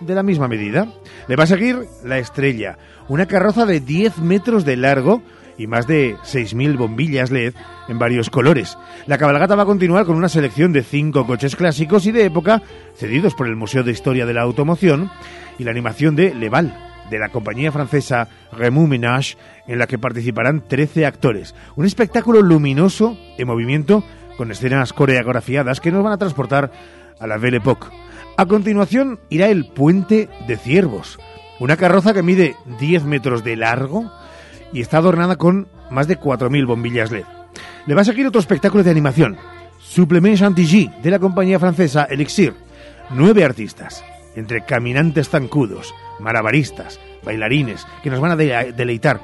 de 0.00 0.14
la 0.14 0.22
misma 0.22 0.48
medida. 0.48 0.88
Le 1.28 1.36
va 1.36 1.44
a 1.44 1.48
seguir 1.48 1.86
la 2.04 2.18
estrella, 2.18 2.78
una 3.08 3.26
carroza 3.26 3.66
de 3.66 3.80
10 3.80 4.18
metros 4.18 4.64
de 4.64 4.76
largo 4.76 5.22
y 5.56 5.66
más 5.66 5.86
de 5.86 6.16
6.000 6.16 6.76
bombillas 6.76 7.30
LED 7.30 7.54
en 7.88 7.98
varios 7.98 8.30
colores. 8.30 8.76
La 9.06 9.18
cabalgata 9.18 9.54
va 9.54 9.62
a 9.62 9.66
continuar 9.66 10.04
con 10.04 10.16
una 10.16 10.28
selección 10.28 10.72
de 10.72 10.82
cinco 10.82 11.26
coches 11.26 11.54
clásicos 11.54 12.06
y 12.06 12.12
de 12.12 12.24
época 12.24 12.62
cedidos 12.96 13.34
por 13.34 13.46
el 13.46 13.56
Museo 13.56 13.84
de 13.84 13.92
Historia 13.92 14.26
de 14.26 14.34
la 14.34 14.42
Automoción 14.42 15.10
y 15.58 15.64
la 15.64 15.70
animación 15.70 16.16
de 16.16 16.34
Leval, 16.34 16.76
de 17.10 17.18
la 17.18 17.28
compañía 17.28 17.72
francesa 17.72 18.28
Remou 18.52 18.86
Ménage, 18.86 19.36
en 19.66 19.78
la 19.78 19.86
que 19.86 19.98
participarán 19.98 20.66
13 20.66 21.06
actores. 21.06 21.54
Un 21.76 21.86
espectáculo 21.86 22.42
luminoso, 22.42 23.16
en 23.38 23.46
movimiento, 23.46 24.04
con 24.36 24.50
escenas 24.50 24.92
coreografiadas 24.92 25.80
que 25.80 25.92
nos 25.92 26.02
van 26.02 26.12
a 26.12 26.18
transportar 26.18 26.72
a 27.18 27.26
la 27.26 27.38
Belle 27.38 27.58
Époque. 27.58 27.88
A 28.36 28.46
continuación 28.46 29.20
irá 29.30 29.48
el 29.48 29.66
Puente 29.66 30.28
de 30.48 30.56
Ciervos, 30.56 31.18
una 31.60 31.76
carroza 31.76 32.12
que 32.12 32.22
mide 32.22 32.56
10 32.80 33.04
metros 33.04 33.44
de 33.44 33.56
largo 33.56 34.10
y 34.72 34.80
está 34.80 34.98
adornada 34.98 35.36
con 35.36 35.68
más 35.90 36.08
de 36.08 36.18
4.000 36.18 36.66
bombillas 36.66 37.12
LED. 37.12 37.24
Le 37.86 37.94
va 37.94 38.00
a 38.00 38.04
seguir 38.04 38.26
otro 38.26 38.40
espectáculo 38.40 38.82
de 38.82 38.90
animación, 38.90 39.36
Supplement 39.78 40.36
Chantilly, 40.36 40.90
de 41.02 41.10
la 41.10 41.18
compañía 41.18 41.60
francesa 41.60 42.04
Elixir. 42.04 42.54
Nueve 43.10 43.44
artistas, 43.44 44.02
entre 44.34 44.64
caminantes 44.64 45.28
zancudos, 45.28 45.94
malabaristas, 46.20 47.00
bailarines, 47.24 47.86
que 48.02 48.10
nos 48.10 48.20
van 48.20 48.32
a 48.32 48.36
de- 48.36 48.72
deleitar. 48.76 49.20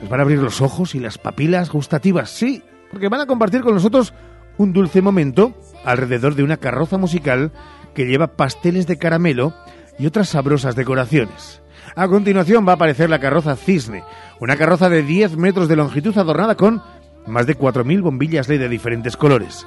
Nos 0.00 0.10
van 0.10 0.20
a 0.20 0.22
abrir 0.22 0.38
los 0.38 0.60
ojos 0.60 0.94
y 0.94 1.00
las 1.00 1.18
papilas 1.18 1.70
gustativas, 1.70 2.30
sí, 2.30 2.62
porque 2.90 3.08
van 3.08 3.20
a 3.20 3.26
compartir 3.26 3.62
con 3.62 3.74
nosotros 3.74 4.12
un 4.58 4.72
dulce 4.72 5.02
momento 5.02 5.54
alrededor 5.84 6.34
de 6.34 6.42
una 6.42 6.56
carroza 6.58 6.98
musical 6.98 7.52
que 7.94 8.06
lleva 8.06 8.28
pasteles 8.36 8.86
de 8.86 8.98
caramelo 8.98 9.54
y 9.98 10.06
otras 10.06 10.28
sabrosas 10.28 10.76
decoraciones. 10.76 11.60
A 11.96 12.08
continuación 12.08 12.66
va 12.66 12.72
a 12.72 12.74
aparecer 12.76 13.08
la 13.10 13.20
carroza 13.20 13.56
Cisne, 13.56 14.02
una 14.40 14.56
carroza 14.56 14.88
de 14.88 15.02
10 15.02 15.36
metros 15.36 15.68
de 15.68 15.76
longitud 15.76 16.16
adornada 16.18 16.56
con 16.56 16.82
más 17.26 17.46
de 17.46 17.56
4.000 17.56 18.02
bombillas 18.02 18.48
LED 18.48 18.60
de 18.60 18.68
diferentes 18.68 19.16
colores. 19.16 19.66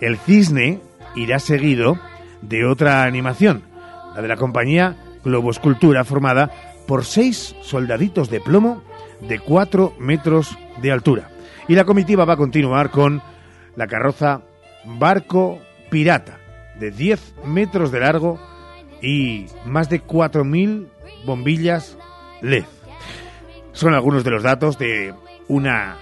El 0.00 0.16
Cisne 0.16 0.80
irá 1.14 1.38
seguido 1.38 1.98
de 2.42 2.64
otra 2.66 3.04
animación, 3.04 3.62
la 4.14 4.22
de 4.22 4.28
la 4.28 4.36
compañía 4.36 4.96
Globoscultura, 5.26 6.04
formada 6.04 6.50
por 6.86 7.04
seis 7.04 7.56
soldaditos 7.60 8.30
de 8.30 8.40
plomo 8.40 8.84
de 9.20 9.40
4 9.40 9.94
metros 9.98 10.56
de 10.80 10.92
altura. 10.92 11.30
Y 11.66 11.74
la 11.74 11.84
comitiva 11.84 12.24
va 12.24 12.34
a 12.34 12.38
continuar 12.38 12.90
con 12.90 13.20
la 13.74 13.88
carroza 13.88 14.42
Barco 14.84 15.58
Pirata, 15.90 16.38
de 16.78 16.92
10 16.92 17.34
metros 17.44 17.90
de 17.90 18.00
largo 18.00 18.40
y 19.02 19.46
más 19.64 19.90
de 19.90 20.00
4.000 20.00 20.86
bombillas 21.24 21.98
LED. 22.40 22.64
Son 23.72 23.94
algunos 23.94 24.22
de 24.22 24.30
los 24.30 24.44
datos 24.44 24.78
de 24.78 25.12
una 25.48 25.96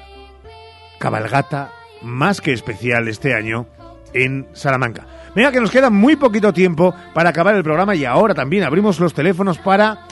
cabalgata 0.99 1.73
más 2.03 2.43
que 2.43 2.53
especial 2.53 3.09
este 3.09 3.35
año 3.35 3.67
en 4.13 4.49
Salamanca. 4.53 5.07
Mira 5.35 5.51
que 5.51 5.61
nos 5.61 5.71
queda 5.71 5.91
muy 5.91 6.17
poquito 6.17 6.53
tiempo 6.53 6.95
para 7.13 7.31
acabar 7.31 7.57
el 7.57 7.65
programa 7.65 7.95
y 7.95 8.05
ahora 8.05 8.35
también 8.35 8.65
abrimos 8.65 9.01
los 9.01 9.15
teléfonos 9.15 9.59
para 9.59 10.07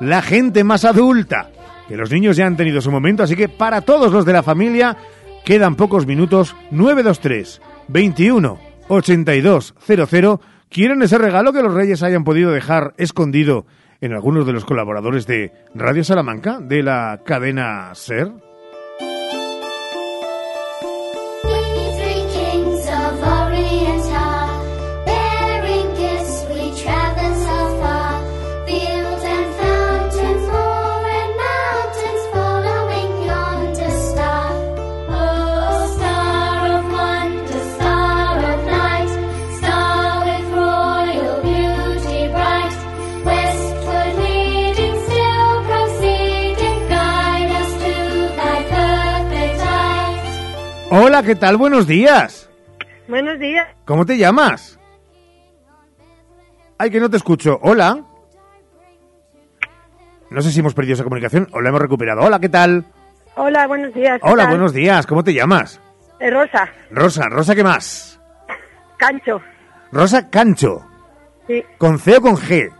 la 0.00 0.22
gente 0.22 0.64
más 0.64 0.84
adulta. 0.84 1.50
Que 1.88 1.96
los 1.96 2.10
niños 2.10 2.36
ya 2.36 2.46
han 2.46 2.56
tenido 2.56 2.80
su 2.80 2.90
momento, 2.90 3.22
así 3.22 3.36
que 3.36 3.48
para 3.48 3.80
todos 3.80 4.12
los 4.12 4.24
de 4.24 4.32
la 4.32 4.42
familia 4.42 4.96
quedan 5.44 5.76
pocos 5.76 6.06
minutos. 6.06 6.56
923 6.72 7.60
21 7.88 8.58
82 8.88 9.74
00. 9.78 10.40
¿Quieren 10.68 11.02
ese 11.02 11.18
regalo 11.18 11.52
que 11.52 11.62
los 11.62 11.72
reyes 11.72 12.02
hayan 12.02 12.24
podido 12.24 12.50
dejar 12.50 12.94
escondido 12.96 13.66
en 14.00 14.12
algunos 14.12 14.46
de 14.46 14.52
los 14.52 14.64
colaboradores 14.64 15.26
de 15.26 15.52
Radio 15.74 16.02
Salamanca, 16.02 16.58
de 16.60 16.82
la 16.82 17.20
cadena 17.24 17.94
SER? 17.94 18.45
Hola, 50.90 51.22
¿qué 51.22 51.34
tal? 51.34 51.56
Buenos 51.56 51.86
días. 51.86 52.48
Buenos 53.08 53.38
días. 53.38 53.66
¿Cómo 53.84 54.06
te 54.06 54.16
llamas? 54.16 54.78
Ay, 56.78 56.90
que 56.90 57.00
no 57.00 57.10
te 57.10 57.16
escucho. 57.16 57.58
Hola. 57.62 58.04
No 60.30 60.42
sé 60.42 60.50
si 60.50 60.60
hemos 60.60 60.74
perdido 60.74 60.94
esa 60.94 61.04
comunicación 61.04 61.48
o 61.52 61.60
la 61.60 61.68
hemos 61.70 61.80
recuperado. 61.80 62.22
Hola, 62.22 62.38
¿qué 62.40 62.48
tal? 62.48 62.84
Hola, 63.36 63.66
buenos 63.66 63.94
días. 63.94 64.20
¿qué 64.22 64.28
Hola, 64.28 64.44
tal? 64.44 64.50
buenos 64.52 64.72
días. 64.72 65.06
¿Cómo 65.06 65.22
te 65.24 65.32
llamas? 65.34 65.80
Eh, 66.20 66.30
Rosa, 66.30 66.68
Rosa. 66.90 67.24
¿Rosa 67.28 67.54
qué 67.54 67.62
más? 67.64 68.20
Cancho. 68.96 69.40
Rosa 69.92 70.28
Cancho. 70.30 70.84
Sí, 71.46 71.62
¿Con 71.78 71.98
C 71.98 72.16
o 72.16 72.20
con 72.20 72.36
G? 72.36 72.72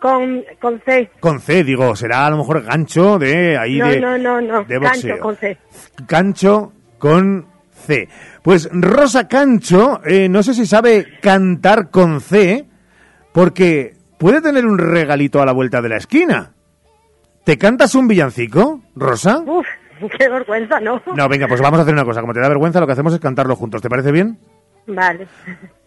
con, 0.00 0.44
con 0.60 0.80
C. 0.82 1.10
Con 1.20 1.40
C, 1.40 1.64
digo. 1.64 1.94
Será 1.96 2.26
a 2.26 2.30
lo 2.30 2.38
mejor 2.38 2.62
gancho 2.62 3.18
de 3.18 3.58
ahí 3.58 3.78
no, 3.78 3.88
de... 3.88 4.00
no, 4.00 4.16
no, 4.18 4.40
no. 4.40 4.64
de 4.64 4.80
Cancho 4.80 5.08
boxeo. 5.08 5.18
con 5.20 5.36
C. 5.36 5.58
Cancho 6.06 6.72
con 6.98 7.46
C. 7.72 8.08
Pues 8.42 8.68
Rosa 8.72 9.28
Cancho, 9.28 10.00
eh, 10.04 10.28
no 10.28 10.42
sé 10.42 10.54
si 10.54 10.66
sabe 10.66 11.18
cantar 11.20 11.90
con 11.90 12.20
C, 12.20 12.66
porque 13.32 13.96
puede 14.18 14.40
tener 14.40 14.64
un 14.66 14.78
regalito 14.78 15.40
a 15.42 15.46
la 15.46 15.52
vuelta 15.52 15.82
de 15.82 15.88
la 15.88 15.96
esquina. 15.96 16.52
¿Te 17.44 17.58
cantas 17.58 17.94
un 17.94 18.08
villancico, 18.08 18.80
Rosa? 18.96 19.38
Uf, 19.46 19.66
qué 20.18 20.28
vergüenza, 20.28 20.80
¿no? 20.80 21.00
No, 21.14 21.28
venga, 21.28 21.46
pues 21.46 21.60
vamos 21.60 21.78
a 21.78 21.82
hacer 21.82 21.94
una 21.94 22.04
cosa. 22.04 22.20
Como 22.20 22.32
te 22.32 22.40
da 22.40 22.48
vergüenza, 22.48 22.80
lo 22.80 22.86
que 22.86 22.92
hacemos 22.92 23.14
es 23.14 23.20
cantarlo 23.20 23.54
juntos. 23.56 23.80
¿Te 23.82 23.88
parece 23.88 24.10
bien? 24.10 24.38
Vale, 24.88 25.26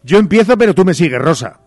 Yo 0.03 0.19
empiezo, 0.19 0.57
pero 0.57 0.73
tú 0.75 0.83
me 0.85 0.93
sigues, 0.93 1.21
Rosa. 1.21 1.59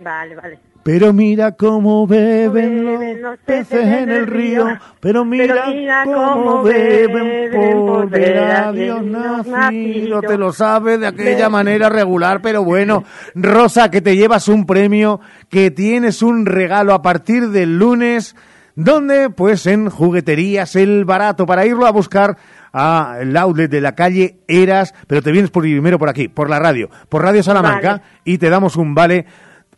vale, 0.00 0.34
vale. 0.36 0.58
Pero 0.82 1.12
mira 1.12 1.52
cómo 1.52 2.06
beben 2.06 2.84
los 2.86 2.98
Beben 2.98 3.22
los 3.22 3.38
peces 3.40 3.84
en 3.86 4.10
el 4.10 4.26
río. 4.26 4.66
Pero 4.98 5.24
mira, 5.26 5.54
Pero 5.54 5.74
mira 5.74 6.04
cómo 6.04 6.62
beben 6.62 7.12
beben 7.50 7.86
por 7.86 8.08
ver 8.08 8.38
a 8.38 8.72
Dios 8.72 9.02
Dios 9.02 9.12
nacido. 9.12 9.56
nacido. 9.56 10.20
Te 10.22 10.38
lo 10.38 10.52
sabes 10.52 10.98
de 11.00 11.06
aquella 11.06 11.34
Beben. 11.36 11.52
manera 11.52 11.88
regular, 11.90 12.40
pero 12.40 12.64
bueno. 12.64 13.04
Rosa, 13.34 13.90
que 13.90 14.00
te 14.00 14.16
llevas 14.16 14.48
un 14.48 14.64
premio, 14.64 15.20
que 15.50 15.70
tienes 15.70 16.22
un 16.22 16.46
regalo 16.46 16.94
a 16.94 17.02
partir 17.02 17.50
del 17.50 17.78
lunes. 17.78 18.34
¿Dónde? 18.74 19.28
Pues 19.28 19.66
en 19.66 19.90
Jugueterías 19.90 20.76
El 20.76 21.04
Barato, 21.04 21.44
para 21.44 21.66
irlo 21.66 21.86
a 21.86 21.90
buscar 21.92 22.38
al 22.72 23.36
outlet 23.36 23.70
de 23.70 23.80
la 23.82 23.94
calle 23.94 24.38
Eras, 24.48 24.94
pero 25.06 25.20
te 25.20 25.30
vienes 25.32 25.50
por 25.50 25.64
primero 25.64 25.98
por 25.98 26.08
aquí, 26.08 26.28
por 26.28 26.48
la 26.48 26.58
radio, 26.58 26.88
por 27.10 27.22
Radio 27.22 27.42
Salamanca, 27.42 27.88
Vale. 27.90 28.02
y 28.24 28.38
te 28.38 28.48
damos 28.48 28.76
un 28.76 28.94
vale 28.94 29.26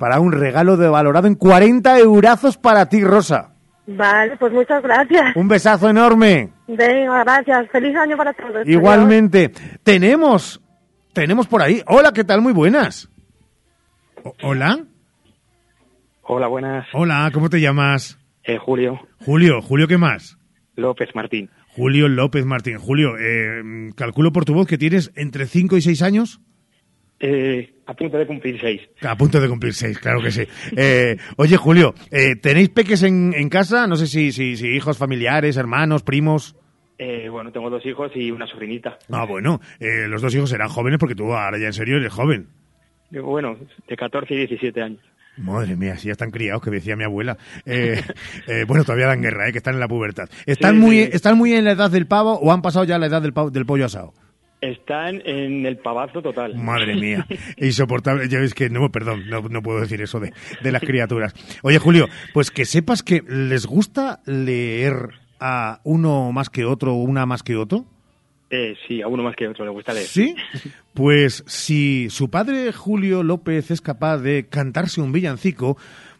para 0.02 0.18
un 0.18 0.32
regalo 0.32 0.76
de 0.76 0.88
valorado 0.88 1.28
en 1.28 1.36
40 1.36 1.96
eurazos 2.00 2.58
para 2.58 2.88
ti, 2.88 3.04
Rosa. 3.04 3.54
Vale, 3.86 4.36
pues 4.36 4.52
muchas 4.52 4.82
gracias. 4.82 5.36
Un 5.36 5.46
besazo 5.46 5.88
enorme. 5.88 6.52
Venga, 6.66 7.22
gracias. 7.22 7.70
Feliz 7.70 7.94
año 7.94 8.16
para 8.16 8.32
todos. 8.32 8.66
Igualmente. 8.66 9.52
Tenemos, 9.84 10.60
tenemos 11.12 11.46
por 11.46 11.62
ahí. 11.62 11.82
Hola, 11.86 12.10
¿qué 12.12 12.24
tal? 12.24 12.40
Muy 12.40 12.52
buenas. 12.52 13.10
O- 14.24 14.34
Hola. 14.42 14.80
Hola, 16.22 16.48
buenas. 16.48 16.84
Hola, 16.94 17.30
¿cómo 17.32 17.48
te 17.48 17.60
llamas? 17.60 18.18
Eh, 18.42 18.58
Julio 18.58 18.98
Julio, 19.24 19.62
Julio, 19.62 19.86
¿qué 19.86 19.98
más? 19.98 20.36
López 20.74 21.10
Martín. 21.14 21.48
Julio 21.76 22.08
López 22.08 22.44
Martín. 22.44 22.76
Julio, 22.78 23.10
eh, 23.20 23.62
calculo 23.94 24.32
por 24.32 24.44
tu 24.44 24.52
voz 24.52 24.66
que 24.66 24.78
tienes 24.78 25.12
entre 25.14 25.46
5 25.46 25.76
y 25.76 25.80
6 25.82 26.02
años. 26.02 26.40
Eh, 27.24 27.74
a 27.86 27.94
punto 27.94 28.18
de 28.18 28.26
cumplir 28.26 28.60
seis. 28.60 28.80
A 29.02 29.16
punto 29.16 29.40
de 29.40 29.48
cumplir 29.48 29.72
seis, 29.74 29.96
claro 29.98 30.20
que 30.20 30.32
sí. 30.32 30.42
Eh, 30.76 31.16
oye, 31.36 31.56
Julio, 31.56 31.94
eh, 32.10 32.34
¿tenéis 32.36 32.68
peques 32.70 33.02
en, 33.04 33.32
en 33.32 33.48
casa? 33.48 33.86
No 33.86 33.94
sé 33.96 34.08
si, 34.08 34.32
si, 34.32 34.56
si 34.56 34.66
hijos 34.68 34.98
familiares, 34.98 35.56
hermanos, 35.56 36.02
primos. 36.02 36.56
Eh, 36.98 37.28
bueno, 37.28 37.52
tengo 37.52 37.70
dos 37.70 37.84
hijos 37.86 38.10
y 38.16 38.30
una 38.32 38.46
sobrinita. 38.48 38.98
Ah, 39.10 39.24
bueno, 39.24 39.60
eh, 39.80 40.06
los 40.08 40.20
dos 40.20 40.34
hijos 40.34 40.50
serán 40.50 40.68
jóvenes 40.68 40.98
porque 40.98 41.14
tú 41.14 41.32
ahora 41.32 41.58
ya 41.58 41.66
en 41.66 41.72
serio 41.72 41.96
eres 41.98 42.12
joven. 42.12 42.48
Bueno, 43.10 43.56
de 43.88 43.96
14 43.96 44.34
y 44.34 44.36
17 44.38 44.82
años. 44.82 45.00
Madre 45.36 45.76
mía, 45.76 45.96
si 45.96 46.06
ya 46.08 46.12
están 46.12 46.30
criados, 46.30 46.62
que 46.62 46.70
decía 46.70 46.96
mi 46.96 47.04
abuela. 47.04 47.38
Eh, 47.66 48.64
bueno, 48.66 48.82
todavía 48.84 49.06
dan 49.06 49.22
guerra, 49.22 49.48
eh, 49.48 49.52
que 49.52 49.58
están 49.58 49.74
en 49.74 49.80
la 49.80 49.88
pubertad. 49.88 50.28
¿Están, 50.46 50.74
Sí, 50.74 50.80
muy, 50.80 50.96
sí. 51.04 51.10
¿Están 51.12 51.38
muy 51.38 51.52
en 51.54 51.64
la 51.64 51.72
edad 51.72 51.90
del 51.90 52.06
pavo 52.06 52.32
o 52.40 52.52
han 52.52 52.62
pasado 52.62 52.84
ya 52.84 52.98
la 52.98 53.06
edad 53.06 53.22
del, 53.22 53.32
pavo- 53.32 53.50
del 53.50 53.64
pollo 53.64 53.84
asado? 53.86 54.12
Están 54.62 55.20
en 55.26 55.66
el 55.66 55.76
pavazo 55.76 56.22
total. 56.22 56.54
Madre 56.54 56.94
mía, 56.94 57.26
insoportable. 57.56 58.28
Ya 58.28 58.38
ves 58.38 58.54
que, 58.54 58.70
no, 58.70 58.90
perdón, 58.92 59.28
no, 59.28 59.42
no 59.42 59.60
puedo 59.60 59.80
decir 59.80 60.00
eso 60.00 60.20
de, 60.20 60.32
de 60.62 60.72
las 60.72 60.82
criaturas. 60.82 61.34
Oye, 61.62 61.78
Julio, 61.78 62.08
pues 62.32 62.52
que 62.52 62.64
sepas 62.64 63.02
que 63.02 63.22
les 63.26 63.66
gusta 63.66 64.20
leer 64.24 65.10
a 65.40 65.80
uno 65.82 66.30
más 66.30 66.48
que 66.48 66.64
otro 66.64 66.94
o 66.94 67.02
una 67.02 67.26
más 67.26 67.42
que 67.42 67.56
otro. 67.56 67.84
Eh, 68.50 68.76
sí, 68.86 69.02
a 69.02 69.08
uno 69.08 69.24
más 69.24 69.34
que 69.34 69.48
otro 69.48 69.64
le 69.64 69.72
gusta 69.72 69.92
leer. 69.92 70.06
¿Sí? 70.06 70.36
Pues 70.94 71.42
si 71.48 72.08
su 72.10 72.30
padre 72.30 72.72
Julio 72.72 73.24
López 73.24 73.72
es 73.72 73.80
capaz 73.80 74.18
de 74.18 74.46
cantarse 74.46 75.00
un 75.00 75.10
villancico, 75.10 75.76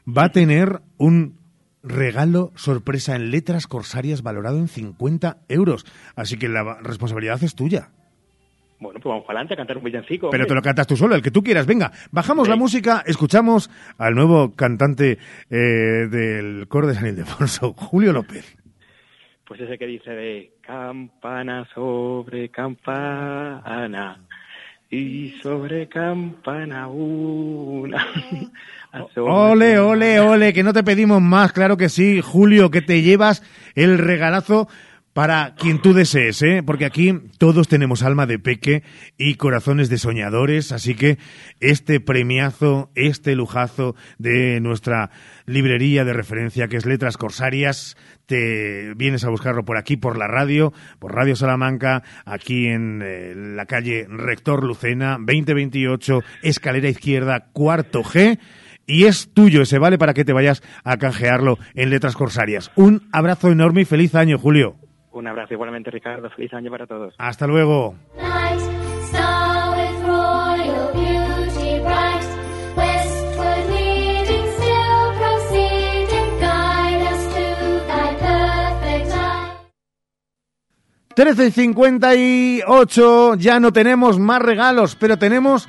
va 0.09 0.24
a 0.24 0.32
tener 0.32 0.81
un 0.97 1.39
regalo 1.85 2.52
sorpresa 2.56 3.14
en 3.14 3.31
letras 3.31 3.66
corsarias 3.66 4.23
valorado 4.23 4.59
en 4.59 4.69
50 4.69 5.39
euros. 5.48 5.85
Así 6.16 6.39
que 6.39 6.48
la 6.48 6.78
responsabilidad 6.82 7.43
es 7.44 7.55
tuya. 7.55 7.90
Bueno, 8.83 8.99
pues 8.99 9.11
vamos 9.11 9.25
para 9.25 9.39
adelante 9.39 9.55
a 9.55 9.57
cantar 9.57 9.79
un 9.79 9.85
villancico. 9.85 10.29
Pero 10.31 10.43
hombre. 10.43 10.49
te 10.49 10.55
lo 10.57 10.63
cantas 10.63 10.89
tú 10.89 10.97
solo, 10.97 11.15
el 11.15 11.23
que 11.23 11.31
tú 11.31 11.41
quieras. 11.41 11.67
Venga, 11.67 11.93
bajamos 12.11 12.49
la 12.49 12.57
música, 12.57 13.05
escuchamos 13.07 13.71
al 13.97 14.17
nuevo 14.17 14.57
cantante 14.57 15.19
eh, 15.49 16.09
del 16.11 16.67
coro 16.67 16.89
de 16.89 16.95
San 16.95 17.07
Ildefonso, 17.07 17.73
Julio 17.77 18.13
López. 18.13 18.59
Pues 19.47 19.61
ese 19.61 19.79
que 19.79 19.87
dice 19.87 20.11
de 20.11 20.55
campana 20.63 21.65
sobre 21.73 22.49
campana 22.49 24.19
y 24.91 25.31
sobre 25.43 25.89
campana 25.89 26.89
una. 26.89 28.05
Ole, 29.17 29.79
ole, 29.79 30.21
ole, 30.21 30.53
que 30.53 30.63
no 30.63 30.75
te 30.75 30.83
pedimos 30.83 31.23
más, 31.23 31.53
claro 31.53 31.79
que 31.79 31.89
sí, 31.89 32.21
Julio, 32.21 32.71
que 32.71 32.83
te 32.83 33.01
llevas 33.01 33.43
el 33.75 33.97
regalazo 33.97 34.69
para 35.12 35.55
quien 35.55 35.80
tú 35.80 35.93
desees, 35.93 36.40
¿eh? 36.43 36.62
Porque 36.64 36.86
aquí 36.86 37.12
todos 37.39 37.68
tenemos 37.68 38.02
alma 38.02 38.26
de 38.26 38.39
peque 38.39 38.82
y 39.18 39.34
corazones 39.34 39.89
de 39.89 39.98
soñadores, 39.98 40.72
así 40.72 40.94
que 40.94 41.18
este 41.60 42.01
premiazo, 42.01 42.90
este 42.94 43.34
lujazo 43.34 43.94
de 44.18 44.60
nuestra 44.60 45.10
librería 45.44 46.05
de 46.05 46.14
referencia 46.14 46.68
que 46.68 46.78
es 46.78 46.86
Letras 46.86 47.16
Corsarias, 47.18 47.97
te 48.26 48.94
vienes 48.94 49.24
a 49.24 49.28
buscarlo 49.28 49.64
por 49.64 49.76
aquí, 49.76 49.97
por 49.97 50.16
la 50.16 50.28
radio, 50.28 50.72
por 50.98 51.14
Radio 51.14 51.36
Salamanca, 51.36 52.02
aquí 52.24 52.68
en 52.68 53.02
eh, 53.05 53.34
la 53.36 53.66
calle 53.66 54.06
Rector 54.09 54.64
Lucena, 54.64 55.18
2028, 55.18 56.20
escalera 56.43 56.89
izquierda, 56.89 57.48
cuarto 57.52 58.02
G. 58.02 58.39
Y 58.84 59.05
es 59.05 59.30
tuyo 59.32 59.62
ese 59.62 59.78
vale 59.78 59.97
para 59.97 60.12
que 60.12 60.24
te 60.24 60.32
vayas 60.32 60.62
a 60.82 60.97
canjearlo 60.97 61.59
en 61.74 61.90
Letras 61.90 62.16
Corsarias. 62.16 62.72
Un 62.74 63.09
abrazo 63.12 63.51
enorme 63.51 63.82
y 63.82 63.84
feliz 63.84 64.14
año, 64.16 64.39
Julio. 64.39 64.82
Un 65.12 65.26
abrazo 65.26 65.55
igualmente, 65.55 65.90
Ricardo. 65.90 66.30
Feliz 66.30 66.52
año 66.55 66.70
para 66.70 66.86
todos. 66.86 67.14
Hasta 67.18 67.47
luego. 67.47 67.94
Perfect 68.14 68.32
eye. 69.14 69.72
13 81.14 81.47
y 81.47 81.51
58, 81.51 83.34
ya 83.34 83.60
no 83.60 83.72
tenemos 83.72 84.18
más 84.18 84.40
regalos, 84.40 84.97
pero 84.97 85.18
tenemos 85.18 85.68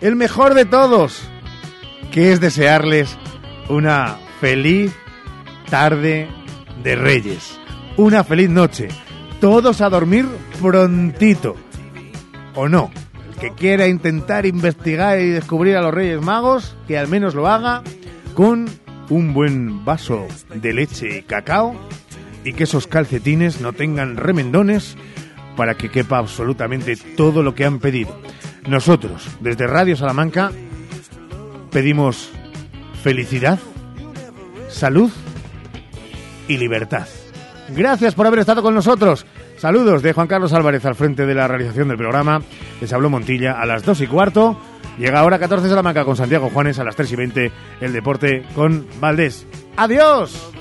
el 0.00 0.14
mejor 0.14 0.52
de 0.52 0.66
todos, 0.66 1.26
que 2.12 2.32
es 2.32 2.40
desearles 2.40 3.16
una 3.70 4.18
feliz 4.40 4.94
tarde 5.70 6.28
de 6.82 6.96
Reyes, 6.96 7.58
una 7.96 8.24
feliz 8.24 8.50
noche, 8.50 8.88
todos 9.40 9.80
a 9.80 9.88
dormir 9.88 10.26
prontito, 10.60 11.56
o 12.54 12.68
no, 12.68 12.90
el 13.28 13.36
que 13.36 13.50
quiera 13.52 13.86
intentar 13.86 14.46
investigar 14.46 15.20
y 15.20 15.30
descubrir 15.30 15.76
a 15.76 15.82
los 15.82 15.94
Reyes 15.94 16.20
Magos, 16.20 16.76
que 16.88 16.98
al 16.98 17.08
menos 17.08 17.34
lo 17.34 17.48
haga 17.48 17.82
con 18.34 18.66
un 19.10 19.34
buen 19.34 19.84
vaso 19.84 20.26
de 20.54 20.72
leche 20.72 21.18
y 21.18 21.22
cacao 21.22 21.74
y 22.44 22.52
que 22.52 22.64
esos 22.64 22.86
calcetines 22.86 23.60
no 23.60 23.72
tengan 23.72 24.16
remendones 24.16 24.96
para 25.56 25.76
que 25.76 25.90
quepa 25.90 26.18
absolutamente 26.18 26.96
todo 26.96 27.42
lo 27.42 27.54
que 27.54 27.64
han 27.64 27.78
pedido. 27.78 28.18
Nosotros, 28.66 29.28
desde 29.40 29.66
Radio 29.66 29.96
Salamanca, 29.96 30.50
pedimos 31.70 32.30
felicidad, 33.02 33.58
salud 34.68 35.10
y 36.48 36.56
libertad. 36.58 37.06
Gracias 37.68 38.14
por 38.14 38.26
haber 38.26 38.40
estado 38.40 38.62
con 38.62 38.74
nosotros. 38.74 39.26
Saludos 39.56 40.02
de 40.02 40.12
Juan 40.12 40.26
Carlos 40.26 40.52
Álvarez 40.52 40.84
al 40.84 40.94
frente 40.94 41.26
de 41.26 41.34
la 41.34 41.48
realización 41.48 41.88
del 41.88 41.96
programa. 41.96 42.42
Les 42.80 42.92
habló 42.92 43.10
Montilla 43.10 43.60
a 43.60 43.66
las 43.66 43.84
2 43.84 44.02
y 44.02 44.06
cuarto. 44.06 44.58
Llega 44.98 45.20
ahora 45.20 45.38
14 45.38 45.68
Salamanca 45.68 46.04
con 46.04 46.16
Santiago 46.16 46.50
Juanes 46.50 46.78
a 46.78 46.84
las 46.84 46.94
3 46.96 47.12
y 47.12 47.16
20 47.16 47.52
el 47.80 47.92
deporte 47.92 48.44
con 48.54 48.86
Valdés. 49.00 49.46
¡Adiós! 49.76 50.52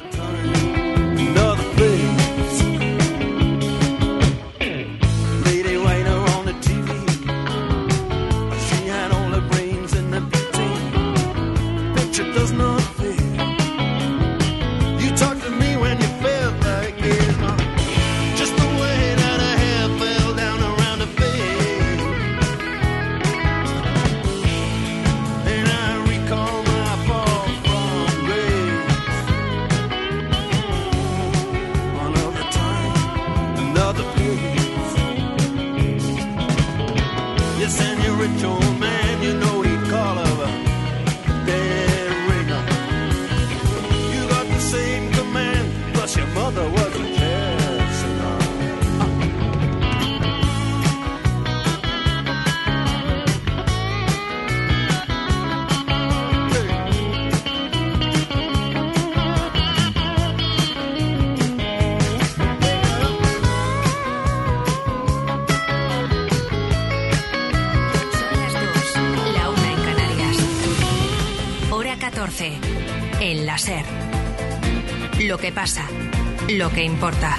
Importa. 76.83 77.37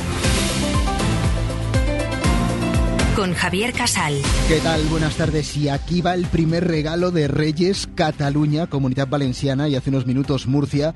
Con 3.16 3.32
Javier 3.32 3.72
Casal. 3.72 4.20
¿Qué 4.48 4.58
tal? 4.58 4.82
Buenas 4.86 5.14
tardes. 5.14 5.56
Y 5.56 5.68
aquí 5.68 6.00
va 6.00 6.14
el 6.14 6.26
primer 6.26 6.66
regalo 6.66 7.12
de 7.12 7.28
Reyes. 7.28 7.88
Cataluña, 7.94 8.66
Comunidad 8.66 9.06
Valenciana 9.06 9.68
y 9.68 9.76
hace 9.76 9.90
unos 9.90 10.04
minutos 10.04 10.48
Murcia 10.48 10.94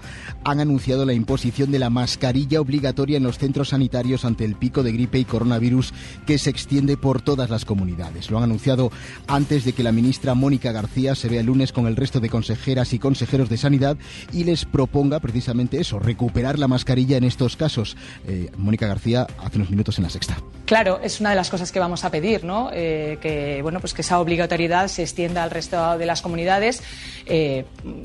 han 0.50 0.60
anunciado 0.60 1.04
la 1.04 1.12
imposición 1.12 1.70
de 1.70 1.78
la 1.78 1.90
mascarilla 1.90 2.60
obligatoria 2.60 3.18
en 3.18 3.22
los 3.22 3.38
centros 3.38 3.68
sanitarios 3.70 4.24
ante 4.24 4.46
el 4.46 4.54
pico 4.54 4.82
de 4.82 4.92
gripe 4.92 5.18
y 5.18 5.24
coronavirus 5.26 5.92
que 6.26 6.38
se 6.38 6.48
extiende 6.48 6.96
por 6.96 7.20
todas 7.20 7.50
las 7.50 7.66
comunidades. 7.66 8.30
Lo 8.30 8.38
han 8.38 8.44
anunciado 8.44 8.90
antes 9.26 9.64
de 9.64 9.74
que 9.74 9.82
la 9.82 9.92
ministra 9.92 10.34
Mónica 10.34 10.72
García 10.72 11.14
se 11.14 11.28
vea 11.28 11.40
el 11.40 11.46
lunes 11.46 11.72
con 11.72 11.86
el 11.86 11.96
resto 11.96 12.18
de 12.20 12.30
consejeras 12.30 12.94
y 12.94 12.98
consejeros 12.98 13.50
de 13.50 13.58
sanidad 13.58 13.98
y 14.32 14.44
les 14.44 14.64
proponga 14.64 15.20
precisamente 15.20 15.80
eso, 15.80 15.98
recuperar 15.98 16.58
la 16.58 16.68
mascarilla 16.68 17.18
en 17.18 17.24
estos 17.24 17.56
casos. 17.56 17.96
Eh, 18.26 18.50
Mónica 18.56 18.86
García 18.86 19.26
hace 19.44 19.58
unos 19.58 19.70
minutos 19.70 19.98
en 19.98 20.04
la 20.04 20.10
sexta. 20.10 20.38
Claro, 20.64 21.00
es 21.02 21.20
una 21.20 21.30
de 21.30 21.36
las 21.36 21.50
cosas 21.50 21.72
que 21.72 21.78
vamos 21.78 22.04
a 22.04 22.10
pedir, 22.10 22.44
¿no? 22.44 22.70
Eh, 22.72 23.18
que 23.20 23.60
bueno, 23.62 23.80
pues 23.80 23.94
que 23.94 24.02
esa 24.02 24.18
obligatoriedad 24.18 24.88
se 24.88 25.02
extienda 25.02 25.42
al 25.42 25.50
resto 25.50 25.98
de 25.98 26.06
las 26.06 26.22
comunidades 26.22 26.82
eh, 27.26 27.64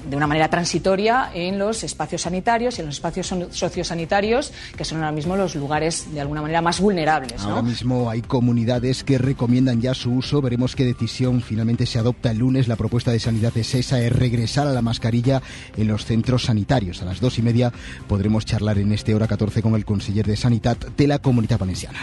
de 0.10 0.16
una 0.16 0.28
manera 0.28 0.50
transitoria 0.50 1.30
en 1.34 1.58
los 1.60 1.84
espacios 1.84 2.22
sanitarios 2.22 2.33
y 2.34 2.82
en 2.82 2.86
los 2.86 2.96
espacios 2.96 3.34
sociosanitarios, 3.52 4.52
que 4.76 4.84
son 4.84 5.00
ahora 5.00 5.12
mismo 5.12 5.36
los 5.36 5.56
lugares 5.56 6.14
de 6.14 6.22
alguna 6.22 6.42
manera 6.42 6.62
más 6.62 6.80
vulnerables. 6.80 7.42
Ahora 7.44 7.62
mismo 7.62 8.10
hay 8.10 8.22
comunidades 8.22 9.04
que 9.04 9.18
recomiendan 9.18 9.82
ya 9.82 9.94
su 9.94 10.12
uso. 10.12 10.42
Veremos 10.42 10.76
qué 10.76 10.86
decisión 10.86 11.42
finalmente 11.42 11.86
se 11.86 12.00
adopta 12.00 12.32
el 12.32 12.40
lunes. 12.40 12.68
La 12.68 12.76
propuesta 12.76 13.12
de 13.12 13.20
sanidad 13.20 13.56
es 13.58 13.76
esa, 13.76 14.02
es 14.02 14.12
regresar 14.12 14.68
a 14.68 14.72
la 14.72 14.82
mascarilla 14.82 15.42
en 15.78 15.88
los 15.88 16.06
centros 16.06 16.46
sanitarios. 16.46 17.02
A 17.02 17.06
las 17.06 17.20
dos 17.20 17.38
y 17.38 17.42
media 17.42 17.72
podremos 18.08 18.46
charlar 18.46 18.78
en 18.78 18.92
este 18.92 19.14
hora 19.14 19.28
14 19.28 19.62
con 19.62 19.76
el 19.76 19.86
conseller 19.86 20.26
de 20.26 20.36
Sanidad 20.36 20.78
de 20.78 21.08
la 21.08 21.20
Comunidad 21.20 21.60
Valenciana. 21.60 22.00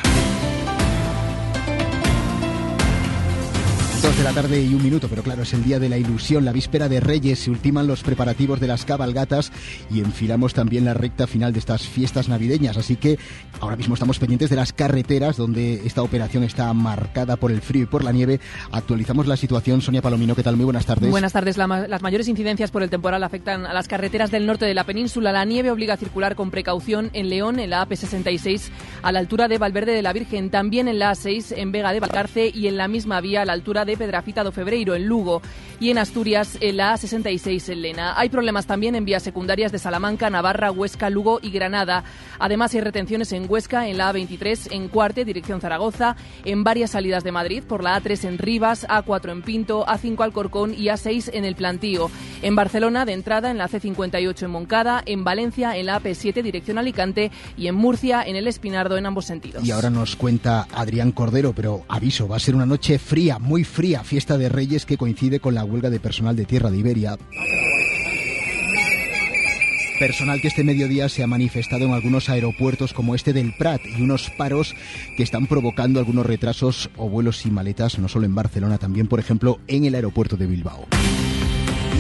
De 4.21 4.25
la 4.25 4.33
tarde 4.35 4.61
y 4.61 4.75
un 4.75 4.83
minuto, 4.83 5.09
pero 5.09 5.23
claro, 5.23 5.45
es 5.45 5.55
el 5.55 5.65
día 5.65 5.79
de 5.79 5.89
la 5.89 5.97
ilusión, 5.97 6.45
la 6.45 6.53
víspera 6.53 6.91
de 6.91 7.01
Reyes, 7.01 7.39
se 7.39 7.51
ultiman 7.51 7.87
los 7.87 8.03
preparativos 8.03 8.61
de 8.61 8.67
las 8.67 8.85
cabalgatas 8.85 9.51
y 9.91 10.01
enfilamos 10.01 10.53
también 10.53 10.85
la 10.85 10.93
recta 10.93 11.27
final 11.27 11.55
de 11.55 11.59
estas 11.59 11.89
fiestas 11.89 12.29
navideñas, 12.29 12.77
así 12.77 12.97
que 12.97 13.19
ahora 13.61 13.77
mismo 13.77 13.95
estamos 13.95 14.19
pendientes 14.19 14.51
de 14.51 14.57
las 14.57 14.75
carreteras 14.75 15.39
donde 15.39 15.87
esta 15.87 16.03
operación 16.03 16.45
está 16.45 16.71
marcada 16.75 17.37
por 17.37 17.51
el 17.51 17.63
frío 17.63 17.85
y 17.85 17.87
por 17.87 18.05
la 18.05 18.13
nieve. 18.13 18.41
Actualizamos 18.73 19.27
la 19.27 19.39
situación, 19.39 19.81
Sonia 19.81 20.03
Palomino, 20.03 20.35
¿qué 20.35 20.43
tal? 20.43 20.57
Muy 20.57 20.67
buenas 20.67 20.85
tardes. 20.85 21.11
Buenas 21.11 21.33
tardes. 21.33 21.57
La 21.57 21.67
las 21.67 22.03
mayores 22.03 22.29
incidencias 22.29 22.71
por 22.71 22.83
el 22.83 22.91
temporal 22.91 23.25
afectan 23.25 23.65
a 23.65 23.73
las 23.73 23.89
carreteras 23.89 24.31
del 24.31 24.45
norte 24.45 24.67
de 24.67 24.75
la 24.75 24.85
península. 24.85 25.33
La 25.33 25.47
nieve 25.47 25.71
obliga 25.71 25.95
a 25.95 25.97
circular 25.97 26.35
con 26.35 26.51
precaución 26.51 27.09
en 27.15 27.31
León, 27.31 27.59
en 27.59 27.71
la 27.71 27.89
AP66, 27.89 28.69
a 29.01 29.13
la 29.13 29.21
altura 29.21 29.49
de 29.49 29.57
Valverde 29.57 29.93
de 29.93 30.03
la 30.03 30.13
Virgen, 30.13 30.51
también 30.51 30.89
en 30.89 30.99
la 30.99 31.13
A6, 31.13 31.55
en 31.57 31.73
Vega 31.73 31.93
de 31.93 32.01
Valcarce 32.01 32.51
y 32.53 32.67
en 32.67 32.77
la 32.77 32.87
misma 32.87 33.23
vía 33.23 33.43
a 33.43 33.45
la 33.47 33.55
altura 33.55 33.87
de 33.87 34.10
Pedrafita 34.11 34.43
do 34.43 34.51
Febreiro, 34.51 34.97
en 34.97 35.07
Lugo, 35.07 35.41
y 35.79 35.91
en 35.91 35.99
Asturias, 35.99 36.59
en 36.61 36.79
la 36.79 36.93
A66, 36.95 37.71
en 37.71 37.83
Lena. 37.83 38.19
Hay 38.19 38.29
problemas 38.29 38.67
también 38.67 38.97
en 38.97 39.05
vías 39.05 39.23
secundarias 39.23 39.71
de 39.71 39.79
Salamanca, 39.79 40.29
Navarra, 40.29 40.73
Huesca, 40.73 41.09
Lugo 41.11 41.39
y 41.41 41.51
Granada. 41.51 42.03
Además, 42.41 42.75
hay 42.75 42.81
retenciones 42.81 43.31
en 43.33 43.47
Huesca, 43.49 43.87
en 43.87 43.99
la 43.99 44.13
A23, 44.13 44.73
en 44.73 44.89
Cuarte, 44.89 45.25
dirección 45.25 45.61
Zaragoza, 45.61 46.17
en 46.45 46.65
varias 46.65 46.91
salidas 46.91 47.23
de 47.23 47.31
Madrid, 47.31 47.63
por 47.63 47.85
la 47.85 48.03
A3 48.03 48.25
en 48.25 48.39
Rivas, 48.39 48.85
A4 48.89 49.31
en 49.31 49.43
Pinto, 49.43 49.87
A5 49.87 50.25
Alcorcón 50.25 50.75
y 50.75 50.87
A6 50.87 51.31
en 51.33 51.45
el 51.45 51.55
Plantío. 51.55 52.11
En 52.43 52.57
Barcelona, 52.57 53.05
de 53.05 53.13
entrada, 53.13 53.53
en 53.53 53.59
la 53.59 53.69
C58 53.69 54.43
en 54.43 54.51
Moncada, 54.51 55.03
en 55.07 55.23
Valencia, 55.23 55.77
en 55.77 55.87
la 55.87 56.01
AP7, 56.01 56.43
dirección 56.43 56.79
Alicante, 56.79 57.31
y 57.57 57.69
en 57.69 57.77
Murcia, 57.77 58.25
en 58.25 58.35
el 58.35 58.49
Espinardo, 58.49 58.97
en 58.97 59.07
ambos 59.07 59.27
sentidos. 59.27 59.65
Y 59.65 59.71
ahora 59.71 59.89
nos 59.89 60.17
cuenta 60.17 60.67
Adrián 60.73 61.13
Cordero, 61.13 61.53
pero 61.55 61.85
aviso, 61.89 62.27
va 62.27 62.37
a 62.37 62.41
ser 62.41 62.57
una 62.57 62.67
noche 62.67 62.99
fría, 62.99 63.39
muy 63.39 63.65
fría, 63.65 64.00
fiesta 64.05 64.39
de 64.39 64.49
Reyes 64.49 64.87
que 64.87 64.97
coincide 64.97 65.41
con 65.41 65.55
la 65.55 65.65
huelga 65.65 65.91
de 65.91 66.01
personal 66.01 66.37
de 66.37 66.45
Tierra 66.45 66.71
de 66.71 66.79
Iberia. 66.79 67.19
Personal 69.99 70.41
que 70.41 70.49
este 70.49 70.65
mediodía 70.65 71.11
se 71.11 71.23
ha 71.23 71.27
manifestado 71.27 71.85
en 71.85 71.93
algunos 71.93 72.31
aeropuertos 72.31 72.95
como 72.95 73.15
este 73.15 73.35
del 73.35 73.53
Prat 73.53 73.83
y 73.85 74.01
unos 74.01 74.31
paros 74.31 74.75
que 75.15 75.23
están 75.23 75.47
provocando 75.47 76.01
algunos 76.01 76.25
retrasos 76.25 76.89
o 76.97 77.11
vuelos 77.11 77.37
sin 77.37 77.53
maletas, 77.53 77.99
no 77.99 78.09
solo 78.09 78.25
en 78.25 78.35
Barcelona, 78.35 78.79
también, 78.79 79.09
por 79.09 79.21
ejemplo, 79.21 79.61
en 79.69 79.85
el 79.85 79.95
aeropuerto 79.95 80.39
de 80.39 80.47
Bilbao. 80.47 80.87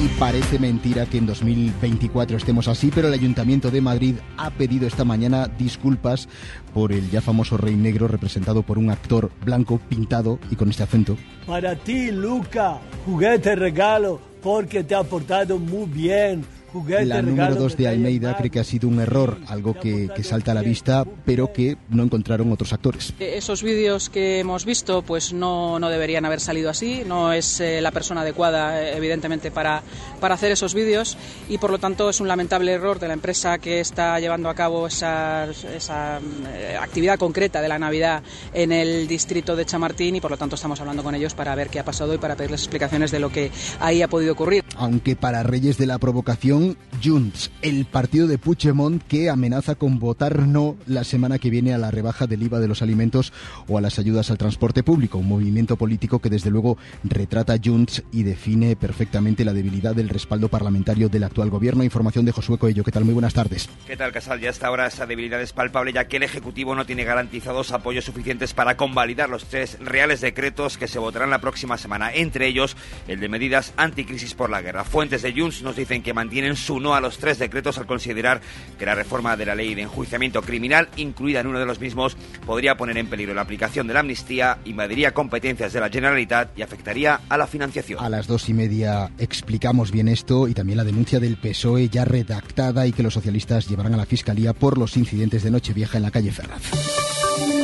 Y 0.02 0.08
parece 0.18 0.58
mentira 0.58 1.04
que 1.04 1.18
en 1.18 1.26
2024 1.26 2.38
estemos 2.38 2.68
así, 2.68 2.90
pero 2.94 3.08
el 3.08 3.14
Ayuntamiento 3.14 3.70
de 3.70 3.82
Madrid 3.82 4.14
ha 4.38 4.48
pedido 4.48 4.86
esta 4.86 5.04
mañana 5.04 5.46
disculpas 5.46 6.26
por 6.72 6.92
el 6.92 7.10
ya 7.10 7.20
famoso 7.20 7.58
Rey 7.58 7.76
Negro 7.76 8.08
representado 8.08 8.62
por 8.62 8.78
un 8.78 8.88
actor 8.88 9.30
blanco 9.44 9.78
pintado 9.90 10.38
y 10.50 10.56
con 10.56 10.70
este 10.70 10.84
acento. 10.84 11.18
Para 11.46 11.76
ti, 11.76 12.10
Luca, 12.12 12.80
juguete 13.04 13.54
regalo, 13.54 14.18
porque 14.42 14.84
te 14.84 14.94
ha 14.94 15.02
portado 15.02 15.58
muy 15.58 15.84
bien. 15.84 16.46
La 16.72 17.22
número 17.22 17.46
regalo 17.46 17.56
2 17.56 17.76
de 17.76 17.88
Almeida 17.88 18.36
cree 18.36 18.50
que 18.50 18.60
ha 18.60 18.64
sido 18.64 18.88
un 18.88 19.00
error, 19.00 19.38
algo 19.48 19.74
que, 19.74 20.08
que 20.14 20.22
salta 20.22 20.52
a 20.52 20.54
la 20.54 20.62
vista, 20.62 21.04
pero 21.24 21.52
que 21.52 21.76
no 21.88 22.02
encontraron 22.04 22.52
otros 22.52 22.72
actores. 22.72 23.12
Eh, 23.18 23.34
Esos 23.36 23.62
vídeos 23.62 24.08
que 24.08 24.40
hemos 24.40 24.64
visto 24.64 25.02
pues 25.02 25.32
no, 25.32 25.78
no 25.78 25.88
deberían 25.88 26.24
haber 26.24 26.40
salido 26.40 26.70
así, 26.70 27.02
no 27.06 27.32
es 27.32 27.60
eh, 27.60 27.80
la 27.80 27.90
persona 27.90 28.20
adecuada 28.20 28.82
eh, 28.82 28.96
evidentemente 28.96 29.50
para, 29.50 29.82
para 30.20 30.34
hacer 30.34 30.52
esos 30.52 30.74
vídeos 30.74 31.16
y 31.48 31.58
por 31.58 31.70
lo 31.70 31.78
tanto 31.78 32.08
es 32.10 32.20
un 32.20 32.28
lamentable 32.28 32.72
error 32.72 32.98
de 33.00 33.08
la 33.08 33.14
empresa 33.14 33.58
que 33.58 33.80
está 33.80 34.20
llevando 34.20 34.48
a 34.48 34.54
cabo 34.54 34.86
esa, 34.86 35.48
esa 35.74 36.20
eh, 36.52 36.76
actividad 36.80 37.18
concreta 37.18 37.60
de 37.60 37.68
la 37.68 37.78
Navidad 37.78 38.22
en 38.54 38.72
el 38.72 39.08
distrito 39.08 39.56
de 39.56 39.64
Chamartín 39.64 40.16
y 40.16 40.20
por 40.20 40.30
lo 40.30 40.36
tanto 40.36 40.54
estamos 40.54 40.80
hablando 40.80 41.02
con 41.02 41.14
ellos 41.14 41.34
para 41.34 41.54
ver 41.54 41.68
qué 41.68 41.80
ha 41.80 41.84
pasado 41.84 42.14
y 42.14 42.18
para 42.18 42.36
pedirles 42.36 42.60
explicaciones 42.60 43.10
de 43.10 43.18
lo 43.18 43.30
que 43.30 43.50
ahí 43.80 44.02
ha 44.02 44.08
podido 44.08 44.32
ocurrir. 44.34 44.64
Aunque 44.76 45.16
para 45.16 45.42
Reyes 45.42 45.78
de 45.78 45.86
la 45.86 45.98
Provocación, 45.98 46.59
Junts, 47.02 47.50
el 47.62 47.86
partido 47.86 48.26
de 48.26 48.38
Puigdemont 48.38 49.02
que 49.06 49.30
amenaza 49.30 49.74
con 49.74 49.98
votar 49.98 50.46
no 50.46 50.76
la 50.86 51.04
semana 51.04 51.38
que 51.38 51.50
viene 51.50 51.72
a 51.72 51.78
la 51.78 51.90
rebaja 51.90 52.26
del 52.26 52.42
IVA 52.42 52.60
de 52.60 52.68
los 52.68 52.82
alimentos 52.82 53.32
o 53.68 53.78
a 53.78 53.80
las 53.80 53.98
ayudas 53.98 54.30
al 54.30 54.38
transporte 54.38 54.82
público, 54.82 55.18
un 55.18 55.28
movimiento 55.28 55.76
político 55.76 56.18
que 56.18 56.28
desde 56.28 56.50
luego 56.50 56.76
retrata 57.04 57.56
Junts 57.62 58.02
y 58.12 58.22
define 58.22 58.76
perfectamente 58.76 59.44
la 59.44 59.52
debilidad 59.52 59.94
del 59.94 60.08
respaldo 60.08 60.48
parlamentario 60.48 61.08
del 61.08 61.24
actual 61.24 61.50
gobierno. 61.50 61.84
Información 61.84 62.24
de 62.24 62.32
Josué 62.32 62.58
Coello, 62.58 62.84
¿qué 62.84 62.92
tal? 62.92 63.04
Muy 63.04 63.14
buenas 63.14 63.34
tardes. 63.34 63.68
¿Qué 63.86 63.96
tal, 63.96 64.12
Casal? 64.12 64.40
Ya 64.40 64.50
hasta 64.50 64.66
ahora 64.66 64.86
esa 64.86 65.06
debilidad 65.06 65.40
es 65.40 65.52
palpable 65.52 65.92
ya 65.92 66.08
que 66.08 66.18
el 66.18 66.22
Ejecutivo 66.22 66.74
no 66.74 66.86
tiene 66.86 67.04
garantizados 67.04 67.72
apoyos 67.72 68.04
suficientes 68.04 68.54
para 68.54 68.76
convalidar 68.76 69.28
los 69.28 69.46
tres 69.46 69.78
reales 69.80 70.20
decretos 70.20 70.76
que 70.76 70.88
se 70.88 70.98
votarán 70.98 71.30
la 71.30 71.40
próxima 71.40 71.78
semana, 71.78 72.12
entre 72.12 72.46
ellos 72.46 72.76
el 73.08 73.20
de 73.20 73.28
medidas 73.28 73.72
anticrisis 73.76 74.34
por 74.34 74.50
la 74.50 74.62
guerra. 74.62 74.84
Fuentes 74.84 75.22
de 75.22 75.32
Junts 75.32 75.62
nos 75.62 75.76
dicen 75.76 76.02
que 76.02 76.14
mantienen 76.14 76.49
mantienen 76.50 76.56
su 76.56 76.80
no 76.80 76.94
a 76.94 77.00
los 77.00 77.18
tres 77.18 77.38
decretos 77.38 77.78
al 77.78 77.86
considerar 77.86 78.40
que 78.78 78.86
la 78.86 78.94
reforma 78.94 79.36
de 79.36 79.46
la 79.46 79.54
ley 79.54 79.74
de 79.74 79.82
enjuiciamiento 79.82 80.42
criminal, 80.42 80.88
incluida 80.96 81.40
en 81.40 81.46
uno 81.46 81.58
de 81.58 81.66
los 81.66 81.80
mismos, 81.80 82.16
podría 82.44 82.76
poner 82.76 82.98
en 82.98 83.06
peligro 83.06 83.34
la 83.34 83.42
aplicación 83.42 83.86
de 83.86 83.94
la 83.94 84.00
amnistía, 84.00 84.58
invadiría 84.64 85.12
competencias 85.12 85.72
de 85.72 85.80
la 85.80 85.88
Generalitat 85.88 86.58
y 86.58 86.62
afectaría 86.62 87.20
a 87.28 87.36
la 87.36 87.46
financiación. 87.46 88.02
A 88.02 88.08
las 88.08 88.26
dos 88.26 88.48
y 88.48 88.54
media 88.54 89.10
explicamos 89.18 89.90
bien 89.90 90.08
esto 90.08 90.48
y 90.48 90.54
también 90.54 90.76
la 90.76 90.84
denuncia 90.84 91.20
del 91.20 91.36
PSOE 91.36 91.88
ya 91.88 92.04
redactada 92.04 92.86
y 92.86 92.92
que 92.92 93.02
los 93.02 93.14
socialistas 93.14 93.68
llevarán 93.68 93.94
a 93.94 93.98
la 93.98 94.06
Fiscalía 94.06 94.52
por 94.52 94.78
los 94.78 94.96
incidentes 94.96 95.42
de 95.42 95.50
Nochevieja 95.50 95.98
en 95.98 96.02
la 96.02 96.10
calle 96.10 96.32
Ferraz. 96.32 96.62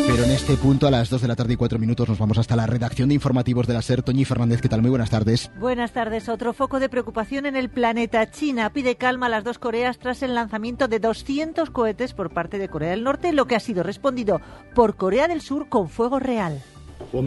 Pero 0.06 0.22
en 0.22 0.30
este 0.30 0.56
punto, 0.56 0.86
a 0.86 0.90
las 0.90 1.10
2 1.10 1.22
de 1.22 1.28
la 1.28 1.34
tarde 1.34 1.54
y 1.54 1.56
4 1.56 1.80
minutos, 1.80 2.08
nos 2.08 2.18
vamos 2.18 2.38
hasta 2.38 2.54
la 2.54 2.64
redacción 2.64 3.08
de 3.08 3.16
informativos 3.16 3.66
de 3.66 3.74
la 3.74 3.82
SER. 3.82 4.02
Toñi 4.02 4.24
Fernández, 4.24 4.62
¿qué 4.62 4.68
tal? 4.68 4.80
Muy 4.80 4.90
buenas 4.90 5.10
tardes. 5.10 5.50
Buenas 5.58 5.92
tardes. 5.92 6.28
Otro 6.28 6.52
foco 6.52 6.78
de 6.78 6.88
preocupación 6.88 7.44
en 7.44 7.56
el 7.56 7.68
planeta. 7.70 8.30
China 8.30 8.70
pide 8.76 8.96
calma 8.96 9.24
a 9.24 9.28
las 9.30 9.42
dos 9.42 9.58
Coreas 9.58 9.98
tras 9.98 10.22
el 10.22 10.34
lanzamiento 10.34 10.86
de 10.86 11.00
200 11.00 11.70
cohetes 11.70 12.12
por 12.12 12.28
parte 12.28 12.58
de 12.58 12.68
Corea 12.68 12.90
del 12.90 13.04
Norte, 13.04 13.32
lo 13.32 13.46
que 13.46 13.56
ha 13.56 13.60
sido 13.60 13.82
respondido 13.82 14.42
por 14.74 14.96
Corea 14.96 15.28
del 15.28 15.40
Sur 15.40 15.70
con 15.70 15.88
fuego 15.88 16.18
real. 16.18 16.62
El 17.12 17.24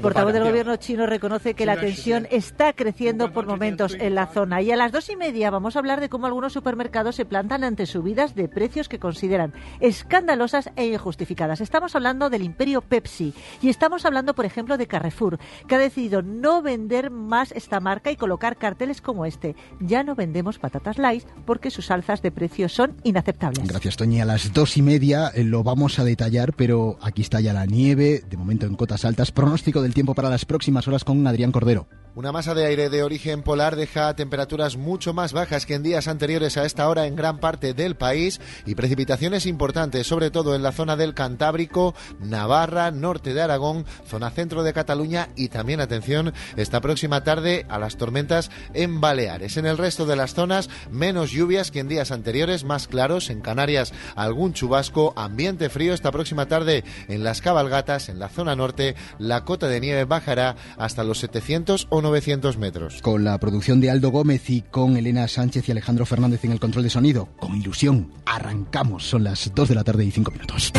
portavoz 0.00 0.32
del 0.32 0.44
gobierno 0.44 0.76
chino 0.76 1.06
reconoce 1.06 1.54
que 1.54 1.66
la 1.66 1.78
tensión 1.78 2.26
está 2.30 2.72
creciendo 2.72 3.32
por 3.32 3.46
momentos 3.46 3.96
en 3.98 4.14
la 4.14 4.26
zona. 4.26 4.60
Y 4.60 4.70
a 4.70 4.76
las 4.76 4.92
dos 4.92 5.08
y 5.08 5.16
media 5.16 5.50
vamos 5.50 5.76
a 5.76 5.78
hablar 5.78 6.00
de 6.00 6.08
cómo 6.08 6.26
algunos 6.26 6.52
supermercados 6.52 7.16
se 7.16 7.24
plantan 7.24 7.64
ante 7.64 7.86
subidas 7.86 8.34
de 8.34 8.48
precios 8.48 8.88
que 8.88 8.98
consideran 8.98 9.54
escandalosas 9.80 10.70
e 10.76 10.86
injustificadas. 10.86 11.60
Estamos 11.60 11.94
hablando 11.94 12.28
del 12.28 12.42
imperio 12.42 12.82
Pepsi 12.82 13.32
y 13.62 13.68
estamos 13.68 14.04
hablando, 14.04 14.34
por 14.34 14.44
ejemplo, 14.44 14.76
de 14.76 14.86
Carrefour, 14.86 15.38
que 15.68 15.74
ha 15.74 15.78
decidido 15.78 16.22
no 16.22 16.62
vender 16.62 17.10
más 17.10 17.52
esta 17.52 17.80
marca 17.80 18.10
y 18.10 18.16
colocar 18.16 18.56
carteles 18.56 19.00
como 19.00 19.26
este. 19.26 19.54
Ya 19.80 20.02
no 20.02 20.14
vendemos 20.14 20.58
patatas 20.58 20.98
light 20.98 21.24
porque 21.46 21.70
sus 21.70 21.90
alzas 21.90 22.20
de 22.20 22.30
precios 22.30 22.72
son 22.72 22.96
inaceptables. 23.04 23.66
Gracias, 23.66 23.96
Toñi. 23.96 24.20
A 24.20 24.24
las 24.24 24.52
dos 24.52 24.76
y 24.76 24.82
media 24.82 25.30
eh, 25.34 25.44
lo 25.44 25.62
vamos 25.62 25.98
a 25.98 26.04
detallar, 26.04 26.52
pero 26.52 26.98
aquí 27.00 27.22
está 27.22 27.40
la 27.52 27.66
nieve, 27.66 28.22
de 28.28 28.36
momento 28.36 28.66
en 28.66 28.76
cotas 28.76 29.04
altas. 29.04 29.32
Pronóstico 29.32 29.82
del 29.82 29.94
tiempo 29.94 30.14
para 30.14 30.30
las 30.30 30.44
próximas 30.44 30.88
horas 30.88 31.04
con 31.04 31.26
Adrián 31.26 31.52
Cordero. 31.52 31.88
Una 32.16 32.30
masa 32.30 32.54
de 32.54 32.64
aire 32.64 32.90
de 32.90 33.02
origen 33.02 33.42
polar 33.42 33.74
deja 33.74 34.14
temperaturas 34.14 34.76
mucho 34.76 35.12
más 35.12 35.32
bajas 35.32 35.66
que 35.66 35.74
en 35.74 35.82
días 35.82 36.06
anteriores 36.06 36.56
a 36.56 36.64
esta 36.64 36.88
hora 36.88 37.08
en 37.08 37.16
gran 37.16 37.40
parte 37.40 37.74
del 37.74 37.96
país 37.96 38.40
y 38.64 38.76
precipitaciones 38.76 39.46
importantes, 39.46 40.06
sobre 40.06 40.30
todo 40.30 40.54
en 40.54 40.62
la 40.62 40.70
zona 40.70 40.94
del 40.94 41.12
Cantábrico, 41.12 41.92
Navarra, 42.20 42.92
norte 42.92 43.34
de 43.34 43.42
Aragón, 43.42 43.84
zona 44.06 44.30
centro 44.30 44.62
de 44.62 44.72
Cataluña 44.72 45.30
y 45.34 45.48
también, 45.48 45.80
atención, 45.80 46.32
esta 46.56 46.80
próxima 46.80 47.24
tarde 47.24 47.66
a 47.68 47.80
las 47.80 47.96
tormentas 47.96 48.48
en 48.74 49.00
Baleares. 49.00 49.56
En 49.56 49.66
el 49.66 49.76
resto 49.76 50.06
de 50.06 50.14
las 50.14 50.34
zonas, 50.34 50.70
menos 50.92 51.32
lluvias 51.32 51.72
que 51.72 51.80
en 51.80 51.88
días 51.88 52.12
anteriores, 52.12 52.62
más 52.62 52.86
claros. 52.86 53.28
En 53.28 53.40
Canarias, 53.40 53.92
algún 54.14 54.52
chubasco, 54.52 55.14
ambiente 55.16 55.68
frío 55.68 55.92
esta 55.92 56.12
próxima 56.12 56.46
tarde 56.46 56.84
en 57.08 57.24
las 57.24 57.40
cabalgatas, 57.40 58.08
en 58.08 58.20
la 58.20 58.28
zona 58.28 58.54
norte, 58.54 58.94
la 59.18 59.44
cota 59.44 59.66
de 59.66 59.80
nieve 59.80 60.04
bajará 60.04 60.54
hasta 60.78 61.02
los 61.02 61.18
700 61.18 61.88
o 61.90 62.03
900 62.04 62.58
metros. 62.58 63.02
Con 63.02 63.24
la 63.24 63.36
producción 63.38 63.80
de 63.80 63.90
Aldo 63.90 64.10
Gómez 64.10 64.48
y 64.50 64.62
con 64.62 64.96
Elena 64.96 65.26
Sánchez 65.26 65.68
y 65.68 65.72
Alejandro 65.72 66.06
Fernández 66.06 66.44
en 66.44 66.52
el 66.52 66.60
control 66.60 66.84
de 66.84 66.90
sonido, 66.90 67.28
con 67.40 67.56
ilusión, 67.56 68.12
arrancamos. 68.24 69.04
Son 69.04 69.24
las 69.24 69.52
2 69.52 69.68
de 69.68 69.74
la 69.74 69.82
tarde 69.82 70.04
y 70.04 70.10
5 70.12 70.30
minutos. 70.30 70.72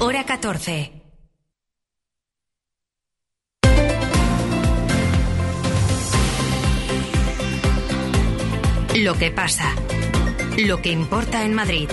Hora 0.00 0.24
14. 0.24 1.04
Lo 8.96 9.14
que 9.14 9.30
pasa. 9.32 9.74
Lo 10.56 10.80
que 10.80 10.92
importa 10.92 11.44
en 11.44 11.54
Madrid. 11.54 11.88